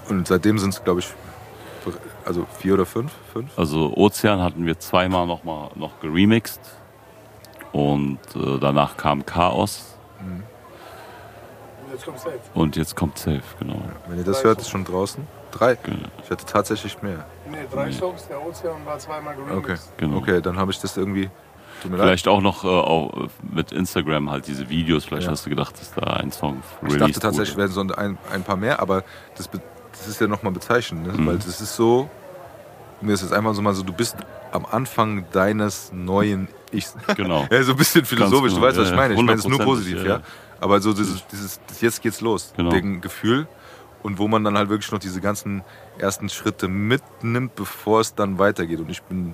Und 0.10 0.28
seitdem 0.28 0.60
sind 0.60 0.74
es, 0.74 0.84
glaube 0.84 0.99
ich, 0.99 1.08
also 2.26 2.46
vier 2.60 2.74
oder 2.76 2.86
fünf? 2.86 3.12
Fünf? 3.32 3.58
Also 3.58 3.94
Ozean 3.96 4.42
hatten 4.42 4.66
wir 4.66 4.80
zweimal 4.80 5.26
noch 5.28 5.44
mal 5.44 5.70
noch 5.76 6.00
geremixed 6.00 6.62
und 7.72 8.20
äh, 8.36 8.60
danach 8.60 8.98
kam 8.98 9.26
Chaos 9.26 9.96
Und 11.86 11.92
jetzt 11.92 12.06
kommt 12.06 12.20
safe. 12.20 12.40
und 12.54 12.76
jetzt 12.76 12.96
kommt 12.96 13.18
Safe, 13.18 13.42
genau. 13.60 13.82
Wenn 14.08 14.18
ihr 14.18 14.24
das 14.24 14.44
hört, 14.44 14.60
ist 14.62 14.70
schon 14.70 14.84
draußen. 14.86 15.26
Drei. 15.52 15.76
Genau. 15.76 15.98
Ich 16.24 16.32
hatte 16.32 16.46
tatsächlich 16.46 17.02
mehr. 17.04 17.26
Nee, 17.50 17.58
drei 17.72 17.92
Songs, 17.92 18.28
der 18.28 18.44
Ozean 18.44 18.84
war 18.86 18.98
zweimal 18.98 19.36
Okay, 19.36 19.46
geremixed. 19.62 19.98
Genau. 19.98 20.18
okay 20.18 20.42
dann 20.42 20.58
habe 20.58 20.72
ich 20.72 20.80
das 20.80 20.98
irgendwie. 20.98 21.30
Tut 21.82 21.92
mir 21.92 21.98
leid. 21.98 22.08
Vielleicht 22.08 22.28
auch 22.28 22.42
noch 22.42 22.64
äh, 22.64 22.68
auch 22.68 23.28
mit 23.52 23.72
Instagram 23.72 24.32
halt 24.32 24.48
diese 24.48 24.70
Videos. 24.70 25.06
Vielleicht 25.06 25.26
Ja. 25.28 25.32
hast 25.32 25.46
du 25.46 25.50
gedacht, 25.50 25.80
dass 25.80 25.94
da 25.94 26.02
ein 26.14 26.32
Song 26.32 26.64
Ich 26.82 26.94
released 26.94 27.02
dachte 27.02 27.20
tatsächlich, 27.20 27.58
wurde. 27.58 27.74
werden 27.74 27.90
so 27.90 27.96
ein, 27.96 28.18
ein 28.32 28.44
paar 28.44 28.56
mehr, 28.58 28.80
aber 28.80 29.04
das, 29.36 29.50
das 29.94 30.08
ist 30.08 30.20
ja 30.22 30.28
nochmal 30.28 30.52
bezeichnend, 30.54 31.08
ne? 31.08 31.14
Mhm. 31.14 31.28
weil 31.28 31.38
das 31.38 31.62
ist 31.62 31.76
so, 31.76 32.10
mir 33.02 33.14
ist 33.14 33.22
jetzt 33.22 33.34
einfach 33.34 33.54
so 33.54 33.62
mal 33.62 33.74
so, 33.74 33.84
du 33.84 33.94
bist 33.94 34.18
am 34.52 34.66
Anfang 34.66 35.26
deines 35.32 35.91
neuen 35.94 36.48
Ichs. 36.72 36.96
Genau. 37.16 37.48
ja, 37.52 37.64
so 37.64 37.72
ein 37.72 37.78
bisschen 37.78 38.06
philosophisch, 38.06 38.54
genau, 38.54 38.62
du 38.62 38.68
weißt, 38.68 38.78
was 38.78 38.89
ich 38.89 38.96
meine. 38.96 39.14
Ich 39.14 39.22
meine, 39.22 39.34
es 39.39 39.46
ist 39.46 39.50
nur 39.50 39.60
100%, 39.60 39.64
positiv, 39.64 39.98
ja. 40.04 40.18
ja. 40.18 40.22
Aber 40.60 40.80
so 40.80 40.94
dieses, 40.94 41.26
dieses 41.28 41.60
jetzt 41.82 42.02
geht's 42.02 42.22
los, 42.22 42.54
Genau. 42.56 42.72
wegen 42.72 43.02
Gefühl. 43.02 43.48
Und 44.02 44.20
wo 44.20 44.28
man 44.28 44.44
dann 44.44 44.58
halt 44.58 44.70
wirklich 44.70 44.91
noch 44.91 45.00
diese 45.00 45.22
ganzen 45.22 45.62
ersten 45.98 46.28
Schritte 46.28 46.68
mitnimmt, 46.68 47.56
bevor 47.56 48.02
es 48.02 48.14
dann 48.14 48.38
weitergeht. 48.38 48.80
Und 48.80 48.89
ich 48.89 49.02
bin, 49.04 49.34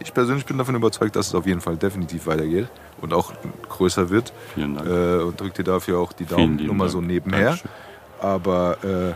ich 0.00 0.12
persönlich 0.12 0.44
bin 0.44 0.58
davon 0.58 0.74
überzeugt, 0.74 1.14
dass 1.14 1.28
es 1.28 1.34
auf 1.36 1.46
jeden 1.46 1.60
Fall 1.60 1.76
definitiv 1.76 2.26
weitergeht 2.26 2.68
und 3.00 3.12
auch 3.12 3.32
größer 3.68 4.10
wird. 4.10 4.32
Vielen 4.54 4.74
Dank. 4.74 4.88
Äh, 4.88 5.22
und 5.22 5.40
drück 5.40 5.54
dir 5.54 5.62
dafür 5.62 6.00
auch 6.00 6.12
die 6.12 6.26
Daumen 6.26 6.56
nur 6.56 6.74
mal 6.74 6.88
so 6.88 7.00
nebenher. 7.00 7.50
Dankeschön. 7.50 7.70
Aber 8.20 8.76
äh, 8.84 9.14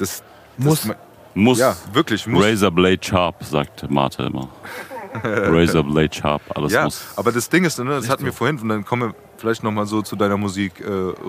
das 0.00 0.22
Muss. 0.56 0.82
Das, 0.82 0.96
Muss. 1.34 1.58
ja, 1.58 1.76
wirklich 1.92 2.26
muss. 2.26 2.44
Razorblade 2.44 2.98
Sharp, 3.00 3.44
sagt 3.44 3.88
Mate 3.90 4.24
immer. 4.24 4.48
Razorblade 5.24 6.12
Sharp, 6.12 6.42
alles 6.54 6.72
ja, 6.72 6.84
muss. 6.84 7.06
aber 7.16 7.32
das 7.32 7.48
Ding 7.48 7.64
ist, 7.64 7.78
ne, 7.78 7.84
das 7.84 8.08
hatten 8.08 8.24
wir 8.24 8.32
vorhin 8.32 8.58
und 8.58 8.68
dann 8.68 8.84
kommen 8.84 9.10
wir 9.10 9.14
vielleicht 9.36 9.62
noch 9.62 9.70
mal 9.70 9.86
so 9.86 10.02
zu 10.02 10.16
deiner 10.16 10.36
Musik 10.36 10.80
äh, 10.80 10.88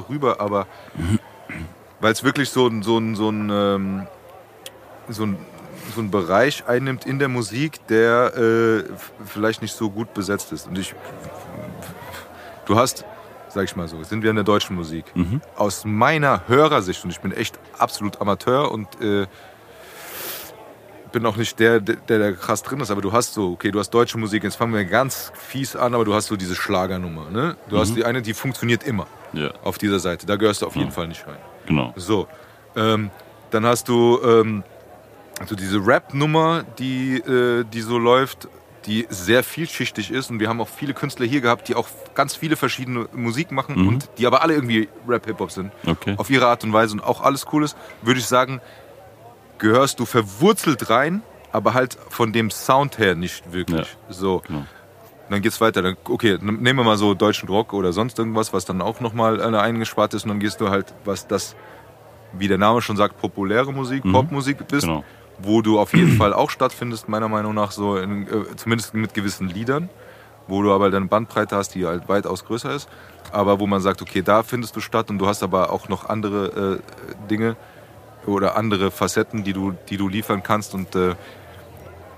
rüber, 0.09 0.41
aber 0.41 0.67
weil 1.99 2.11
es 2.13 2.23
wirklich 2.23 2.49
so 2.49 2.67
ein 2.67 2.81
so 2.81 2.97
ein 2.97 3.15
so 3.15 3.29
ein, 3.29 3.49
ähm, 3.51 4.07
so 5.07 5.23
ein 5.23 5.37
so 5.95 6.01
ein 6.01 6.09
Bereich 6.09 6.63
einnimmt 6.67 7.05
in 7.05 7.19
der 7.19 7.27
Musik, 7.27 7.85
der 7.87 8.35
äh, 8.35 8.83
vielleicht 9.25 9.61
nicht 9.61 9.75
so 9.75 9.89
gut 9.89 10.13
besetzt 10.13 10.51
ist. 10.51 10.67
Und 10.67 10.77
ich, 10.77 10.95
du 12.65 12.77
hast, 12.77 13.05
sag 13.53 13.65
ich 13.65 13.75
mal 13.75 13.87
so, 13.87 14.01
sind 14.03 14.23
wir 14.23 14.29
in 14.29 14.35
der 14.35 14.45
deutschen 14.45 14.75
Musik. 14.75 15.05
Mhm. 15.15 15.41
Aus 15.55 15.83
meiner 15.85 16.47
Hörersicht, 16.47 17.03
und 17.03 17.11
ich 17.11 17.19
bin 17.19 17.31
echt 17.31 17.59
absolut 17.77 18.21
Amateur 18.21 18.71
und 18.71 18.87
äh, 19.01 19.27
bin 21.11 21.25
auch 21.25 21.35
nicht 21.35 21.59
der, 21.59 21.81
der, 21.81 21.97
der 21.97 22.19
da 22.19 22.31
krass 22.31 22.63
drin 22.63 22.79
ist, 22.79 22.89
aber 22.89 23.01
du 23.01 23.11
hast 23.11 23.33
so, 23.33 23.51
okay, 23.51 23.69
du 23.71 23.79
hast 23.79 23.89
deutsche 23.89 24.17
Musik, 24.17 24.43
jetzt 24.43 24.55
fangen 24.55 24.73
wir 24.73 24.85
ganz 24.85 25.31
fies 25.35 25.75
an, 25.75 25.93
aber 25.93 26.05
du 26.05 26.13
hast 26.13 26.27
so 26.27 26.37
diese 26.37 26.55
Schlagernummer. 26.55 27.29
Ne? 27.29 27.57
Du 27.67 27.77
hast 27.77 27.95
die 27.95 28.05
eine, 28.05 28.21
die 28.21 28.33
funktioniert 28.33 28.83
immer 28.83 29.07
Ja, 29.33 29.51
auf 29.63 29.77
dieser 29.77 29.99
Seite. 29.99 30.25
Da 30.25 30.37
gehörst 30.37 30.61
du 30.61 30.67
auf 30.67 30.75
jeden 30.75 30.91
Fall 30.91 31.07
nicht 31.09 31.27
rein. 31.27 31.37
genau. 31.65 31.93
So, 31.97 32.27
ähm, 32.77 33.09
dann 33.49 33.65
hast 33.65 33.89
du 33.89 34.19
ähm, 34.23 34.63
also 35.41 35.55
diese 35.55 35.85
Rap-Nummer, 35.85 36.63
die, 36.79 37.17
äh, 37.17 37.65
die 37.65 37.81
so 37.81 37.97
läuft, 37.97 38.47
die 38.85 39.05
sehr 39.09 39.43
vielschichtig 39.43 40.11
ist. 40.11 40.31
Und 40.31 40.39
wir 40.39 40.49
haben 40.49 40.59
auch 40.61 40.67
viele 40.69 40.93
Künstler 40.93 41.25
hier 41.25 41.41
gehabt, 41.41 41.67
die 41.67 41.75
auch 41.75 41.87
ganz 42.15 42.35
viele 42.35 42.55
verschiedene 42.55 43.07
Musik 43.13 43.51
machen 43.51 43.75
Mhm. 43.81 43.87
und 43.87 44.09
die 44.17 44.25
aber 44.27 44.41
alle 44.41 44.53
irgendwie 44.55 44.89
Rap-Hip-Hop 45.07 45.51
sind. 45.51 45.71
Okay. 45.85 46.15
Auf 46.17 46.29
ihre 46.29 46.47
Art 46.47 46.63
und 46.63 46.73
Weise 46.73 46.93
und 46.93 47.01
auch 47.03 47.21
alles 47.21 47.45
cool 47.53 47.63
ist, 47.63 47.77
würde 48.01 48.19
ich 48.19 48.25
sagen, 48.25 48.59
gehörst 49.57 49.99
du 49.99 50.05
verwurzelt 50.05 50.89
rein, 50.89 51.21
aber 51.51 51.73
halt 51.73 51.97
von 52.09 52.33
dem 52.33 52.49
Sound 52.49 52.97
her 52.97 53.15
nicht 53.15 53.53
wirklich. 53.53 53.95
So. 54.09 54.41
Genau. 54.47 54.65
Dann 55.29 55.41
geht's 55.41 55.61
weiter. 55.61 55.81
Dann, 55.81 55.95
okay, 56.09 56.37
nehmen 56.41 56.75
wir 56.77 56.83
mal 56.83 56.97
so 56.97 57.13
deutschen 57.13 57.47
Rock 57.47 57.73
oder 57.73 57.93
sonst 57.93 58.19
irgendwas, 58.19 58.51
was 58.51 58.65
dann 58.65 58.81
auch 58.81 58.99
nochmal 58.99 59.41
eine 59.41 59.61
eingespart 59.61 60.13
ist. 60.13 60.23
Und 60.23 60.29
dann 60.29 60.39
gehst 60.39 60.59
du 60.59 60.69
halt, 60.69 60.93
was 61.05 61.27
das, 61.27 61.55
wie 62.33 62.47
der 62.49 62.57
Name 62.57 62.81
schon 62.81 62.97
sagt, 62.97 63.17
populäre 63.21 63.71
Musik, 63.71 64.03
Popmusik 64.11 64.67
bist, 64.67 64.87
Genau. 64.87 65.03
Wo 65.43 65.61
du 65.61 65.79
auf 65.79 65.93
jeden 65.93 66.17
Fall 66.17 66.33
auch 66.33 66.49
stattfindest, 66.49 67.09
meiner 67.09 67.27
Meinung 67.27 67.53
nach, 67.53 67.71
so 67.71 67.97
in, 67.97 68.27
äh, 68.27 68.55
zumindest 68.55 68.93
mit 68.93 69.13
gewissen 69.13 69.47
Liedern, 69.47 69.89
wo 70.47 70.61
du 70.61 70.71
aber 70.71 70.89
deine 70.89 71.05
Bandbreite 71.05 71.55
hast, 71.55 71.75
die 71.75 71.85
halt 71.85 72.09
weitaus 72.09 72.45
größer 72.45 72.73
ist. 72.73 72.89
Aber 73.31 73.59
wo 73.59 73.67
man 73.67 73.81
sagt, 73.81 74.01
okay, 74.01 74.21
da 74.21 74.43
findest 74.43 74.75
du 74.75 74.81
statt 74.81 75.09
und 75.09 75.19
du 75.19 75.27
hast 75.27 75.43
aber 75.43 75.71
auch 75.71 75.89
noch 75.89 76.09
andere 76.09 76.79
äh, 76.79 77.27
Dinge 77.29 77.55
oder 78.25 78.57
andere 78.57 78.91
Facetten, 78.91 79.43
die 79.43 79.53
du, 79.53 79.73
die 79.89 79.97
du 79.97 80.07
liefern 80.07 80.43
kannst. 80.43 80.73
Und 80.73 80.95
äh, 80.95 81.15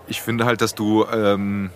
ich 0.08 0.22
finde 0.22 0.46
halt, 0.46 0.62
dass 0.62 0.76
du, 0.76 1.06
ähm, 1.06 1.70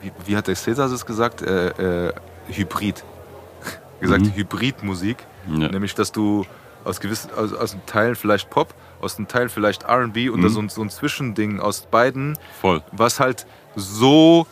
wie, 0.00 0.12
wie 0.26 0.36
hat 0.36 0.46
der 0.46 0.56
Cäsar 0.56 0.88
das 0.88 1.06
gesagt? 1.06 1.42
Äh, 1.42 2.08
äh, 2.08 2.12
Hybrid. 2.48 3.04
gesagt, 4.00 4.22
Mhm. 4.22 4.34
Hybridmusik. 4.34 5.18
Ja. 5.48 5.68
Nämlich, 5.68 5.94
dass 5.94 6.12
du 6.12 6.44
aus 6.84 7.00
gewissen, 7.00 7.30
aus, 7.36 7.52
aus 7.52 7.72
einem 7.72 7.86
Teil 7.86 8.14
vielleicht 8.14 8.50
Pop, 8.50 8.74
aus 9.04 9.18
einem 9.18 9.28
Teil 9.28 9.48
vielleicht 9.48 9.84
RB 9.84 10.30
und 10.30 10.42
da 10.42 10.48
Mhm. 10.48 10.52
so, 10.52 10.60
ein- 10.60 10.68
so 10.68 10.82
ein 10.82 10.90
Zwischending 10.90 11.60
aus 11.60 11.82
beiden, 11.90 12.36
Voll. 12.60 12.82
was 12.92 13.20
halt 13.20 13.46
so 13.76 14.46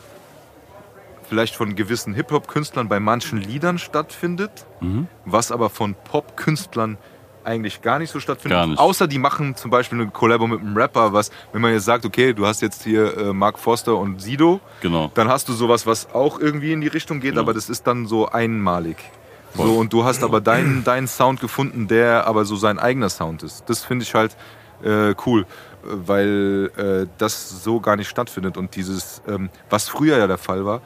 vielleicht 1.27 1.55
von 1.55 1.75
gewissen 1.75 2.13
Hip-Hop-Künstlern 2.13 2.87
bei 2.89 2.99
manchen 2.99 3.39
Liedern 3.39 3.77
stattfindet, 3.79 4.65
Mhm. 4.81 5.07
was 5.25 5.51
aber 5.51 5.69
von 5.69 5.95
Pop-Künstlern 5.95 6.97
eigentlich 7.45 7.81
gar 7.81 7.99
nicht 7.99 8.09
so 8.11 8.19
stattfindet. 8.21 8.67
Nicht. 8.69 8.79
Außer 8.79 9.05
die 9.07 9.19
machen 9.19 9.55
zum 9.55 9.69
Beispiel 9.71 9.99
eine 9.99 10.09
Kollabo 10.11 10.47
mit 10.47 10.61
einem 10.61 10.77
Rapper, 10.77 11.11
was, 11.11 11.29
wenn 11.51 11.61
man 11.61 11.73
jetzt 11.73 11.83
sagt, 11.85 12.05
okay, 12.05 12.33
du 12.33 12.45
hast 12.45 12.61
jetzt 12.61 12.83
hier 12.83 13.17
äh, 13.17 13.33
Mark 13.33 13.59
Foster 13.59 13.97
und 13.97 14.21
Sido, 14.21 14.61
Genau. 14.81 15.11
dann 15.13 15.27
hast 15.27 15.49
du 15.49 15.53
sowas, 15.53 15.85
was 15.85 16.13
auch 16.13 16.39
irgendwie 16.39 16.71
in 16.71 16.79
die 16.81 16.87
Richtung 16.87 17.19
geht, 17.19 17.35
Ja. 17.35 17.41
aber 17.41 17.53
das 17.53 17.69
ist 17.69 17.85
dann 17.87 18.05
so 18.05 18.29
einmalig. 18.29 18.95
So, 19.55 19.77
und 19.77 19.93
du 19.93 20.03
hast 20.03 20.23
aber 20.23 20.41
deinen, 20.41 20.83
deinen 20.83 21.07
Sound 21.07 21.39
gefunden, 21.39 21.87
der 21.87 22.25
aber 22.27 22.45
so 22.45 22.55
sein 22.55 22.79
eigener 22.79 23.09
Sound 23.09 23.43
ist. 23.43 23.63
Das 23.69 23.83
finde 23.83 24.03
ich 24.03 24.13
halt 24.15 24.35
äh, 24.83 25.13
cool, 25.25 25.45
weil 25.83 26.71
äh, 26.75 27.07
das 27.17 27.63
so 27.63 27.79
gar 27.79 27.95
nicht 27.95 28.09
stattfindet. 28.09 28.57
Und 28.57 28.75
dieses, 28.75 29.21
ähm, 29.27 29.49
was 29.69 29.87
früher 29.89 30.17
ja 30.17 30.27
der 30.27 30.37
Fall 30.39 30.65
war, 30.65 30.81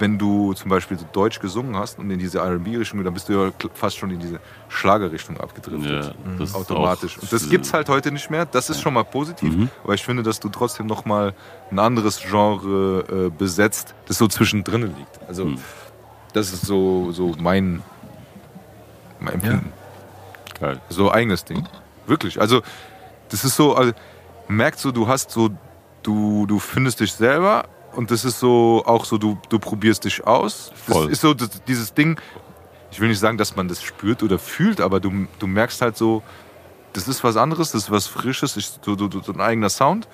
wenn 0.00 0.16
du 0.16 0.52
zum 0.54 0.68
Beispiel 0.70 0.96
so 0.96 1.04
Deutsch 1.12 1.40
gesungen 1.40 1.76
hast 1.76 1.98
und 1.98 2.08
in 2.10 2.20
diese 2.20 2.38
RB-Richtung, 2.40 3.02
dann 3.02 3.14
bist 3.14 3.28
du 3.28 3.32
ja 3.32 3.50
fast 3.74 3.96
schon 3.98 4.10
in 4.12 4.20
diese 4.20 4.38
Schlagerrichtung 4.68 5.36
abgedriftet. 5.40 6.04
Ja, 6.04 6.12
das 6.38 6.54
automatisch. 6.54 7.18
Und 7.18 7.32
das 7.32 7.48
gibt's 7.50 7.72
halt 7.72 7.88
heute 7.88 8.12
nicht 8.12 8.30
mehr. 8.30 8.46
Das 8.46 8.70
ist 8.70 8.80
schon 8.80 8.94
mal 8.94 9.02
positiv. 9.04 9.56
Mhm. 9.56 9.68
Aber 9.82 9.94
ich 9.94 10.04
finde, 10.04 10.22
dass 10.22 10.38
du 10.38 10.50
trotzdem 10.50 10.86
noch 10.86 11.04
mal 11.04 11.34
ein 11.72 11.80
anderes 11.80 12.20
Genre 12.20 13.04
äh, 13.26 13.30
besetzt, 13.36 13.94
das 14.06 14.18
so 14.18 14.28
zwischendrin 14.28 14.82
liegt. 14.82 15.20
Also 15.26 15.46
Mhm. 15.46 15.58
das 16.32 16.52
ist 16.52 16.64
so, 16.64 17.10
so 17.10 17.34
mein, 17.40 17.82
mein 19.20 19.34
Empfinden. 19.34 19.72
Geil. 20.60 20.80
So 20.88 21.10
eigenes 21.10 21.44
Ding. 21.44 21.66
Wirklich. 22.06 22.40
Also 22.40 22.62
das 23.28 23.44
ist 23.44 23.56
so, 23.56 23.74
also, 23.74 23.92
merkst 24.48 24.84
du, 24.84 24.92
du 24.92 25.08
hast 25.08 25.30
so, 25.30 25.50
du, 26.02 26.46
du 26.46 26.58
findest 26.58 27.00
dich 27.00 27.12
selber 27.12 27.66
und 27.92 28.10
das 28.10 28.24
ist 28.24 28.40
so 28.40 28.82
auch 28.86 29.04
so, 29.04 29.18
du, 29.18 29.38
du 29.48 29.58
probierst 29.58 30.04
dich 30.04 30.26
aus. 30.26 30.72
Das 30.86 30.96
Voll. 30.96 31.10
ist 31.10 31.20
so 31.20 31.34
das, 31.34 31.62
dieses 31.64 31.94
Ding, 31.94 32.18
ich 32.90 33.00
will 33.00 33.08
nicht 33.08 33.18
sagen, 33.18 33.38
dass 33.38 33.56
man 33.56 33.68
das 33.68 33.82
spürt 33.82 34.22
oder 34.22 34.38
fühlt, 34.38 34.80
aber 34.80 35.00
du, 35.00 35.26
du 35.38 35.46
merkst 35.46 35.82
halt 35.82 35.96
so, 35.96 36.22
das 36.94 37.06
ist 37.06 37.22
was 37.22 37.36
anderes, 37.36 37.72
das 37.72 37.84
ist 37.84 37.90
was 37.90 38.06
Frisches, 38.06 38.56
ist 38.56 38.80
so, 38.82 38.96
so, 38.96 39.08
so 39.10 39.32
ein 39.32 39.40
eigener 39.40 39.68
Sound. 39.68 40.08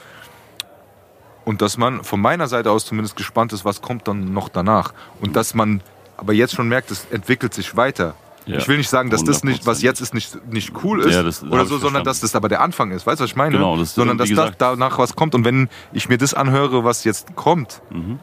Und 1.45 1.63
dass 1.63 1.77
man 1.77 2.03
von 2.05 2.21
meiner 2.21 2.49
Seite 2.49 2.71
aus 2.71 2.87
zumindest 2.87 3.17
gespannt 3.17 3.53
ist, 3.53 3.65
was 3.65 3.83
kommt 3.83 4.09
dann 4.09 4.33
noch 4.33 4.49
danach. 4.49 4.95
Und 5.21 5.37
dass 5.37 5.55
man 5.55 5.83
aber 6.17 6.33
jetzt 6.33 6.55
schon 6.55 6.69
merkt, 6.69 6.91
es 6.91 7.07
entwickelt 7.11 7.53
sich 7.55 7.77
weiter. 7.77 8.15
Ja, 8.47 8.59
ich 8.59 8.69
will 8.69 8.77
nicht 8.77 8.91
sagen, 8.91 9.09
dass 9.11 9.25
das 9.25 9.43
nicht, 9.45 9.65
was 9.67 9.79
100%. 9.81 9.83
jetzt 9.85 10.01
ist, 10.01 10.13
nicht, 10.15 10.53
nicht 10.53 10.73
cool 10.85 11.01
ist 11.01 11.15
Ja, 11.15 11.23
das 11.23 11.43
oder 11.43 11.63
ich 11.63 11.69
so, 11.69 11.79
sondern 11.79 11.81
verstanden. 11.81 12.05
dass 12.05 12.21
das 12.21 12.35
aber 12.37 12.49
der 12.49 12.61
Anfang 12.61 12.91
ist. 12.91 13.07
Weißt 13.07 13.21
du, 13.21 13.25
was 13.25 13.31
ich 13.31 13.37
meine? 13.37 13.53
Genau, 13.57 13.77
das- 13.77 13.95
sondern 13.95 14.19
dass 14.19 14.29
da, 14.29 14.35
gesagt- 14.35 14.61
danach 14.61 14.99
was 14.99 15.17
kommt. 15.17 15.35
Und 15.35 15.45
wenn 15.45 15.69
ich 15.93 16.09
mir 16.09 16.19
das 16.19 16.35
anhöre, 16.35 16.85
was 16.85 17.05
jetzt 17.05 17.35
kommt, 17.37 17.81
Mhm. 17.91 18.19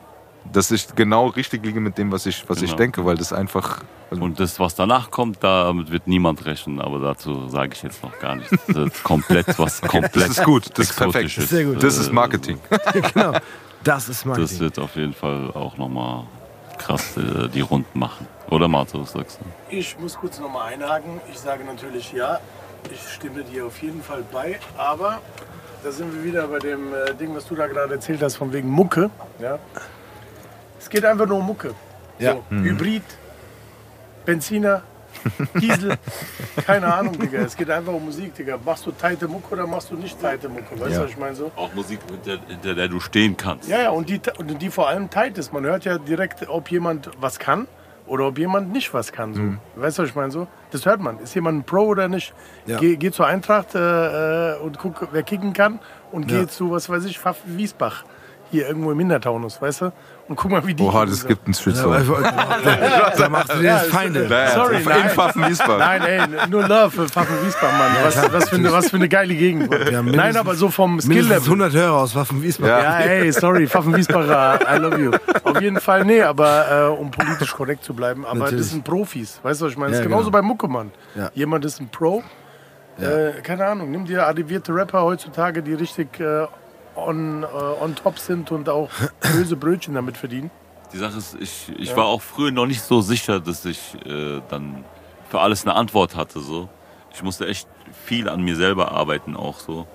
dass 0.51 0.69
ich 0.71 0.93
genau 0.95 1.27
richtig 1.27 1.65
liege 1.65 1.79
mit 1.79 1.97
dem, 1.97 2.11
was 2.11 2.25
ich, 2.25 2.43
was 2.47 2.57
ich 2.61 2.65
Genau. 2.71 2.77
denke, 2.77 3.05
weil 3.05 3.15
das 3.15 3.33
einfach. 3.33 3.79
Also, 4.11 4.23
Und 4.23 4.39
das, 4.39 4.59
was 4.59 4.75
danach 4.75 5.09
kommt, 5.09 5.41
damit 5.43 5.89
wird 5.91 6.05
niemand 6.07 6.45
rechnen, 6.45 6.81
aber 6.81 6.99
dazu 6.99 7.47
sage 7.47 7.71
ich 7.73 7.81
jetzt 7.81 8.03
noch 8.03 8.17
gar 8.19 8.35
nichts. 8.35 8.51
Das 8.67 8.77
ist 8.93 9.03
komplett 9.03 9.47
was 9.57 9.81
komplett. 9.81 10.15
das 10.15 10.29
ist 10.29 10.43
gut, 10.43 10.65
das 10.77 10.89
ist 10.89 10.97
perfekt. 10.97 11.15
Exotisches. 11.25 11.49
Sehr 11.49 11.63
gut. 11.65 11.81
Das 11.81 11.97
ist 11.97 12.11
Marketing. 12.11 12.59
genau. 13.13 13.33
Das 13.83 14.09
ist 14.09 14.19
Das 14.21 14.25
Marketing. 14.25 14.59
wird 14.59 14.77
auf 14.79 14.95
jeden 14.97 15.13
Fall 15.13 15.49
auch 15.55 15.77
nochmal 15.77 16.25
krass 16.81 17.17
äh, 17.17 17.47
die 17.49 17.61
Runden 17.61 17.97
machen. 17.97 18.27
Oder 18.49 18.67
Marco, 18.67 19.01
was 19.01 19.11
sagst 19.11 19.39
du? 19.39 19.75
Ich 19.75 19.97
muss 19.99 20.17
kurz 20.17 20.39
nochmal 20.39 20.73
einhaken. 20.73 21.21
Ich 21.31 21.39
sage 21.39 21.63
natürlich 21.63 22.11
ja. 22.11 22.39
Ich 22.91 23.13
stimme 23.13 23.43
dir 23.43 23.67
auf 23.67 23.81
jeden 23.81 24.01
Fall 24.01 24.23
bei. 24.31 24.59
Aber 24.77 25.21
da 25.83 25.91
sind 25.91 26.13
wir 26.13 26.23
wieder 26.23 26.47
bei 26.47 26.59
dem 26.59 26.93
äh, 26.93 27.13
Ding, 27.13 27.35
was 27.35 27.45
du 27.47 27.55
da 27.55 27.67
gerade 27.67 27.93
erzählt 27.93 28.21
hast, 28.21 28.35
von 28.35 28.51
wegen 28.51 28.69
Mucke. 28.69 29.09
Ja. 29.39 29.59
Es 30.79 30.89
geht 30.89 31.05
einfach 31.05 31.27
nur 31.27 31.37
um 31.37 31.45
Mucke. 31.45 31.73
Ja. 32.19 32.33
So, 32.33 32.43
Hybrid, 32.49 33.03
Benziner, 34.25 34.83
Diesel, 35.59 35.97
keine 36.65 36.93
Ahnung, 36.93 37.17
Digga. 37.19 37.39
Es 37.39 37.55
geht 37.55 37.69
einfach 37.69 37.93
um 37.93 38.05
Musik, 38.05 38.33
Digga. 38.35 38.57
Machst 38.63 38.85
du 38.85 38.91
teite 38.91 39.27
Mucke 39.27 39.53
oder 39.53 39.67
machst 39.67 39.91
du 39.91 39.95
nicht 39.95 40.19
teite 40.21 40.49
Mucke? 40.49 40.71
Weißt 40.79 40.81
du, 40.91 40.95
Ja. 40.95 41.03
was 41.03 41.09
ich 41.11 41.17
meine 41.17 41.35
so? 41.35 41.51
Auch 41.55 41.73
Musik, 41.73 41.99
hinter, 42.09 42.43
hinter 42.47 42.75
der 42.75 42.87
du 42.87 42.99
stehen 42.99 43.35
kannst. 43.37 43.69
Ja, 43.69 43.79
ja, 43.81 43.89
und 43.91 44.09
die, 44.09 44.19
und 44.37 44.61
die 44.61 44.69
vor 44.69 44.87
allem 44.87 45.09
tight 45.09 45.37
ist. 45.37 45.53
Man 45.53 45.63
hört 45.65 45.85
ja 45.85 45.97
direkt, 45.97 46.47
ob 46.49 46.69
jemand 46.71 47.09
was 47.19 47.39
kann 47.39 47.67
oder 48.07 48.27
ob 48.27 48.37
jemand 48.37 48.71
nicht 48.73 48.93
was 48.93 49.11
kann. 49.11 49.33
So. 49.33 49.41
Weißt 49.81 49.97
du, 49.97 50.03
was 50.03 50.09
ich 50.09 50.15
meine? 50.15 50.31
So? 50.31 50.47
Das 50.71 50.85
hört 50.85 50.99
man. 51.01 51.19
Ist 51.19 51.33
jemand 51.35 51.59
ein 51.59 51.63
Pro 51.63 51.81
oder 51.85 52.07
nicht? 52.07 52.33
Ja. 52.65 52.77
Geh, 52.77 52.95
geh 52.97 53.11
zur 53.11 53.27
Eintracht 53.27 53.75
äh, 53.75 54.53
äh, 54.53 54.57
und 54.59 54.79
guck, 54.79 55.07
wer 55.11 55.23
kicken 55.23 55.53
kann 55.53 55.79
und 56.11 56.29
Ja. 56.31 56.41
geh 56.41 56.47
zu, 56.47 56.71
was 56.71 56.89
weiß 56.89 57.05
ich, 57.05 57.19
Pfaffen 57.19 57.57
Wiesbach. 57.57 58.03
Hier 58.51 58.67
irgendwo 58.67 58.91
im 58.91 58.99
Hintertaunus, 58.99 59.61
weißt 59.61 59.81
du? 59.81 59.91
Und 60.27 60.35
guck 60.35 60.51
mal, 60.51 60.65
wie 60.67 60.73
die. 60.73 60.83
Oha, 60.83 61.05
das 61.05 61.21
so. 61.21 61.27
gibt 61.27 61.45
einen 61.45 61.53
Ja, 61.53 61.61
Shitstorm. 61.61 62.23
da 63.17 63.29
machst 63.29 63.53
du 63.53 63.57
dir 63.59 63.63
jetzt 63.73 63.85
Feinde. 63.87 64.27
Sorry, 64.53 64.77
in 64.77 64.83
nein. 64.83 65.09
Pfaffen 65.09 65.47
Wiesbaden. 65.47 65.77
Nein, 65.79 66.01
ey, 66.03 66.21
nur 66.49 66.67
Love 66.67 66.91
für 66.91 67.07
Pfaffen 67.07 67.35
Wiesbach, 67.45 67.71
Mann. 67.77 67.91
Was, 68.03 68.33
was, 68.33 68.49
für 68.49 68.55
eine, 68.57 68.71
was 68.71 68.89
für 68.89 68.97
eine 68.97 69.07
geile 69.09 69.33
Gegend. 69.35 69.69
Nein, 70.05 70.35
aber 70.37 70.55
so 70.55 70.69
vom 70.69 70.97
Mindestens 70.97 71.13
Skill-Level. 71.15 71.43
100 71.43 71.73
Hörer 71.73 71.93
aus 71.97 72.15
Waffen-Wiesbaden. 72.15 72.83
Ja, 72.83 72.99
ey, 72.99 73.31
sorry, 73.31 73.67
Pfaffen-Wiesbacher, 73.67 74.59
I 74.69 74.77
love 74.79 74.99
you. 75.01 75.11
Auf 75.43 75.61
jeden 75.61 75.79
Fall, 75.79 76.05
nee, 76.05 76.21
aber 76.21 76.65
äh, 76.93 76.99
um 76.99 77.09
politisch 77.11 77.53
korrekt 77.53 77.83
zu 77.83 77.93
bleiben, 77.93 78.25
aber 78.25 78.39
Natürlich. 78.39 78.65
das 78.65 78.71
sind 78.71 78.83
Profis, 78.83 79.39
weißt 79.43 79.61
du, 79.61 79.65
was 79.65 79.71
ich 79.71 79.77
meine? 79.77 79.91
Das 79.91 79.99
Ja, 79.99 80.03
ist 80.03 80.07
genauso 80.09 80.25
genau. 80.31 80.41
bei 80.41 80.41
Mucke, 80.41 80.67
Mann. 80.67 80.91
Ja. 81.15 81.29
Jemand 81.33 81.63
ist 81.65 81.79
ein 81.79 81.89
Pro, 81.89 82.23
äh, 82.99 83.41
keine 83.41 83.65
Ahnung, 83.65 83.91
nimm 83.91 84.05
dir 84.05 84.27
arrivierte 84.27 84.73
Rapper 84.75 85.01
heutzutage, 85.03 85.61
die 85.63 85.73
richtig 85.73 86.19
äh, 86.19 86.45
on, 86.95 87.43
äh, 87.43 87.45
on 87.45 87.95
top 87.95 88.19
sind 88.19 88.51
und 88.51 88.69
auch 88.69 88.89
böse 89.35 89.55
Brötchen 89.55 89.93
damit 89.93 90.17
verdienen. 90.17 90.51
Die 90.93 90.97
Sache 90.97 91.17
ist, 91.17 91.37
ich, 91.39 91.71
ich 91.77 91.95
war 91.95 92.05
auch 92.05 92.21
früher 92.21 92.51
noch 92.51 92.65
nicht 92.65 92.81
so 92.81 93.01
sicher, 93.01 93.39
dass 93.39 93.63
ich 93.65 93.95
äh, 94.05 94.41
dann 94.49 94.83
für 95.29 95.39
alles 95.39 95.63
eine 95.63 95.75
Antwort 95.75 96.15
hatte. 96.15 96.41
So. 96.41 96.67
Ich 97.13 97.23
musste 97.23 97.47
echt 97.47 97.67
viel 98.05 98.27
an 98.27 98.41
mir 98.41 98.55
selber 98.55 98.91
arbeiten 98.91 99.35
auch 99.35 99.59
so. 99.59 99.87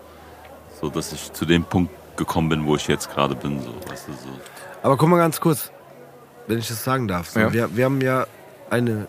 So 0.81 0.89
dass 0.91 1.13
ich 1.13 1.33
zu 1.33 1.45
dem 1.45 1.65
Punkt 1.65 1.93
gekommen 2.17 2.49
bin, 2.49 2.67
wo 2.67 2.77
ich 2.77 2.87
jetzt 2.89 3.11
gerade 3.11 3.35
bin. 3.35 3.61
So, 3.63 3.75
weißt 3.91 4.09
du, 4.09 4.13
so. 4.13 4.29
Aber 4.83 4.97
guck 4.97 5.09
mal 5.09 5.19
ganz 5.19 5.41
kurz, 5.41 5.71
wenn 6.47 6.59
ich 6.59 6.69
das 6.69 6.83
sagen 6.83 7.09
darf. 7.09 7.29
So, 7.29 7.41
Ja. 7.41 7.53
wir, 7.53 7.77
wir 7.77 7.85
haben 7.85 8.01
ja 8.01 8.27
eine, 8.71 9.07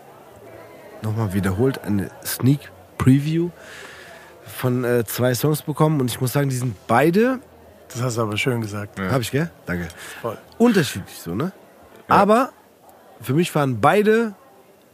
nochmal 1.02 1.34
wiederholt, 1.34 1.82
eine 1.84 2.10
Sneak 2.26 2.72
Preview 2.98 3.50
von 4.46 4.84
äh, 4.84 5.06
zwei 5.06 5.34
Songs 5.36 5.62
bekommen 5.62 6.02
und 6.02 6.10
ich 6.10 6.20
muss 6.20 6.34
sagen, 6.34 6.50
die 6.50 6.56
sind 6.56 6.76
beide, 6.88 7.40
Das 7.90 8.02
hast 8.02 8.18
du 8.18 8.22
aber 8.22 8.38
schön 8.38 8.62
gesagt. 8.62 9.00
hab 9.00 9.22
ich, 9.22 9.32
gell? 9.32 9.50
Danke. 9.66 9.88
Voll. 10.22 10.38
Unterschiedlich 10.58 11.18
so, 11.20 11.34
ne? 11.36 11.52
Aber 12.08 12.52
für 13.22 13.34
mich 13.34 13.54
waren 13.56 13.80
beide 13.82 14.34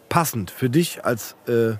passend. 0.09 0.51
Für 0.51 0.69
dich 0.69 1.03
als, 1.03 1.35
äh, 1.47 1.73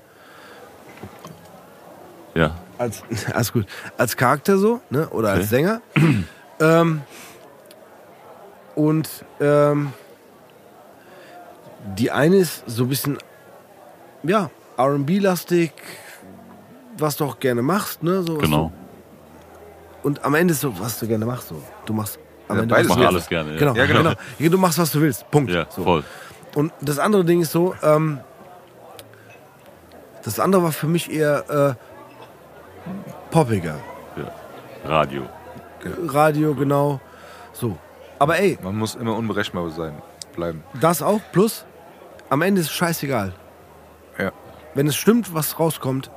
Ja, 2.36 2.56
als, 2.78 3.04
alles 3.34 3.54
gut, 3.54 3.68
als 3.98 4.18
Charakter 4.18 4.58
so, 4.58 4.82
ne? 4.90 5.08
Oder 5.10 5.30
als 5.30 5.40
Okay. 5.46 5.48
Sänger. 5.48 5.82
ähm, 6.60 7.02
und 8.76 9.08
ähm, 9.40 9.94
die 11.98 12.10
eine 12.12 12.38
ist 12.38 12.64
so 12.66 12.84
ein 12.84 12.90
bisschen, 12.90 13.18
ja, 14.24 14.50
RB-lastig, 14.80 15.72
was 16.98 17.18
du 17.18 17.26
auch 17.26 17.40
gerne 17.40 17.62
machst, 17.62 18.02
ne? 18.02 18.24
So, 18.24 18.38
genau. 18.38 18.72
Du, 18.72 18.83
und 20.04 20.24
am 20.24 20.36
Ende 20.36 20.54
ist 20.54 20.62
so, 20.62 20.78
was 20.80 21.00
du 21.00 21.08
gerne 21.08 21.26
machst, 21.26 21.48
so. 21.50 21.62
Du 21.86 21.94
machst 21.94 22.20
am 22.48 22.58
Ja, 22.58 22.64
Ende 22.64 22.76
beides 22.76 22.96
du 22.96 23.06
alles 23.08 23.28
gerne. 23.28 23.54
Ja, 23.54 23.60
Genau, 23.60 23.74
Ja, 23.76 23.86
genau. 23.86 24.14
genau. 24.38 24.52
Du 24.52 24.58
machst, 24.58 24.78
was 24.80 24.92
du 24.92 25.02
willst. 25.02 25.30
Punkt. 25.32 25.52
ja 25.52 25.66
so. 25.70 25.84
voll. 25.84 26.04
Und 26.56 26.72
das 26.82 27.00
andere 27.00 27.26
Ding 27.26 27.42
ist 27.42 27.52
so, 27.52 27.74
ähm, 27.82 28.20
das 30.24 30.40
andere 30.40 30.64
war 30.64 30.72
für 30.72 30.88
mich 30.88 31.12
eher 31.12 31.78
äh, 32.88 32.90
poppiger. 33.32 33.76
Ja. 34.16 34.90
Radio. 34.90 35.24
Radio, 36.08 36.54
genau. 36.56 37.00
So. 37.54 37.78
Aber 38.20 38.38
ey, 38.40 38.58
Man 38.62 38.78
muss 38.78 38.96
immer 38.96 39.16
unberechenbar 39.16 39.70
sein, 39.72 39.94
bleiben. 40.36 40.64
das 40.80 41.02
auch, 41.02 41.20
plus, 41.32 41.66
am 42.30 42.42
Ende 42.42 42.62
ist 42.62 42.68
es 42.68 42.74
scheißegal. 42.74 43.34
Ja. 44.18 44.32
Wenn 44.76 44.88
es 44.88 44.96
stimmt, 44.96 45.34
was 45.34 45.60
rauskommt, 45.60 46.10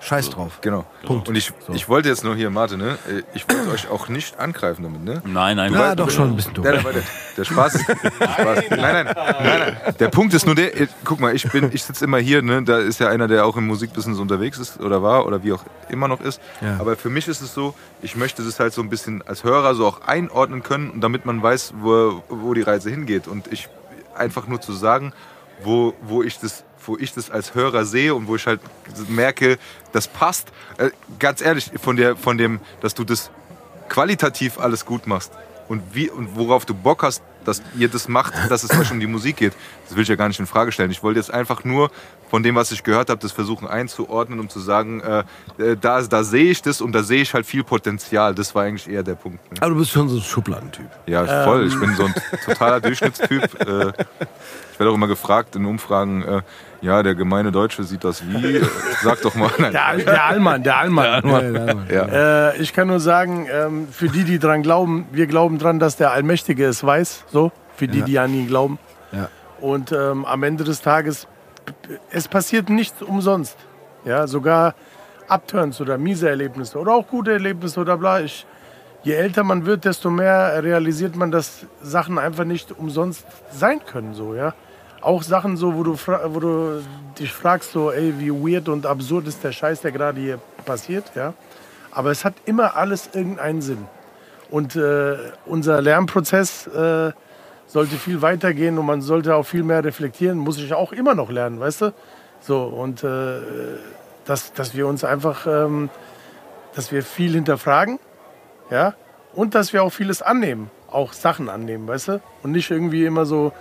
Scheiß 0.00 0.30
drauf. 0.30 0.58
Genau. 0.60 0.84
Punkt. 1.04 1.28
Und 1.28 1.34
ich, 1.36 1.52
ich 1.74 1.88
wollte 1.88 2.08
jetzt 2.08 2.22
nur 2.24 2.36
hier, 2.36 2.50
Martin, 2.50 2.78
ne? 2.78 2.98
Ich 3.34 3.48
wollte 3.48 3.70
euch 3.70 3.90
auch 3.90 4.08
nicht 4.08 4.38
angreifen 4.38 4.82
damit, 4.84 5.02
ne? 5.04 5.22
Nein, 5.24 5.56
nein, 5.56 5.72
Ja, 5.72 5.78
nein. 5.88 5.96
doch 5.96 6.10
schon 6.10 6.30
ein 6.30 6.36
bisschen 6.36 6.54
dumm. 6.54 6.64
Nein, 6.64 6.74
nein, 6.76 6.84
warte. 6.84 7.02
Der 7.36 7.44
Spaß 7.44 7.74
ist. 7.74 7.88
Der 7.88 7.94
Spaß, 8.28 8.58
nein, 8.70 8.78
nein, 8.80 9.04
nein, 9.06 9.14
nein. 9.84 9.94
Der 9.98 10.08
Punkt 10.08 10.34
ist 10.34 10.46
nur 10.46 10.54
der, 10.54 10.70
guck 11.04 11.20
mal, 11.20 11.34
ich 11.34 11.50
bin, 11.50 11.70
ich 11.72 11.82
sitze 11.82 12.04
immer 12.04 12.18
hier, 12.18 12.42
ne? 12.42 12.62
Da 12.62 12.78
ist 12.78 13.00
ja 13.00 13.08
einer, 13.08 13.28
der 13.28 13.44
auch 13.44 13.56
im 13.56 13.66
Musikbusiness 13.66 14.18
unterwegs 14.18 14.58
ist 14.58 14.80
oder 14.80 15.02
war 15.02 15.26
oder 15.26 15.42
wie 15.42 15.52
auch 15.52 15.64
immer 15.88 16.08
noch 16.08 16.20
ist. 16.20 16.40
Ja. 16.60 16.76
Aber 16.78 16.96
für 16.96 17.10
mich 17.10 17.26
ist 17.28 17.40
es 17.40 17.52
so, 17.52 17.74
ich 18.00 18.14
möchte 18.16 18.42
das 18.44 18.60
halt 18.60 18.72
so 18.72 18.82
ein 18.82 18.88
bisschen 18.90 19.22
als 19.26 19.42
Hörer 19.44 19.74
so 19.74 19.86
auch 19.86 20.02
einordnen 20.02 20.62
können, 20.62 20.90
und 20.90 21.00
damit 21.00 21.26
man 21.26 21.42
weiß, 21.42 21.74
wo, 21.80 22.22
wo 22.28 22.54
die 22.54 22.62
Reise 22.62 22.90
hingeht. 22.90 23.26
Und 23.26 23.52
ich 23.52 23.68
einfach 24.14 24.46
nur 24.46 24.60
zu 24.60 24.72
sagen, 24.72 25.12
wo, 25.62 25.94
wo 26.02 26.22
ich 26.22 26.38
das 26.38 26.64
wo 26.88 26.96
ich 26.96 27.12
das 27.12 27.30
als 27.30 27.54
Hörer 27.54 27.84
sehe 27.84 28.14
und 28.14 28.26
wo 28.26 28.36
ich 28.36 28.46
halt 28.46 28.60
merke, 29.08 29.58
das 29.92 30.08
passt. 30.08 30.48
Äh, 30.78 30.90
ganz 31.18 31.40
ehrlich, 31.40 31.70
von, 31.80 31.96
der, 31.96 32.16
von 32.16 32.38
dem, 32.38 32.60
dass 32.80 32.94
du 32.94 33.04
das 33.04 33.30
qualitativ 33.88 34.58
alles 34.58 34.84
gut 34.84 35.06
machst 35.06 35.32
und, 35.68 35.82
wie, 35.92 36.10
und 36.10 36.36
worauf 36.36 36.64
du 36.64 36.74
Bock 36.74 37.02
hast, 37.02 37.22
dass 37.44 37.62
ihr 37.78 37.88
das 37.88 38.08
macht, 38.08 38.34
dass 38.50 38.62
es 38.62 38.78
euch 38.78 38.90
um 38.90 39.00
die 39.00 39.06
Musik 39.06 39.36
geht, 39.36 39.54
das 39.86 39.96
will 39.96 40.02
ich 40.02 40.08
ja 40.08 40.16
gar 40.16 40.28
nicht 40.28 40.40
in 40.40 40.46
Frage 40.46 40.72
stellen. 40.72 40.90
Ich 40.90 41.02
wollte 41.02 41.18
jetzt 41.18 41.32
einfach 41.32 41.64
nur 41.64 41.90
von 42.28 42.42
dem, 42.42 42.54
was 42.56 42.72
ich 42.72 42.82
gehört 42.82 43.08
habe, 43.08 43.20
das 43.20 43.32
versuchen 43.32 43.66
einzuordnen, 43.66 44.38
um 44.38 44.50
zu 44.50 44.60
sagen, 44.60 45.00
äh, 45.00 45.24
äh, 45.58 45.76
da, 45.76 46.02
da 46.02 46.24
sehe 46.24 46.50
ich 46.50 46.60
das 46.60 46.82
und 46.82 46.92
da 46.92 47.02
sehe 47.02 47.22
ich 47.22 47.32
halt 47.32 47.46
viel 47.46 47.64
Potenzial. 47.64 48.34
Das 48.34 48.54
war 48.54 48.64
eigentlich 48.64 48.88
eher 48.88 49.02
der 49.02 49.14
Punkt. 49.14 49.50
Ne? 49.50 49.62
Aber 49.62 49.70
du 49.70 49.78
bist 49.78 49.92
schon 49.92 50.08
so 50.08 50.16
ein 50.16 50.22
Schubladentyp. 50.22 50.90
Ja, 51.06 51.44
voll. 51.44 51.66
Ich 51.66 51.78
bin 51.78 51.94
so 51.94 52.04
ein 52.04 52.14
totaler 52.44 52.80
Durchschnittstyp. 52.80 53.60
Äh, 53.60 53.92
ich 54.78 54.80
werde 54.80 54.92
auch 54.92 54.94
immer 54.94 55.08
gefragt 55.08 55.56
in 55.56 55.64
Umfragen, 55.64 56.22
äh, 56.22 56.42
ja, 56.82 57.02
der 57.02 57.16
gemeine 57.16 57.50
Deutsche 57.50 57.82
sieht 57.82 58.04
das 58.04 58.22
wie. 58.24 58.58
Äh, 58.58 58.64
Sag 59.02 59.20
doch 59.22 59.34
mal. 59.34 59.50
Nein. 59.58 59.72
Der, 59.72 59.86
Al- 59.86 60.04
der 60.04 60.24
Allmann, 60.24 60.62
der 60.62 60.76
Allmann. 60.78 61.86
Ja. 61.90 62.50
Äh, 62.50 62.58
ich 62.58 62.72
kann 62.72 62.86
nur 62.86 63.00
sagen, 63.00 63.48
ähm, 63.52 63.88
für 63.90 64.08
die, 64.08 64.22
die 64.22 64.38
dran 64.38 64.62
glauben, 64.62 65.08
wir 65.10 65.26
glauben 65.26 65.58
dran, 65.58 65.80
dass 65.80 65.96
der 65.96 66.12
Allmächtige 66.12 66.64
es 66.66 66.84
weiß. 66.84 67.24
So, 67.26 67.50
für 67.74 67.88
die, 67.88 67.98
Ja. 67.98 68.04
die 68.04 68.18
an 68.20 68.32
ihn 68.32 68.46
glauben. 68.46 68.78
Ja. 69.10 69.28
Und 69.60 69.90
ähm, 69.90 70.24
am 70.24 70.44
Ende 70.44 70.62
des 70.62 70.80
Tages, 70.80 71.26
es 72.12 72.28
passiert 72.28 72.70
nichts 72.70 73.02
umsonst. 73.02 73.56
Ja, 74.04 74.28
sogar 74.28 74.76
Upturns 75.28 75.80
oder 75.80 75.98
miese 75.98 76.28
Erlebnisse 76.28 76.78
oder 76.78 76.92
auch 76.94 77.08
gute 77.08 77.32
Erlebnisse 77.32 77.80
oder 77.80 77.96
bla. 77.96 78.20
Ich, 78.20 78.46
je 79.02 79.14
älter 79.14 79.42
man 79.42 79.66
wird, 79.66 79.84
desto 79.84 80.08
mehr 80.10 80.62
realisiert 80.62 81.16
man, 81.16 81.32
dass 81.32 81.66
Sachen 81.82 82.18
einfach 82.18 82.44
nicht 82.44 82.70
umsonst 82.78 83.26
sein 83.50 83.80
können. 83.84 84.14
So, 84.14 84.36
ja. 84.36 84.54
Auch 85.00 85.22
Sachen 85.22 85.56
so, 85.56 85.74
wo 85.76 85.82
du, 85.82 85.96
wo 85.96 86.40
du 86.40 86.82
dich 87.18 87.32
fragst, 87.32 87.72
so, 87.72 87.90
ey, 87.90 88.14
wie 88.18 88.30
weird 88.30 88.68
und 88.68 88.84
absurd 88.86 89.26
ist 89.28 89.44
der 89.44 89.52
Scheiß, 89.52 89.80
der 89.80 89.92
gerade 89.92 90.20
hier 90.20 90.38
passiert, 90.64 91.12
ja. 91.14 91.34
Aber 91.90 92.10
es 92.10 92.24
hat 92.24 92.34
immer 92.44 92.76
alles 92.76 93.10
irgendeinen 93.12 93.62
Sinn. 93.62 93.86
Und 94.50 94.76
äh, 94.76 95.16
unser 95.46 95.80
Lernprozess 95.80 96.66
äh, 96.68 97.12
sollte 97.66 97.96
viel 97.96 98.22
weitergehen 98.22 98.78
und 98.78 98.86
man 98.86 99.02
sollte 99.02 99.34
auch 99.34 99.44
viel 99.44 99.62
mehr 99.62 99.84
reflektieren. 99.84 100.38
Muss 100.38 100.58
ich 100.58 100.74
auch 100.74 100.92
immer 100.92 101.14
noch 101.14 101.30
lernen, 101.30 101.60
weißt 101.60 101.82
du? 101.82 101.94
So, 102.40 102.62
und 102.64 103.04
äh, 103.04 103.40
dass, 104.24 104.52
dass 104.52 104.74
wir 104.74 104.86
uns 104.86 105.04
einfach, 105.04 105.46
ähm, 105.46 105.90
dass 106.74 106.92
wir 106.92 107.02
viel 107.02 107.32
hinterfragen, 107.32 107.98
ja, 108.70 108.94
und 109.34 109.54
dass 109.54 109.72
wir 109.72 109.82
auch 109.82 109.90
vieles 109.90 110.22
annehmen, 110.22 110.70
auch 110.90 111.12
Sachen 111.12 111.48
annehmen, 111.48 111.86
weißt 111.86 112.08
du? 112.08 112.20
Und 112.42 112.52
nicht 112.52 112.70
irgendwie 112.70 113.04
immer 113.04 113.26
so, 113.26 113.52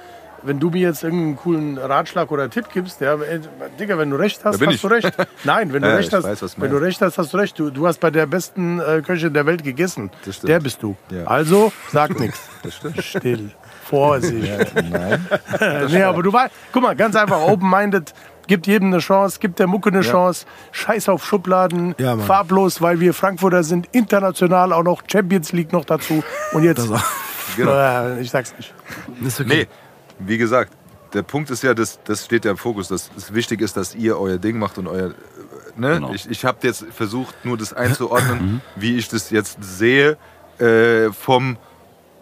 wenn 0.44 0.60
du 0.60 0.70
mir 0.70 0.82
jetzt 0.82 1.04
irgendeinen 1.04 1.36
coolen 1.38 1.78
Ratschlag 1.78 2.32
oder 2.32 2.50
Tipp 2.50 2.66
gibst, 2.74 3.02
ja, 3.02 3.16
ey, 3.16 3.42
Digga, 3.80 3.98
wenn 3.98 4.10
du 4.10 4.16
recht 4.18 4.44
hast, 4.46 4.62
hast 4.62 4.72
ich. 4.74 4.82
du 4.82 4.88
recht. 4.88 5.12
Nein, 5.44 5.74
wenn 5.74 5.82
du 5.82 5.90
Ja, 5.90 5.96
recht 5.96 6.14
hast, 6.14 6.24
weiß, 6.24 6.42
was 6.42 6.56
du 6.56 6.62
wenn 6.62 6.72
du 6.72 6.78
recht 6.78 7.02
hast, 7.02 7.18
hast 7.18 7.34
du 7.34 7.38
recht. 7.38 7.58
Du, 7.60 7.70
du 7.70 7.88
hast 7.88 8.00
bei 8.00 8.12
der 8.12 8.26
besten 8.26 8.80
äh, 8.80 9.02
Köchin 9.06 9.34
der 9.34 9.46
Welt 9.46 9.64
gegessen. 9.64 10.12
Der 10.44 10.60
bist 10.60 10.82
du. 10.84 10.96
Ja. 11.10 11.26
Also 11.26 11.72
sag 11.92 12.20
nichts. 12.20 12.40
Still. 13.00 13.52
Vorsicht. 13.86 14.74
nee, 15.90 16.04
aber 16.04 16.22
du 16.24 16.34
weißt, 16.34 16.52
guck 16.74 16.84
mal, 16.84 16.96
ganz 16.96 17.16
einfach 17.16 17.42
open-minded. 17.42 18.14
Gibt 18.48 18.66
jedem 18.68 18.88
eine 18.94 19.00
Chance, 19.00 19.40
gibt 19.42 19.60
der 19.60 19.68
Mucke 19.68 19.90
eine 19.90 20.02
Chance. 20.02 20.46
Scheiß 20.72 21.10
auf 21.10 21.26
Schubladen, 21.26 21.96
Ja, 21.98 22.18
farblos, 22.18 22.82
weil 22.82 23.00
wir 23.02 23.14
Frankfurter 23.14 23.64
sind, 23.64 23.88
international 23.92 24.72
auch 24.72 24.84
noch 24.84 25.04
Champions 25.12 25.52
League 25.52 25.74
noch 25.74 25.84
dazu. 25.84 26.24
Und 26.54 26.64
jetzt, 26.64 26.88
Genau. 27.58 27.72
äh, 27.74 28.22
ich 28.22 28.30
sag's 28.32 28.54
nicht. 28.58 28.74
Ist 29.26 29.42
okay. 29.42 29.50
Nee, 29.50 29.68
wie 30.20 30.38
gesagt, 30.38 30.74
der 31.14 31.24
Punkt 31.24 31.50
ist 31.50 31.64
ja, 31.64 31.74
das, 31.74 32.00
das 32.04 32.26
steht 32.26 32.46
ja 32.46 32.52
im 32.52 32.58
Fokus, 32.58 32.88
dass 32.90 33.10
es 33.16 33.34
wichtig 33.34 33.62
ist, 33.62 33.78
dass 33.78 33.96
ihr 33.96 34.20
euer 34.20 34.38
Ding 34.38 34.60
macht 34.60 34.78
und 34.78 34.88
euer. 34.88 35.14
Ne? 35.76 35.96
Genau. 35.96 36.14
Ich, 36.14 36.30
ich 36.30 36.46
habe 36.46 36.60
jetzt 36.64 36.86
versucht, 36.92 37.46
nur 37.46 37.58
das 37.58 37.74
einzuordnen, 37.74 38.62
wie 38.76 38.98
ich 38.98 39.08
das 39.08 39.30
jetzt 39.30 39.58
sehe, 39.62 40.18
äh, 40.60 41.12
vom 41.12 41.58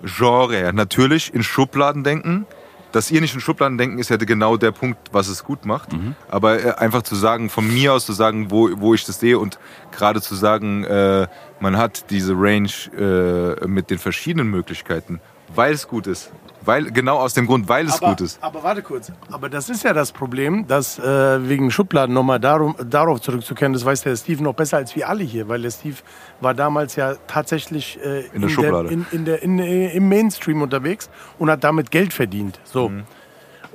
Genre 0.03 0.55
her. 0.55 0.73
Natürlich 0.73 1.33
in 1.33 1.43
Schubladen 1.43 2.03
denken. 2.03 2.45
Dass 2.91 3.11
ihr 3.11 3.19
nicht 3.19 3.33
in 3.33 3.41
Schubladen 3.41 3.77
denken, 3.77 3.99
ist 3.99 4.09
ja 4.09 4.15
genau 4.15 4.55
der 4.55 4.71
Punkt, 4.71 4.97
was 5.11 5.27
es 5.27 5.43
gut 5.43 5.65
macht. 5.65 5.89
Aber 6.29 6.63
äh, 6.63 6.75
einfach 6.75 7.01
zu 7.01 7.15
sagen, 7.15 7.49
von 7.49 7.67
mir 7.67 7.91
aus 7.91 8.05
zu 8.05 8.13
sagen, 8.13 8.51
wo, 8.51 8.69
wo 8.79 8.93
ich 8.93 9.03
das 9.03 9.19
sehe 9.19 9.37
und 9.37 9.59
gerade 9.91 10.21
zu 10.21 10.33
sagen, 10.33 10.85
äh, 10.85 11.27
man 11.59 11.75
hat 11.75 12.09
diese 12.09 12.33
Range 12.37 12.69
äh, 12.97 13.67
mit 13.67 13.89
den 13.89 13.99
verschiedenen 13.99 14.47
Möglichkeiten, 14.47 15.19
weil 15.53 15.73
es 15.73 15.89
gut 15.89 16.07
ist. 16.07 16.31
Weil, 16.65 16.91
genau 16.91 17.17
aus 17.17 17.33
dem 17.33 17.45
Grund, 17.47 17.67
weil 17.69 17.85
es 17.85 18.01
aber, 18.01 18.09
gut 18.09 18.21
ist. 18.21 18.41
Aber 18.41 18.63
warte 18.63 18.81
kurz. 18.81 19.11
Aber 19.31 19.49
das 19.49 19.69
ist 19.69 19.83
ja 19.83 19.93
das 19.93 20.11
Problem, 20.11 20.67
dass 20.67 20.97
äh, 20.99 21.47
wegen 21.47 21.69
Schubladen 21.71 22.13
nochmal 22.13 22.39
darum, 22.39 22.75
darauf 22.83 23.21
zurückzukehren, 23.21 23.73
das 23.73 23.85
weiß 23.85 24.01
der 24.03 24.15
Steve 24.15 24.41
noch 24.43 24.53
besser 24.53 24.77
als 24.77 24.95
wir 24.95 25.07
alle 25.07 25.23
hier, 25.23 25.47
weil 25.47 25.61
der 25.61 25.71
Steve 25.71 25.97
war 26.41 26.53
damals 26.53 26.95
ja 26.95 27.15
tatsächlich 27.27 27.99
äh, 28.03 28.25
In 28.33 28.41
der 28.41 28.49
Schublade. 28.49 28.89
in, 28.89 29.05
in 29.11 29.25
der, 29.25 29.43
in, 29.43 29.59
äh, 29.59 29.95
im 29.95 30.09
Mainstream 30.09 30.61
unterwegs 30.61 31.09
und 31.39 31.49
hat 31.49 31.63
damit 31.63 31.91
Geld 31.91 32.13
verdient. 32.13 32.59
So. 32.63 32.89
Mhm. 32.89 33.03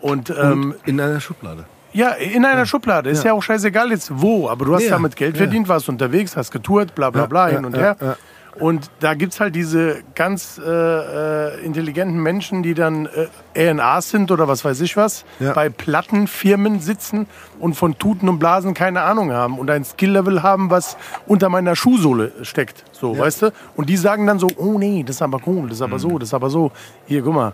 Und, 0.01 0.31
ähm, 0.31 0.75
In 0.87 1.01
einer 1.01 1.21
Schublade. 1.21 1.67
ja, 1.93 2.09
in 2.11 2.45
einer 2.45 2.65
Schublade. 2.67 3.11
Ist 3.11 3.25
ja. 3.25 3.33
auch 3.35 3.43
scheißegal 3.43 3.91
jetzt 3.91 4.11
wo, 4.13 4.49
aber 4.49 4.65
du 4.65 4.75
hast 4.75 4.85
Ja, 4.85 4.91
damit 4.91 5.15
Geld 5.17 5.35
ja. 5.37 5.43
verdient, 5.45 5.69
warst 5.69 5.89
unterwegs, 5.89 6.37
hast 6.37 6.51
getourt, 6.51 6.95
bla 6.95 7.11
bla 7.11 7.23
Ja, 7.23 7.27
bla, 7.27 7.49
ja, 7.49 7.57
hin 7.57 7.65
und 7.67 7.75
ja, 7.77 7.97
her. 7.99 8.17
Ja. 8.57 8.63
Und 8.63 8.91
da 9.01 9.15
gibt's 9.15 9.41
halt 9.41 9.55
diese 9.55 10.03
ganz 10.15 10.61
äh, 10.65 10.71
äh, 10.71 11.65
intelligenten 11.65 12.21
Menschen, 12.23 12.63
die 12.63 12.75
dann 12.75 13.09
äh, 13.55 13.71
A&As 13.71 14.11
sind 14.11 14.31
oder 14.31 14.49
was 14.49 14.65
weiß 14.65 14.81
ich 14.81 14.97
was, 14.97 15.25
Ja. 15.39 15.53
bei 15.53 15.69
Plattenfirmen 15.69 16.81
sitzen 16.81 17.27
und 17.59 17.75
von 17.75 17.99
Tuten 17.99 18.29
und 18.29 18.39
Blasen 18.39 18.75
keine 18.75 19.03
Ahnung 19.03 19.33
haben 19.33 19.59
und 19.59 19.71
ein 19.71 19.85
Skill-Level 19.85 20.43
haben, 20.43 20.71
was 20.71 20.97
unter 21.27 21.49
meiner 21.49 21.77
Schuhsohle 21.77 22.33
steckt. 22.43 22.85
So, 22.93 23.17
weißt 23.19 23.43
du? 23.43 23.53
Und 23.77 23.89
die 23.89 23.97
sagen 23.97 24.27
dann 24.27 24.39
so, 24.39 24.49
oh 24.57 24.79
nee, 24.79 25.03
das 25.03 25.17
ist 25.17 25.23
aber 25.23 25.41
cool, 25.47 25.69
das 25.69 25.79
ist 25.79 25.83
aber 25.83 25.99
so, 25.99 26.19
das 26.19 26.29
ist 26.31 26.35
aber 26.35 26.51
so. 26.51 26.73
Hier, 27.07 27.23
guck 27.23 27.35
mal, 27.35 27.53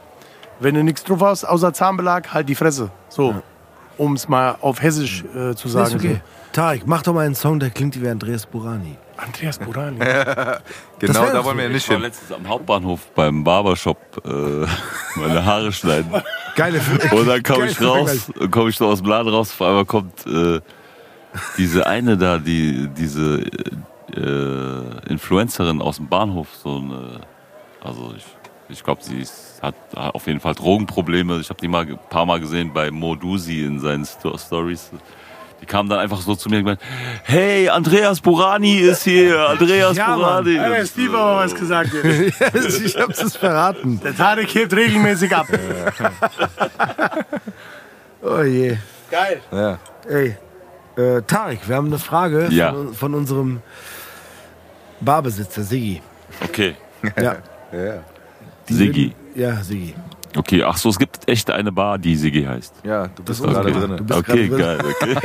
wenn 0.61 0.75
du 0.75 0.83
nichts 0.83 1.05
drauf 1.05 1.21
hast, 1.21 1.45
außer 1.45 1.73
Zahnbelag, 1.73 2.33
halt 2.33 2.49
die 2.49 2.55
Fresse. 2.55 2.91
So, 3.09 3.35
um 3.99 4.15
es 4.15 4.29
mal 4.29 4.57
auf 4.61 4.83
Hessisch 4.83 5.25
äh, 5.35 5.55
zu 5.55 5.69
sagen. 5.69 5.89
Ist 5.89 5.95
okay. 5.97 6.21
Tarek, 6.53 6.87
mach 6.87 7.03
doch 7.03 7.13
mal 7.15 7.27
einen 7.27 7.35
Song, 7.35 7.61
der 7.61 7.71
klingt 7.71 8.01
wie 8.01 8.09
Andreas 8.09 8.47
Burani. 8.47 8.97
Andreas 9.17 9.59
Burani. 9.59 9.99
Genau, 10.99 11.27
da 11.27 11.45
wollen 11.45 11.59
wir 11.59 11.65
ja 11.65 11.71
nicht 11.71 11.85
Ich 11.85 11.89
war 11.91 11.97
hin. 11.97 12.05
letztens 12.05 12.33
am 12.33 12.49
Hauptbahnhof 12.49 13.01
beim 13.15 13.45
Barbershop 13.45 13.99
äh, 14.25 14.67
meine 15.19 15.45
Haare 15.45 15.71
schneiden. 15.73 16.11
Geile 16.55 16.81
Und 17.11 17.27
dann 17.27 17.43
komme 17.43 17.67
ich 17.67 17.81
raus, 17.83 18.33
komme 18.51 18.71
ich 18.71 18.77
so 18.77 18.87
aus 18.87 19.03
dem 19.03 19.09
Laden 19.11 19.29
raus, 19.29 19.51
auf 19.51 19.61
einmal 19.61 19.85
kommt 19.85 20.27
äh, 20.27 20.61
diese 21.59 21.87
eine 21.87 22.17
da, 22.17 22.39
die 22.39 22.89
diese 22.97 23.43
äh, 24.15 25.11
Influencerin 25.11 25.83
aus 25.83 25.97
dem 25.97 26.09
Bahnhof, 26.09 26.49
so 26.63 26.77
eine, 26.77 27.21
also 27.83 28.15
ich, 28.17 28.25
ich 28.71 28.83
glaube, 28.83 29.03
sie 29.03 29.21
ist, 29.21 29.61
hat 29.61 29.75
auf 29.95 30.27
jeden 30.27 30.41
Fall 30.41 30.55
Drogenprobleme. 30.55 31.39
Ich 31.41 31.51
habe 31.51 31.61
die 31.61 31.69
mal 31.69 31.83
ein 31.87 31.99
paar 32.09 32.25
Mal 32.25 32.41
gesehen 32.41 32.73
bei 32.73 32.91
Modusi 32.91 33.65
in 33.65 33.81
seinen 33.81 34.05
Sto 34.07 34.37
Stories. 34.39 34.91
Die 35.67 35.73
kam 35.73 35.89
dann 35.89 35.99
einfach 35.99 36.21
so 36.21 36.37
zu 36.37 36.49
mir 36.49 36.59
und 36.59 36.63
gemeint, 36.63 36.81
hey, 37.25 37.69
Andreas 37.69 38.21
Burani 38.21 38.77
ist 38.79 39.03
hier, 39.03 39.49
Andreas 39.49 39.97
Ja, 39.97 40.09
Mann. 40.11 40.19
Burani. 40.21 40.53
Ja, 40.55 40.69
der 40.69 40.81
Und, 40.83 40.87
Steve 40.87 41.13
hat 41.13 41.19
aber 41.21 41.37
was 41.45 41.55
gesagt. 41.57 41.91
Jetzt. 42.05 42.81
ich 42.83 42.97
hab's 42.97 43.21
es 43.21 43.37
verraten. 43.37 44.01
Der 44.05 44.17
Tarek 44.17 44.55
hebt 44.55 44.73
regelmäßig 44.75 45.35
ab. 45.35 45.47
Oh 48.23 48.43
je. 48.43 48.77
Geil. 49.11 49.41
Ja. 49.51 49.79
Ey, 50.09 50.37
äh, 50.97 51.23
Tarek, 51.23 51.69
wir 51.69 51.77
haben 51.77 51.87
eine 51.89 51.99
Frage 51.99 52.47
Ja. 52.51 52.73
von, 52.73 52.95
von 52.95 53.15
unserem 53.15 53.61
Barbesitzer, 55.01 55.63
Siggi. 55.63 56.01
Okay, 56.43 56.77
Ja. 57.17 57.37
Ja. 57.73 58.03
Die 58.69 58.75
Siggi. 58.75 59.15
würden- 59.35 59.41
Ja, 59.41 59.63
Siggi. 59.63 59.95
Okay, 60.37 60.63
ach 60.63 60.77
so, 60.77 60.89
es 60.91 60.99
gibt 60.99 61.29
echt 61.29 61.51
eine 61.51 61.73
Bar, 61.73 61.99
die 61.99 62.17
Siggi 62.17 62.45
heißt. 62.45 62.75
ja, 62.85 63.09
du 63.09 63.23
bist 63.23 63.43
Das 63.45 63.51
gerade 63.53 63.71
okay. 63.71 63.81
drin. 63.81 63.97
Du 63.97 64.05
bist 64.05 64.19
Okay, 64.21 64.49
geil, 64.49 64.79
okay. 64.81 65.17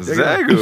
Sehr 0.00 0.44
gut. 0.44 0.58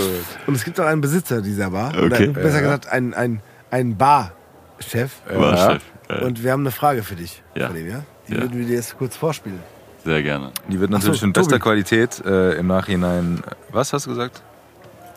Und 0.47 0.55
es 0.55 0.65
gibt 0.65 0.79
auch 0.81 0.87
einen 0.87 1.01
Besitzer 1.01 1.41
dieser 1.43 1.71
Bar. 1.71 1.91
Oder 1.97 2.17
Okay. 2.17 2.27
besser 2.29 2.61
gesagt, 2.61 2.89
einen, 2.89 3.15
einen, 3.15 3.41
einen 3.71 3.97
Barchef. 3.97 5.21
War 5.29 5.57
Chef. 5.57 5.83
Geil. 6.09 6.23
Und 6.25 6.43
wir 6.43 6.53
haben 6.53 6.63
eine 6.63 6.71
Frage 6.73 7.03
für 7.03 7.15
dich. 7.17 7.43
Ja. 7.55 7.69
Von 7.69 7.77
dem, 7.77 7.89
ja? 7.89 8.03
Die 8.29 8.35
Ja. 8.35 8.41
würden 8.43 8.59
wir 8.59 8.67
dir 8.67 8.77
jetzt 8.77 8.97
kurz 8.99 9.17
vorspielen. 9.17 9.61
Sehr 10.05 10.23
gerne. 10.23 10.51
Die 10.69 10.81
wird 10.81 10.91
natürlich 10.91 11.21
so, 11.21 11.27
in 11.27 11.33
bester 11.33 11.53
Tobi. 11.53 11.63
Qualität 11.63 12.23
äh, 12.27 12.55
im 12.59 12.67
Nachhinein, 12.67 13.43
was 13.71 13.93
hast 13.93 14.07
du 14.07 14.11
gesagt? 14.11 14.43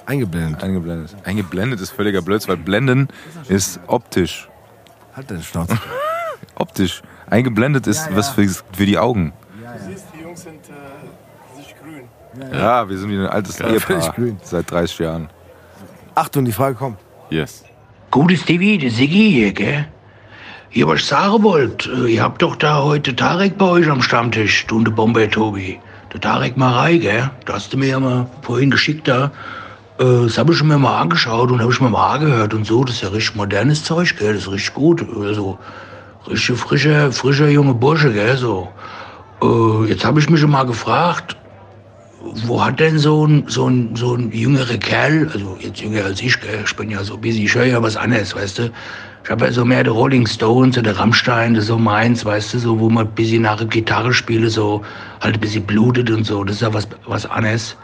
Eingeblendet. 0.05 0.63
Eingeblendet. 0.63 1.15
Eingeblendet 1.23 1.81
ist 1.81 1.89
völliger 1.89 2.21
Blödsinn, 2.21 2.49
weil 2.49 2.57
blenden 2.57 3.07
ist 3.47 3.79
optisch. 3.87 4.47
Halt 5.15 5.31
deine 5.31 5.41
Schnauze. 5.41 5.77
Optisch. 6.55 7.01
Eingeblendet 7.29 7.87
ist 7.87 8.07
was 8.15 8.29
für, 8.29 8.47
für 8.47 8.85
die 8.85 8.97
Augen. 8.97 9.33
Du 9.51 9.91
siehst, 9.91 10.05
die 10.17 10.23
Jungs 10.23 10.43
sind 10.43 10.59
äh, 10.69 11.57
sich 11.57 11.75
grün. 11.81 12.51
Ja, 12.53 12.87
wir 12.87 12.97
sind 12.97 13.09
wie 13.09 13.17
ein 13.17 13.27
altes 13.27 13.57
völlig 13.57 13.89
Ehepaar 13.89 14.13
grün. 14.13 14.37
seit 14.43 14.69
30 14.71 14.99
Jahren. 14.99 15.29
Achtung, 16.13 16.45
die 16.45 16.51
Frage 16.51 16.75
kommt. 16.75 16.97
Yes. 17.29 17.63
Gutes 18.11 18.41
Stevie, 18.41 18.77
der 18.77 18.91
Siggi 18.91 19.31
hier, 19.31 19.51
gell? 19.53 19.87
Hier, 20.69 20.87
was 20.87 20.99
ich 21.01 21.05
sagen 21.05 21.43
wollt, 21.43 21.87
äh, 21.87 22.07
ihr 22.13 22.23
habt 22.23 22.41
doch 22.41 22.55
da 22.55 22.83
heute 22.83 23.15
Tarek 23.15 23.57
bei 23.57 23.65
euch 23.65 23.89
am 23.89 24.01
Stammtisch, 24.01 24.65
du 24.67 24.77
und 24.77 24.85
der 24.85 24.91
Bombay 24.91 25.27
Tobi. 25.27 25.79
Der 26.13 26.21
Tarek 26.21 26.55
Marei, 26.55 26.97
gell? 26.97 27.29
Da 27.45 27.53
hast 27.53 27.73
du 27.73 27.77
mir 27.77 27.87
ja 27.89 27.99
mal 27.99 28.27
vorhin 28.41 28.71
geschickt 28.71 29.07
da. 29.07 29.31
Äh, 29.99 30.03
Das 30.23 30.37
habe 30.37 30.53
ich 30.53 30.63
mir 30.63 30.77
mal 30.77 30.99
angeschaut 31.01 31.51
und 31.51 31.61
habe 31.61 31.71
ich 31.71 31.81
mir 31.81 31.89
mal 31.89 32.13
angehört 32.15 32.53
und 32.53 32.65
so. 32.65 32.83
Das 32.83 32.95
ist 32.95 33.01
ja 33.03 33.09
richtig 33.09 33.35
modernes 33.35 33.83
Zeug, 33.83 34.15
gell? 34.17 34.33
Das 34.33 34.43
ist 34.43 34.51
richtig 34.51 34.73
gut. 34.73 35.05
Also, 35.17 35.57
richtig 36.29 36.57
frischer, 36.57 37.11
frischer 37.11 37.49
junge 37.49 37.73
Bursche, 37.73 38.11
gell? 38.13 38.37
So. 38.37 38.69
Äh, 39.41 39.89
Jetzt 39.89 40.05
habe 40.05 40.19
ich 40.19 40.29
mich 40.29 40.39
schon 40.39 40.51
mal 40.51 40.65
gefragt, 40.65 41.35
wo 42.45 42.63
hat 42.63 42.79
denn 42.79 42.97
so 42.97 43.25
ein, 43.25 43.45
so 43.47 43.67
ein, 43.67 43.95
so 43.95 44.15
ein 44.15 44.31
jüngerer 44.31 44.77
Kerl, 44.77 45.29
also 45.31 45.57
jetzt 45.59 45.79
jünger 45.79 46.05
als 46.05 46.21
ich, 46.21 46.39
gell, 46.41 46.63
ich 46.65 46.75
bin 46.75 46.89
ja 46.89 47.03
so 47.03 47.17
busy, 47.17 47.45
ich 47.45 47.55
höre 47.55 47.65
ja 47.65 47.81
was 47.83 47.95
anderes, 47.97 48.35
weißt 48.35 48.59
du. 48.59 48.71
Ich 49.23 49.31
habe 49.31 49.45
ja 49.45 49.51
so 49.51 49.65
mehr 49.65 49.83
die 49.83 49.89
Rolling 49.89 50.27
Stones 50.27 50.77
oder 50.77 50.97
Rammstein, 50.97 51.55
das 51.55 51.63
ist 51.63 51.69
so 51.69 51.79
meins, 51.79 52.25
weißt 52.25 52.53
du, 52.53 52.59
so, 52.59 52.79
wo 52.79 52.89
man 52.89 53.07
ein 53.07 53.13
bisschen 53.13 53.41
nach 53.41 53.67
Gitarre 53.69 54.13
spiele, 54.13 54.49
so 54.49 54.83
halt 55.21 55.35
ein 55.35 55.39
bisschen 55.39 55.63
blutet 55.63 56.11
und 56.11 56.25
so, 56.25 56.43
das 56.43 56.57
ist 56.57 56.61
ja 56.61 56.73
was, 56.73 56.87
was 57.07 57.25
anderes. 57.25 57.75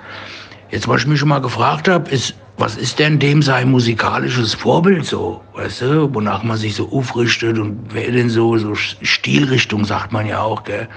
Jetzt, 0.70 0.88
was 0.88 1.02
ich 1.02 1.08
mich 1.08 1.20
schon 1.20 1.30
mal 1.30 1.42
gefragt 1.42 1.88
habe, 1.88 2.10
ist, 2.12 2.36
was 2.58 2.78
ist 2.78 3.00
denn 3.00 3.20
dem 3.20 3.42
sein 3.42 3.72
musikalisches 3.72 4.54
Vorbild 4.54 5.06
so, 5.06 5.42
weißt 5.54 5.82
du, 5.82 6.14
wonach 6.14 6.44
man 6.44 6.58
sich 6.58 6.76
so 6.76 6.92
aufrichtet 6.92 7.58
und 7.58 7.80
wer 7.92 8.12
denn 8.12 8.30
so, 8.30 8.58
so 8.58 8.76
Stilrichtung, 8.76 9.86
sagt 9.86 10.12
man 10.12 10.28
ja 10.28 10.42
auch, 10.42 10.64
gell, 10.64 10.88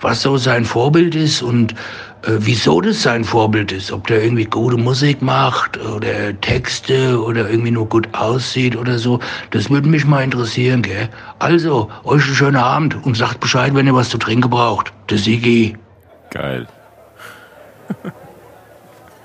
was 0.00 0.22
so 0.22 0.36
sein 0.36 0.64
Vorbild 0.64 1.14
ist 1.14 1.42
und 1.42 1.74
äh, 2.22 2.38
wieso 2.38 2.80
das 2.80 3.02
sein 3.02 3.24
Vorbild 3.24 3.72
ist, 3.72 3.92
ob 3.92 4.06
der 4.08 4.22
irgendwie 4.22 4.44
gute 4.44 4.76
Musik 4.76 5.22
macht 5.22 5.78
oder 5.78 6.38
Texte 6.40 7.22
oder 7.22 7.48
irgendwie 7.48 7.70
nur 7.70 7.88
gut 7.88 8.08
aussieht 8.12 8.76
oder 8.76 8.98
so, 8.98 9.20
das 9.50 9.70
würde 9.70 9.88
mich 9.88 10.04
mal 10.04 10.22
interessieren, 10.22 10.82
gell. 10.82 11.08
Also, 11.38 11.90
euch 12.04 12.24
einen 12.24 12.34
schönen 12.34 12.56
Abend 12.56 13.04
und 13.04 13.16
sagt 13.16 13.40
Bescheid, 13.40 13.74
wenn 13.74 13.86
ihr 13.86 13.94
was 13.94 14.08
zu 14.08 14.18
trinken 14.18 14.50
braucht. 14.50 14.92
Der 15.08 15.18
Sigi. 15.18 15.76
Geil. 16.30 16.66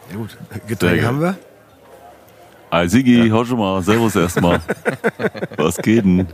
Ja 0.10 0.16
gut, 0.16 0.38
Getränke 0.68 1.00
Sehr 1.00 1.08
haben 1.08 1.22
wir. 1.22 1.38
Hi 2.70 2.90
Sigi, 2.90 3.30
hau 3.30 3.46
schon 3.46 3.60
mal. 3.60 3.82
Servus 3.82 4.16
erstmal. 4.16 4.60
Was 5.58 5.78
geht 5.78 6.04
denn? 6.04 6.28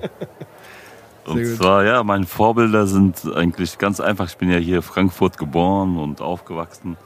Und 1.25 1.45
zwar, 1.45 1.85
ja, 1.85 2.03
meine 2.03 2.25
Vorbilder 2.25 2.87
sind 2.87 3.21
eigentlich 3.35 3.77
ganz 3.77 3.99
einfach. 3.99 4.27
Ich 4.27 4.37
bin 4.37 4.51
ja 4.51 4.57
hier 4.57 4.77
in 4.77 4.81
Frankfurt 4.81 5.37
geboren 5.37 5.97
und 5.97 6.21
aufgewachsen. 6.21 6.97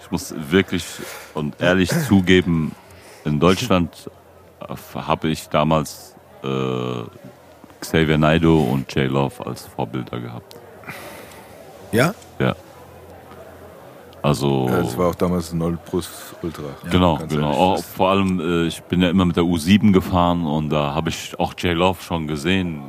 Ich 0.00 0.10
muss 0.10 0.34
wirklich 0.50 0.84
und 1.34 1.60
ehrlich 1.60 1.90
zugeben, 2.08 2.72
in 3.24 3.38
Deutschland 3.38 4.10
habe 4.94 5.28
ich 5.28 5.48
damals 5.48 6.16
äh, 6.42 7.04
Xavier 7.80 8.18
Naidoo 8.18 8.64
und 8.64 8.92
J 8.92 9.08
Love 9.10 9.46
als 9.46 9.66
Vorbilder 9.66 10.18
gehabt. 10.18 10.56
Ja? 11.92 12.12
Ja. 12.40 12.56
Also. 14.24 14.66
Ja, 14.70 14.78
das 14.80 14.96
war 14.96 15.08
auch 15.10 15.14
damals 15.14 15.52
ein 15.52 15.58
Null 15.58 15.76
Plus 15.84 16.34
Ultra. 16.42 16.62
Genau, 16.90 17.18
ganz 17.18 17.30
genau. 17.32 17.46
ehrlich. 17.48 17.60
Auch, 17.60 17.84
vor 17.84 18.08
allem, 18.10 18.40
äh, 18.40 18.66
ich 18.66 18.82
bin 18.84 19.02
ja 19.02 19.10
immer 19.10 19.26
mit 19.26 19.36
der 19.36 19.44
U7 19.44 19.92
gefahren 19.92 20.46
und 20.46 20.70
da 20.70 20.94
habe 20.94 21.10
ich 21.10 21.38
auch 21.38 21.52
J 21.58 21.76
Love 21.76 22.02
schon 22.02 22.26
gesehen, 22.26 22.80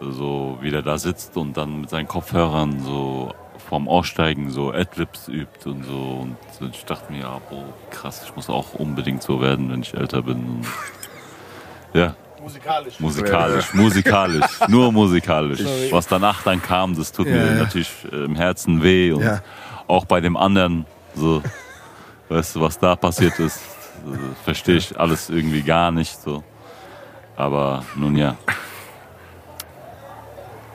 so 0.00 0.58
wie 0.60 0.70
der 0.70 0.82
da 0.82 0.98
sitzt 0.98 1.36
und 1.38 1.56
dann 1.56 1.80
mit 1.80 1.88
seinen 1.90 2.08
Kopfhörern 2.08 2.80
so 2.84 3.32
vorm 3.70 3.88
Aussteigen 3.88 4.50
so 4.50 4.70
Adlibs 4.70 5.28
übt 5.28 5.66
und 5.66 5.84
so. 5.86 6.26
Und 6.60 6.74
ich 6.74 6.84
dachte 6.84 7.10
mir, 7.10 7.20
ja, 7.20 7.40
boah, 7.48 7.64
krass, 7.90 8.22
ich 8.26 8.36
muss 8.36 8.50
auch 8.50 8.74
unbedingt 8.74 9.22
so 9.22 9.40
werden, 9.40 9.70
wenn 9.72 9.80
ich 9.80 9.94
älter 9.94 10.20
bin. 10.22 10.34
Und 10.36 10.66
ja, 11.94 12.14
Musikalisch. 12.42 13.00
musikalisch, 13.00 13.72
musikalisch, 13.72 14.60
nur 14.68 14.92
musikalisch. 14.92 15.60
Sorry. 15.60 15.88
Was 15.90 16.06
danach 16.06 16.42
dann 16.42 16.60
kam, 16.60 16.94
das 16.94 17.12
tut 17.12 17.28
Ja, 17.28 17.32
mir 17.32 17.46
ja. 17.46 17.54
natürlich 17.54 17.90
äh, 18.12 18.24
im 18.24 18.34
Herzen 18.36 18.82
weh 18.82 19.12
und 19.12 19.22
Ja. 19.22 19.40
Auch 19.92 20.04
bei 20.06 20.20
dem 20.20 20.36
anderen, 20.36 20.86
so, 21.14 21.42
weißt 22.28 22.56
du, 22.56 22.60
was 22.62 22.78
da 22.78 22.96
passiert 22.96 23.38
ist, 23.38 23.60
verstehe 24.44 24.76
ich 24.76 24.98
alles 24.98 25.28
irgendwie 25.30 25.62
gar 25.62 25.90
nicht 25.90 26.20
so. 26.20 26.42
Aber 27.36 27.84
nun 27.94 28.16
ja, 28.16 28.36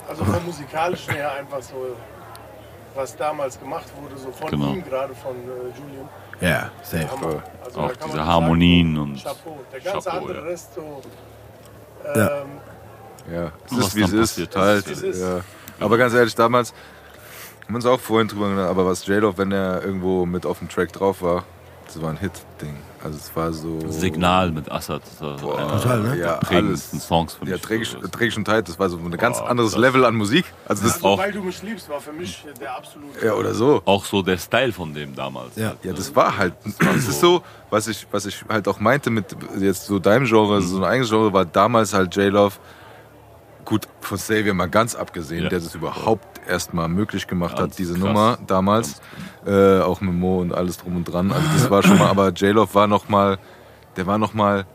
Also 0.08 0.24
vom 0.24 0.46
musikalischen 0.46 1.14
her 1.14 1.32
einfach 1.34 1.62
so, 1.62 1.96
was 2.96 3.16
damals 3.16 3.60
gemacht 3.60 3.86
wurde, 4.02 4.18
so 4.18 4.32
von 4.32 4.50
Genau. 4.50 4.74
ihm, 4.74 4.84
gerade 4.84 5.14
von 5.14 5.36
äh, 5.36 5.78
Julian. 5.78 6.10
Ja, 6.40 6.72
safe. 6.84 7.10
Hammer. 7.12 7.44
Also 7.66 7.80
Auch 7.82 7.92
diese 8.06 8.26
Harmonien 8.26 8.96
sagen, 8.96 9.10
und 9.12 9.24
Chapeau. 9.24 9.58
Der 9.72 9.80
ganze 9.82 10.10
Chapeau, 10.10 10.26
andere 10.28 10.38
ja. 10.40 10.44
Rest 10.44 10.74
so. 10.76 11.02
Ja. 12.16 12.42
Ähm, 12.42 12.48
Ja, 13.34 13.52
es 13.66 13.78
ist 13.78 13.96
wie 13.96 14.02
es 14.04 14.14
ist. 14.38 14.56
Halt, 14.56 14.88
ist, 14.88 15.04
wie 15.04 15.08
es 15.10 15.16
ist. 15.18 15.22
ja. 15.22 15.42
Aber 15.80 15.98
ganz 15.98 16.14
ehrlich, 16.14 16.34
damals 16.36 16.74
haben 17.68 17.74
wir 17.74 17.76
uns 17.76 17.86
auch 17.86 18.00
vorhin 18.00 18.28
drüber 18.30 18.50
gedacht, 18.50 18.70
aber 18.70 18.86
was 18.86 19.06
J-Love, 19.06 19.38
wenn 19.38 19.52
er 19.52 19.84
irgendwo 19.84 20.26
mit 20.26 20.46
auf 20.46 20.60
dem 20.60 20.70
Track 20.70 20.94
drauf 20.94 21.22
war, 21.22 21.44
das 21.86 22.02
war 22.02 22.10
ein 22.10 22.18
Hit-Ding. 22.18 22.76
Also 23.04 23.18
es 23.18 23.34
war 23.36 23.54
so. 23.54 23.80
Signal 23.90 24.52
mit 24.52 24.70
Assad, 24.72 25.02
das 25.04 25.22
war 25.22 25.38
Boah, 25.38 25.58
einer 25.60 25.82
Total, 25.82 26.00
ne? 26.02 26.18
Ja, 26.18 26.34
prägendsten 26.38 26.98
alles. 27.00 27.08
Songs 27.08 27.34
für 27.36 27.46
mich. 27.46 27.52
Ja, 27.54 27.58
Trägisch, 28.10 28.38
und 28.38 28.46
Tight, 28.46 28.68
das 28.68 28.78
war 28.80 28.90
so 28.90 28.98
ein 28.98 29.12
ganz 29.12 29.38
Boah, 29.38 29.50
anderes 29.50 29.72
krass. 29.74 29.82
Level 29.82 30.04
an 30.04 30.16
Musik. 30.16 30.46
Also 30.66 30.84
das 30.84 30.96
also, 30.96 31.08
auch- 31.08 31.18
weil 31.20 31.32
du 31.32 31.42
mich 31.44 31.62
liebst, 31.62 31.88
war 31.90 32.02
für 32.02 32.12
mich 32.12 32.46
der 32.60 32.76
absolute. 32.76 33.26
ja, 33.26 33.34
oder 33.34 33.54
so. 33.54 33.82
auch 33.86 34.04
so 34.04 34.22
der 34.22 34.38
Style 34.38 34.74
von 34.74 34.94
dem 34.94 35.16
damals. 35.16 35.56
Ja. 35.56 35.76
Ja, 35.84 35.94
das 35.94 36.14
war 36.16 36.38
halt. 36.38 36.54
Das 36.80 37.08
ist 37.08 37.20
so, 37.22 37.42
was 37.70 37.88
ich, 37.88 38.08
was 38.12 38.26
ich 38.26 38.44
halt 38.50 38.68
auch 38.68 38.80
meinte 38.80 39.10
mit 39.10 39.26
jetzt 39.60 39.86
so 39.86 40.00
deinem 40.00 40.26
Genre, 40.26 40.62
so 40.62 40.78
ein 40.78 40.84
eigenes 40.84 41.10
Genre, 41.10 41.32
war 41.32 41.46
damals 41.46 41.94
halt 41.94 42.14
J-Love. 42.16 42.56
Gut, 43.68 43.86
von 44.00 44.18
Xavier 44.18 44.54
mal 44.54 44.70
ganz 44.70 44.96
abgesehen, 44.96 45.44
Ja. 45.44 45.50
der 45.50 45.60
das 45.60 45.76
überhaupt 45.76 46.40
erst 46.48 46.74
mal 46.74 46.88
möglich 46.88 47.28
gemacht 47.28 47.58
Ganz 47.58 47.74
hat, 47.74 47.80
diese 47.80 47.96
krass. 47.96 48.02
Nummer 48.04 48.38
damals. 48.48 49.02
Äh, 49.46 49.82
auch 49.82 50.00
mit 50.00 50.14
Mo 50.14 50.40
und 50.40 50.54
alles 50.54 50.78
drum 50.78 50.96
und 50.96 51.04
dran. 51.04 51.34
Also 51.34 51.46
das 51.54 51.70
war 51.70 51.84
schon 51.84 51.98
mal, 51.98 52.08
aber 52.08 52.30
J-Love 52.30 52.74
war 52.74 52.88
noch 52.88 53.10
mal, 53.10 53.38
der 53.98 54.08
war 54.08 54.18
noch 54.18 54.34
mal 54.34 54.66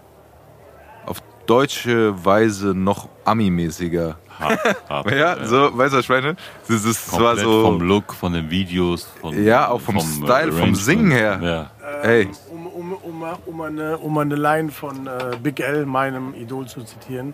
auf 1.06 1.22
deutsche 1.46 2.22
Weise 2.22 2.74
noch 2.74 3.08
Ami-mäßiger. 3.24 4.18
Hart, 4.38 5.10
Ja, 5.10 5.42
so, 5.46 5.70
weißt 5.74 5.94
du, 5.94 5.96
was 5.96 6.04
ich 6.04 6.08
meine? 6.10 6.36
Das, 6.68 6.84
ist, 6.84 7.12
das 7.12 7.12
war 7.18 7.34
Komplett 7.36 7.44
so. 7.46 7.62
vom 7.62 7.80
Look, 7.80 8.12
von 8.12 8.34
den 8.34 8.50
Videos. 8.50 9.08
Von, 9.22 9.42
Ja, 9.42 9.68
auch 9.68 9.80
vom 9.80 9.96
äh, 9.96 10.00
Style, 10.00 10.52
vom. 10.52 10.74
Singen 10.74 11.10
her. 11.10 11.40
Ja. 11.42 11.70
Ey. 12.02 12.28
Um, 12.50 12.66
um, 12.66 12.92
um, 12.92 13.24
um, 13.46 13.60
eine, 13.62 13.96
um 13.96 14.18
eine 14.18 14.34
Line 14.34 14.70
von 14.70 15.06
äh, 15.06 15.36
Big 15.42 15.60
L, 15.60 15.86
meinem 15.86 16.34
Idol, 16.34 16.66
zu 16.66 16.82
zitieren. 16.82 17.32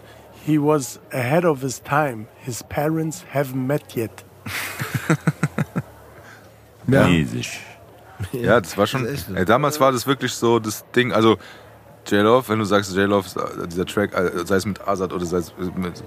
He 0.49 0.57
was 0.59 0.99
ahead 1.13 1.45
of 1.45 1.61
his 1.61 1.79
time. 1.83 2.27
His 2.39 2.63
parents 2.63 3.23
haven't 3.35 3.67
met 3.67 3.95
yet. 3.95 4.25
Ja. 6.91 7.07
Mäßig. 7.07 7.61
Ja, 8.33 8.59
das 8.59 8.79
war 8.79 8.87
schon. 8.87 9.05
Das 9.05 9.29
ey, 9.29 9.45
damals 9.45 9.79
war 9.79 9.93
das 9.93 10.07
wirklich 10.07 10.33
so 10.33 10.59
das 10.59 10.87
Ding. 10.97 11.13
Also, 11.13 11.37
J-Love, 12.07 12.49
wenn 12.49 12.59
du 12.59 12.65
sagst 12.65 12.97
J-Love, 12.97 13.29
dieser 13.67 13.85
Track, 13.85 14.15
äh, 14.15 14.47
sei 14.47 14.57
es 14.57 14.65
mit 14.65 14.89
Azad 14.89 15.13
oder 15.13 15.27
sei 15.27 15.37
es 15.37 15.53
mit, 15.77 16.03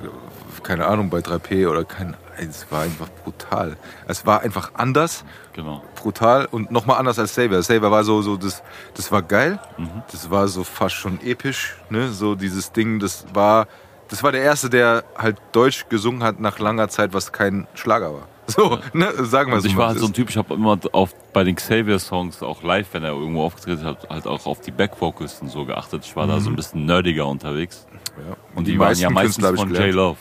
keine 0.64 0.88
Ahnung, 0.88 1.12
bei 1.12 1.20
3P 1.20 1.70
oder 1.70 1.86
kein. 1.86 2.18
Es 2.36 2.66
war 2.72 2.82
einfach 2.82 3.10
brutal. 3.24 3.78
Es 4.08 4.26
war 4.26 4.42
einfach 4.42 4.72
anders, 4.74 5.24
Genau. 5.54 5.84
brutal 5.96 6.48
und 6.50 6.72
nochmal 6.72 6.98
anders 6.98 7.20
als 7.20 7.36
Saber. 7.36 7.62
Saber 7.62 7.92
war 7.92 8.04
so, 8.04 8.24
so 8.24 8.36
das, 8.36 8.64
das 8.96 9.12
war 9.12 9.22
geil. 9.22 9.60
Mhm. 9.78 10.02
Das 10.12 10.32
war 10.32 10.48
so 10.48 10.64
fast 10.64 10.96
schon 10.96 11.22
episch, 11.22 11.76
ne? 11.92 12.10
So 12.10 12.34
dieses 12.34 12.72
Ding, 12.72 12.98
das 12.98 13.26
war. 13.36 13.68
Das 14.12 14.22
war 14.24 14.32
der 14.32 14.44
erste, 14.44 14.70
der 14.70 15.04
halt 15.18 15.38
Deutsch 15.54 15.88
gesungen 15.90 16.22
hat 16.22 16.40
nach 16.40 16.60
langer 16.60 16.88
Zeit, 16.90 17.14
was 17.14 17.32
kein 17.32 17.66
Schlager 17.74 18.14
war. 18.14 18.28
So, 18.48 18.80
ne? 18.92 19.08
Sagen 19.24 19.52
wir 19.52 19.56
Also 19.56 19.62
so. 19.64 19.68
ich 19.70 19.76
mal. 19.76 19.82
war 19.84 19.88
halt 19.90 20.00
so 20.00 20.08
ein 20.08 20.14
Typ, 20.14 20.30
ich 20.30 20.36
habe 20.36 20.54
immer 20.56 20.78
auf, 20.92 21.16
bei 21.32 21.46
den 21.46 21.56
Xavier-Songs, 21.56 22.44
auch 22.44 22.62
live, 22.64 22.88
wenn 22.92 23.04
er 23.04 23.12
irgendwo 23.14 23.44
aufgetreten 23.44 23.86
hat, 23.86 24.10
halt 24.10 24.28
auch 24.28 24.46
auf 24.46 24.60
die 24.60 24.72
Backvocals 24.72 25.42
und 25.42 25.48
so 25.50 25.64
geachtet. 25.64 26.04
Ich 26.06 26.14
war 26.18 26.28
da 26.28 26.40
so 26.42 26.50
ein 26.50 26.56
bisschen 26.58 26.86
nerdiger 26.86 27.26
unterwegs. 27.28 27.88
ja. 28.18 28.36
Und 28.54 28.68
die, 28.68 28.78
waren 28.78 28.94
ja 28.98 29.10
meistens 29.10 29.46
Künstler 29.48 29.56
von. 29.58 29.74
J-Love. 29.74 30.18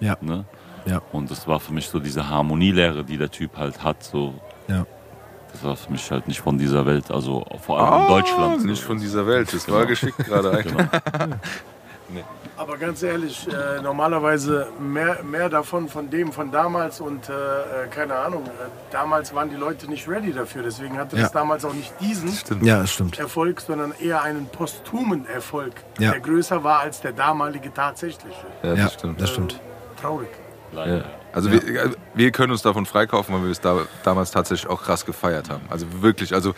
Ja. 0.00 0.16
Ne? 0.20 0.44
Ja. 0.86 1.00
Und 1.12 1.30
das 1.30 1.46
war 1.46 1.60
für 1.60 1.72
mich 1.72 1.86
so 1.88 2.00
diese 2.00 2.28
Harmonielehre, 2.28 3.04
die 3.04 3.16
der 3.16 3.30
Typ 3.30 3.56
halt 3.56 3.84
hat. 3.84 4.02
So. 4.02 4.34
Ja. 4.66 4.84
Das 5.52 5.62
war 5.62 5.76
für 5.76 5.92
mich 5.92 6.10
halt 6.10 6.26
nicht 6.26 6.40
von 6.40 6.58
dieser 6.58 6.84
Welt, 6.84 7.12
also 7.12 7.44
vor 7.64 7.78
allem 7.78 8.02
in 8.02 8.08
Deutschland. 8.08 8.60
so. 8.62 8.66
Ah, 8.66 8.70
Nicht 8.70 8.82
von 8.82 8.98
dieser 8.98 9.24
Welt, 9.28 9.52
das 9.52 9.66
Genau. 9.66 9.78
war 9.78 9.86
geschickt 9.86 10.18
gerade 10.18 10.50
eigentlich. 10.50 10.74
Genau. 11.12 11.36
Nee. 12.12 12.24
Aber 12.56 12.76
ganz 12.76 13.02
ehrlich, 13.02 13.48
äh, 13.48 13.80
normalerweise 13.80 14.68
mehr, 14.78 15.22
mehr 15.22 15.48
davon 15.48 15.88
von 15.88 16.10
dem 16.10 16.32
von 16.32 16.50
damals 16.52 17.00
und 17.00 17.28
äh, 17.28 17.32
äh, 17.32 17.88
keine 17.90 18.14
Ahnung, 18.14 18.44
äh, 18.46 18.50
damals 18.90 19.34
waren 19.34 19.48
die 19.48 19.56
Leute 19.56 19.88
nicht 19.88 20.06
ready 20.08 20.32
dafür. 20.32 20.62
Deswegen 20.62 20.98
hatte 20.98 21.16
Ja. 21.16 21.22
das 21.22 21.32
damals 21.32 21.64
auch 21.64 21.72
nicht 21.72 21.92
diesen 22.00 22.30
Ja, 22.64 22.80
das 22.80 22.92
stimmt. 22.92 23.18
Erfolg, 23.18 23.60
sondern 23.60 23.92
eher 23.98 24.22
einen 24.22 24.46
posthumen 24.46 25.26
Erfolg, 25.26 25.72
Ja. 25.98 26.10
der 26.12 26.20
größer 26.20 26.62
war 26.62 26.80
als 26.80 27.00
der 27.00 27.12
damalige 27.12 27.72
tatsächliche. 27.72 28.36
Ja, 28.62 28.74
Ja, 28.74 28.84
das 28.84 28.92
stimmt. 28.94 29.20
das 29.20 29.30
stimmt. 29.30 29.60
Traurig. 30.00 30.28
Leider. 30.72 30.96
Ja. 30.98 31.04
Also 31.32 31.50
wir, 31.50 31.62
äh, 31.64 31.90
wir 32.14 32.30
können 32.30 32.52
uns 32.52 32.60
davon 32.62 32.84
freikaufen, 32.84 33.34
weil 33.34 33.44
wir 33.44 33.50
es 33.50 33.60
da, 33.60 33.78
damals 34.04 34.30
tatsächlich 34.30 34.70
auch 34.70 34.82
krass 34.82 35.06
gefeiert 35.06 35.48
haben. 35.48 35.62
Also 35.70 35.86
wirklich, 36.02 36.34
also 36.34 36.54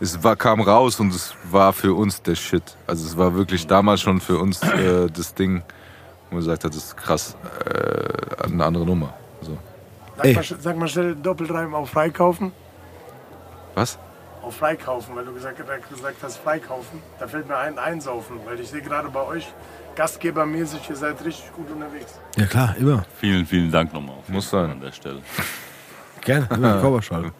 es 0.00 0.22
war, 0.22 0.36
kam 0.36 0.60
raus 0.60 1.00
und 1.00 1.14
es 1.14 1.34
war 1.50 1.72
für 1.72 1.94
uns 1.94 2.22
der 2.22 2.34
Shit. 2.34 2.76
Also 2.86 3.06
es 3.06 3.16
war 3.16 3.34
wirklich 3.34 3.66
damals 3.66 4.00
schon 4.00 4.20
für 4.20 4.38
uns 4.38 4.62
äh, 4.62 5.08
das 5.10 5.34
Ding, 5.34 5.62
wo 6.28 6.36
man 6.36 6.40
gesagt 6.40 6.64
hat, 6.64 6.70
das 6.70 6.84
ist 6.84 6.96
krass, 6.96 7.36
äh, 7.64 8.44
eine 8.44 8.64
andere 8.64 8.84
Nummer. 8.84 9.14
So. 9.40 9.56
Sag, 10.16 10.34
mal, 10.34 10.44
sag 10.60 10.76
mal 10.76 10.88
schnell 10.88 11.14
Doppelreim 11.14 11.74
auf 11.74 11.90
Freikaufen. 11.90 12.52
Was? 13.74 13.98
Auf 14.42 14.56
Freikaufen, 14.56 15.16
weil 15.16 15.24
du 15.24 15.32
gesagt, 15.32 15.58
gesagt 15.58 16.16
hast 16.22 16.38
Freikaufen. 16.38 17.02
Da 17.18 17.26
fällt 17.26 17.48
mir 17.48 17.56
ein 17.56 17.78
Einsaufen, 17.78 18.36
weil 18.44 18.60
ich 18.60 18.68
sehe 18.68 18.80
gerade 18.80 19.08
bei 19.08 19.22
euch 19.22 19.52
gastgebermäßig, 19.96 20.88
ihr 20.88 20.96
seid 20.96 21.24
richtig 21.24 21.52
gut 21.52 21.70
unterwegs. 21.70 22.20
Ja, 22.36 22.46
klar, 22.46 22.74
immer. 22.78 23.04
Vielen, 23.18 23.46
vielen 23.46 23.70
Dank 23.70 23.92
nochmal 23.92 24.16
Muss 24.28 24.50
sein. 24.50 24.70
an 24.70 24.80
der 24.80 24.92
Stelle. 24.92 25.20
Gerne, 26.20 26.48
immer 26.54 26.74
die 26.74 26.80
Cowboy-Schale. 26.80 27.32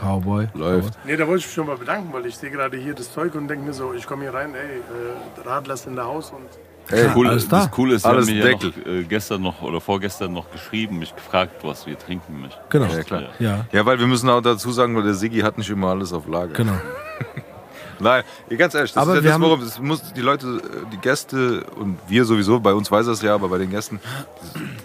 Cowboy. 0.00 0.48
Läuft. 0.54 0.94
Nee, 1.04 1.16
da 1.16 1.26
wollte 1.26 1.40
ich 1.40 1.46
mich 1.46 1.54
schon 1.54 1.66
mal 1.66 1.76
bedanken, 1.76 2.12
weil 2.12 2.26
ich 2.26 2.36
sehe 2.36 2.50
gerade 2.50 2.76
hier 2.76 2.94
das 2.94 3.12
Zeug 3.12 3.34
und 3.34 3.48
denke 3.48 3.64
mir 3.66 3.72
so, 3.72 3.92
ich 3.94 4.06
komme 4.06 4.22
hier 4.22 4.34
rein, 4.34 4.54
ey, 4.54 4.78
äh, 4.78 5.48
Radler 5.48 5.74
ist 5.74 5.86
in 5.86 5.94
der 5.96 6.04
Haus 6.06 6.30
und 6.30 6.42
Ey, 6.88 7.08
Cool, 7.16 7.26
alles 7.26 7.48
da. 7.48 7.58
Das 7.62 7.70
Coole 7.72 7.96
ist, 7.96 8.06
Alles 8.06 8.28
haben 8.28 8.36
mir 8.36 8.44
ja 8.44 8.56
Deckel. 8.56 8.70
noch, 8.78 8.86
äh, 8.86 9.02
gestern 9.02 9.42
noch 9.42 9.60
oder 9.62 9.80
vorgestern 9.80 10.32
noch 10.32 10.48
geschrieben, 10.52 11.00
mich 11.00 11.12
gefragt, 11.16 11.64
was 11.64 11.84
wir 11.84 11.98
trinken 11.98 12.40
möchten. 12.42 12.60
Genau. 12.68 12.86
Ja, 12.86 13.02
klar. 13.02 13.22
Ja, 13.40 13.64
Ja, 13.72 13.84
weil 13.84 13.98
wir 13.98 14.06
müssen 14.06 14.28
auch 14.30 14.40
dazu 14.40 14.70
sagen, 14.70 14.94
weil 14.94 15.02
der 15.02 15.14
Sigi 15.14 15.40
hat 15.40 15.58
nicht 15.58 15.68
immer 15.68 15.88
alles 15.88 16.12
auf 16.12 16.28
Lager. 16.28 16.52
genau. 16.54 16.74
Nein, 17.98 18.22
ganz 18.58 18.74
ehrlich, 18.74 18.92
das 18.92 19.02
Aber 19.02 19.12
ist 19.14 19.16
ja 19.18 19.22
wir 19.24 19.28
das, 19.30 19.34
haben- 19.34 19.42
worum 19.42 19.62
es 19.62 19.78
muss 19.80 20.12
die 20.12 20.20
Leute, 20.20 20.46
äh, 20.46 20.90
die 20.92 20.98
Gäste 20.98 21.64
und 21.76 21.98
wir 22.08 22.24
sowieso, 22.26 22.60
bei 22.60 22.74
uns 22.74 22.90
weiß 22.90 23.06
das 23.06 23.22
ja, 23.22 23.34
aber 23.34 23.48
bei 23.48 23.58
den 23.58 23.70
Gästen, 23.70 23.98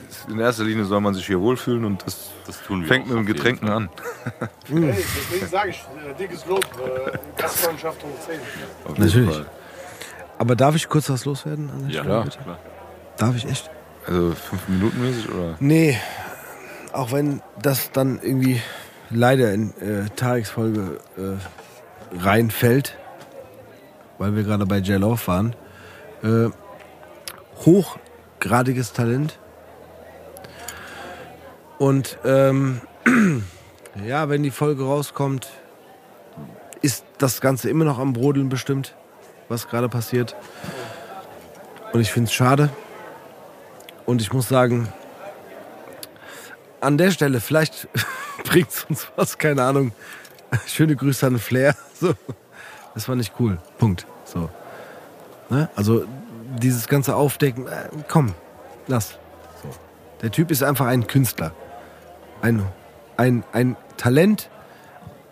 das- 0.07 0.27
in 0.33 0.39
erster 0.39 0.63
Linie 0.63 0.85
soll 0.85 1.01
man 1.01 1.13
sich 1.13 1.27
hier 1.27 1.39
wohlfühlen 1.39 1.83
und 1.85 2.03
das 2.05 2.29
Das 2.51 2.63
tun 2.63 2.81
wir 2.81 2.87
fängt 2.87 3.05
auch 3.05 3.09
mit 3.09 3.17
dem 3.19 3.25
Getränken 3.25 3.69
an. 3.69 3.89
Hey, 4.67 4.93
deswegen 5.17 5.47
sage 5.47 5.69
ich, 5.69 5.77
äh, 6.09 6.13
dickes 6.19 6.45
Lob, 6.45 6.65
äh, 6.65 7.17
Gastfreundschaft 7.41 8.03
hoch 8.03 8.09
10. 8.25 8.39
Auf 8.83 8.97
jeden 8.97 9.05
Natürlich. 9.05 9.35
Fall. 9.35 9.45
Aber 10.37 10.55
darf 10.55 10.75
ich 10.75 10.89
kurz 10.89 11.09
was 11.09 11.23
loswerden? 11.25 11.69
An 11.69 11.79
der 11.87 11.89
Ja, 11.89 12.01
Stelle, 12.01 12.07
klar. 12.07 12.23
bitte? 12.25 12.37
klar. 12.43 12.59
Darf 13.17 13.35
ich 13.35 13.45
echt? 13.47 13.69
Also 14.05 14.31
fünf 14.31 14.67
Minuten 14.67 15.01
mäßig 15.01 15.29
oder? 15.29 15.55
Nee, 15.59 15.97
auch 16.91 17.11
wenn 17.11 17.41
das 17.61 17.91
dann 17.91 18.19
irgendwie 18.21 18.61
leider 19.11 19.53
in 19.53 19.69
äh, 19.79 20.09
Tareks 20.15 20.49
Folge 20.49 20.99
äh, 21.17 22.17
reinfällt, 22.17 22.97
weil 24.17 24.35
wir 24.35 24.43
gerade 24.43 24.65
bei 24.65 24.77
J 24.79 24.99
Love 24.99 25.25
waren. 25.27 25.55
Äh, 26.23 26.49
hochgradiges 27.65 28.93
Talent. 28.93 29.37
Und 31.81 32.19
ähm, 32.23 32.79
ja, 34.05 34.29
wenn 34.29 34.43
die 34.43 34.51
Folge 34.51 34.83
rauskommt, 34.83 35.49
ist 36.83 37.05
das 37.17 37.41
Ganze 37.41 37.71
immer 37.71 37.85
noch 37.85 37.97
am 37.97 38.13
Brodeln 38.13 38.49
bestimmt, 38.49 38.93
was 39.49 39.67
gerade 39.67 39.89
passiert. 39.89 40.35
Und 41.91 41.99
ich 41.99 42.11
finde 42.11 42.27
es 42.27 42.33
schade. 42.33 42.69
Und 44.05 44.21
ich 44.21 44.31
muss 44.31 44.47
sagen, 44.47 44.93
an 46.81 46.99
der 46.99 47.09
Stelle, 47.09 47.39
vielleicht 47.39 47.87
bringt 48.43 48.69
es 48.69 48.83
uns 48.83 49.07
was, 49.15 49.39
keine 49.39 49.63
Ahnung. 49.63 49.91
Schöne 50.67 50.95
Grüße 50.95 51.25
an 51.25 51.39
Flair. 51.39 51.75
So. 51.99 52.13
Das 52.93 53.09
war 53.09 53.15
nicht 53.15 53.33
cool. 53.39 53.57
Punkt. 53.79 54.05
So. 54.23 54.51
Ne? 55.49 55.67
Also 55.75 56.05
dieses 56.59 56.87
ganze 56.87 57.15
Aufdecken, 57.15 57.67
äh, 57.67 57.89
komm, 58.07 58.35
lass. 58.85 59.17
So. 59.63 59.69
Der 60.21 60.29
Typ 60.29 60.51
ist 60.51 60.61
einfach 60.61 60.85
ein 60.85 61.07
Künstler. 61.07 61.53
Ein, 62.41 62.65
ein, 63.17 63.43
ein 63.53 63.75
Talent, 63.97 64.49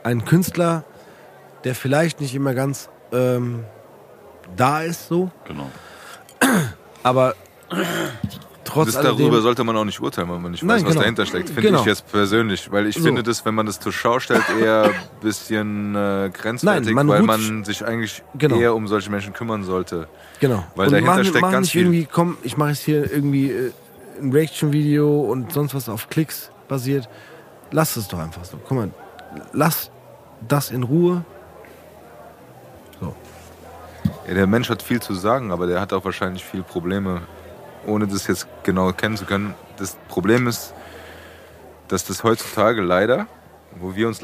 ein 0.03 0.25
Künstler, 0.25 0.83
der 1.63 1.75
vielleicht 1.75 2.21
nicht 2.21 2.35
immer 2.35 2.53
ganz 2.53 2.89
ähm, 3.11 3.63
da 4.55 4.81
ist, 4.81 5.07
so, 5.07 5.31
Genau. 5.47 5.69
aber 7.03 7.35
trotz 8.63 8.93
Das 8.93 9.01
darüber 9.03 9.41
sollte 9.41 9.63
man 9.63 9.75
auch 9.77 9.85
nicht 9.85 9.99
urteilen, 9.99 10.29
wenn 10.31 10.41
man 10.41 10.51
nicht 10.51 10.61
weiß, 10.63 10.67
Nein, 10.67 10.83
was 10.85 10.89
genau. 10.91 11.01
dahinter 11.01 11.25
steckt. 11.25 11.49
Finde 11.49 11.61
Genau. 11.63 11.79
ich 11.81 11.85
jetzt 11.87 12.11
persönlich. 12.11 12.71
Weil 12.71 12.85
ich 12.87 12.95
So. 12.95 13.03
finde 13.03 13.23
das, 13.23 13.43
wenn 13.45 13.55
man 13.55 13.65
das 13.65 13.79
zur 13.79 13.91
Schau 13.91 14.19
stellt, 14.19 14.43
eher 14.61 14.83
ein 14.85 14.91
bisschen 15.21 15.95
äh, 15.95 16.29
grenzwertig, 16.31 16.93
Nein, 16.93 16.95
man 16.95 17.07
weil 17.07 17.23
man 17.23 17.63
sich 17.63 17.83
eigentlich 17.83 18.23
Genau. 18.35 18.57
eher 18.57 18.75
um 18.75 18.87
solche 18.87 19.09
Menschen 19.09 19.33
kümmern 19.33 19.63
sollte. 19.63 20.07
Genau. 20.39 20.63
Weil 20.75 20.87
und 20.87 20.93
dahinter 20.93 21.15
mach, 21.15 21.23
steckt 21.23 21.41
mach 21.41 21.51
ganz 21.51 21.65
nicht 21.65 21.71
viel. 21.73 21.81
irgendwie, 21.83 22.07
komm, 22.11 22.37
ich 22.43 22.57
mache 22.57 22.69
jetzt 22.69 22.81
hier 22.83 23.11
irgendwie 23.11 23.51
äh, 23.51 23.71
ein 24.21 24.31
Reaction-Video 24.31 25.21
und 25.21 25.51
sonst 25.51 25.73
was 25.73 25.89
auf 25.89 26.09
Klicks 26.09 26.51
basiert. 26.69 27.09
Lass 27.71 27.97
es 27.97 28.07
doch 28.07 28.19
einfach 28.19 28.45
so. 28.45 28.57
Guck 28.57 28.77
mal, 28.77 28.89
lass 29.51 29.91
das 30.47 30.71
in 30.71 30.83
Ruhe. 30.83 31.25
Ja, 34.29 34.33
der 34.35 34.47
Mensch 34.47 34.69
hat 34.69 34.83
viel 34.83 35.01
zu 35.01 35.15
sagen, 35.15 35.51
aber 35.51 35.65
der 35.65 35.81
hat 35.81 35.91
auch 35.91 36.05
wahrscheinlich 36.05 36.45
viel 36.45 36.61
Probleme, 36.61 37.21
ohne 37.85 38.07
das 38.07 38.27
jetzt 38.27 38.47
genau 38.63 38.93
kennen 38.93 39.17
zu 39.17 39.25
können. 39.25 39.55
Das 39.77 39.97
Problem 40.07 40.47
ist, 40.47 40.73
dass 41.87 42.05
das 42.05 42.23
heutzutage 42.23 42.81
leider, 42.81 43.25
wo 43.79 43.95
wir 43.95 44.07
uns 44.07 44.21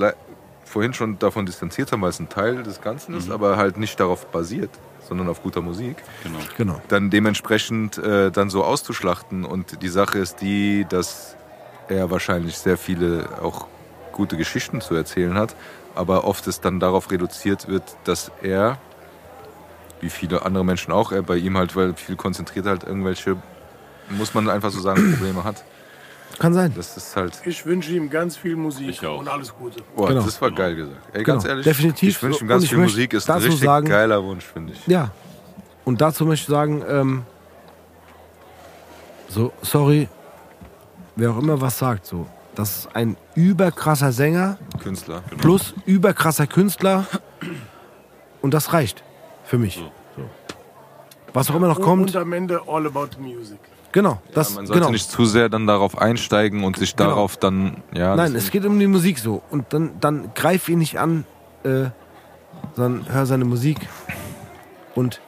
vorhin 0.63 0.93
schon 0.93 1.17
davon 1.17 1.45
distanziert 1.45 1.91
haben, 1.91 2.01
weil 2.01 2.09
es 2.09 2.19
ein 2.19 2.29
Teil 2.29 2.61
des 2.61 2.81
Ganzen 2.81 3.15
ist, 3.15 3.31
aber 3.31 3.57
halt 3.57 3.77
nicht 3.77 3.99
darauf 3.99 4.27
basiert, 4.27 4.69
sondern 5.07 5.27
auf 5.27 5.41
guter 5.41 5.61
Musik, 5.61 5.97
genau. 6.21 6.39
Genau. 6.57 6.81
dann 6.87 7.09
dementsprechend 7.09 7.97
äh, 7.97 8.31
dann 8.31 8.49
so 8.49 8.63
auszuschlachten. 8.63 9.45
Und 9.45 9.81
die 9.81 9.89
Sache 9.89 10.19
ist 10.19 10.41
die, 10.41 10.85
dass 10.87 11.34
er 11.87 12.09
wahrscheinlich 12.11 12.57
sehr 12.57 12.77
viele 12.77 13.29
auch 13.41 13.67
gute 14.11 14.37
Geschichten 14.37 14.81
zu 14.81 14.95
erzählen 14.95 15.35
hat, 15.35 15.55
aber 15.93 16.23
oft 16.25 16.47
es 16.47 16.61
dann 16.61 16.79
darauf 16.79 17.11
reduziert 17.11 17.67
wird, 17.67 17.83
dass 18.05 18.31
er, 18.41 18.77
wie 20.01 20.09
viele 20.09 20.45
andere 20.45 20.63
Menschen 20.65 20.91
auch, 20.93 21.11
er 21.11 21.21
bei 21.21 21.37
ihm 21.37 21.57
halt, 21.57 21.75
weil 21.75 21.93
viel 21.95 22.15
konzentriert 22.15 22.65
halt 22.65 22.83
irgendwelche, 22.83 23.37
muss 24.09 24.33
man 24.33 24.49
einfach 24.49 24.71
so 24.71 24.79
sagen, 24.81 25.13
Probleme 25.17 25.43
hat. 25.43 25.63
Kann 26.39 26.53
sein. 26.53 26.73
Das 26.75 26.97
ist 26.97 27.15
halt, 27.15 27.39
Ich 27.45 27.65
wünsche 27.65 27.91
ihm 27.93 28.09
ganz 28.09 28.35
viel 28.35 28.55
Musik 28.57 28.89
Ich 28.89 29.05
auch. 29.05 29.19
und 29.19 29.27
alles 29.29 29.53
Gute. 29.55 29.81
boah, 29.95 30.09
Genau. 30.09 30.23
das 30.23 30.41
war 30.41 30.51
geil 30.51 30.75
gesagt. 30.75 30.97
Ey, 31.13 31.23
Genau. 31.23 31.35
ganz 31.37 31.45
ehrlich, 31.45 31.63
Definitiv. 31.63 32.09
ich 32.09 32.23
wünsche 32.23 32.41
ihm 32.43 32.47
ganz 32.47 32.67
viel 32.67 32.77
Musik, 32.77 33.13
ist 33.13 33.29
ein 33.29 33.37
richtig 33.41 33.59
sagen- 33.61 33.87
geiler 33.87 34.21
Wunsch, 34.23 34.43
finde 34.43 34.73
ich. 34.73 34.85
Ja. 34.87 35.11
Und 35.85 36.01
dazu 36.01 36.25
möchte 36.25 36.43
ich 36.43 36.49
sagen, 36.55 36.83
ähm, 36.89 37.23
so, 39.29 39.51
sorry, 39.61 40.07
wer 41.15 41.31
auch 41.31 41.37
immer 41.37 41.59
was 41.61 41.77
sagt, 41.77 42.05
so, 42.05 42.27
das 42.55 42.77
ist 42.79 42.95
ein 42.95 43.17
überkrasser 43.35 44.11
Sänger 44.11 44.57
Künstler. 44.81 45.21
plus 45.39 45.73
überkrasser 45.85 46.47
Künstler 46.47 47.05
und 48.41 48.53
das 48.53 48.73
reicht 48.73 49.03
für 49.43 49.57
mich. 49.57 49.75
So. 49.75 50.23
Was 51.33 51.49
auch 51.51 51.55
immer 51.55 51.67
noch 51.67 51.81
kommt, 51.81 52.15
und 52.15 52.15
am 52.15 52.31
Ende 52.33 52.61
all 52.67 52.85
about 52.87 53.07
the 53.17 53.21
music. 53.21 53.57
genau, 53.91 54.21
das, 54.33 54.55
Man 54.55 54.65
sollte 54.67 54.79
genau. 54.79 54.91
nicht 54.91 55.09
zu 55.11 55.25
sehr 55.25 55.49
dann 55.49 55.67
darauf 55.67 55.97
einsteigen 55.97 56.63
und 56.63 56.77
sich 56.77 56.95
Genau. 56.95 57.09
darauf 57.09 57.35
dann, 57.37 57.83
ja. 57.93 58.15
Nein, 58.15 58.35
es 58.35 58.51
geht 58.51 58.65
um 58.65 58.79
die 58.79 58.87
Musik 58.87 59.19
so. 59.19 59.41
Und 59.49 59.73
dann, 59.73 59.99
dann 59.99 60.31
greif 60.33 60.69
ihn 60.69 60.79
nicht 60.79 60.97
an, 60.97 61.25
äh, 61.63 61.87
sondern 62.75 63.13
hör 63.13 63.25
seine 63.25 63.43
Musik. 63.43 63.77
Und 64.95 65.19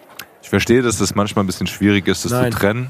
Ich 0.42 0.50
verstehe, 0.50 0.82
dass 0.82 0.98
das 0.98 1.14
manchmal 1.14 1.44
ein 1.44 1.48
bisschen 1.48 1.68
schwierig 1.68 2.08
ist, 2.08 2.24
das 2.24 2.32
Nein. 2.32 2.54
zu 2.54 2.58
trennen. 2.60 2.90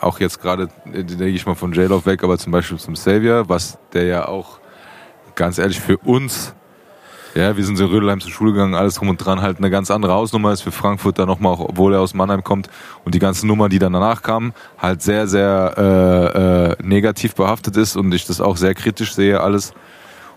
Auch 0.00 0.20
jetzt 0.20 0.40
gerade, 0.40 0.68
äh, 0.92 1.04
denke 1.04 1.28
ich 1.28 1.46
mal 1.46 1.54
von 1.54 1.72
J-Love 1.72 2.06
weg, 2.06 2.22
aber 2.22 2.38
zum 2.38 2.52
Beispiel 2.52 2.78
zum 2.78 2.96
Savior, 2.96 3.48
was 3.48 3.78
der 3.92 4.04
ja 4.04 4.28
auch, 4.28 4.58
ganz 5.34 5.58
ehrlich, 5.58 5.80
für 5.80 5.98
uns, 5.98 6.54
ja, 7.34 7.54
wir 7.56 7.64
sind 7.64 7.78
in 7.78 7.86
Rödelheim 7.86 8.20
zur 8.20 8.30
Schule 8.30 8.52
gegangen, 8.52 8.74
alles 8.74 8.94
drum 8.94 9.10
und 9.10 9.18
dran, 9.18 9.42
halt 9.42 9.58
eine 9.58 9.68
ganz 9.68 9.90
andere 9.90 10.14
Hausnummer 10.14 10.52
ist 10.52 10.62
für 10.62 10.72
Frankfurt 10.72 11.18
dann 11.18 11.28
nochmal, 11.28 11.52
auch, 11.52 11.60
obwohl 11.60 11.92
er 11.92 12.00
aus 12.00 12.14
Mannheim 12.14 12.42
kommt 12.42 12.70
und 13.04 13.14
die 13.14 13.18
ganzen 13.18 13.46
Nummern, 13.46 13.68
die 13.68 13.78
dann 13.78 13.92
danach 13.92 14.22
kamen, 14.22 14.54
halt 14.78 15.02
sehr, 15.02 15.26
sehr 15.26 15.74
äh, 15.76 16.72
äh, 16.72 16.76
negativ 16.82 17.34
behaftet 17.34 17.76
ist 17.76 17.96
und 17.96 18.12
ich 18.14 18.26
das 18.26 18.40
auch 18.40 18.56
sehr 18.56 18.74
kritisch 18.74 19.14
sehe, 19.14 19.40
alles. 19.40 19.74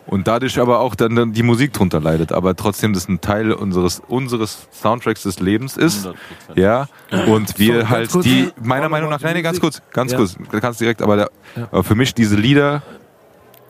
Und 0.09 0.27
dadurch 0.27 0.59
aber 0.59 0.79
auch 0.79 0.95
dann, 0.95 1.15
dann 1.15 1.33
die 1.33 1.43
Musik 1.43 1.71
drunter 1.71 2.01
leidet, 2.01 2.31
aber 2.31 2.55
trotzdem 2.55 2.93
das 2.93 3.07
ein 3.07 3.21
Teil 3.21 3.51
unseres, 3.51 4.01
unseres 4.07 4.67
Soundtracks 4.71 5.21
des 5.21 5.39
Lebens 5.39 5.77
ist. 5.77 6.07
100%. 6.07 6.13
Ja, 6.55 6.87
und 7.27 7.59
wir 7.59 7.73
So, 7.73 7.79
ganz 7.79 7.89
halt 7.89 8.11
kurz, 8.11 8.23
die, 8.25 8.49
meiner 8.61 8.89
Meinung 8.89 9.11
nach, 9.11 9.21
nein, 9.21 9.35
nee, 9.35 9.43
ganz 9.43 9.59
kurz, 9.59 9.83
ganz 9.93 10.11
Ja. 10.13 10.17
kurz, 10.17 10.35
du 10.35 10.59
kannst 10.59 10.81
direkt, 10.81 11.03
aber, 11.03 11.15
der, 11.15 11.31
Ja. 11.55 11.67
aber 11.71 11.83
für 11.83 11.93
mich 11.93 12.15
diese 12.15 12.35
Lieder, 12.35 12.81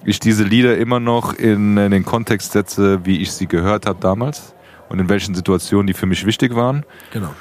ich 0.06 0.22
diese 0.22 0.46
Lieder 0.46 0.78
immer 0.78 1.02
noch 1.02 1.34
in, 1.34 1.76
in 1.78 1.92
den 1.92 2.06
Kontext 2.06 2.54
setze, 2.54 3.06
wie 3.06 3.18
ich 3.22 3.34
sie 3.34 3.48
gehört 3.48 3.86
habe 3.86 4.00
damals 4.00 4.54
und 4.88 4.98
in 5.00 5.10
welchen 5.10 5.36
Situationen 5.36 5.88
die 5.88 5.94
für 5.94 6.06
mich 6.06 6.26
wichtig 6.26 6.56
waren. 6.56 6.86
genau. 7.12 7.34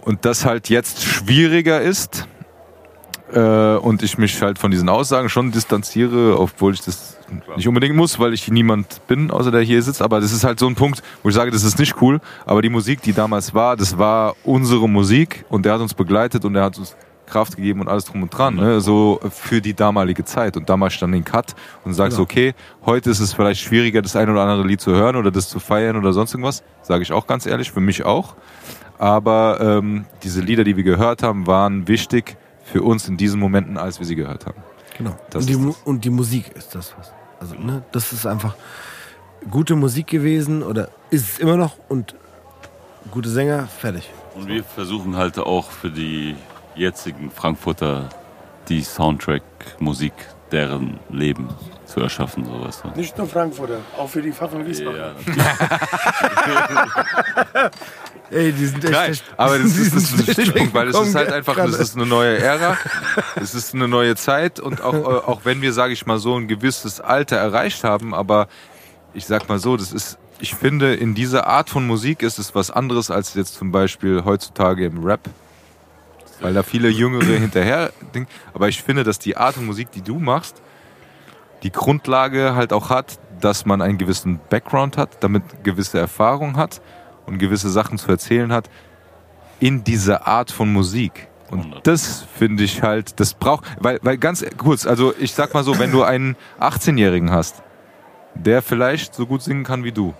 und 0.00 0.24
das 0.24 0.44
halt 0.44 0.68
jetzt 0.68 1.04
schwieriger 1.04 1.80
ist 1.80 2.26
äh, 3.32 3.76
und 3.76 4.02
ich 4.02 4.18
mich 4.18 4.42
halt 4.42 4.58
von 4.58 4.72
diesen 4.72 4.88
Aussagen 4.88 5.28
schon 5.28 5.52
distanziere, 5.52 6.38
obwohl 6.40 6.74
ich 6.74 6.80
das 6.80 7.15
nicht 7.56 7.68
unbedingt 7.68 7.96
muss, 7.96 8.18
weil 8.18 8.32
ich 8.32 8.50
niemand 8.50 9.06
bin, 9.06 9.30
außer 9.30 9.50
der 9.50 9.62
hier 9.62 9.82
sitzt. 9.82 10.02
Aber 10.02 10.20
das 10.20 10.32
ist 10.32 10.44
halt 10.44 10.58
so 10.58 10.66
ein 10.66 10.74
Punkt, 10.74 11.02
wo 11.22 11.28
ich 11.28 11.34
sage, 11.34 11.50
das 11.50 11.64
ist 11.64 11.78
nicht 11.78 12.00
cool. 12.00 12.20
Aber 12.44 12.62
die 12.62 12.68
Musik, 12.68 13.02
die 13.02 13.12
damals 13.12 13.54
war, 13.54 13.76
das 13.76 13.98
war 13.98 14.34
unsere 14.44 14.88
Musik 14.88 15.44
und 15.48 15.64
der 15.64 15.74
hat 15.74 15.80
uns 15.80 15.94
begleitet 15.94 16.44
und 16.44 16.54
der 16.54 16.64
hat 16.64 16.78
uns 16.78 16.96
Kraft 17.26 17.56
gegeben 17.56 17.80
und 17.80 17.88
alles 17.88 18.04
drum 18.04 18.22
und 18.22 18.30
dran, 18.30 18.54
ne? 18.54 18.80
so 18.80 19.20
für 19.30 19.60
die 19.60 19.74
damalige 19.74 20.24
Zeit. 20.24 20.56
Und 20.56 20.68
damals 20.68 20.94
stand 20.94 21.12
den 21.12 21.24
Cut 21.24 21.54
und 21.84 21.92
sagst, 21.92 22.16
Genau. 22.18 22.22
okay, 22.24 22.54
heute 22.84 23.10
ist 23.10 23.18
es 23.20 23.32
vielleicht 23.32 23.60
schwieriger, 23.60 24.00
das 24.00 24.14
ein 24.14 24.30
oder 24.30 24.42
andere 24.42 24.66
Lied 24.66 24.80
zu 24.80 24.92
hören 24.92 25.16
oder 25.16 25.32
das 25.32 25.48
zu 25.48 25.58
feiern 25.58 25.96
oder 25.96 26.12
sonst 26.12 26.32
irgendwas. 26.32 26.62
Sage 26.82 27.02
ich 27.02 27.12
auch 27.12 27.26
ganz 27.26 27.46
ehrlich, 27.46 27.72
für 27.72 27.80
mich 27.80 28.04
auch. 28.04 28.36
Aber 28.98 29.58
ähm, 29.60 30.04
diese 30.22 30.40
Lieder, 30.40 30.64
die 30.64 30.76
wir 30.76 30.84
gehört 30.84 31.22
haben, 31.22 31.46
waren 31.46 31.88
wichtig 31.88 32.36
für 32.64 32.82
uns 32.82 33.08
in 33.08 33.16
diesen 33.16 33.40
Momenten, 33.40 33.76
als 33.76 33.98
wir 33.98 34.06
sie 34.06 34.16
gehört 34.16 34.46
haben. 34.46 34.62
Genau. 34.96 35.16
Das 35.30 35.44
und, 35.44 35.50
die, 35.50 35.74
und 35.84 36.04
die 36.04 36.10
Musik 36.10 36.52
ist 36.54 36.74
das 36.74 36.94
was. 36.96 37.12
Also, 37.40 37.54
ne, 37.54 37.82
das 37.92 38.12
ist 38.12 38.26
einfach 38.26 38.54
gute 39.50 39.76
Musik 39.76 40.08
gewesen 40.08 40.62
oder 40.62 40.88
ist 41.10 41.32
es 41.32 41.38
immer 41.38 41.56
noch 41.56 41.76
und 41.88 42.14
gute 43.10 43.28
Sänger, 43.28 43.66
fertig. 43.66 44.10
Und 44.34 44.48
wir 44.48 44.64
versuchen 44.64 45.16
halt 45.16 45.38
auch 45.38 45.70
für 45.70 45.90
die 45.90 46.36
jetzigen 46.74 47.30
Frankfurter 47.30 48.08
die 48.68 48.82
Soundtrack-Musik 48.82 50.12
deren 50.50 50.98
Leben 51.10 51.48
zu 51.86 52.00
erschaffen, 52.00 52.44
sowas. 52.44 52.82
Ne? 52.84 52.92
Nicht 52.96 53.16
nur 53.16 53.28
Frankfurter, 53.28 53.78
auch 53.96 54.08
für 54.08 54.20
die 54.22 54.32
Pfaffen 54.32 54.66
Wiesbaden. 54.66 55.14
Ja. 55.36 55.56
Ey, 58.30 58.52
die 58.52 58.66
sind 58.66 58.84
echt. 58.84 58.92
Nein, 58.92 59.10
echt- 59.12 59.24
aber 59.36 59.58
das 59.58 59.66
ist, 59.76 59.94
das 59.94 60.12
ist 60.12 60.32
Stichpunkt, 60.32 60.74
weil 60.74 60.88
es 60.88 60.98
ist 60.98 61.14
halt 61.14 61.32
einfach, 61.32 61.56
das 61.56 61.78
ist 61.78 61.96
eine 61.96 62.06
neue 62.06 62.38
Ära, 62.38 62.76
es 63.36 63.54
ist 63.54 63.74
eine 63.74 63.88
neue 63.88 64.16
Zeit 64.16 64.58
und 64.58 64.80
auch, 64.82 64.94
äh, 64.94 65.26
auch 65.26 65.40
wenn 65.44 65.62
wir, 65.62 65.72
sage 65.72 65.92
ich 65.92 66.06
mal, 66.06 66.18
so 66.18 66.36
ein 66.36 66.48
gewisses 66.48 67.00
Alter 67.00 67.36
erreicht 67.36 67.84
haben, 67.84 68.14
aber 68.14 68.48
ich 69.14 69.26
sag 69.26 69.48
mal 69.48 69.58
so, 69.58 69.76
das 69.76 69.92
ist, 69.92 70.18
ich 70.40 70.54
finde, 70.54 70.94
in 70.94 71.14
dieser 71.14 71.46
Art 71.46 71.70
von 71.70 71.86
Musik 71.86 72.22
ist 72.22 72.38
es 72.38 72.54
was 72.54 72.70
anderes 72.70 73.10
als 73.10 73.34
jetzt 73.34 73.54
zum 73.54 73.72
Beispiel 73.72 74.24
heutzutage 74.24 74.84
im 74.86 75.04
Rap. 75.04 75.20
Weil 76.40 76.52
da 76.52 76.62
viele 76.62 76.90
Jüngere 76.90 77.24
hinterher 77.24 77.92
denken. 78.14 78.28
Aber 78.52 78.68
ich 78.68 78.82
finde, 78.82 79.04
dass 79.04 79.18
die 79.18 79.38
Art 79.38 79.54
von 79.54 79.64
Musik, 79.64 79.90
die 79.92 80.02
du 80.02 80.18
machst, 80.18 80.60
die 81.66 81.72
Grundlage 81.72 82.54
halt 82.54 82.72
auch 82.72 82.90
hat, 82.90 83.18
dass 83.40 83.66
man 83.66 83.82
einen 83.82 83.98
gewissen 83.98 84.38
Background 84.50 84.96
hat, 84.96 85.24
damit 85.24 85.64
gewisse 85.64 85.98
Erfahrung 85.98 86.56
hat 86.56 86.80
und 87.26 87.38
gewisse 87.38 87.70
Sachen 87.70 87.98
zu 87.98 88.08
erzählen 88.08 88.52
hat 88.52 88.70
in 89.58 89.82
dieser 89.82 90.28
Art 90.28 90.52
von 90.52 90.72
Musik. 90.72 91.26
Und 91.50 91.58
100. 91.58 91.84
das 91.84 92.24
finde 92.38 92.62
ich 92.62 92.84
halt, 92.84 93.18
das 93.18 93.34
braucht, 93.34 93.64
weil, 93.80 93.98
weil 94.02 94.16
ganz 94.16 94.44
kurz, 94.56 94.86
also 94.86 95.12
ich 95.18 95.34
sag 95.34 95.54
mal 95.54 95.64
so, 95.64 95.76
wenn 95.80 95.90
du 95.90 96.04
einen 96.04 96.36
18-Jährigen 96.60 97.32
hast, 97.32 97.64
der 98.36 98.62
vielleicht 98.62 99.16
so 99.16 99.26
gut 99.26 99.42
singen 99.42 99.64
kann 99.64 99.82
wie 99.82 99.92
du 99.92 100.14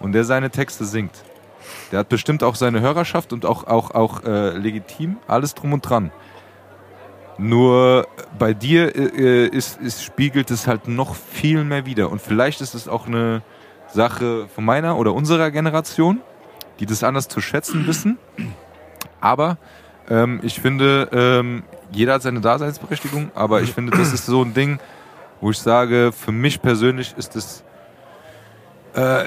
und 0.00 0.12
der 0.12 0.24
seine 0.24 0.50
Texte 0.50 0.84
singt, 0.84 1.14
der 1.92 2.00
hat 2.00 2.08
bestimmt 2.08 2.42
auch 2.42 2.56
seine 2.56 2.80
Hörerschaft 2.80 3.32
und 3.32 3.46
auch, 3.46 3.68
auch, 3.68 3.92
auch 3.92 4.24
äh, 4.24 4.56
legitim 4.56 5.18
alles 5.28 5.54
drum 5.54 5.74
und 5.74 5.82
dran. 5.82 6.10
Nur 7.42 8.06
bei 8.38 8.54
dir 8.54 8.94
äh, 8.94 9.48
ist, 9.48 9.80
ist, 9.80 10.04
spiegelt 10.04 10.52
es 10.52 10.68
halt 10.68 10.86
noch 10.86 11.16
viel 11.16 11.64
mehr 11.64 11.86
wider. 11.86 12.12
Und 12.12 12.22
vielleicht 12.22 12.60
ist 12.60 12.74
es 12.74 12.86
auch 12.86 13.08
eine 13.08 13.42
Sache 13.92 14.46
von 14.54 14.64
meiner 14.64 14.96
oder 14.96 15.12
unserer 15.12 15.50
Generation, 15.50 16.20
die 16.78 16.86
das 16.86 17.02
anders 17.02 17.26
zu 17.26 17.40
schätzen 17.40 17.84
wissen. 17.88 18.16
Aber 19.20 19.58
ähm, 20.08 20.38
ich 20.44 20.60
finde, 20.60 21.08
ähm, 21.12 21.64
jeder 21.90 22.14
hat 22.14 22.22
seine 22.22 22.40
Daseinsberechtigung, 22.40 23.32
aber 23.34 23.60
ich 23.60 23.72
finde, 23.72 23.90
das 23.90 24.12
ist 24.12 24.26
so 24.26 24.42
ein 24.42 24.54
Ding, 24.54 24.78
wo 25.40 25.50
ich 25.50 25.58
sage, 25.58 26.12
für 26.12 26.30
mich 26.30 26.62
persönlich 26.62 27.12
ist 27.18 27.34
es 27.34 27.64
äh, 28.94 29.24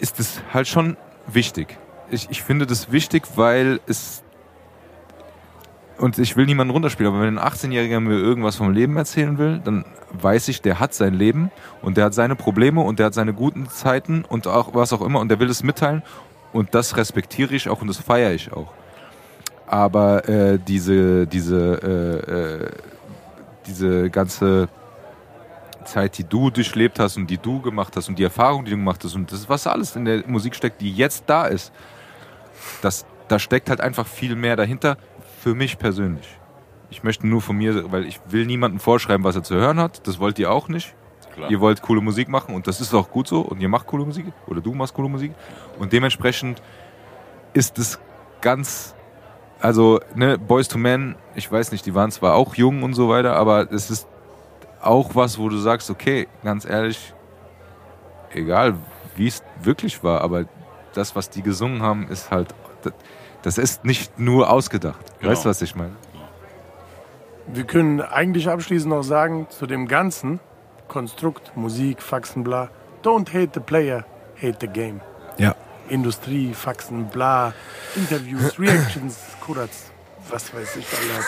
ist 0.00 0.18
es 0.18 0.40
halt 0.52 0.66
schon 0.66 0.96
wichtig. 1.28 1.78
Ich, 2.10 2.28
ich 2.30 2.42
finde 2.42 2.66
das 2.66 2.90
wichtig, 2.90 3.22
weil 3.36 3.78
es 3.86 4.23
und 5.98 6.18
ich 6.18 6.36
will 6.36 6.46
niemanden 6.46 6.72
runterspielen, 6.72 7.12
aber 7.12 7.22
wenn 7.22 7.38
ein 7.38 7.44
18-Jähriger 7.44 8.00
mir 8.00 8.18
irgendwas 8.18 8.56
vom 8.56 8.72
Leben 8.72 8.96
erzählen 8.96 9.38
will, 9.38 9.60
dann 9.64 9.84
weiß 10.12 10.48
ich, 10.48 10.60
der 10.60 10.80
hat 10.80 10.94
sein 10.94 11.14
Leben 11.14 11.50
und 11.82 11.96
der 11.96 12.06
hat 12.06 12.14
seine 12.14 12.36
Probleme 12.36 12.80
und 12.80 12.98
der 12.98 13.06
hat 13.06 13.14
seine 13.14 13.32
guten 13.32 13.68
Zeiten 13.68 14.24
und 14.28 14.46
auch 14.46 14.74
was 14.74 14.92
auch 14.92 15.02
immer 15.02 15.20
und 15.20 15.28
der 15.28 15.38
will 15.38 15.50
es 15.50 15.62
mitteilen 15.62 16.02
und 16.52 16.74
das 16.74 16.96
respektiere 16.96 17.54
ich 17.54 17.68
auch 17.68 17.80
und 17.80 17.88
das 17.88 17.98
feiere 17.98 18.32
ich 18.32 18.52
auch. 18.52 18.72
Aber 19.66 20.28
äh, 20.28 20.58
diese, 20.58 21.26
diese, 21.26 22.22
äh, 22.28 22.32
äh, 22.32 22.70
diese 23.66 24.10
ganze 24.10 24.68
Zeit, 25.84 26.18
die 26.18 26.24
du 26.24 26.50
durchlebt 26.50 26.98
hast 26.98 27.16
und 27.16 27.28
die 27.28 27.38
du 27.38 27.60
gemacht 27.60 27.96
hast 27.96 28.08
und 28.08 28.18
die 28.18 28.24
Erfahrung, 28.24 28.64
die 28.64 28.70
du 28.70 28.76
gemacht 28.76 29.02
hast 29.04 29.14
und 29.14 29.30
das, 29.30 29.48
was 29.48 29.66
alles 29.66 29.96
in 29.96 30.04
der 30.04 30.24
Musik 30.26 30.54
steckt, 30.54 30.80
die 30.80 30.92
jetzt 30.92 31.24
da 31.26 31.46
ist, 31.46 31.72
das, 32.82 33.04
da 33.28 33.38
steckt 33.38 33.70
halt 33.70 33.80
einfach 33.80 34.06
viel 34.06 34.36
mehr 34.36 34.56
dahinter 34.56 34.96
für 35.44 35.54
mich 35.54 35.76
persönlich. 35.76 36.26
Ich 36.88 37.02
möchte 37.02 37.26
nur 37.26 37.42
von 37.42 37.58
mir, 37.58 37.92
weil 37.92 38.06
ich 38.06 38.18
will 38.28 38.46
niemandem 38.46 38.80
vorschreiben, 38.80 39.24
was 39.24 39.36
er 39.36 39.42
zu 39.42 39.54
hören 39.54 39.78
hat. 39.78 40.06
Das 40.08 40.18
wollt 40.18 40.38
ihr 40.38 40.50
auch 40.50 40.68
nicht. 40.68 40.94
Klar. 41.34 41.50
Ihr 41.50 41.60
wollt 41.60 41.82
coole 41.82 42.00
Musik 42.00 42.30
machen 42.30 42.54
und 42.54 42.66
das 42.66 42.80
ist 42.80 42.94
auch 42.94 43.10
gut 43.10 43.28
so 43.28 43.42
und 43.42 43.60
ihr 43.60 43.68
macht 43.68 43.86
coole 43.86 44.06
Musik 44.06 44.24
oder 44.46 44.62
du 44.62 44.72
machst 44.72 44.94
coole 44.94 45.10
Musik 45.10 45.32
und 45.78 45.92
dementsprechend 45.92 46.62
ist 47.52 47.76
es 47.78 47.98
ganz, 48.40 48.94
also 49.60 50.00
ne, 50.14 50.38
Boys 50.38 50.68
to 50.68 50.78
Men, 50.78 51.16
ich 51.34 51.50
weiß 51.52 51.72
nicht, 51.72 51.84
die 51.84 51.94
waren 51.94 52.10
zwar 52.10 52.34
auch 52.34 52.54
jung 52.54 52.82
und 52.82 52.94
so 52.94 53.10
weiter, 53.10 53.36
aber 53.36 53.70
es 53.70 53.90
ist 53.90 54.08
auch 54.80 55.14
was, 55.14 55.38
wo 55.38 55.50
du 55.50 55.58
sagst, 55.58 55.90
okay, 55.90 56.26
ganz 56.42 56.64
ehrlich, 56.64 57.12
egal 58.32 58.76
wie 59.16 59.26
es 59.26 59.42
wirklich 59.60 60.02
war, 60.02 60.22
aber 60.22 60.46
das, 60.94 61.14
was 61.14 61.28
die 61.28 61.42
gesungen 61.42 61.82
haben, 61.82 62.08
ist 62.08 62.30
halt, 62.30 62.54
das, 63.44 63.58
ist 63.58 63.84
nicht 63.84 64.18
nur 64.18 64.50
ausgedacht. 64.50 65.18
Genau. 65.18 65.30
Weißt 65.30 65.44
du, 65.44 65.48
was 65.50 65.60
ich 65.62 65.74
meine? 65.74 65.92
Wir 67.46 67.64
können 67.64 68.00
eigentlich 68.00 68.48
abschließend 68.48 68.90
noch 68.90 69.02
sagen, 69.02 69.46
zu 69.50 69.66
dem 69.66 69.86
ganzen 69.86 70.40
Konstrukt, 70.88 71.54
Musik, 71.54 72.00
Faxen, 72.00 72.42
bla, 72.42 72.70
don't 73.02 73.28
hate 73.28 73.50
the 73.52 73.60
player, 73.60 74.04
hate 74.40 74.56
the 74.60 74.66
game. 74.66 75.00
Ja. 75.36 75.54
Industrie, 75.88 76.54
Faxen, 76.54 77.08
bla, 77.08 77.52
Interviews, 77.94 78.58
Reactions, 78.58 79.18
Kuratz, 79.44 79.90
was 80.30 80.54
weiß 80.54 80.76
ich, 80.76 80.86
Alter. 80.86 81.24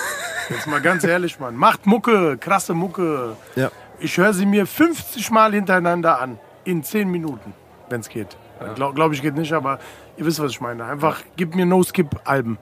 Jetzt 0.49 0.67
mal 0.67 0.81
ganz 0.81 1.05
ehrlich, 1.05 1.39
Mann. 1.39 1.55
Macht 1.55 1.87
Mucke, 1.87 2.39
krasse 2.39 2.73
Mucke. 2.73 3.37
Ja. 3.57 3.71
Ich 3.99 4.17
höre 4.17 4.33
sie 4.33 4.47
mir 4.47 4.67
50 4.67 5.31
Mal 5.31 5.53
hintereinander 5.53 6.21
an. 6.21 6.39
In 6.65 6.83
10 6.83 7.11
Minuten, 7.11 7.53
wenn 7.89 8.01
es 8.01 8.09
geht. 8.09 8.37
Glaube 8.75 8.95
glaub 8.95 9.13
ich 9.13 9.23
geht 9.23 9.37
nicht, 9.37 9.53
aber 9.53 9.79
ihr 10.17 10.25
wisst, 10.25 10.41
was 10.41 10.51
ich 10.53 10.61
meine. 10.61 10.85
Einfach 10.85 11.23
gib 11.37 11.55
mir 11.55 11.67
No-Skip-Alben. 11.67 12.59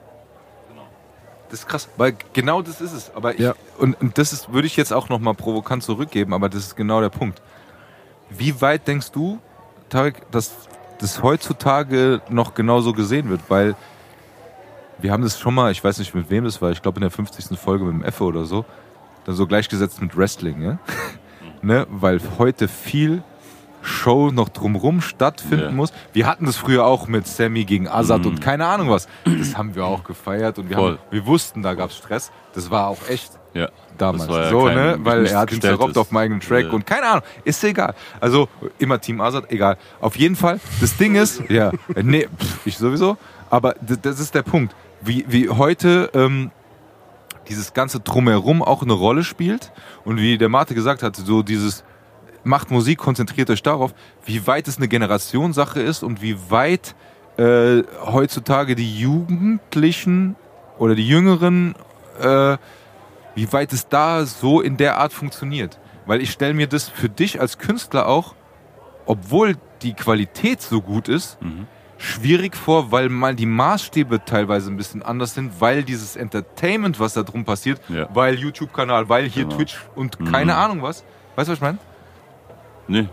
Das 1.49 1.59
ist 1.59 1.67
krass, 1.67 1.87
weil 1.97 2.15
genau 2.33 2.61
das 2.63 2.81
ist 2.81 2.91
es. 2.91 3.11
Aber 3.15 3.33
ich, 3.35 3.39
Ja. 3.39 3.53
und, 3.77 3.99
und 4.01 4.17
das 4.17 4.33
ist, 4.33 4.51
würde 4.51 4.65
ich 4.67 4.75
jetzt 4.77 4.91
auch 4.91 5.09
nochmal 5.09 5.35
provokant 5.35 5.83
zurückgeben, 5.83 6.33
aber 6.33 6.49
das 6.49 6.63
ist 6.65 6.75
genau 6.75 7.01
der 7.01 7.09
Punkt. 7.09 7.41
Wie 8.31 8.59
weit 8.61 8.87
denkst 8.87 9.11
du, 9.11 9.39
Tarek, 9.89 10.29
dass 10.31 10.53
das 10.99 11.21
heutzutage 11.21 12.21
noch 12.29 12.55
genauso 12.55 12.93
gesehen 12.93 13.29
wird? 13.29 13.41
Weil 13.47 13.75
wir 14.97 15.11
haben 15.11 15.21
das 15.21 15.39
schon 15.39 15.53
mal, 15.53 15.71
ich 15.71 15.83
weiß 15.83 15.99
nicht 15.99 16.15
mit 16.15 16.29
wem 16.31 16.45
das 16.45 16.61
war, 16.61 16.71
ich 16.71 16.81
glaube 16.81 16.97
in 16.97 17.01
der 17.01 17.11
50. 17.11 17.57
Folge 17.59 17.85
mit 17.85 17.93
dem 17.93 18.03
Effe 18.03 18.23
oder 18.23 18.45
so, 18.45 18.65
dann 19.25 19.35
so 19.35 19.45
gleichgesetzt 19.45 20.01
mit 20.01 20.17
Wrestling, 20.17 20.61
ja? 20.63 20.79
ne? 21.61 21.85
Weil 21.91 22.19
heute 22.39 22.67
viel 22.67 23.23
Show 23.85 24.31
noch 24.31 24.49
drumrum 24.49 25.01
stattfinden 25.01 25.65
Ja. 25.65 25.71
muss. 25.71 25.93
Wir 26.13 26.27
hatten 26.27 26.45
das 26.45 26.57
früher 26.57 26.85
auch 26.85 27.07
mit 27.07 27.27
Sammy 27.27 27.63
gegen 27.65 27.87
Azad 27.87 28.25
und 28.25 28.41
keine 28.41 28.65
Ahnung 28.65 28.89
was. 28.89 29.07
Das 29.25 29.55
haben 29.57 29.75
wir 29.75 29.85
auch 29.85 30.03
gefeiert 30.03 30.57
und 30.59 30.69
wir, 30.69 30.77
haben, 30.77 30.97
wir 31.11 31.25
wussten, 31.25 31.61
da 31.61 31.73
gab 31.73 31.91
es 31.91 31.97
Stress. 31.97 32.31
Das 32.53 32.69
war 32.71 32.87
auch 32.87 32.97
echt 33.09 33.31
Ja. 33.53 33.69
damals. 33.97 34.27
Ja 34.29 34.49
so, 34.49 34.65
kein- 34.65 34.75
ne? 34.75 34.97
Weil 35.01 35.25
er 35.27 35.39
hat 35.39 35.51
ihn 35.51 35.61
zerrobbt 35.61 35.97
auf 35.97 36.11
meinem 36.11 36.23
eigenen 36.33 36.39
Track 36.41 36.65
Ja. 36.65 36.71
und 36.71 36.85
keine 36.85 37.07
Ahnung. 37.07 37.23
Ist 37.43 37.63
egal. 37.63 37.93
Also 38.19 38.49
immer 38.79 38.99
Team 38.99 39.21
Azad, 39.21 39.51
egal. 39.51 39.77
Auf 40.01 40.15
jeden 40.17 40.35
Fall, 40.35 40.59
das 40.81 40.97
Ding 40.97 41.15
ist, 41.15 41.43
ja, 41.49 41.71
nee, 42.01 42.27
pff, 42.37 42.65
ich 42.67 42.77
sowieso, 42.77 43.17
aber 43.49 43.75
das 43.79 44.19
ist 44.19 44.33
der 44.35 44.41
Punkt. 44.43 44.75
Wie, 45.01 45.23
wie 45.27 45.49
heute 45.49 46.09
ähm, 46.13 46.49
dieses 47.47 47.73
ganze 47.73 47.99
Drumherum 47.99 48.63
auch 48.63 48.81
eine 48.81 48.93
Rolle 48.93 49.23
spielt 49.23 49.71
und 50.03 50.17
wie 50.17 50.37
der 50.39 50.49
Mate 50.49 50.73
gesagt 50.73 51.03
hat, 51.03 51.15
so 51.15 51.43
dieses 51.43 51.83
macht 52.45 52.71
Musik, 52.71 52.99
konzentriert 52.99 53.49
euch 53.49 53.61
darauf, 53.63 53.93
wie 54.25 54.45
weit 54.47 54.67
es 54.67 54.77
eine 54.77 54.87
Generationssache 54.87 55.81
ist 55.81 56.03
und 56.03 56.21
wie 56.21 56.37
weit 56.49 56.95
äh, 57.37 57.83
heutzutage 58.05 58.75
die 58.75 58.97
Jugendlichen 58.99 60.35
oder 60.77 60.95
die 60.95 61.07
Jüngeren, 61.07 61.75
äh, 62.21 62.57
wie 63.35 63.51
weit 63.51 63.73
es 63.73 63.87
da 63.89 64.25
so 64.25 64.61
in 64.61 64.77
der 64.77 64.97
Art 64.97 65.11
funktioniert. 65.11 65.79
Weil 66.05 66.21
ich 66.21 66.31
stelle 66.31 66.53
mir 66.53 66.67
das 66.67 66.87
für 66.87 67.09
dich 67.09 67.41
als 67.41 67.57
Künstler 67.57 68.07
auch, 68.07 68.35
obwohl 69.05 69.55
die 69.81 69.93
Qualität 69.93 70.61
so 70.61 70.81
gut 70.81 71.07
ist, 71.09 71.37
schwierig 71.97 72.55
vor, 72.55 72.91
weil 72.91 73.09
mal 73.09 73.35
die 73.35 73.45
Maßstäbe 73.45 74.23
teilweise 74.25 74.69
ein 74.71 74.77
bisschen 74.77 75.01
anders 75.01 75.33
sind, 75.33 75.59
weil 75.59 75.83
dieses 75.83 76.15
Entertainment, 76.15 76.99
was 76.99 77.13
da 77.13 77.23
drum 77.23 77.45
passiert, 77.45 77.81
Ja. 77.89 78.07
weil 78.13 78.35
YouTube-Kanal, 78.35 79.09
weil 79.09 79.25
hier 79.25 79.43
Genau. 79.43 79.55
Twitch 79.57 79.77
und 79.95 80.23
keine 80.31 80.55
Ahnung 80.55 80.81
was. 80.81 81.03
Weißt 81.35 81.47
du, 81.47 81.51
was 81.51 81.57
ich 81.57 81.61
meine? 81.61 81.77
Nee. 82.87 83.07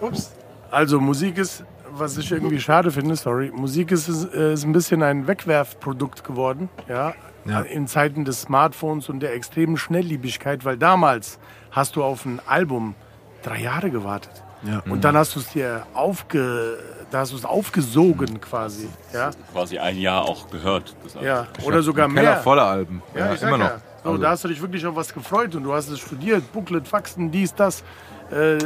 Ups. 0.00 0.32
Also 0.70 1.00
Musik 1.00 1.38
ist, 1.38 1.64
was 1.90 2.16
ich 2.18 2.30
irgendwie 2.30 2.60
schade 2.60 2.90
finde, 2.90 3.16
sorry, 3.16 3.50
Musik 3.54 3.90
ist, 3.90 4.08
äh, 4.34 4.52
ist 4.52 4.64
ein 4.64 4.72
bisschen 4.72 5.02
ein 5.02 5.26
Wegwerfprodukt 5.26 6.24
geworden, 6.24 6.68
ja, 6.88 7.14
Ja. 7.44 7.60
in 7.60 7.86
Zeiten 7.86 8.24
des 8.24 8.42
Smartphones 8.42 9.08
und 9.08 9.20
der 9.20 9.34
extremen 9.34 9.76
Schnellliebigkeit, 9.76 10.64
weil 10.64 10.76
damals 10.76 11.38
hast 11.70 11.96
du 11.96 12.04
auf 12.04 12.24
ein 12.26 12.40
Album 12.46 12.94
drei 13.42 13.60
Jahre 13.62 13.90
gewartet. 13.90 14.42
Ja. 14.64 14.82
Und 14.90 15.04
dann 15.04 15.16
hast 15.16 15.36
du 15.36 15.40
es 15.40 15.48
dir 15.50 15.84
aufge, 15.94 16.78
da 17.12 17.20
hast 17.20 17.32
du 17.32 17.36
es 17.36 17.44
aufgesogen 17.44 18.40
quasi, 18.40 18.88
ja, 19.14 19.30
Quasi 19.52 19.78
ein 19.78 19.96
Jahr 19.96 20.24
auch 20.24 20.50
gehört. 20.50 20.94
Das 21.04 21.14
ja, 21.22 21.46
oder 21.64 21.80
sogar 21.82 22.08
Ein 22.08 22.14
Keller 22.14 22.30
mehr. 22.32 22.40
voller 22.40 22.64
Alben. 22.64 23.02
Ja, 23.16 23.32
ich 23.32 23.40
sag 23.40 23.48
immer 23.48 23.58
noch. 23.58 23.66
ja. 23.70 23.80
So, 24.02 24.10
Also- 24.10 24.22
da 24.22 24.30
hast 24.30 24.44
du 24.44 24.48
dich 24.48 24.60
wirklich 24.60 24.84
auf 24.86 24.96
was 24.96 25.12
gefreut 25.14 25.54
und 25.54 25.62
du 25.64 25.72
hast 25.72 25.88
es 25.88 26.00
studiert, 26.00 26.52
Booklet, 26.52 26.86
Faxen, 26.88 27.30
dies, 27.30 27.54
das. 27.54 27.82
Äh, 28.30 28.58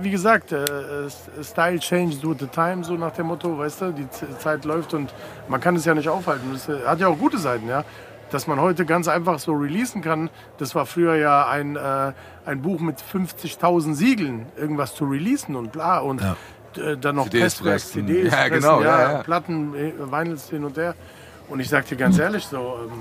wie 0.00 0.10
gesagt, 0.10 0.50
äh, 0.50 0.64
Style 1.42 1.78
changes 1.78 2.22
with 2.22 2.38
the 2.40 2.46
time, 2.48 2.82
so 2.82 2.94
nach 2.94 3.12
dem 3.12 3.26
Motto, 3.28 3.56
weißt 3.56 3.82
du, 3.82 3.92
die 3.92 4.08
Zeit 4.38 4.64
läuft 4.64 4.92
und 4.92 5.14
man 5.48 5.60
kann 5.60 5.76
es 5.76 5.84
ja 5.84 5.94
nicht 5.94 6.08
aufhalten. 6.08 6.50
Das 6.52 6.68
äh, 6.68 6.84
hat 6.84 6.98
ja 6.98 7.06
auch 7.06 7.18
gute 7.18 7.38
Seiten, 7.38 7.68
ja. 7.68 7.84
Dass 8.30 8.48
man 8.48 8.60
heute 8.60 8.84
ganz 8.84 9.06
einfach 9.06 9.38
so 9.38 9.52
releasen 9.52 10.02
kann, 10.02 10.30
das 10.58 10.74
war 10.74 10.86
früher 10.86 11.14
ja 11.14 11.46
ein, 11.46 11.76
äh, 11.76 12.12
ein 12.44 12.62
Buch 12.62 12.80
mit 12.80 12.96
50.000 12.98 13.94
Siegeln, 13.94 14.46
irgendwas 14.56 14.94
zu 14.96 15.04
releasen 15.04 15.54
und 15.54 15.70
bla 15.70 15.98
und 15.98 16.20
äh, 16.76 16.96
dann 16.96 17.14
noch 17.14 17.28
CDs 17.28 17.56
Presswerk. 17.56 18.06
CDs, 18.06 18.32
Ja, 18.32 18.38
pressen, 18.38 18.54
genau, 18.54 18.82
ja, 18.82 19.12
ja. 19.12 19.22
Platten, 19.22 19.74
äh, 19.76 19.92
Vinyls 20.10 20.50
hin 20.50 20.64
und 20.64 20.76
her. 20.76 20.96
Und 21.48 21.60
ich 21.60 21.68
sag 21.68 21.86
dir 21.86 21.96
ganz 21.96 22.18
ehrlich, 22.18 22.44
so, 22.46 22.58
ähm, 22.58 22.92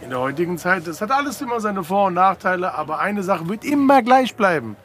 in 0.00 0.10
der 0.10 0.18
heutigen 0.18 0.58
Zeit, 0.58 0.86
es 0.88 1.00
hat 1.00 1.12
alles 1.12 1.40
immer 1.40 1.60
seine 1.60 1.84
Vor- 1.84 2.06
und 2.08 2.14
Nachteile, 2.14 2.74
aber 2.74 2.98
eine 2.98 3.22
Sache 3.22 3.48
wird 3.48 3.64
immer 3.64 4.02
gleich 4.02 4.34
bleiben. 4.34 4.76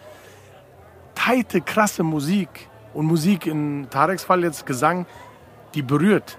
Teite, 1.23 1.61
krasse 1.61 2.03
Musik 2.03 2.49
und 2.93 3.05
Musik 3.05 3.45
in 3.45 3.87
Tareks 3.89 4.23
Fall 4.23 4.43
jetzt 4.43 4.65
Gesang, 4.65 5.05
die 5.75 5.83
berührt. 5.83 6.37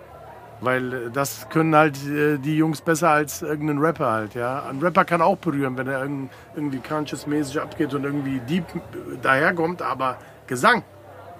Weil 0.61 0.93
äh, 0.93 1.11
das 1.13 1.49
können 1.49 1.75
halt 1.75 1.97
äh, 2.07 2.39
die 2.39 2.57
Jungs 2.57 2.81
besser 2.81 3.11
als 3.11 3.43
irgendein 3.43 3.79
Rapper 3.79 4.11
halt, 4.11 4.35
ja. 4.35 4.65
Ein 4.69 4.81
Rapper 4.81 5.05
kann 5.05 5.23
auch 5.23 5.37
berühren, 5.37 5.77
wenn 5.77 5.89
er 5.89 6.03
irgend- 6.03 6.31
irgendwie 6.55 6.79
conscious-mäßig 6.79 7.61
abgeht 7.61 7.95
und 7.95 8.05
irgendwie 8.05 8.41
deep 8.49 8.65
äh, 8.75 9.19
daherkommt, 9.23 9.83
aber 9.83 10.19
Gesang, 10.47 10.83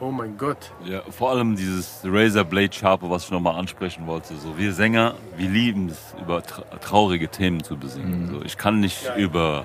oh 0.01 0.11
mein 0.11 0.37
Gott. 0.39 0.73
Ja, 0.85 1.01
vor 1.11 1.31
allem 1.31 1.55
dieses 1.57 2.01
Razor 2.05 2.45
Blade 2.45 2.73
Sharpe, 2.73 3.11
was 3.11 3.25
ich 3.25 3.31
nochmal 3.31 3.57
ansprechen 3.59 4.07
wollte. 4.07 4.35
So, 4.37 4.57
wir 4.57 4.73
Sänger, 4.73 5.15
wir 5.37 5.49
lieben 5.49 5.89
es, 5.89 6.15
über 6.21 6.43
tra 6.43 6.63
traurige 6.81 7.29
Themen 7.29 7.63
zu 7.63 7.77
besingen. 7.77 8.29
So, 8.33 8.43
ich 8.45 8.57
kann 8.57 8.81
nicht 8.81 9.11
über. 9.17 9.65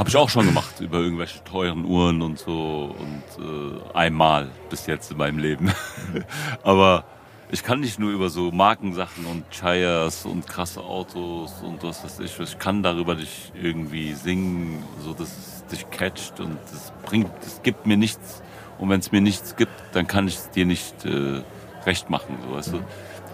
Habe 0.00 0.08
ich 0.08 0.16
auch 0.16 0.30
schon 0.30 0.46
gemacht, 0.46 0.80
über 0.80 0.96
irgendwelche 0.96 1.44
teuren 1.44 1.84
Uhren 1.84 2.22
und 2.22 2.38
so. 2.38 2.96
Und 2.98 3.44
äh, 3.44 3.92
einmal 3.92 4.48
bis 4.70 4.86
jetzt 4.86 5.10
in 5.10 5.18
meinem 5.18 5.36
Leben. 5.36 5.70
Aber 6.62 7.04
ich 7.50 7.62
kann 7.62 7.80
nicht 7.80 7.98
nur 7.98 8.10
über 8.10 8.30
so 8.30 8.50
Markensachen 8.50 9.26
und 9.26 9.50
Chires 9.50 10.24
und 10.24 10.46
krasse 10.46 10.80
Autos 10.80 11.52
und 11.62 11.82
was 11.82 12.02
weiß 12.02 12.20
ich. 12.20 12.40
Ich 12.40 12.58
kann 12.58 12.82
darüber 12.82 13.14
nicht 13.14 13.52
irgendwie 13.54 14.14
singen, 14.14 14.82
so 15.04 15.12
dass 15.12 15.28
es 15.36 15.66
dich 15.66 15.90
catcht 15.90 16.40
und 16.40 16.56
das 16.72 16.94
bringt, 17.04 17.30
es 17.42 17.60
gibt 17.62 17.84
mir 17.84 17.98
nichts. 17.98 18.42
Und 18.78 18.88
wenn 18.88 19.00
es 19.00 19.12
mir 19.12 19.20
nichts 19.20 19.54
gibt, 19.54 19.82
dann 19.92 20.06
kann 20.06 20.28
ich 20.28 20.36
es 20.36 20.48
dir 20.48 20.64
nicht 20.64 21.04
äh, 21.04 21.42
recht 21.84 22.08
machen, 22.08 22.38
so 22.48 22.56
weißt 22.56 22.72
du. 22.72 22.80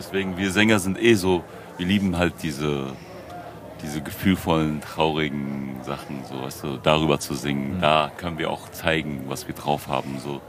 Deswegen, 0.00 0.36
wir 0.36 0.50
Sänger 0.50 0.80
sind 0.80 1.00
eh 1.00 1.14
so, 1.14 1.44
wir 1.78 1.86
lieben 1.86 2.18
halt 2.18 2.34
diese, 2.42 2.88
diese 3.82 4.00
gefühlvollen, 4.00 4.80
traurigen 4.80 5.76
Sachen, 5.82 6.20
so 6.28 6.42
weißt 6.42 6.64
du, 6.64 6.76
darüber 6.82 7.18
zu 7.20 7.34
singen. 7.34 7.78
Da 7.80 8.10
können 8.16 8.38
wir 8.38 8.50
auch 8.50 8.70
zeigen, 8.70 9.24
was 9.28 9.46
wir 9.46 9.54
drauf 9.54 9.88
haben, 9.88 10.18
so. 10.18 10.40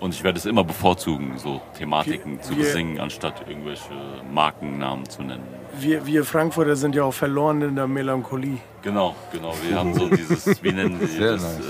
Und 0.00 0.14
ich 0.14 0.24
werde 0.24 0.36
es 0.38 0.46
immer 0.46 0.64
bevorzugen, 0.64 1.38
so 1.38 1.60
Thematiken 1.78 2.32
Wir- 2.38 2.42
zu 2.42 2.56
wir- 2.56 2.64
besingen, 2.64 2.98
anstatt 3.00 3.44
irgendwelche 3.48 3.84
Markennamen 4.32 5.08
zu 5.08 5.22
nennen. 5.22 5.44
Wir, 5.78 6.04
wir 6.04 6.24
Frankfurter 6.24 6.74
sind 6.76 6.94
ja 6.96 7.04
auch 7.04 7.14
verloren 7.14 7.62
in 7.62 7.76
der 7.76 7.86
Melancholie. 7.86 8.58
Genau, 8.82 9.14
genau. 9.30 9.54
Wir 9.66 9.78
haben 9.78 9.94
so 9.94 10.08
dieses, 10.16 10.62
wie 10.62 10.72
nennen 10.72 10.98
die 11.00 11.06
Sehr 11.06 11.32
das? 11.32 11.42
nice, 11.42 11.66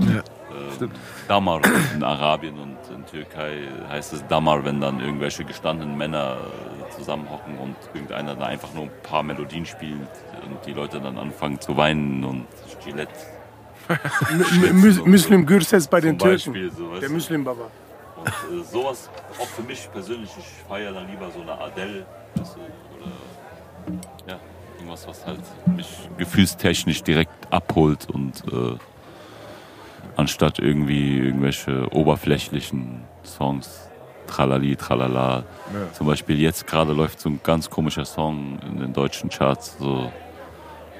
Äh, 0.00 0.84
äh, 0.84 0.88
Damar 1.28 1.60
in 1.94 2.02
Arabien 2.02 2.58
und 2.58 2.76
in 2.94 3.04
Türkei 3.06 3.58
heißt 3.90 4.12
es 4.14 4.26
Damar, 4.26 4.64
wenn 4.64 4.80
dann 4.80 5.00
irgendwelche 5.00 5.44
gestandenen 5.44 5.96
Männer 5.98 6.36
äh, 6.88 6.96
zusammenhocken 6.96 7.58
und 7.58 7.76
irgendeiner 7.94 8.34
da 8.34 8.46
einfach 8.46 8.72
nur 8.74 8.84
ein 8.84 8.90
paar 9.02 9.22
Melodien 9.22 9.66
spielt 9.66 10.08
und 10.46 10.66
die 10.66 10.72
Leute 10.72 11.00
dann 11.00 11.18
anfangen 11.18 11.60
zu 11.60 11.76
weinen 11.76 12.24
und 12.24 12.46
Gillette 12.84 13.12
Muslim 15.04 15.46
Gürses 15.46 15.86
bei 15.86 16.00
den 16.00 16.18
Türken. 16.18 16.52
Beispiel. 16.52 16.72
So, 16.72 16.98
Der? 16.98 17.08
Muslim 17.10 17.44
Baba. 17.44 17.70
Und 18.18 18.28
äh, 18.28 18.64
sowas, 18.64 19.10
auch 19.40 19.46
für 19.46 19.62
mich 19.62 19.88
persönlich, 19.92 20.30
ich 20.38 20.68
feiere 20.68 20.92
dann 20.92 21.08
lieber 21.08 21.30
so 21.30 21.40
eine 21.42 21.52
Adele 21.52 22.06
weißt 22.34 22.56
du, 22.56 22.60
oder 22.96 23.12
ja, 24.28 24.38
irgendwas, 24.76 25.06
was 25.06 25.26
halt 25.26 25.40
mich 25.66 25.86
gefühlstechnisch 26.18 27.02
direkt 27.02 27.52
abholt 27.52 28.08
und 28.10 28.42
äh, 28.52 28.76
anstatt 30.16 30.58
irgendwie 30.58 31.18
irgendwelche 31.18 31.92
oberflächlichen 31.92 33.04
Songs, 33.22 33.88
tralali, 34.26 34.76
tralala. 34.76 35.44
Zum 35.92 36.06
Beispiel 36.06 36.40
jetzt 36.40 36.66
gerade 36.66 36.92
läuft 36.92 37.20
so 37.20 37.28
ein 37.28 37.40
ganz 37.42 37.70
komischer 37.70 38.04
Song 38.04 38.58
in 38.66 38.78
den 38.78 38.92
deutschen 38.92 39.30
Charts, 39.30 39.76
so, 39.78 40.10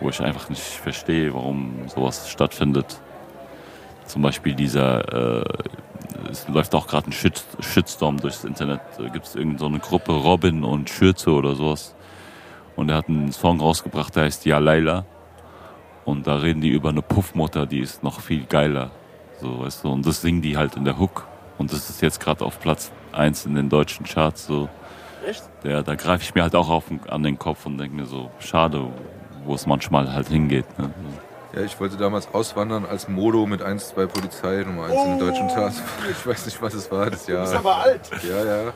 wo 0.01 0.09
ich 0.09 0.21
einfach 0.21 0.49
nicht 0.49 0.63
verstehe, 0.63 1.33
warum 1.35 1.89
sowas 1.89 2.29
stattfindet. 2.29 3.01
Zum 4.05 4.23
Beispiel 4.23 4.55
dieser, 4.55 5.41
äh, 5.41 5.45
es 6.31 6.47
läuft 6.49 6.75
auch 6.75 6.87
gerade 6.87 7.11
ein 7.11 7.13
Shit, 7.13 7.45
Shitstorm 7.61 8.19
durchs 8.19 8.45
Internet. 8.45 8.81
Da 8.99 9.09
gibt 9.09 9.27
es 9.27 9.35
irgendeine 9.35 9.59
so 9.59 9.67
eine 9.67 9.79
Gruppe, 9.79 10.13
Robin 10.13 10.65
und 10.65 10.91
Schürze 10.91 11.31
oder 11.31 11.55
sowas. 11.55 11.95
Und 12.77 12.91
er 12.91 12.97
hat 12.97 13.09
einen 13.09 13.33
Song 13.33 13.61
rausgebracht, 13.61 14.15
der 14.15 14.25
heißt 14.25 14.45
Ja 14.45 14.59
Laila. 14.59 15.07
Und 16.05 16.27
da 16.27 16.37
reden 16.37 16.61
die 16.61 16.69
über 16.69 16.91
eine 16.91 17.03
Puffmutter, 17.03 17.67
die 17.67 17.81
ist 17.81 18.05
noch 18.05 18.21
viel 18.21 18.45
geiler. 18.45 18.93
So, 19.41 19.61
weißt 19.61 19.85
du, 19.85 19.89
und 19.89 20.07
das 20.07 20.21
singen 20.21 20.41
die 20.41 20.57
halt 20.57 20.77
in 20.77 20.85
der 20.85 20.99
Hook. 20.99 21.27
Und 21.59 21.73
das 21.73 21.91
ist 21.91 22.01
jetzt 22.01 22.21
gerade 22.21 22.45
auf 22.45 22.61
Platz 22.61 22.93
1 23.13 23.47
in 23.47 23.55
den 23.55 23.69
deutschen 23.69 24.07
Charts. 24.07 24.47
So. 24.47 24.69
Echt? 25.27 25.43
Ja, 25.65 25.83
da 25.83 25.95
greife 25.95 26.23
ich 26.23 26.35
mir 26.35 26.43
halt 26.43 26.55
auch 26.55 26.69
auf, 26.69 26.85
an 27.09 27.23
den 27.23 27.39
Kopf 27.39 27.67
und 27.67 27.79
denke 27.79 27.97
mir 27.97 28.07
so, 28.07 28.31
schade, 28.39 28.87
wo 29.47 29.55
es 29.55 29.67
manchmal 29.67 30.13
halt 30.13 30.29
hingeht. 30.29 30.67
Ne? 30.79 30.91
Ja, 31.55 31.63
ich 31.63 31.79
wollte 31.81 31.97
damals 31.97 32.29
auswandern 32.35 32.85
als 32.85 33.09
Modo 33.09 33.47
mit 33.47 33.63
1, 33.63 33.89
2 33.89 34.07
Polizei, 34.07 34.63
Nummer 34.65 34.85
1 34.85 34.95
in 34.95 35.11
den 35.11 35.19
deutschen 35.19 35.49
Charts. 35.49 35.83
Ich 36.11 36.27
weiß 36.27 36.45
nicht, 36.47 36.61
was 36.61 36.75
es 36.75 36.91
war 36.91 37.09
das 37.09 37.27
Jahr. 37.27 37.45
Ist 37.45 37.55
aber 37.55 37.77
alt. 37.77 38.11
Ja, 38.29 38.45
ja. 38.45 38.73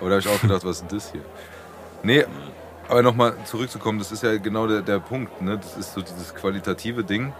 Aber 0.00 0.10
da 0.10 0.16
habe 0.16 0.18
ich 0.18 0.28
auch 0.28 0.40
gedacht, 0.40 0.64
was 0.64 0.80
ist 0.80 0.90
denn 0.90 0.98
das 0.98 1.12
hier? 1.12 1.20
Nee, 2.02 2.24
aber 2.88 3.02
nochmal 3.02 3.34
zurückzukommen, 3.44 3.98
das 3.98 4.12
ist 4.12 4.22
ja 4.22 4.36
genau 4.38 4.66
der, 4.66 4.82
der 4.82 4.98
Punkt. 4.98 5.40
Ne? 5.40 5.58
Das 5.58 5.76
ist 5.76 5.94
so 5.94 6.00
dieses 6.00 6.34
qualitative 6.34 7.04
Ding. 7.04 7.32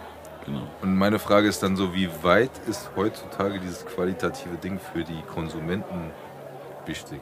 Genau. 0.44 0.62
Und 0.82 0.96
meine 0.96 1.18
Frage 1.18 1.48
ist 1.48 1.62
dann 1.62 1.76
so, 1.76 1.94
wie 1.94 2.08
weit 2.22 2.50
ist 2.68 2.90
heutzutage 2.96 3.58
dieses 3.58 3.84
qualitative 3.86 4.56
Ding 4.56 4.78
für 4.92 5.02
die 5.02 5.20
Konsumenten 5.34 6.10
wichtig? 6.86 7.20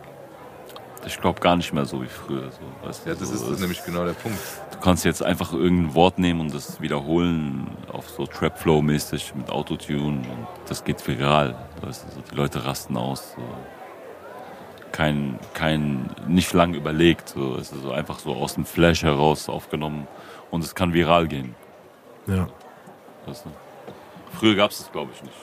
Ich 1.06 1.20
glaube 1.20 1.40
gar 1.40 1.56
nicht 1.56 1.72
mehr 1.72 1.84
so 1.84 2.02
wie 2.02 2.06
früher. 2.08 2.50
So, 2.50 2.86
weißt 2.86 3.04
du, 3.04 3.10
Ja, 3.10 3.14
das 3.16 3.28
so, 3.28 3.34
ist 3.34 3.42
es- 3.50 3.60
nämlich 3.60 3.84
genau 3.84 4.04
der 4.04 4.12
Punkt. 4.14 4.38
Du 4.72 4.78
kannst 4.80 5.04
jetzt 5.04 5.22
einfach 5.22 5.52
irgendein 5.52 5.94
Wort 5.94 6.18
nehmen 6.18 6.40
und 6.40 6.54
das 6.54 6.80
wiederholen 6.80 7.68
auf 7.92 8.08
so 8.10 8.26
Trap-Flow-mäßig 8.26 9.34
mit 9.34 9.50
Autotune 9.50 10.28
und 10.28 10.46
das 10.66 10.84
geht 10.84 11.06
viral. 11.06 11.56
Weißt 11.82 12.04
du, 12.06 12.14
so, 12.14 12.20
die 12.30 12.34
Leute 12.34 12.64
rasten 12.64 12.96
aus. 12.96 13.32
So. 13.36 13.42
Kein, 14.92 15.38
kein, 15.54 16.08
nicht 16.28 16.52
lang 16.52 16.74
überlegt. 16.74 17.30
So. 17.30 17.56
Es 17.56 17.72
ist 17.72 17.82
so 17.82 17.90
einfach 17.92 18.18
so 18.18 18.34
aus 18.34 18.54
dem 18.54 18.64
Flash 18.64 19.02
heraus 19.02 19.48
aufgenommen 19.48 20.06
und 20.50 20.62
es 20.64 20.74
kann 20.74 20.92
viral 20.94 21.26
gehen. 21.28 21.54
Ja. 22.26 22.46
Weißt 23.26 23.44
du? 23.44 23.50
Früher 24.38 24.54
gab 24.54 24.70
es 24.70 24.78
das, 24.78 24.92
glaube 24.92 25.10
ich, 25.14 25.22
nicht. 25.22 25.34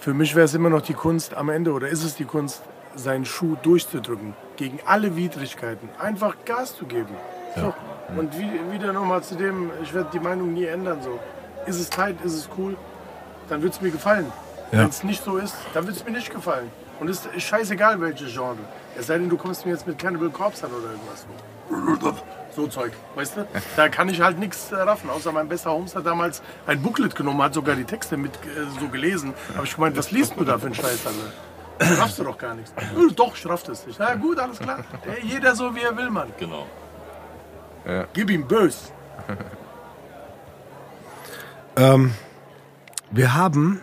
Für 0.00 0.14
mich 0.14 0.34
wäre 0.34 0.44
es 0.44 0.54
immer 0.54 0.70
noch 0.70 0.82
die 0.82 0.94
Kunst 0.94 1.34
am 1.34 1.48
Ende, 1.48 1.72
oder 1.72 1.88
ist 1.88 2.04
es 2.04 2.14
die 2.14 2.24
Kunst, 2.24 2.62
seinen 2.98 3.24
Schuh 3.24 3.56
durchzudrücken. 3.62 4.34
Gegen 4.56 4.80
alle 4.86 5.16
Widrigkeiten. 5.16 5.88
Einfach 5.98 6.36
Gas 6.44 6.76
zu 6.76 6.84
geben. 6.86 7.14
So. 7.56 7.72
Und 8.16 8.36
wie, 8.38 8.72
wieder 8.72 8.92
nochmal 8.92 9.22
zu 9.22 9.36
dem, 9.36 9.70
ich 9.82 9.94
werde 9.94 10.10
die 10.12 10.20
Meinung 10.20 10.52
nie 10.52 10.64
ändern. 10.64 11.00
So. 11.02 11.18
Ist 11.66 11.80
es 11.80 11.90
tight, 11.90 12.16
ist 12.24 12.34
es 12.34 12.48
cool, 12.56 12.76
dann 13.48 13.62
wird 13.62 13.74
es 13.74 13.80
mir 13.80 13.90
gefallen. 13.90 14.32
Ja. 14.72 14.80
Wenn 14.80 14.88
es 14.88 15.04
nicht 15.04 15.22
so 15.22 15.36
ist, 15.36 15.54
dann 15.74 15.86
wird 15.86 15.96
es 15.96 16.04
mir 16.04 16.12
nicht 16.12 16.30
gefallen. 16.30 16.70
Und 17.00 17.08
es 17.08 17.24
ist 17.26 17.42
scheißegal, 17.42 18.00
welches 18.00 18.32
Genre. 18.32 18.58
Es 18.98 19.06
sei 19.06 19.18
denn, 19.18 19.28
du 19.28 19.36
kommst 19.36 19.64
mir 19.64 19.72
jetzt 19.72 19.86
mit 19.86 19.98
Cannibal 19.98 20.30
Corpse 20.30 20.66
an 20.66 20.72
oder 20.72 20.90
irgendwas. 20.90 21.26
So 22.54 22.66
Zeug, 22.66 22.92
weißt 23.14 23.36
du? 23.36 23.46
Da 23.76 23.88
kann 23.88 24.08
ich 24.08 24.20
halt 24.20 24.38
nichts 24.38 24.72
äh, 24.72 24.76
raffen, 24.76 25.10
außer 25.10 25.30
mein 25.30 25.48
bester 25.48 25.70
Holmes 25.70 25.94
hat 25.94 26.06
damals 26.06 26.42
ein 26.66 26.82
Booklet 26.82 27.14
genommen, 27.14 27.40
hat 27.40 27.54
sogar 27.54 27.76
die 27.76 27.84
Texte 27.84 28.16
mit 28.16 28.32
äh, 28.34 28.80
so 28.80 28.88
gelesen. 28.88 29.32
Habe 29.54 29.66
ich 29.66 29.74
gemeint, 29.74 29.96
was 29.96 30.10
liest 30.10 30.34
du 30.36 30.44
da 30.44 30.58
für 30.58 30.66
einen 30.66 30.74
Scheiß, 30.74 31.06
Alter? 31.06 31.32
Straffst 31.80 32.18
du 32.18 32.24
doch 32.24 32.38
gar 32.38 32.54
nichts. 32.54 32.72
Äh, 32.76 33.12
Doch, 33.14 33.36
strafft 33.36 33.68
es 33.68 33.84
dich. 33.84 33.98
Na 33.98 34.14
gut, 34.14 34.38
alles 34.38 34.58
klar. 34.58 34.78
Ey, 35.06 35.26
jeder 35.26 35.54
so, 35.54 35.74
wie 35.74 35.80
er 35.82 35.96
will, 35.96 36.10
Mann. 36.10 36.28
Genau. 36.38 36.66
Gib 38.12 38.30
ihm 38.30 38.46
bös. 38.46 38.92
Ähm, 41.76 42.12
wir 43.12 43.34
haben 43.34 43.80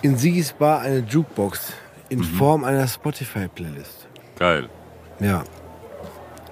in 0.00 0.16
Sigis 0.16 0.52
Bar 0.54 0.80
eine 0.80 1.00
Jukebox 1.00 1.74
in 2.08 2.24
Form 2.24 2.64
einer 2.64 2.88
Spotify-Playlist. 2.88 4.08
Geil. 4.38 4.70
Ja. 5.18 5.44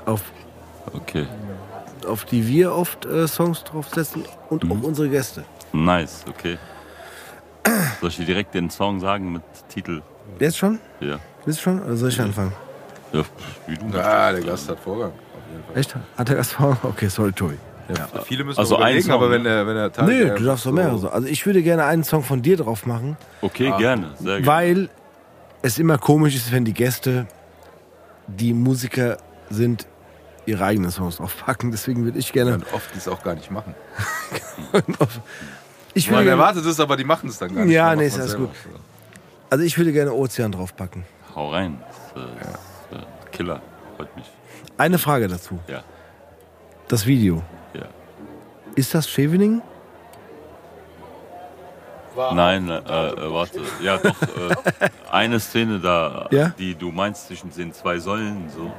Auf, 0.05 0.23
Okay. 0.93 1.27
auf 2.07 2.27
die 2.27 2.47
wir 2.47 2.75
oft 2.75 3.07
äh, 3.07 3.27
Songs 3.27 3.65
draufsetzen 3.65 4.25
und 4.51 4.71
auch 4.71 4.83
unsere 4.83 5.09
Gäste. 5.09 5.45
Nice, 5.73 6.25
okay. 6.29 6.59
Soll 8.01 8.11
ich 8.11 8.17
dir 8.17 8.27
direkt 8.27 8.55
den 8.55 8.71
Song 8.71 9.01
sagen 9.01 9.33
mit 9.33 9.43
Titel? 9.69 10.03
Jetzt 10.39 10.59
schon? 10.59 10.79
Ja. 11.01 11.19
Bist 11.45 11.59
du 11.59 11.63
schon? 11.63 11.83
Oder 11.83 11.97
soll 11.97 12.09
ich 12.11 12.21
anfangen? 12.21 12.53
ja 13.13 13.23
wie 13.67 13.77
du 13.77 13.99
Ah, 13.99 14.33
der 14.33 14.43
Gast 14.43 14.69
hat 14.69 14.79
Vorgang. 14.81 15.11
Auf 15.11 15.51
jeden 15.51 15.65
Fall. 15.65 15.77
Echt? 15.79 15.97
Hat 16.17 16.29
der 16.29 16.37
Gast 16.37 16.53
vor? 16.53 16.77
Okay, 16.83 17.09
sorry, 17.09 17.33
Tobi. 17.33 17.55
Viele 18.25 18.45
müssen 18.45 18.59
Also 18.61 18.77
ein 18.77 18.81
überlegen, 18.83 19.03
Song, 19.07 19.15
aber 19.15 19.31
wenn 19.31 19.45
der, 19.45 19.67
wenn 19.67 19.75
der 19.77 19.91
Tag. 19.91 20.07
Nee, 20.07 20.21
äh, 20.21 20.35
du 20.37 20.45
darfst 20.45 20.67
doch 20.67 20.73
mehrere. 20.73 20.99
So. 20.99 21.09
Also 21.09 21.27
ich 21.27 21.47
würde 21.47 21.63
gerne 21.63 21.85
einen 21.87 22.05
Song 22.05 22.23
von 22.23 22.43
dir 22.43 22.59
drauf 22.59 22.85
machen, 22.85 23.17
Okay, 23.41 23.73
gerne. 23.79 24.09
Sehr 24.19 24.43
gerne. 24.43 24.47
weil 24.47 24.89
es 25.63 25.79
immer 25.79 25.97
komisch 25.97 26.37
ist, 26.37 26.53
wenn 26.53 26.67
die 26.67 26.75
Gäste, 26.75 27.27
die 28.27 28.53
Musiker 28.53 29.17
sind, 29.49 29.87
ihre 30.45 30.65
eigenen 30.67 30.91
Songs 30.91 31.17
draufpacken. 31.17 31.71
Deswegen 31.71 32.05
würde 32.05 32.19
ich 32.19 32.31
gerne. 32.31 32.53
Und 32.55 32.73
oft 32.75 32.93
die 32.93 32.99
es 32.99 33.09
auch 33.09 33.23
gar 33.23 33.35
nicht 33.35 33.51
machen. 33.51 33.75
Ich 35.99 36.07
Man 36.11 36.19
würde, 36.21 36.25
gerne- 36.31 36.43
erwartet 36.43 36.65
es, 36.67 36.79
aber 36.79 36.97
die 36.97 37.03
machen 37.05 37.29
es 37.29 37.39
dann 37.39 37.53
gar 37.55 37.65
nicht. 37.65 37.75
Ja, 37.75 37.95
nee, 37.97 38.07
ist 38.07 38.19
alles 38.21 38.37
gut. 38.37 38.51
also 39.51 39.65
ich 39.65 39.77
würde 39.77 39.93
gerne 39.93 40.13
Ozean 40.13 40.53
draufpacken. 40.53 41.05
Hau 41.35 41.51
rein. 41.51 41.81
Das, 42.15 42.23
äh, 42.23 43.03
Killer. 43.33 43.61
Freut 43.97 44.15
mich. 44.17 44.27
Eine 44.77 44.99
Frage 44.99 45.27
dazu. 45.27 45.59
Ja. 45.67 45.83
Das 46.87 47.05
Video. 47.05 47.43
Ja. 47.75 47.83
Ist 48.77 48.95
das 48.95 49.09
Scheveningen? 49.11 49.61
Nein, 52.33 52.69
äh, 52.69 52.75
äh, 52.77 53.33
warte. 53.33 53.61
Ja, 53.83 53.97
doch. 53.99 54.21
Äh, 54.23 54.89
eine 55.13 55.39
Szene 55.41 55.79
da, 55.81 56.27
Ja? 56.31 56.49
die 56.59 56.75
du 56.75 56.91
meinst 56.91 57.27
zwischen 57.29 57.51
den 57.53 57.73
zwei 57.73 57.99
Säulen, 57.99 58.49
so. 58.55 58.73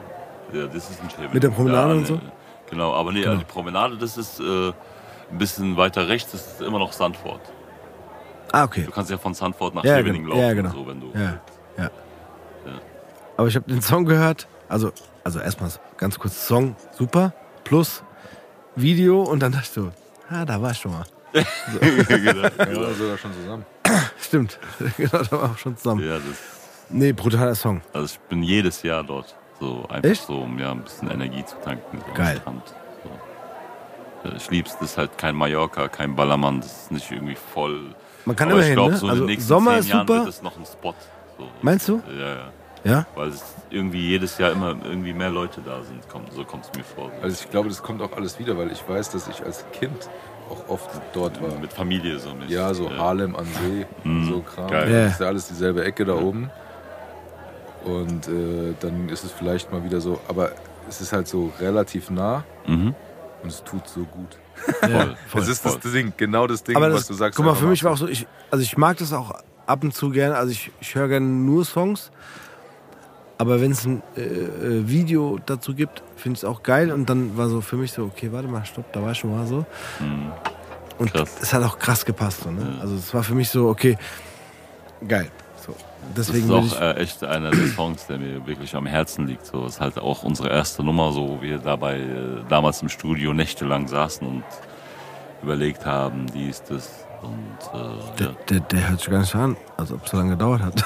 Ja, 0.57 0.67
das 0.67 0.89
ist 0.89 1.01
ein 1.01 1.09
Schäbel. 1.09 1.29
Mit 1.33 1.43
der 1.43 1.49
Promenade 1.49 1.93
ja, 1.93 1.99
und 1.99 2.07
so? 2.07 2.13
nee, 2.15 2.21
Genau, 2.69 2.93
aber 2.93 3.11
nee, 3.11 3.23
die 3.23 3.43
Promenade, 3.45 3.97
das 3.97 4.17
ist 4.17 4.39
äh, 4.39 4.71
ein 5.31 5.37
bisschen 5.37 5.77
weiter 5.77 6.07
rechts, 6.07 6.33
ist 6.33 6.61
immer 6.61 6.79
noch 6.79 6.91
Sandford. 6.93 7.41
Ah, 8.51 8.63
okay. 8.63 8.83
Du 8.83 8.91
kannst 8.91 9.11
ja 9.11 9.17
von 9.17 9.33
Sandford 9.33 9.75
nach 9.75 9.83
Ja, 9.83 9.97
Scheveningen 9.97 10.23
genau. 10.27 10.35
laufen, 10.35 10.47
Ja, 10.47 10.53
genau. 10.53 10.71
so, 10.71 10.87
wenn 10.87 10.99
du. 11.01 11.11
Ja, 11.13 11.39
ja. 11.77 11.89
Aber 13.37 13.47
ich 13.47 13.55
habe 13.55 13.69
den 13.69 13.81
Song 13.81 14.05
gehört. 14.05 14.47
Also, 14.67 14.91
also 15.23 15.39
erstmal 15.39 15.71
ganz 15.97 16.17
kurz 16.19 16.45
Song, 16.47 16.75
super. 16.97 17.33
Plus 17.63 18.03
Video 18.75 19.21
und 19.23 19.39
dann 19.41 19.51
dachte 19.51 19.65
ich 19.65 19.71
so, 19.71 19.91
ah, 20.29 20.45
da 20.45 20.61
war 20.61 20.71
ich 20.71 20.77
schon 20.77 20.91
mal. 20.91 21.05
genau. 22.09 22.41
Ja, 22.57 22.93
sogar 22.93 23.17
schon 23.17 23.33
zusammen. 23.33 23.65
Stimmt. 24.19 24.59
genau, 24.97 25.23
da 25.23 25.31
war 25.31 25.51
auch 25.51 25.57
schon 25.57 25.77
zusammen. 25.77 26.03
ja, 26.07 26.15
das, 26.15 26.25
Nee, 26.91 27.13
brutaler 27.13 27.53
Song. 27.53 27.81
also 27.93 28.05
ich 28.05 28.19
bin 28.29 28.41
jedes 28.41 28.81
Jahr 28.81 29.03
dort. 29.03 29.35
So 29.59 29.85
einfach 29.89 30.09
Echt? 30.09 30.25
so, 30.25 30.39
um 30.39 30.57
ja 30.57 30.71
ein 30.71 30.81
bisschen 30.81 31.11
Energie 31.11 31.45
zu 31.45 31.55
tanken. 31.63 31.99
So 32.07 32.13
Geil. 32.15 32.41
Am 32.45 32.61
Strand, 32.61 32.73
so. 34.23 34.29
Ja, 34.29 34.35
Ich 34.35 34.49
lieb's, 34.51 34.73
das 34.79 34.91
ist 34.91 34.97
halt 34.97 35.17
kein 35.17 35.35
Mallorca, 35.35 35.87
kein 35.87 36.15
Ballermann, 36.15 36.61
das 36.61 36.83
ist 36.83 36.91
nicht 36.91 37.11
irgendwie 37.11 37.35
voll. 37.35 37.95
Man 38.25 38.35
kann 38.35 38.49
Aber 38.49 38.59
immer 38.59 38.67
ich 38.67 38.73
glaube, 38.73 38.91
ne? 38.91 38.97
so 38.97 39.05
in 39.05 39.11
Also 39.11 39.23
den 39.23 39.29
nächsten 39.31 39.47
Sommer 39.47 39.71
zehn 39.71 39.79
ist 39.79 39.89
Jahren 39.89 40.07
super. 40.07 40.19
wird 40.19 40.29
es 40.29 40.41
noch 40.41 40.57
ein 40.57 40.65
Spot. 40.65 40.93
So. 41.37 41.47
Meinst 41.61 41.87
du? 41.87 42.01
Ja, 42.17 42.27
ja. 42.29 42.49
Ja? 42.85 43.05
Weil 43.15 43.29
es 43.29 43.43
irgendwie 43.69 43.99
jedes 44.07 44.37
Jahr 44.37 44.51
immer 44.51 44.69
irgendwie 44.83 45.11
mehr 45.13 45.29
Leute 45.29 45.61
da 45.65 45.81
sind. 45.83 46.07
Kommt, 46.07 46.31
so 46.33 46.45
kommt 46.45 46.63
es 46.65 46.71
mir 46.77 46.83
vor. 46.83 47.11
Also 47.21 47.37
ich 47.43 47.49
glaube, 47.49 47.67
das 47.69 47.83
kommt 47.83 48.01
auch 48.01 48.13
alles 48.13 48.39
wieder, 48.39 48.57
weil 48.57 48.71
ich 48.71 48.87
weiß, 48.87 49.09
dass 49.11 49.27
ich 49.27 49.43
als 49.43 49.65
Kind 49.73 50.09
auch 50.49 50.69
oft 50.69 50.89
dort 51.13 51.41
war. 51.41 51.57
Mit 51.59 51.73
Familie 51.73 52.19
so 52.19 52.33
mäßig. 52.33 52.51
Ja, 52.51 52.73
so 52.73 52.89
Harlem 52.89 53.35
an 53.35 53.45
See, 53.45 53.85
so 54.29 54.39
Kram. 54.41 54.67
geil. 54.69 54.89
Ja. 54.91 55.03
Das 55.03 55.11
ist 55.13 55.19
ja 55.19 55.27
alles 55.27 55.47
dieselbe 55.49 55.83
Ecke 55.83 56.05
da 56.05 56.13
oben. 56.13 56.49
Und 57.85 58.27
äh, 58.27 58.73
dann 58.79 59.09
ist 59.09 59.23
es 59.23 59.31
vielleicht 59.31 59.71
mal 59.71 59.83
wieder 59.83 60.01
so, 60.01 60.19
aber 60.27 60.51
es 60.87 61.01
ist 61.01 61.13
halt 61.13 61.27
so 61.27 61.51
relativ 61.59 62.09
nah 62.09 62.43
Mhm. 62.67 62.93
Und 63.43 63.49
es 63.49 63.63
tut 63.63 63.87
so 63.87 64.01
gut. 64.01 64.37
Voll. 64.81 65.15
das 65.33 65.47
ist 65.47 65.65
das 65.65 65.79
Ding, 65.79 66.13
genau 66.17 66.47
das 66.47 66.63
Ding, 66.63 66.75
Aber 66.75 66.87
was 66.87 67.01
das, 67.01 67.07
du 67.07 67.13
sagst. 67.13 67.37
guck 67.37 67.45
mal, 67.45 67.55
für 67.55 67.67
mich 67.67 67.83
war 67.83 67.93
auch 67.93 67.97
so, 67.97 68.07
ich, 68.07 68.27
also 68.51 68.63
ich 68.63 68.77
mag 68.77 68.97
das 68.97 69.13
auch 69.13 69.33
ab 69.65 69.83
und 69.83 69.93
zu 69.93 70.09
gerne. 70.09 70.35
Also 70.35 70.51
ich, 70.51 70.71
ich 70.81 70.95
höre 70.95 71.07
gerne 71.07 71.25
nur 71.25 71.65
Songs. 71.65 72.11
Aber 73.37 73.61
wenn 73.61 73.71
es 73.71 73.85
ein 73.85 74.03
äh, 74.17 74.21
äh, 74.21 74.87
Video 74.89 75.39
dazu 75.45 75.73
gibt, 75.73 76.03
finde 76.17 76.35
ich 76.35 76.43
es 76.43 76.45
auch 76.45 76.61
geil. 76.61 76.91
Und 76.91 77.09
dann 77.09 77.37
war 77.37 77.47
so 77.47 77.61
für 77.61 77.77
mich 77.77 77.93
so, 77.93 78.03
okay, 78.03 78.33
warte 78.33 78.49
mal, 78.49 78.65
stopp, 78.65 78.91
da 78.91 79.01
war 79.01 79.13
ich 79.13 79.19
schon 79.19 79.33
mal 79.33 79.47
so. 79.47 79.65
Und 80.97 81.13
Krass. 81.13 81.37
es 81.41 81.53
hat 81.53 81.63
auch 81.63 81.79
krass 81.79 82.03
gepasst. 82.03 82.41
So, 82.41 82.51
ne? 82.51 82.77
Also 82.81 82.95
es 82.95 83.13
war 83.13 83.23
für 83.23 83.35
mich 83.35 83.49
so, 83.49 83.69
okay, 83.69 83.97
geil. 85.07 85.31
So. 85.65 85.75
Das 86.15 86.27
Deswegen 86.27 86.45
ist 86.45 86.49
würde 86.49 86.61
auch 86.61 86.65
ich. 86.65 86.97
äh, 86.97 87.01
echt 87.03 87.23
einer 87.23 87.51
der 87.51 87.67
Songs, 87.67 88.07
der 88.07 88.17
mir 88.17 88.45
wirklich 88.47 88.75
am 88.75 88.85
Herzen 88.85 89.27
liegt. 89.27 89.45
So 89.45 89.65
ist 89.65 89.79
halt 89.79 89.97
auch 89.99 90.23
unsere 90.23 90.49
erste 90.49 90.83
Nummer, 90.83 91.11
so 91.11 91.27
wo 91.29 91.41
wir 91.41 91.59
dabei 91.59 91.99
äh, 91.99 92.43
damals 92.49 92.81
im 92.81 92.89
Studio 92.89 93.33
nächtelang 93.33 93.87
saßen 93.87 94.25
und 94.27 94.43
überlegt 95.43 95.85
haben, 95.85 96.25
dies, 96.33 96.63
das 96.63 96.89
und 97.21 97.79
äh, 97.79 98.17
Der, 98.17 98.27
ja. 98.27 98.33
der, 98.49 98.59
der 98.61 98.89
hört 98.89 98.99
sich 99.01 99.09
gar 99.09 99.19
nicht 99.19 99.35
an, 99.35 99.57
als 99.77 99.91
ob 99.91 100.05
es 100.05 100.11
so 100.11 100.17
lange 100.17 100.31
gedauert 100.31 100.61
hat. 100.61 100.85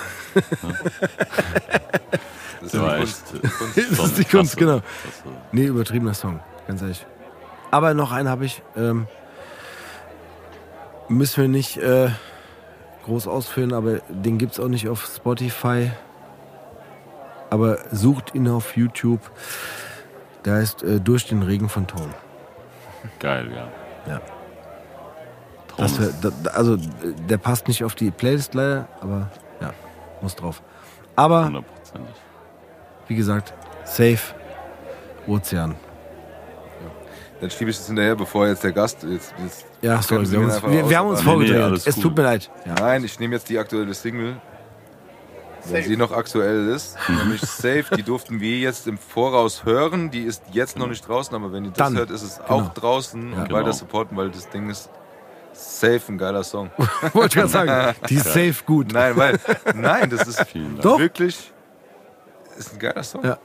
Das 2.61 2.63
ist 2.63 2.73
Der 2.73 2.81
war 2.81 2.97
ja 2.97 2.97
die 2.97 3.03
echt, 3.03 3.25
Kunst. 3.29 3.77
äh, 3.77 3.81
Das 3.89 3.99
ist 4.05 4.17
die 4.17 4.23
Kunst, 4.25 4.31
klasse. 4.31 4.57
genau. 4.57 4.79
Klasse. 4.81 5.37
Nee, 5.51 5.65
übertriebener 5.65 6.13
Song, 6.13 6.39
ganz 6.67 6.81
ehrlich. 6.81 7.05
Aber 7.71 7.93
noch 7.93 8.11
einen 8.11 8.29
habe 8.29 8.45
ich. 8.45 8.61
Ähm, 8.75 9.07
müssen 11.09 11.41
wir 11.41 11.47
nicht 11.49 11.77
äh, 11.77 12.09
groß 13.03 13.27
ausführen, 13.27 13.73
aber 13.73 13.99
den 14.09 14.37
gibt 14.37 14.53
es 14.53 14.59
auch 14.59 14.67
nicht 14.67 14.87
auf 14.87 15.05
Spotify. 15.05 15.91
Aber 17.49 17.77
sucht 17.91 18.33
ihn 18.33 18.47
auf 18.47 18.75
YouTube. 18.75 19.19
Der 20.45 20.55
heißt 20.55 20.83
äh, 20.83 20.99
Durch 20.99 21.27
den 21.27 21.43
Regen 21.43 21.69
von 21.69 21.85
Ton. 21.87 22.13
Geil, 23.19 23.51
ja. 23.53 23.67
Ja. 24.11 24.21
Das 25.77 25.99
also, 26.53 26.75
äh, 26.75 26.79
der 27.29 27.37
passt 27.37 27.67
nicht 27.67 27.83
auf 27.83 27.95
die 27.95 28.11
Playlist 28.11 28.53
leider, 28.53 28.87
aber 29.01 29.29
ja, 29.61 29.73
muss 30.21 30.35
drauf. 30.35 30.61
Aber, 31.15 31.45
hundertprozentig. 31.45 32.15
wie 33.07 33.15
gesagt, 33.15 33.53
safe 33.85 34.33
Ozean. 35.27 35.75
Dann 37.39 37.49
schiebe 37.49 37.71
ich 37.71 37.77
es 37.77 37.87
hinterher, 37.87 38.15
bevor 38.15 38.47
jetzt 38.47 38.63
der 38.63 38.71
Gast. 38.71 39.03
Jetzt, 39.03 39.33
jetzt 39.43 39.65
Ja, 39.83 40.01
sorry, 40.01 40.29
wir 40.31 40.39
uns, 40.39 40.63
wir, 40.63 40.89
wir 40.89 40.97
haben 40.97 41.09
uns. 41.09 41.19
Nee, 41.19 41.25
nee, 41.25 41.31
vorgedreht. 41.31 41.61
alles 41.61 41.85
es 41.87 41.97
cool. 41.97 42.03
tut 42.03 42.17
mir 42.17 42.23
leid. 42.23 42.49
Ja. 42.65 42.75
Nein, 42.75 43.03
ich 43.03 43.19
nehme 43.19 43.35
jetzt 43.35 43.49
die 43.49 43.59
aktuelle 43.59 43.93
Single. 43.93 44.37
Wenn 45.65 45.83
sie 45.83 45.95
noch 45.95 46.11
aktuell 46.11 46.67
ist, 46.69 46.97
nämlich 47.07 47.39
Safe, 47.41 47.85
die 47.95 48.03
durften 48.03 48.41
wir 48.41 48.57
jetzt 48.59 48.85
im 48.87 48.97
Voraus 48.97 49.63
hören. 49.63 50.11
Die 50.11 50.23
ist 50.23 50.41
jetzt 50.51 50.77
noch 50.77 50.87
nicht 50.87 51.07
draußen, 51.07 51.33
aber 51.35 51.53
wenn 51.53 51.63
ihr 51.63 51.69
das 51.71 51.77
Dann. 51.77 51.95
hört, 51.97 52.11
ist 52.11 52.21
es 52.21 52.37
Genau. 52.37 52.49
auch 52.49 52.73
draußen 52.73 53.31
und 53.33 53.43
Genau. 53.45 53.55
weiter 53.59 53.71
supporten, 53.71 54.17
weil 54.17 54.29
das 54.29 54.49
Ding 54.49 54.69
ist 54.69 54.89
safe, 55.53 56.01
ein 56.09 56.17
geiler 56.17 56.43
Song. 56.43 56.69
Wollte 57.13 57.37
gerade 57.37 57.49
sagen, 57.49 57.95
die 58.09 58.15
ist 58.15 58.25
safe 58.25 58.55
gut. 58.65 58.91
Nein, 58.91 59.15
weil, 59.15 59.39
nein, 59.73 60.09
das 60.09 60.27
ist. 60.27 60.45
Doch. 60.81 60.99
wirklich, 60.99 61.53
ist 62.57 62.73
ein 62.73 62.79
geiler 62.79 63.03
Song. 63.03 63.23
Ja. 63.23 63.37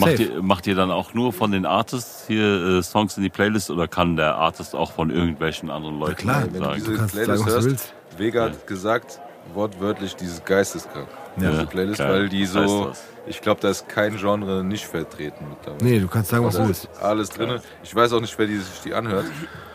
Macht 0.00 0.10
Safe. 0.18 0.22
ihr, 0.24 0.42
macht 0.42 0.66
ihr 0.66 0.74
dann 0.74 0.90
auch 0.90 1.14
nur 1.14 1.32
von 1.32 1.52
den 1.52 1.66
Artists 1.66 2.24
hier 2.26 2.78
äh, 2.78 2.82
Songs 2.82 3.16
in 3.16 3.22
die 3.22 3.28
Playlist 3.30 3.70
oder 3.70 3.86
kann 3.88 4.16
der 4.16 4.34
Artist 4.36 4.74
auch 4.74 4.92
von 4.92 5.10
irgendwelchen 5.10 5.70
anderen 5.70 5.98
Leuten 5.98 6.16
klar, 6.16 6.44
Wenn 6.50 6.54
du 6.54 6.64
sagen? 6.64 6.74
diese 6.76 6.92
Playlist 7.06 7.44
sagen, 7.44 7.46
hörst. 7.46 7.94
Vega 8.16 8.44
hat 8.44 8.66
gesagt, 8.66 9.20
wortwörtlich 9.54 10.16
dieses 10.16 10.44
geisteskrank. 10.44 11.06
Ja. 11.40 11.50
Diese 11.52 11.66
Playlist, 11.66 11.98
geil. 11.98 12.10
weil 12.12 12.28
die 12.28 12.44
so, 12.44 12.90
ich 13.26 13.40
glaube, 13.40 13.60
da 13.60 13.70
ist 13.70 13.88
kein 13.88 14.16
Genre 14.16 14.64
nicht 14.64 14.84
vertreten 14.84 15.48
mit 15.48 15.58
dabei. 15.64 15.76
Nee, 15.80 16.00
du 16.00 16.08
kannst 16.08 16.30
sagen, 16.30 16.44
was 16.44 16.54
Da 16.56 16.64
du 16.64 16.70
ist 16.70 16.88
willst. 16.88 17.02
alles 17.02 17.28
drin. 17.30 17.60
Ich 17.84 17.94
weiß 17.94 18.12
auch 18.14 18.20
nicht, 18.20 18.36
wer 18.36 18.46
die 18.46 18.56
sich 18.58 18.80
die 18.84 18.92
anhört. 18.92 19.26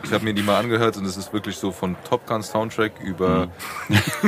Ich 0.04 0.12
habe 0.12 0.22
mir 0.22 0.34
die 0.34 0.42
mal 0.42 0.58
angehört 0.60 0.98
und 0.98 1.06
es 1.06 1.16
ist 1.16 1.32
wirklich 1.32 1.56
so 1.56 1.72
von 1.72 1.96
Top 2.08 2.26
Gun 2.26 2.42
Soundtrack 2.42 2.92
über 3.02 3.48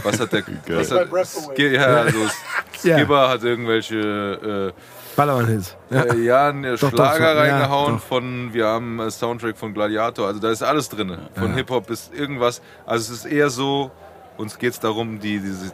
was 0.03 0.19
hat 0.19 0.33
der 0.33 0.43
was 0.69 0.91
hat, 0.91 1.09
ja, 1.59 1.85
also 1.85 2.19
Ja. 2.83 2.97
Skipper 2.97 3.29
hat 3.29 3.43
irgendwelche 3.45 4.73
Ballermann-Hits. 5.19 5.77
Ja. 5.91 6.03
äh, 6.05 6.19
ja, 6.23 6.49
einen 6.49 6.77
doch, 6.77 6.89
Schlager 6.91 7.35
ja, 7.35 7.41
reingehauen 7.41 7.95
doch. 7.97 8.03
von 8.03 8.55
wir 8.55 8.67
haben 8.67 8.99
äh, 9.01 9.11
Soundtrack 9.11 9.59
von 9.59 9.75
Gladiator, 9.75 10.27
also 10.29 10.41
da 10.41 10.51
ist 10.51 10.63
alles 10.63 10.89
drin. 10.89 11.19
Von 11.35 11.51
Ja. 11.51 11.57
Hip 11.57 11.71
Hop 11.71 11.87
bis 11.89 12.11
irgendwas. 12.15 12.63
Also 12.87 13.13
es 13.13 13.25
ist 13.25 13.31
eher 13.31 13.51
so 13.51 13.91
uns 14.39 14.57
geht 14.59 14.73
es 14.73 14.81
darum, 14.81 15.19
die 15.19 15.41
diese 15.41 15.73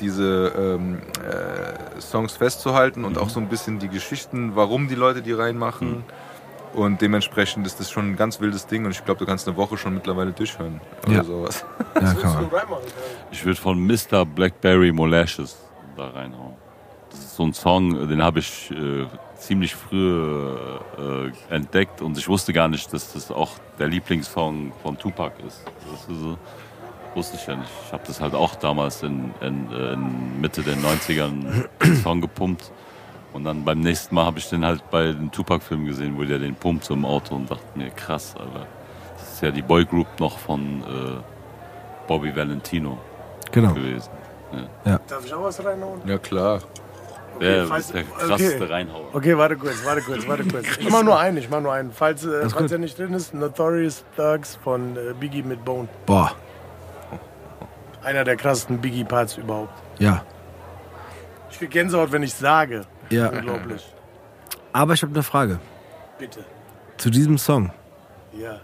diese 0.00 0.52
ähm, 0.56 0.98
äh, 1.24 2.00
Songs 2.00 2.34
festzuhalten 2.36 3.04
und 3.04 3.18
auch 3.18 3.30
so 3.30 3.40
ein 3.40 3.48
bisschen 3.48 3.78
die 3.78 3.88
Geschichten, 3.88 4.52
warum 4.54 4.88
die 4.88 4.94
Leute 4.94 5.22
die 5.22 5.32
reinmachen. 5.32 6.04
Und 6.74 7.00
dementsprechend 7.00 7.66
ist 7.66 7.80
das 7.80 7.90
schon 7.90 8.10
ein 8.10 8.16
ganz 8.16 8.38
wildes 8.38 8.66
Ding 8.66 8.84
und 8.84 8.90
ich 8.90 9.02
glaube, 9.06 9.18
du 9.20 9.24
kannst 9.26 9.48
eine 9.48 9.56
Woche 9.56 9.78
schon 9.78 9.94
mittlerweile 9.94 10.32
durchhören 10.32 10.80
oder 11.06 11.16
Ja. 11.16 11.24
sowas. 11.24 11.64
Ja, 11.94 12.12
kann 12.12 12.34
man. 12.34 12.50
Ich 13.30 13.42
würde 13.46 13.58
von 13.58 13.78
Mr. 13.86 14.26
Blackberry 14.26 14.92
Molasses 14.92 15.56
da 15.96 16.08
reinhauen. 16.10 16.45
So 17.36 17.42
ein 17.42 17.52
Song, 17.52 18.08
den 18.08 18.22
habe 18.22 18.38
ich 18.38 18.70
äh, 18.70 19.04
ziemlich 19.34 19.74
früh 19.74 20.54
äh, 20.98 21.54
entdeckt 21.54 22.00
und 22.00 22.16
ich 22.16 22.26
wusste 22.30 22.54
gar 22.54 22.66
nicht, 22.66 22.90
dass 22.94 23.12
das 23.12 23.30
auch 23.30 23.50
der 23.78 23.88
Lieblingssong 23.88 24.72
von 24.82 24.96
Tupac 24.96 25.34
ist. 25.46 25.62
Das 25.90 26.00
ist 26.00 26.18
so, 26.22 26.38
wusste 27.14 27.36
ich 27.36 27.46
ja 27.46 27.56
nicht. 27.56 27.70
Ich 27.86 27.92
habe 27.92 28.02
das 28.06 28.22
halt 28.22 28.32
auch 28.34 28.54
damals 28.54 29.02
in, 29.02 29.34
in, 29.42 29.70
in 29.70 30.40
Mitte 30.40 30.62
der 30.62 30.76
90ern 30.76 31.66
den 31.84 31.96
Song 31.96 32.22
gepumpt. 32.22 32.72
Und 33.34 33.44
dann 33.44 33.66
beim 33.66 33.80
nächsten 33.80 34.14
Mal 34.14 34.24
habe 34.24 34.38
ich 34.38 34.48
den 34.48 34.64
halt 34.64 34.90
bei 34.90 35.12
den 35.12 35.30
Tupac-Filmen 35.30 35.84
gesehen, 35.84 36.16
wo 36.16 36.24
der 36.24 36.38
den 36.38 36.54
pumpt 36.54 36.84
so 36.84 36.94
im 36.94 37.04
Auto 37.04 37.34
und 37.34 37.50
dachte 37.50 37.64
mir, 37.74 37.90
krass, 37.90 38.34
Alter. 38.34 38.66
Das 39.18 39.34
ist 39.34 39.42
ja 39.42 39.50
die 39.50 39.60
Boygroup 39.60 40.06
noch 40.20 40.38
von 40.38 40.80
äh, 40.80 42.06
Bobby 42.08 42.34
Valentino 42.34 42.96
Genau. 43.52 43.74
gewesen. 43.74 44.08
Darf 45.06 45.26
ich 45.26 45.34
auch 45.34 45.42
was 45.42 45.62
reinhauen? 45.62 46.00
Ja, 46.06 46.16
klar. 46.16 46.60
Der 47.40 47.66
falls- 47.66 47.86
ist 47.86 47.94
der 47.94 48.02
okay. 48.02 48.26
krasseste 48.26 48.70
Reinhauer. 48.70 49.14
Okay, 49.14 49.36
warte 49.36 49.56
kurz, 49.56 49.84
warte 49.84 50.00
kurz, 50.02 50.26
warte 50.26 50.44
kurz. 50.44 50.66
Ich 50.78 50.90
mach 50.90 51.02
nur 51.02 51.18
einen, 51.18 51.36
ich 51.36 51.48
mach 51.50 51.60
nur 51.60 51.72
einen. 51.72 51.92
Falls, 51.92 52.24
äh, 52.24 52.48
falls 52.48 52.72
er 52.72 52.78
nicht 52.78 52.98
drin 52.98 53.12
ist, 53.14 53.34
Notorious 53.34 54.04
Thugs 54.16 54.56
von 54.62 54.96
äh, 54.96 55.12
Biggie 55.18 55.42
mit 55.42 55.64
Bone. 55.64 55.88
Boah, 56.06 56.32
Einer 58.02 58.24
der 58.24 58.36
krassesten 58.36 58.78
Biggie-Parts 58.80 59.36
überhaupt. 59.38 59.72
ja. 59.98 60.24
Ich 61.50 61.58
krieg 61.60 61.70
Gänsehaut, 61.70 62.12
wenn 62.12 62.22
ich 62.22 62.34
sage. 62.34 62.82
Ja. 63.08 63.28
Unglaublich. 63.30 63.90
Aber 64.74 64.92
ich 64.92 65.02
habe 65.02 65.14
eine 65.14 65.22
Frage 65.22 65.58
Bitte. 66.18 66.44
zu 66.98 67.08
diesem 67.08 67.38
Song. 67.38 67.70
Ja. 68.34 68.60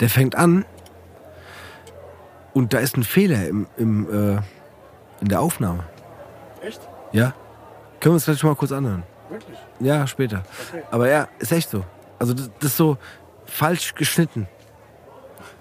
Der 0.00 0.08
fängt 0.08 0.34
an 0.34 0.64
und 2.54 2.72
da 2.72 2.78
ist 2.78 2.96
ein 2.96 3.04
Fehler 3.04 3.46
im, 3.46 3.68
im, 3.76 4.36
äh, 4.36 4.40
in 5.20 5.28
der 5.28 5.40
Aufnahme. 5.40 5.84
Echt? 6.60 6.80
Ja? 7.14 7.32
Können 8.00 8.12
wir 8.12 8.14
uns 8.14 8.24
gleich 8.24 8.42
mal 8.42 8.54
kurz 8.56 8.72
anhören? 8.72 9.04
Wirklich? 9.30 9.56
Ja, 9.80 10.06
später. 10.06 10.42
Okay. 10.68 10.82
Aber 10.90 11.08
ja, 11.08 11.28
ist 11.38 11.52
echt 11.52 11.70
so. 11.70 11.84
Also 12.18 12.34
das, 12.34 12.50
das 12.58 12.70
ist 12.70 12.76
so 12.76 12.98
falsch 13.46 13.94
geschnitten. 13.94 14.46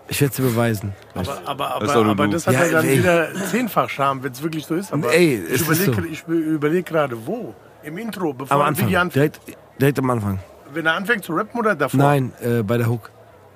Ich 0.10 0.20
werde 0.20 0.32
es 0.32 0.36
dir 0.38 0.44
beweisen. 0.44 0.94
Aber, 1.16 1.42
aber, 1.46 1.76
aber, 1.76 1.86
Das 1.86 1.96
aber 1.96 2.28
das 2.28 2.48
hat 2.48 2.54
Ja, 2.56 2.66
ja, 2.66 2.72
dann 2.74 2.86
ey. 2.86 2.98
wieder 3.00 3.34
zehnfach 3.50 3.90
Charme, 3.90 4.24
wenn 4.24 4.32
es 4.34 4.42
wirklich 4.44 4.66
so 4.66 4.76
ist. 4.76 4.92
Aber 4.92 5.14
Ey, 5.14 5.42
ich 5.46 5.62
überlege 5.62 5.94
so. 5.94 6.02
ich 6.04 6.28
überleg 6.28 6.86
gerade, 6.86 7.26
wo? 7.26 7.56
Im 7.84 7.98
Intro, 7.98 8.34
bevor 8.34 8.56
Am 8.58 8.62
Anfang. 8.64 8.86
Biggie 8.86 8.98
anfängt. 8.98 9.36
Direkt, 9.46 9.58
direkt 9.80 10.00
am 10.00 10.10
Anfang. 10.10 10.40
Wenn 10.74 10.86
er 10.86 10.94
anfängt 10.96 11.24
zu 11.24 11.34
rappen 11.34 11.60
oder 11.60 11.76
davor? 11.76 11.98
Nein, 11.98 12.34
äh, 12.42 12.64
bei 12.64 12.78
der 12.78 12.88
Hook. 12.90 13.12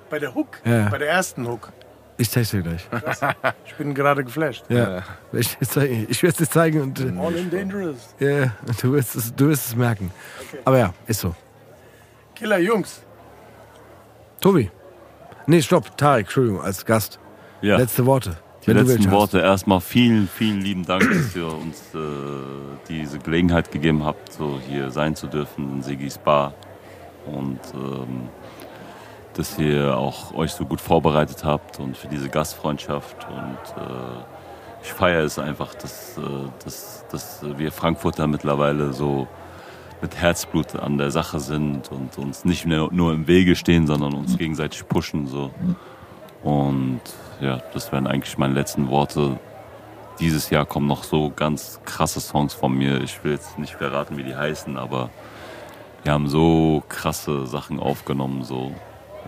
Bei 0.08 0.18
der 0.18 0.34
Hook? 0.34 0.58
Ja. 0.64 0.88
Bei 0.88 0.98
der 0.98 1.08
ersten 1.10 1.46
Hook. 1.46 1.70
Ich 2.18 2.30
dir 2.30 2.62
gleich. 2.62 2.86
Ich 3.64 3.74
bin 3.74 3.94
gerade 3.94 4.24
geflasht. 4.24 4.64
Ja. 4.68 5.02
Ich, 5.32 5.56
ich 5.60 5.76
werde 5.76 6.28
es 6.28 6.36
dir 6.36 6.48
zeigen 6.50 6.82
und 6.82 6.98
äh, 7.00 7.12
All 7.16 7.34
in 7.36 7.48
Dangerous. 7.48 8.14
ja, 8.18 8.52
du, 8.82 8.92
wirst 8.92 9.14
es, 9.14 9.32
du 9.34 9.48
wirst 9.48 9.68
es 9.68 9.76
merken. 9.76 10.10
Aber 10.64 10.78
ja, 10.78 10.92
ist 11.06 11.20
so. 11.20 11.34
Killer 12.34 12.58
Jungs. 12.58 13.02
Tobi. 14.40 14.68
Nee, 15.46 15.62
stopp. 15.62 15.96
Tarek, 15.96 16.26
Entschuldigung, 16.26 16.60
als 16.60 16.84
Gast. 16.84 17.20
Ja, 17.62 17.76
Letzte 17.76 18.04
Worte. 18.04 18.36
die 18.66 18.72
letzten 18.72 19.06
hast. 19.06 19.10
Worte. 19.12 19.38
Erstmal 19.40 19.80
vielen, 19.80 20.28
vielen 20.28 20.60
lieben 20.60 20.84
Dank, 20.84 21.02
dass 21.08 21.36
ihr 21.36 21.46
uns 21.46 21.78
äh, 21.94 21.98
diese 22.88 23.18
Gelegenheit 23.18 23.70
gegeben 23.70 24.04
habt, 24.04 24.32
so 24.32 24.60
hier 24.68 24.90
sein 24.90 25.14
zu 25.14 25.28
dürfen 25.28 25.72
in 25.74 25.82
Sigis 25.82 26.18
Bar. 26.18 26.52
Und 27.26 27.60
ähm, 27.74 28.28
dass 29.38 29.56
ihr 29.56 29.96
auch 29.96 30.34
euch 30.34 30.50
so 30.50 30.66
gut 30.66 30.80
vorbereitet 30.80 31.44
habt 31.44 31.78
und 31.78 31.96
für 31.96 32.08
diese 32.08 32.28
Gastfreundschaft. 32.28 33.16
Und 33.28 33.82
äh, 33.82 34.82
ich 34.82 34.92
feiere 34.92 35.22
es 35.22 35.38
einfach, 35.38 35.76
dass, 35.76 36.18
äh, 36.18 36.22
dass, 36.64 37.04
dass 37.08 37.44
wir 37.56 37.70
Frankfurter 37.70 38.26
mittlerweile 38.26 38.92
so 38.92 39.28
mit 40.02 40.16
Herzblut 40.16 40.74
an 40.74 40.98
der 40.98 41.12
Sache 41.12 41.38
sind 41.38 41.92
und 41.92 42.18
uns 42.18 42.44
nicht 42.44 42.66
mehr 42.66 42.88
nur 42.90 43.12
im 43.12 43.28
Wege 43.28 43.54
stehen, 43.54 43.86
sondern 43.86 44.14
uns 44.14 44.36
gegenseitig 44.36 44.88
pushen. 44.88 45.28
So. 45.28 45.52
Und 46.42 47.00
ja, 47.40 47.62
das 47.72 47.92
wären 47.92 48.08
eigentlich 48.08 48.38
meine 48.38 48.54
letzten 48.54 48.88
Worte. 48.88 49.38
Dieses 50.18 50.50
Jahr 50.50 50.66
kommen 50.66 50.88
noch 50.88 51.04
so 51.04 51.30
ganz 51.30 51.78
krasse 51.84 52.18
Songs 52.18 52.54
von 52.54 52.76
mir. 52.76 53.02
Ich 53.02 53.22
will 53.22 53.32
jetzt 53.32 53.56
nicht 53.56 53.74
verraten, 53.74 54.16
wie 54.16 54.24
die 54.24 54.34
heißen, 54.34 54.76
aber 54.76 55.10
wir 56.02 56.12
haben 56.12 56.28
so 56.28 56.82
krasse 56.88 57.46
Sachen 57.46 57.78
aufgenommen 57.78 58.42
so. 58.42 58.72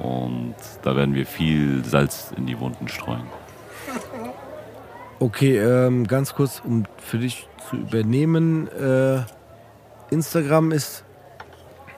Und 0.02 0.54
da 0.82 0.96
werden 0.96 1.14
wir 1.14 1.26
viel 1.26 1.84
Salz 1.84 2.32
in 2.36 2.46
die 2.46 2.58
Wunden 2.58 2.88
streuen. 2.88 3.22
Okay, 5.18 5.58
ähm, 5.58 6.06
ganz 6.06 6.34
kurz, 6.34 6.62
um 6.64 6.84
für 6.98 7.18
dich 7.18 7.46
zu 7.68 7.76
übernehmen. 7.76 8.68
Äh, 8.68 9.20
Instagram 10.10 10.72
ist 10.72 11.04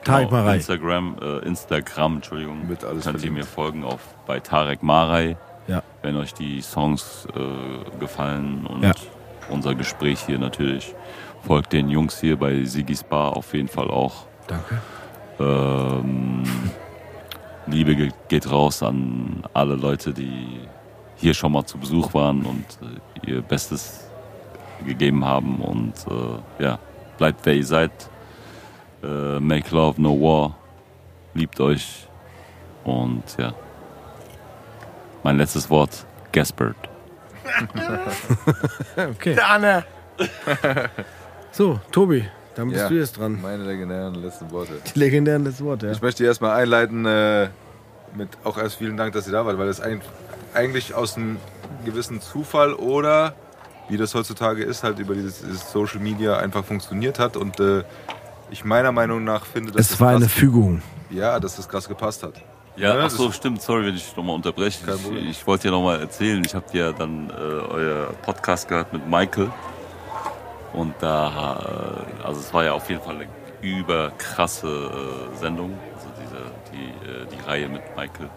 Tarek 0.03 0.27
Genau, 0.29 0.41
Marei. 0.41 0.55
Instagram, 0.55 1.15
äh, 1.21 1.37
Instagram, 1.45 2.15
Entschuldigung. 2.15 2.67
Wird 2.67 2.83
alles 2.83 3.05
könnt 3.05 3.15
ihr 3.15 3.19
verlinkt. 3.21 3.37
mir 3.37 3.45
folgen 3.45 3.83
auf 3.85 4.01
bei 4.25 4.39
Tarek 4.41 4.83
Marei. 4.83 5.37
Ja. 5.67 5.81
Wenn 6.01 6.17
euch 6.17 6.33
die 6.33 6.61
Songs 6.61 7.25
äh, 7.33 7.99
gefallen 7.99 8.65
und 8.67 8.83
Ja. 8.83 8.91
unser 9.49 9.73
Gespräch 9.75 10.19
hier 10.25 10.37
natürlich. 10.39 10.93
Folgt 11.47 11.71
den 11.71 11.87
Jungs 11.89 12.19
hier 12.19 12.37
bei 12.37 12.65
Sigis 12.65 13.03
Bar 13.03 13.37
auf 13.37 13.53
jeden 13.53 13.69
Fall 13.69 13.89
auch. 13.89 14.25
Danke. 14.47 14.81
Ähm, 15.39 16.43
Liebe 17.67 17.95
ge- 17.95 18.11
geht 18.27 18.49
raus 18.51 18.83
an 18.83 19.43
alle 19.53 19.75
Leute, 19.75 20.13
die 20.13 20.59
hier 21.17 21.33
schon 21.33 21.51
mal 21.53 21.65
zu 21.65 21.77
Besuch 21.77 22.13
waren 22.13 22.45
und 22.45 22.65
äh, 23.25 23.31
ihr 23.31 23.41
Bestes 23.41 24.07
gegeben 24.85 25.23
haben. 25.23 25.57
Und 25.61 25.93
äh, 26.09 26.63
ja, 26.63 26.79
bleibt 27.17 27.45
wer 27.45 27.53
ihr 27.55 27.65
seid. 27.65 27.91
Äh, 29.01 29.39
make 29.39 29.73
love, 29.75 30.01
no 30.01 30.19
war. 30.19 30.55
Liebt 31.33 31.59
euch. 31.59 32.07
Und 32.83 33.23
ja. 33.37 33.53
Mein 35.23 35.37
letztes 35.37 35.69
Wort, 35.69 36.05
Gaspard. 36.31 36.75
Okay. 38.95 39.35
Der 39.35 39.49
Anne. 39.49 39.83
So, 41.51 41.79
Tobi, 41.91 42.25
dann 42.55 42.69
bist 42.69 42.81
Ja. 42.81 42.89
du 42.89 42.95
jetzt 42.95 43.17
dran. 43.17 43.39
Meine 43.41 43.63
legendären 43.63 44.15
letzten 44.15 44.51
Worte. 44.51 44.73
Die 44.93 44.99
legendären 44.99 45.43
letzte 45.43 45.63
Worte, 45.65 45.87
ja. 45.87 45.91
Ich 45.91 46.01
möchte 46.01 46.23
erstmal 46.25 46.59
einleiten 46.61 47.05
äh, 47.05 47.49
mit 48.15 48.29
auch 48.43 48.57
erst 48.57 48.75
vielen 48.77 48.97
Dank, 48.97 49.13
dass 49.13 49.25
ihr 49.27 49.33
da 49.33 49.45
wart, 49.45 49.57
weil 49.57 49.67
das 49.67 49.81
ein, 49.81 50.01
eigentlich 50.53 50.93
aus 50.93 51.17
einem 51.17 51.37
gewissen 51.85 52.21
Zufall 52.21 52.73
oder 52.73 53.33
wie 53.89 53.97
das 53.97 54.13
heutzutage 54.15 54.63
ist, 54.63 54.83
halt 54.83 54.99
über 54.99 55.13
dieses, 55.13 55.41
dieses 55.41 55.71
Social 55.71 55.99
Media 55.99 56.37
einfach 56.37 56.63
funktioniert 56.63 57.19
hat 57.19 57.35
und 57.35 57.59
äh, 57.59 57.83
ich 58.51 58.63
meiner 58.63 58.91
Meinung 58.91 59.23
nach 59.23 59.45
finde, 59.45 59.71
dass 59.71 59.81
Es 59.81 59.89
das 59.89 59.99
war 59.99 60.09
eine 60.11 60.19
krass, 60.21 60.31
Fügung. 60.31 60.81
ja, 61.09 61.39
dass 61.39 61.55
das 61.57 61.67
krass 61.67 61.87
gepasst 61.89 62.23
hat. 62.23 62.35
Ja, 62.75 62.95
Ja, 62.97 63.05
ach 63.05 63.09
so, 63.09 63.27
das- 63.27 63.35
stimmt. 63.35 63.61
Sorry, 63.61 63.85
wenn 63.87 63.95
ich 63.95 64.15
nochmal 64.15 64.35
unterbreche. 64.35 64.79
Ich, 65.19 65.29
ich 65.29 65.47
wollte 65.47 65.65
ja 65.67 65.71
nochmal 65.71 65.99
erzählen. 65.99 66.41
Ich 66.45 66.55
habe 66.55 66.65
ja 66.73 66.91
dann 66.91 67.29
äh, 67.29 67.33
euer 67.33 68.07
Podcast 68.23 68.67
gehört 68.67 68.93
mit 68.93 69.07
Michael. 69.07 69.49
Und 70.73 70.95
da, 70.99 72.03
äh, 72.21 72.25
also 72.25 72.39
es 72.39 72.53
war 72.53 72.63
ja 72.63 72.73
auf 72.73 72.89
jeden 72.89 73.01
Fall 73.01 73.15
eine 73.15 73.27
überkrasse 73.61 74.67
äh, 74.67 75.37
Sendung. 75.37 75.77
Also 75.95 76.07
diese, 76.21 76.37
die, 76.71 77.09
äh, 77.09 77.25
die 77.27 77.47
Reihe 77.47 77.69
mit 77.69 77.81
Michael. 77.95 78.29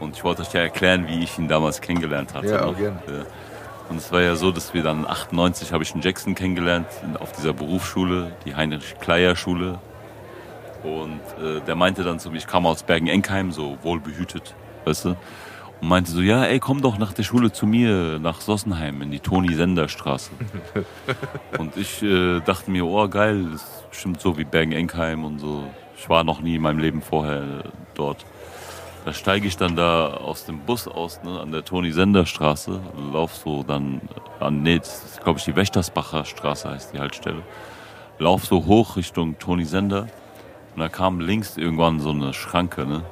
Und 0.00 0.16
ich 0.16 0.24
wollte 0.24 0.42
euch 0.42 0.52
ja 0.52 0.60
erklären, 0.60 1.06
wie 1.08 1.22
ich 1.22 1.38
ihn 1.38 1.48
damals 1.48 1.80
kennengelernt 1.80 2.34
hatte. 2.34 2.48
Ja, 2.48 2.60
ne? 2.60 2.66
auch 2.66 2.76
gern. 2.76 2.98
Äh, 3.08 3.24
Und 3.88 3.96
es 3.96 4.12
war 4.12 4.20
ja 4.20 4.36
so, 4.36 4.52
dass 4.52 4.74
wir 4.74 4.82
dann 4.82 5.06
98 5.06 5.72
habe 5.72 5.82
ich 5.82 5.92
einen 5.92 6.02
Jackson 6.02 6.34
kennengelernt 6.34 6.86
auf 7.20 7.32
dieser 7.32 7.52
Berufsschule, 7.52 8.32
die 8.44 8.54
Heinrich-Kleier-Schule. 8.54 9.78
Und 10.82 11.20
äh, 11.42 11.60
der 11.66 11.74
meinte 11.74 12.04
dann 12.04 12.20
zu 12.20 12.30
mir, 12.30 12.38
ich 12.38 12.46
kam 12.46 12.66
aus 12.66 12.82
Bergen-Enkheim, 12.82 13.50
so 13.50 13.78
wohlbehütet, 13.82 14.54
weißt 14.84 15.06
du. 15.06 15.16
Und 15.80 15.88
meinte 15.88 16.10
so, 16.10 16.20
ja, 16.20 16.44
ey, 16.44 16.58
komm 16.58 16.82
doch 16.82 16.98
nach 16.98 17.12
der 17.12 17.22
Schule 17.22 17.52
zu 17.52 17.66
mir, 17.66 18.18
nach 18.18 18.40
Sossenheim, 18.40 19.00
in 19.02 19.10
die 19.10 19.20
Toni-Sender-Straße. 19.20 20.30
und 21.58 21.76
ich 21.76 22.02
äh, 22.02 22.40
dachte 22.40 22.70
mir, 22.70 22.84
oh 22.84 23.08
geil, 23.08 23.46
das 23.52 23.62
ist 23.62 23.90
bestimmt 23.90 24.20
so 24.20 24.36
wie 24.36 24.44
Bergen-Enkheim 24.44 25.24
und 25.24 25.38
so. 25.38 25.64
Ich 25.96 26.08
war 26.08 26.24
noch 26.24 26.40
nie 26.40 26.56
in 26.56 26.62
meinem 26.62 26.80
Leben 26.80 27.00
vorher 27.00 27.62
dort. 27.94 28.24
Da 29.04 29.12
steige 29.12 29.46
ich 29.46 29.56
dann 29.56 29.76
da 29.76 30.08
aus 30.08 30.46
dem 30.46 30.58
Bus 30.60 30.88
aus, 30.88 31.22
ne, 31.22 31.40
an 31.40 31.52
der 31.52 31.64
Toni-Sender-Straße, 31.64 32.80
lauf 33.12 33.34
so 33.36 33.62
dann 33.62 34.00
an, 34.40 34.62
nee, 34.62 34.78
das 34.78 35.04
ist, 35.04 35.22
glaube 35.22 35.38
ich, 35.38 35.44
die 35.44 35.54
Wächtersbacher 35.54 36.24
Straße 36.24 36.68
heißt 36.68 36.92
die 36.92 36.98
Haltestelle. 36.98 37.42
Lauf 38.18 38.44
so 38.44 38.66
hoch 38.66 38.96
Richtung 38.96 39.38
Toni 39.38 39.64
Sender 39.64 40.08
und 40.74 40.80
da 40.80 40.88
kam 40.88 41.20
links 41.20 41.56
irgendwann 41.56 42.00
so 42.00 42.10
eine 42.10 42.34
Schranke, 42.34 42.84
ne? 42.84 43.04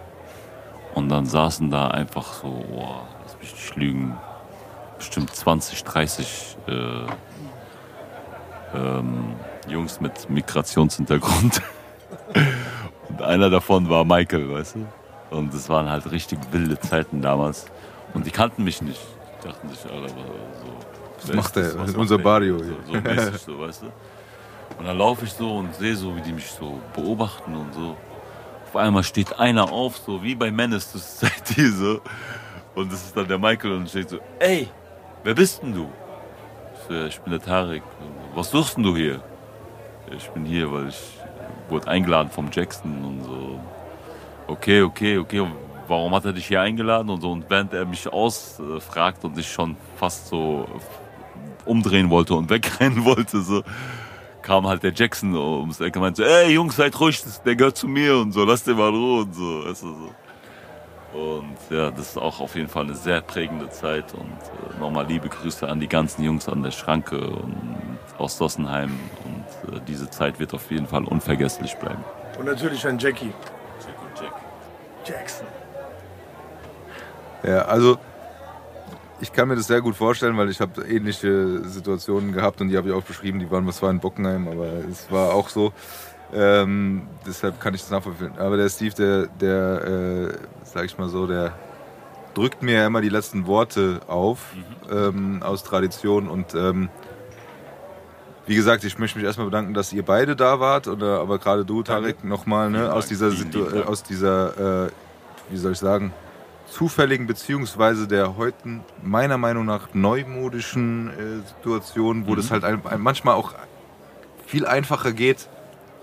Und 0.96 1.10
dann 1.10 1.26
saßen 1.26 1.70
da 1.70 1.88
einfach 1.88 2.32
so, 2.32 2.64
boah, 2.70 3.06
lass 3.22 3.38
mich 3.38 3.52
nicht 3.52 3.76
lügen, 3.76 4.16
bestimmt 4.96 5.28
20, 5.30 5.84
30 5.84 6.56
äh, 6.68 6.72
ähm, 8.74 9.34
Jungs 9.68 10.00
mit 10.00 10.30
Migrationshintergrund. 10.30 11.60
Und 13.10 13.20
einer 13.20 13.50
davon 13.50 13.90
war 13.90 14.06
Michael, 14.06 14.50
weißt 14.50 14.76
du? 14.76 14.86
Und 15.36 15.52
es 15.52 15.68
waren 15.68 15.90
halt 15.90 16.10
richtig 16.10 16.38
wilde 16.50 16.80
Zeiten 16.80 17.20
damals. 17.20 17.66
Und 18.14 18.24
die 18.24 18.30
kannten 18.30 18.64
mich 18.64 18.80
nicht. 18.80 19.00
Die 19.42 19.48
dachten 19.48 19.68
sich, 19.68 19.84
Alter, 19.84 20.08
so. 20.08 20.16
Was 21.20 21.36
macht 21.36 21.56
der? 21.56 21.98
Unser 21.98 22.16
Barrio. 22.16 22.58
So, 22.58 22.74
so 22.86 22.92
mäßig, 22.94 23.42
so, 23.42 23.60
weißt 23.60 23.82
du? 23.82 23.86
Und 24.78 24.86
dann 24.86 24.96
laufe 24.96 25.26
ich 25.26 25.32
so 25.34 25.58
und 25.58 25.74
sehe 25.74 25.94
so, 25.94 26.16
wie 26.16 26.22
die 26.22 26.32
mich 26.32 26.50
so 26.50 26.80
beobachten 26.94 27.54
und 27.54 27.74
so. 27.74 27.96
Auf 28.66 28.76
einmal 28.76 29.04
steht 29.04 29.38
einer 29.38 29.72
auf, 29.72 29.96
so 29.96 30.22
wie 30.22 30.34
bei 30.34 30.50
Menace 30.50 30.92
to 30.92 30.98
Society, 30.98 31.70
so. 31.70 32.00
Und 32.74 32.92
das 32.92 33.04
ist 33.04 33.16
dann 33.16 33.28
der 33.28 33.38
Michael 33.38 33.72
und 33.72 33.88
steht 33.88 34.10
so, 34.10 34.18
ey, 34.38 34.68
wer 35.22 35.34
bist 35.34 35.62
denn 35.62 35.72
du? 35.72 35.88
Ich, 36.74 36.88
so, 36.88 36.94
ja, 36.94 37.06
ich 37.06 37.20
bin 37.20 37.30
der 37.30 37.40
Tarek. 37.40 37.82
Was 38.34 38.50
suchst 38.50 38.76
denn 38.76 38.84
du 38.84 38.96
hier? 38.96 39.22
Ich 40.14 40.28
bin 40.30 40.44
hier, 40.44 40.70
weil 40.70 40.88
ich 40.88 41.00
wurde 41.68 41.88
eingeladen 41.88 42.30
vom 42.30 42.48
Jackson 42.52 43.04
und 43.04 43.24
so. 43.24 43.60
Okay, 44.46 44.82
okay, 44.82 45.18
okay. 45.18 45.46
Warum 45.88 46.14
hat 46.14 46.24
er 46.24 46.32
dich 46.32 46.46
hier 46.46 46.60
eingeladen 46.60 47.08
und 47.10 47.20
so? 47.20 47.32
Und 47.32 47.48
während 47.48 47.72
er 47.72 47.84
mich 47.84 48.12
ausfragt 48.12 49.24
und 49.24 49.38
ich 49.38 49.50
schon 49.50 49.76
fast 49.96 50.28
so 50.28 50.68
umdrehen 51.64 52.10
wollte 52.10 52.34
und 52.34 52.50
wegrennen 52.50 53.04
wollte, 53.04 53.40
so 53.40 53.62
kam 54.46 54.66
halt 54.68 54.84
der 54.84 54.92
Jackson 54.94 55.34
ums 55.34 55.80
Eck 55.80 55.96
und 55.96 56.02
meinte 56.02 56.22
so, 56.22 56.28
ey 56.28 56.52
Jungs, 56.52 56.76
seid 56.76 56.98
ruhig, 57.00 57.20
der 57.44 57.56
gehört 57.56 57.76
zu 57.76 57.88
mir 57.88 58.16
und 58.16 58.30
so, 58.30 58.44
lasst 58.44 58.68
den 58.68 58.76
mal 58.76 58.90
in 58.90 58.94
Ruhe 58.94 59.22
und 59.22 59.34
so. 59.34 59.64
Weißt 59.66 59.82
du, 59.82 59.88
so. 59.88 61.18
Und 61.18 61.56
ja, 61.70 61.90
das 61.90 62.10
ist 62.10 62.18
auch 62.18 62.40
auf 62.40 62.54
jeden 62.54 62.68
Fall 62.68 62.84
eine 62.84 62.94
sehr 62.94 63.22
prägende 63.22 63.68
Zeit 63.70 64.14
und 64.14 64.20
äh, 64.22 64.80
nochmal 64.80 65.06
liebe 65.06 65.28
Grüße 65.28 65.68
an 65.68 65.80
die 65.80 65.88
ganzen 65.88 66.22
Jungs 66.22 66.48
an 66.48 66.62
der 66.62 66.70
Schranke 66.70 67.18
und 67.18 67.98
aus 68.18 68.38
Dossenheim 68.38 68.92
und 69.24 69.74
äh, 69.74 69.80
diese 69.88 70.08
Zeit 70.10 70.38
wird 70.38 70.54
auf 70.54 70.70
jeden 70.70 70.86
Fall 70.86 71.04
unvergesslich 71.04 71.74
bleiben. 71.76 72.04
Und 72.38 72.46
natürlich 72.46 72.86
an 72.86 72.98
Jackie 72.98 73.32
Jack 73.80 73.96
und 74.00 74.22
Jack. 74.22 75.18
Jackson. 75.18 75.46
Ja, 77.42 77.62
also 77.62 77.98
ich 79.20 79.32
kann 79.32 79.48
mir 79.48 79.56
das 79.56 79.66
sehr 79.66 79.80
gut 79.80 79.96
vorstellen, 79.96 80.36
weil 80.36 80.50
ich 80.50 80.60
habe 80.60 80.82
ähnliche 80.82 81.64
Situationen 81.64 82.32
gehabt 82.32 82.60
und 82.60 82.68
die 82.68 82.76
habe 82.76 82.88
ich 82.88 82.94
auch 82.94 83.02
beschrieben. 83.02 83.38
Die 83.38 83.50
waren 83.50 83.70
zwar 83.72 83.90
in 83.90 84.00
Bockenheim, 84.00 84.48
aber 84.48 84.66
es 84.90 85.10
war 85.10 85.32
auch 85.34 85.48
so. 85.48 85.72
Ähm, 86.34 87.06
deshalb 87.26 87.60
kann 87.60 87.74
ich 87.74 87.82
das 87.82 87.90
nachvollziehen. 87.90 88.32
Aber 88.38 88.56
der 88.56 88.68
Steve, 88.68 88.94
der, 88.94 89.26
der 89.26 89.84
äh, 89.84 90.38
sag 90.64 90.84
ich 90.84 90.98
mal 90.98 91.08
so, 91.08 91.26
der 91.26 91.52
drückt 92.34 92.62
mir 92.62 92.74
ja 92.74 92.86
immer 92.86 93.00
die 93.00 93.08
letzten 93.08 93.46
Worte 93.46 94.00
auf 94.08 94.40
ähm, 94.90 95.42
aus 95.42 95.64
Tradition 95.64 96.28
und 96.28 96.54
ähm, 96.54 96.90
wie 98.46 98.54
gesagt, 98.54 98.84
ich 98.84 98.98
möchte 98.98 99.18
mich 99.18 99.26
erstmal 99.26 99.46
bedanken, 99.46 99.74
dass 99.74 99.92
ihr 99.92 100.04
beide 100.04 100.36
da 100.36 100.60
wart, 100.60 100.86
oder 100.86 101.20
aber 101.20 101.38
gerade 101.38 101.64
du, 101.64 101.82
Tarek, 101.82 102.22
nochmal, 102.22 102.70
ne, 102.70 102.92
aus 102.92 103.08
dieser, 103.08 103.30
Situ 103.32 103.64
aus 103.84 104.04
dieser, 104.04 104.86
äh, 104.86 104.90
wie 105.50 105.56
soll 105.56 105.72
ich 105.72 105.78
sagen, 105.78 106.12
zufälligen 106.70 107.26
beziehungsweise 107.26 108.06
der 108.08 108.36
heute 108.36 108.80
meiner 109.02 109.38
Meinung 109.38 109.64
nach 109.66 109.88
neumodischen 109.94 111.08
äh, 111.10 111.46
Situation, 111.48 112.26
wo 112.26 112.32
Mhm. 112.32 112.36
das 112.36 112.50
halt 112.50 112.64
ein, 112.64 112.84
ein, 112.86 113.00
manchmal 113.00 113.34
auch 113.34 113.52
viel 114.46 114.66
einfacher 114.66 115.12
geht, 115.12 115.48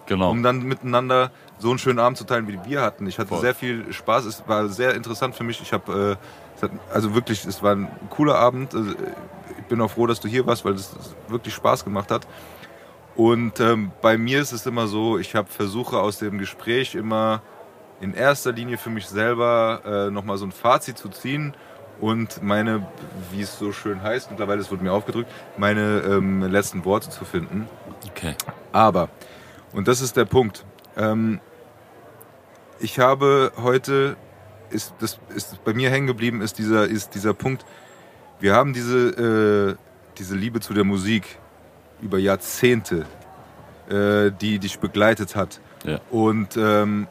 Genau. 0.05 0.31
um 0.31 0.43
dann 0.43 0.63
miteinander 0.63 1.31
so 1.59 1.69
einen 1.69 1.79
schönen 1.79 1.99
Abend 1.99 2.17
zu 2.17 2.25
teilen, 2.25 2.47
wie 2.47 2.59
wir 2.65 2.81
hatten. 2.81 3.07
Ich 3.07 3.17
hatte 3.19 3.29
Voll. 3.29 3.39
sehr 3.41 3.55
viel 3.55 3.91
Spaß. 3.93 4.25
Es 4.25 4.43
war 4.47 4.67
sehr 4.67 4.95
interessant 4.95 5.35
für 5.35 5.43
mich. 5.43 5.61
Ich 5.61 5.71
habe, 5.71 6.17
äh, 6.61 6.67
also 6.93 7.13
wirklich, 7.15 7.45
es 7.45 7.61
war 7.63 7.75
ein 7.75 7.87
cooler 8.09 8.35
Abend. 8.35 8.73
Also, 8.75 8.91
Ich 9.59 9.65
bin 9.69 9.79
auch 9.79 9.91
froh, 9.91 10.07
dass 10.07 10.19
du 10.19 10.27
hier 10.27 10.45
warst, 10.45 10.65
weil 10.65 10.73
es 10.73 10.93
wirklich 11.29 11.53
Spaß 11.53 11.85
gemacht 11.85 12.11
hat. 12.11 12.27
Und 13.15 13.59
ähm, 13.61 13.91
bei 14.01 14.17
mir 14.17 14.41
ist 14.41 14.51
es 14.51 14.65
immer 14.65 14.87
so, 14.87 15.17
ich 15.19 15.35
habe 15.35 15.47
versuche 15.49 15.99
aus 15.99 16.17
dem 16.19 16.37
Gespräch 16.37 16.95
immer 16.95 17.41
in 18.03 18.13
erster 18.13 18.51
Linie 18.51 18.77
für 18.77 18.89
mich 18.89 19.07
selber 19.07 19.81
äh, 19.85 20.11
nochmal 20.11 20.37
so 20.37 20.45
ein 20.45 20.51
Fazit 20.51 20.97
zu 20.97 21.07
ziehen 21.07 21.53
und 22.01 22.43
meine, 22.43 22.85
wie 23.31 23.41
es 23.41 23.57
so 23.57 23.71
schön 23.71 24.03
heißt, 24.03 24.29
mittlerweile 24.29 24.59
es 24.59 24.69
wurde 24.69 24.83
mir 24.83 24.91
aufgedrückt, 24.91 25.31
meine 25.57 26.03
ähm, 26.05 26.43
letzten 26.43 26.83
Worte 26.83 27.09
zu 27.09 27.23
finden. 27.23 27.67
Okay. 28.09 28.35
Aber, 28.73 29.09
und 29.71 29.87
das 29.87 30.01
ist 30.01 30.17
der 30.17 30.25
Punkt, 30.25 30.65
ähm, 30.97 31.39
ich 32.79 32.99
habe 32.99 33.53
heute, 33.55 34.17
ist, 34.69 34.93
das 34.99 35.17
ist 35.33 35.63
bei 35.63 35.73
mir 35.73 35.89
hängen 35.89 36.07
geblieben, 36.07 36.41
ist 36.41 36.57
dieser, 36.57 36.85
ist 36.85 37.15
dieser 37.15 37.33
Punkt, 37.33 37.65
wir 38.41 38.53
haben 38.53 38.73
diese, 38.73 39.77
äh, 39.77 40.15
diese 40.17 40.35
Liebe 40.35 40.59
zu 40.59 40.73
der 40.73 40.83
Musik 40.83 41.39
über 42.01 42.17
Jahrzehnte, 42.17 43.05
äh, 43.89 44.29
die 44.41 44.59
dich 44.59 44.79
begleitet 44.79 45.37
hat. 45.37 45.61
Ja. 45.85 46.01
Und 46.09 46.57
ähm, 46.57 47.07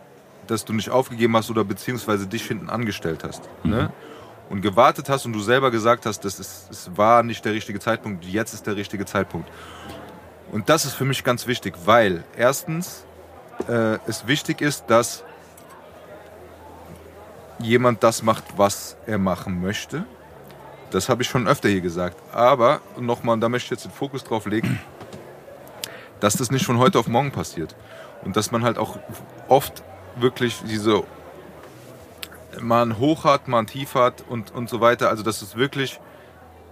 dass 0.53 0.65
du 0.65 0.73
nicht 0.73 0.91
aufgegeben 0.91 1.37
hast 1.37 1.51
oder 1.51 1.65
beziehungsweise 1.65 2.27
dich 2.27 2.47
hinten 2.47 2.69
angestellt 2.69 3.25
hast. 3.25 3.49
Ne? 3.65 3.91
Und 4.51 4.61
gewartet 4.61 5.09
hast 5.09 5.25
und 5.25 5.33
du 5.33 5.41
selber 5.41 5.71
gesagt 5.71 6.05
hast, 6.05 6.21
das 6.25 6.39
ist, 6.39 6.71
es 6.71 6.91
war 6.95 7.23
nicht 7.23 7.45
der 7.45 7.55
richtige 7.55 7.81
Zeitpunkt, 7.81 8.25
jetzt 8.25 8.53
ist 8.53 8.67
der 8.67 8.77
richtige 8.77 9.07
Zeitpunkt. 9.07 9.49
Und 10.53 10.69
das 10.69 10.85
ist 10.85 10.93
für 10.93 11.07
mich 11.07 11.25
ganz 11.25 11.47
wichtig, 11.47 11.75
weil 11.87 12.25
erstens 12.37 13.07
äh, 13.67 13.99
es 14.07 14.27
wichtig 14.27 14.61
ist, 14.61 14.85
dass 14.89 15.25
jemand 17.59 18.03
das 18.03 18.23
macht, 18.23 18.45
was 18.57 18.97
er 19.07 19.19
machen 19.19 19.63
möchte. 19.63 20.05
Das 20.91 21.09
habe 21.09 21.23
ich 21.23 21.29
schon 21.29 21.49
öfter 21.49 21.71
hier 21.71 21.81
gesagt. 21.81 22.19
Aber 22.33 22.83
nochmal, 23.01 23.41
da 23.41 23.49
möchte 23.49 23.67
ich 23.67 23.71
jetzt 23.71 23.85
den 23.87 23.93
Fokus 23.93 24.23
drauf 24.25 24.45
legen, 24.45 24.79
dass 26.21 26.35
das 26.35 26.51
nicht 26.51 26.67
von 26.67 26.77
heute 26.77 26.99
auf 26.99 27.09
morgen 27.09 27.31
passiert. 27.31 27.75
Und 28.23 28.37
dass 28.37 28.51
man 28.53 28.63
halt 28.63 28.77
auch 28.77 28.99
oft 29.49 29.83
wirklich 30.17 30.63
diese 30.67 31.03
mal 32.61 32.83
ein 32.85 32.99
Hoch 32.99 33.25
hat, 33.25 33.49
mal 33.49 33.61
ein 33.61 33.67
Tief 33.67 33.95
hat 33.95 34.25
und, 34.29 34.51
und 34.51 34.69
so 34.69 34.81
weiter. 34.81 35.09
Also 35.09 35.23
dass 35.23 35.43
es 35.43 35.57
wirklich 35.57 36.01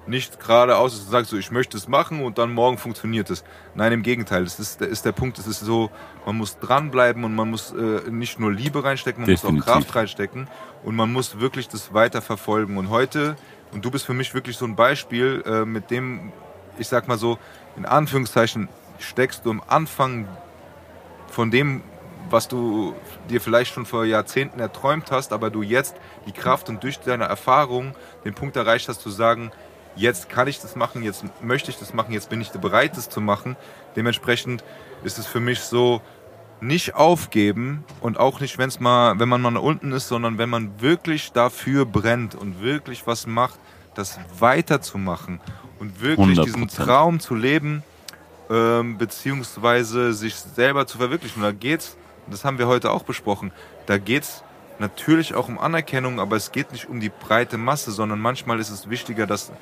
nicht 0.06 0.40
geradeaus 0.40 0.94
ist 0.94 1.04
und 1.04 1.10
sagst 1.10 1.30
so, 1.30 1.36
ich 1.36 1.50
möchte 1.50 1.76
es 1.76 1.86
machen 1.86 2.22
und 2.22 2.38
dann 2.38 2.52
morgen 2.52 2.78
funktioniert 2.78 3.30
es. 3.30 3.44
Nein, 3.74 3.92
im 3.92 4.02
Gegenteil. 4.02 4.44
Das 4.44 4.58
ist, 4.58 4.80
ist 4.80 5.04
der 5.04 5.12
Punkt. 5.12 5.38
Es 5.38 5.46
ist 5.46 5.60
so, 5.60 5.90
man 6.26 6.36
muss 6.36 6.58
dranbleiben 6.58 7.24
und 7.24 7.34
man 7.34 7.50
muss 7.50 7.72
äh, 7.72 8.10
nicht 8.10 8.38
nur 8.40 8.52
Liebe 8.52 8.82
reinstecken, 8.82 9.22
man 9.22 9.30
muss 9.30 9.42
Definitiv. 9.42 9.68
auch 9.68 9.74
Kraft 9.74 9.94
reinstecken 9.94 10.48
und 10.84 10.96
man 10.96 11.12
muss 11.12 11.38
wirklich 11.38 11.68
das 11.68 11.94
weiter 11.94 12.22
verfolgen. 12.22 12.76
Und 12.76 12.90
heute, 12.90 13.36
und 13.72 13.84
du 13.84 13.90
bist 13.90 14.04
für 14.04 14.14
mich 14.14 14.34
wirklich 14.34 14.56
so 14.56 14.64
ein 14.64 14.74
Beispiel, 14.74 15.42
äh, 15.46 15.64
mit 15.64 15.90
dem, 15.90 16.32
ich 16.78 16.88
sag 16.88 17.06
mal 17.06 17.18
so, 17.18 17.38
in 17.76 17.86
Anführungszeichen 17.86 18.68
steckst 18.98 19.46
du 19.46 19.50
am 19.50 19.62
Anfang 19.66 20.28
von 21.28 21.50
dem, 21.50 21.82
was 22.30 22.48
du 22.48 22.94
dir 23.28 23.40
vielleicht 23.40 23.74
schon 23.74 23.86
vor 23.86 24.04
Jahrzehnten 24.04 24.60
erträumt 24.60 25.10
hast, 25.10 25.32
aber 25.32 25.50
du 25.50 25.62
jetzt 25.62 25.96
die 26.26 26.32
Kraft 26.32 26.68
und 26.68 26.82
durch 26.82 26.98
deine 27.00 27.24
Erfahrung 27.24 27.94
den 28.24 28.34
Punkt 28.34 28.56
erreicht 28.56 28.88
hast, 28.88 29.00
zu 29.00 29.10
sagen, 29.10 29.50
jetzt 29.96 30.28
kann 30.28 30.48
ich 30.48 30.60
das 30.60 30.76
machen, 30.76 31.02
jetzt 31.02 31.24
möchte 31.42 31.70
ich 31.70 31.78
das 31.78 31.94
machen, 31.94 32.12
jetzt 32.12 32.30
bin 32.30 32.40
ich 32.40 32.50
bereit, 32.50 32.96
das 32.96 33.08
zu 33.08 33.20
machen. 33.20 33.56
Dementsprechend 33.96 34.64
ist 35.02 35.18
es 35.18 35.26
für 35.26 35.40
mich 35.40 35.60
so, 35.60 36.00
nicht 36.62 36.94
aufgeben 36.94 37.84
und 38.00 38.18
auch 38.18 38.40
nicht, 38.40 38.58
wenn's 38.58 38.80
mal, 38.80 39.18
wenn 39.18 39.28
man 39.28 39.40
mal 39.40 39.56
unten 39.56 39.92
ist, 39.92 40.08
sondern 40.08 40.38
wenn 40.38 40.50
man 40.50 40.80
wirklich 40.80 41.32
dafür 41.32 41.86
brennt 41.86 42.34
und 42.34 42.60
wirklich 42.60 43.06
was 43.06 43.26
macht, 43.26 43.58
das 43.94 44.20
weiterzumachen 44.38 45.40
und 45.78 46.00
wirklich 46.00 46.40
diesen 46.40 46.68
100%. 46.68 46.76
Traum 46.76 47.20
zu 47.20 47.34
leben, 47.34 47.82
ähm, 48.50 48.98
beziehungsweise 48.98 50.12
sich 50.12 50.34
selber 50.36 50.86
zu 50.86 50.98
verwirklichen. 50.98 51.42
Und 51.42 51.48
da 51.48 51.52
geht's, 51.52 51.96
das 52.28 52.44
haben 52.44 52.58
wir 52.58 52.66
heute 52.66 52.90
auch 52.90 53.02
besprochen, 53.02 53.52
da 53.86 53.98
geht's 53.98 54.42
natürlich 54.78 55.34
auch 55.34 55.48
um 55.48 55.58
Anerkennung, 55.58 56.20
aber 56.20 56.36
es 56.36 56.52
geht 56.52 56.72
nicht 56.72 56.88
um 56.88 57.00
die 57.00 57.10
breite 57.10 57.58
Masse, 57.58 57.92
sondern 57.92 58.18
manchmal 58.18 58.58
ist 58.58 58.70
es 58.70 58.88
wichtiger, 58.88 59.26
dass 59.26 59.52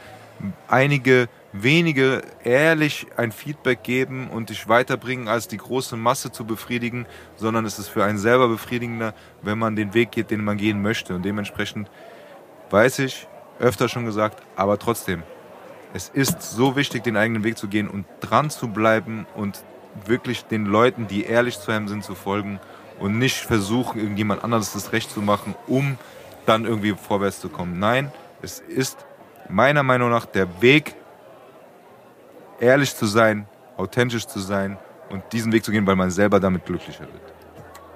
einige 0.69 1.29
wenige 1.53 2.23
ehrlich 2.45 3.07
ein 3.17 3.33
Feedback 3.33 3.83
geben 3.83 4.29
und 4.29 4.51
dich 4.51 4.69
weiterbringen, 4.69 5.29
als 5.29 5.49
die 5.49 5.57
große 5.57 5.97
Masse 5.97 6.31
zu 6.31 6.45
befriedigen, 6.45 7.07
sondern 7.37 7.65
es 7.65 7.79
ist 7.79 7.89
für 7.89 8.05
einen 8.05 8.19
selber 8.19 8.49
befriedigender, 8.49 9.15
wenn 9.43 9.59
man 9.59 9.75
den 9.75 9.95
Weg 9.95 10.13
geht, 10.13 10.31
den 10.31 10.45
man 10.45 10.57
gehen 10.57 10.83
möchte. 10.83 11.15
Und 11.15 11.25
dementsprechend 11.25 11.91
weiß 12.71 13.01
ich, 13.01 13.27
öfter 13.59 13.89
schon 13.89 14.05
gesagt, 14.05 14.43
aber 14.57 14.79
trotzdem, 14.79 15.23
es 15.95 16.11
ist 16.11 16.43
so 16.43 16.77
wichtig, 16.77 17.03
den 17.03 17.17
eigenen 17.17 17.45
Weg 17.45 17.57
zu 17.59 17.67
gehen 17.67 17.89
und 17.89 18.05
dran 18.21 18.51
zu 18.51 18.69
bleiben 18.69 19.27
und 19.35 19.65
wirklich 20.07 20.45
den 20.45 20.67
Leuten, 20.67 21.07
die 21.07 21.25
ehrlich 21.25 21.59
zu 21.59 21.71
einem 21.71 21.89
sind, 21.89 22.05
zu 22.05 22.15
folgen 22.15 22.61
und 22.99 23.19
nicht 23.19 23.39
versuchen, 23.39 24.01
irgendjemand 24.01 24.45
anderes 24.45 24.73
das 24.73 24.93
Recht 24.93 25.11
zu 25.11 25.21
machen, 25.23 25.55
um 25.67 25.99
dann 26.47 26.65
irgendwie 26.65 26.95
vorwärts 26.95 27.41
zu 27.41 27.49
kommen. 27.49 27.79
Nein, 27.79 28.11
es 28.43 28.61
ist 28.61 29.05
meiner 29.49 29.83
Meinung 29.83 30.11
nach 30.11 30.27
der 30.27 30.63
Weg, 30.63 30.95
ehrlich 32.61 32.95
zu 32.95 33.07
sein, 33.07 33.47
authentisch 33.77 34.27
zu 34.27 34.41
sein 34.41 34.79
und 35.11 35.23
diesen 35.33 35.53
Weg 35.53 35.65
zu 35.65 35.71
gehen, 35.71 35.87
weil 35.87 35.97
man 35.97 36.11
selber 36.11 36.41
damit 36.41 36.65
glücklicher 36.67 37.01
wird. 37.01 37.23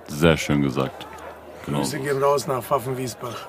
Sehr 0.09 0.37
schön 0.37 0.63
gesagt. 0.63 1.07
Genau. 1.67 1.79
Grüße 1.79 1.99
gehen 1.99 2.23
raus 2.23 2.47
nach 2.47 2.63
Pfaffen-Wiesbach. 2.63 3.49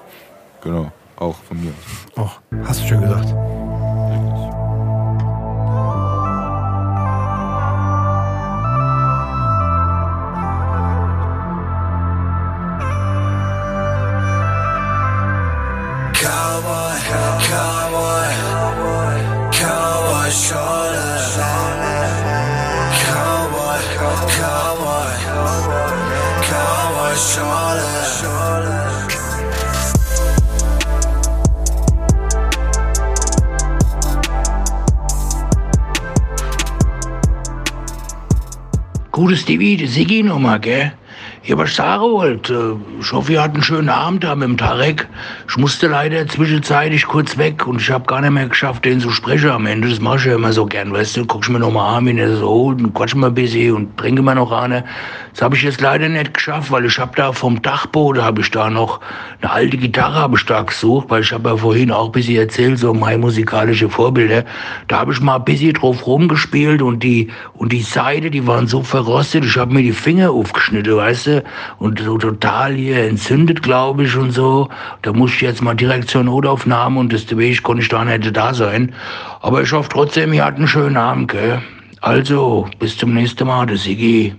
Genau, 0.61 0.91
auch 1.17 1.35
von 1.35 1.61
mir. 1.61 1.73
Oh, 2.15 2.29
hast 2.65 2.81
du 2.81 2.87
schön 2.87 3.01
gesagt. 3.01 3.33
Stevie, 39.63 39.77
die 39.77 39.87
Siggi 39.87 40.23
nochmal, 40.23 40.59
gell? 40.59 40.91
Ja, 41.45 41.57
was 41.57 41.69
ich 41.69 41.75
sagen 41.75 42.01
wollte, 42.03 42.75
ich 42.99 43.13
hoffe, 43.13 43.31
ihr 43.31 43.41
hattet 43.41 43.55
einen 43.55 43.63
schönen 43.63 43.87
Abend 43.87 44.25
da 44.25 44.35
mit 44.35 44.49
dem 44.49 44.57
Tarek. 44.57 45.07
Ich 45.47 45.55
musste 45.55 45.87
leider 45.87 46.27
zwischenzeitlich 46.27 47.07
kurz 47.07 47.37
weg 47.37 47.65
und 47.65 47.79
ich 47.79 47.89
habe 47.89 48.03
gar 48.05 48.19
nicht 48.19 48.31
mehr 48.31 48.49
geschafft, 48.49 48.83
den 48.83 48.99
zu 48.99 49.09
sprechen 49.09 49.51
am 49.51 49.65
Ende. 49.65 49.87
Das 49.87 50.01
mache 50.01 50.17
ich 50.17 50.25
ja 50.25 50.35
immer 50.35 50.51
so 50.51 50.65
gern, 50.65 50.91
weißt 50.91 51.15
du. 51.15 51.25
Guck 51.25 51.43
ich 51.43 51.49
mir 51.49 51.59
nochmal 51.59 51.97
an, 51.97 52.05
wenn 52.07 52.17
er 52.17 52.35
so 52.35 52.49
holt 52.49 52.81
und 52.81 52.93
quatsch 52.93 53.15
mal 53.15 53.27
ein 53.27 53.35
bisschen 53.35 53.73
und 53.73 53.97
trinke 53.97 54.21
mal 54.21 54.35
noch 54.35 54.51
eine. 54.51 54.83
Das 55.33 55.41
habe 55.41 55.55
ich 55.55 55.63
jetzt 55.63 55.81
leider 55.81 56.09
nicht 56.09 56.35
geschafft, 56.35 56.69
weil 56.69 56.85
ich 56.85 56.99
habe 56.99 57.13
da 57.15 57.31
vom 57.31 57.59
Dachboden, 57.59 58.23
habe 58.23 58.41
ich 58.41 58.51
da 58.51 58.69
noch 58.69 58.99
eine 59.41 59.51
alte 59.51 59.77
Gitarre 59.77 60.13
habe 60.19 60.37
ich 60.37 60.45
da 60.45 60.61
gesucht, 60.61 61.09
weil 61.09 61.23
ich 61.23 61.31
habe 61.31 61.49
ja 61.49 61.57
vorhin 61.57 61.91
auch 61.91 62.05
ein 62.05 62.11
bisschen 62.11 62.35
erzählt, 62.35 62.77
so 62.77 62.93
meine 62.93 63.17
musikalische 63.17 63.89
Vorbilder. 63.89 64.45
Da 64.87 64.99
habe 64.99 65.11
ich 65.11 65.21
mal 65.21 65.37
ein 65.37 65.43
bisschen 65.43 65.73
drauf 65.73 66.05
rumgespielt 66.05 66.83
und 66.83 67.01
die, 67.01 67.31
und 67.55 67.73
die 67.73 67.81
Seite, 67.81 68.29
die 68.29 68.45
waren 68.45 68.67
so 68.67 68.83
verrostet, 68.83 69.43
ich 69.43 69.57
habe 69.57 69.73
mir 69.73 69.81
die 69.81 69.91
Finger 69.91 70.29
aufgeschnitten, 70.29 70.95
weißt 70.95 71.27
du 71.27 71.43
und 71.79 71.99
so 71.99 72.19
total 72.19 72.75
hier 72.75 73.03
entzündet, 73.03 73.63
glaube 73.63 74.03
ich, 74.03 74.15
und 74.15 74.31
so. 74.31 74.69
Da 75.01 75.13
musste 75.13 75.37
ich 75.37 75.41
jetzt 75.41 75.63
mal 75.63 75.73
direkt 75.73 76.11
zur 76.11 76.23
Notaufnahme 76.23 76.99
und 76.99 77.11
deswegen 77.11 77.63
konnte 77.63 77.81
ich 77.81 77.89
da 77.89 78.05
nicht 78.05 78.37
da 78.37 78.53
sein. 78.53 78.93
Aber 79.41 79.63
ich 79.63 79.71
hoffe 79.71 79.89
trotzdem, 79.89 80.31
ihr 80.31 80.45
hattet 80.45 80.59
einen 80.59 80.67
schönen 80.67 80.97
Abend, 80.97 81.31
gell? 81.31 81.59
Also, 82.01 82.67
bis 82.77 82.97
zum 82.97 83.15
nächsten 83.15 83.47
Mal, 83.47 83.65
der 83.65 83.77
Sigi. 83.77 84.35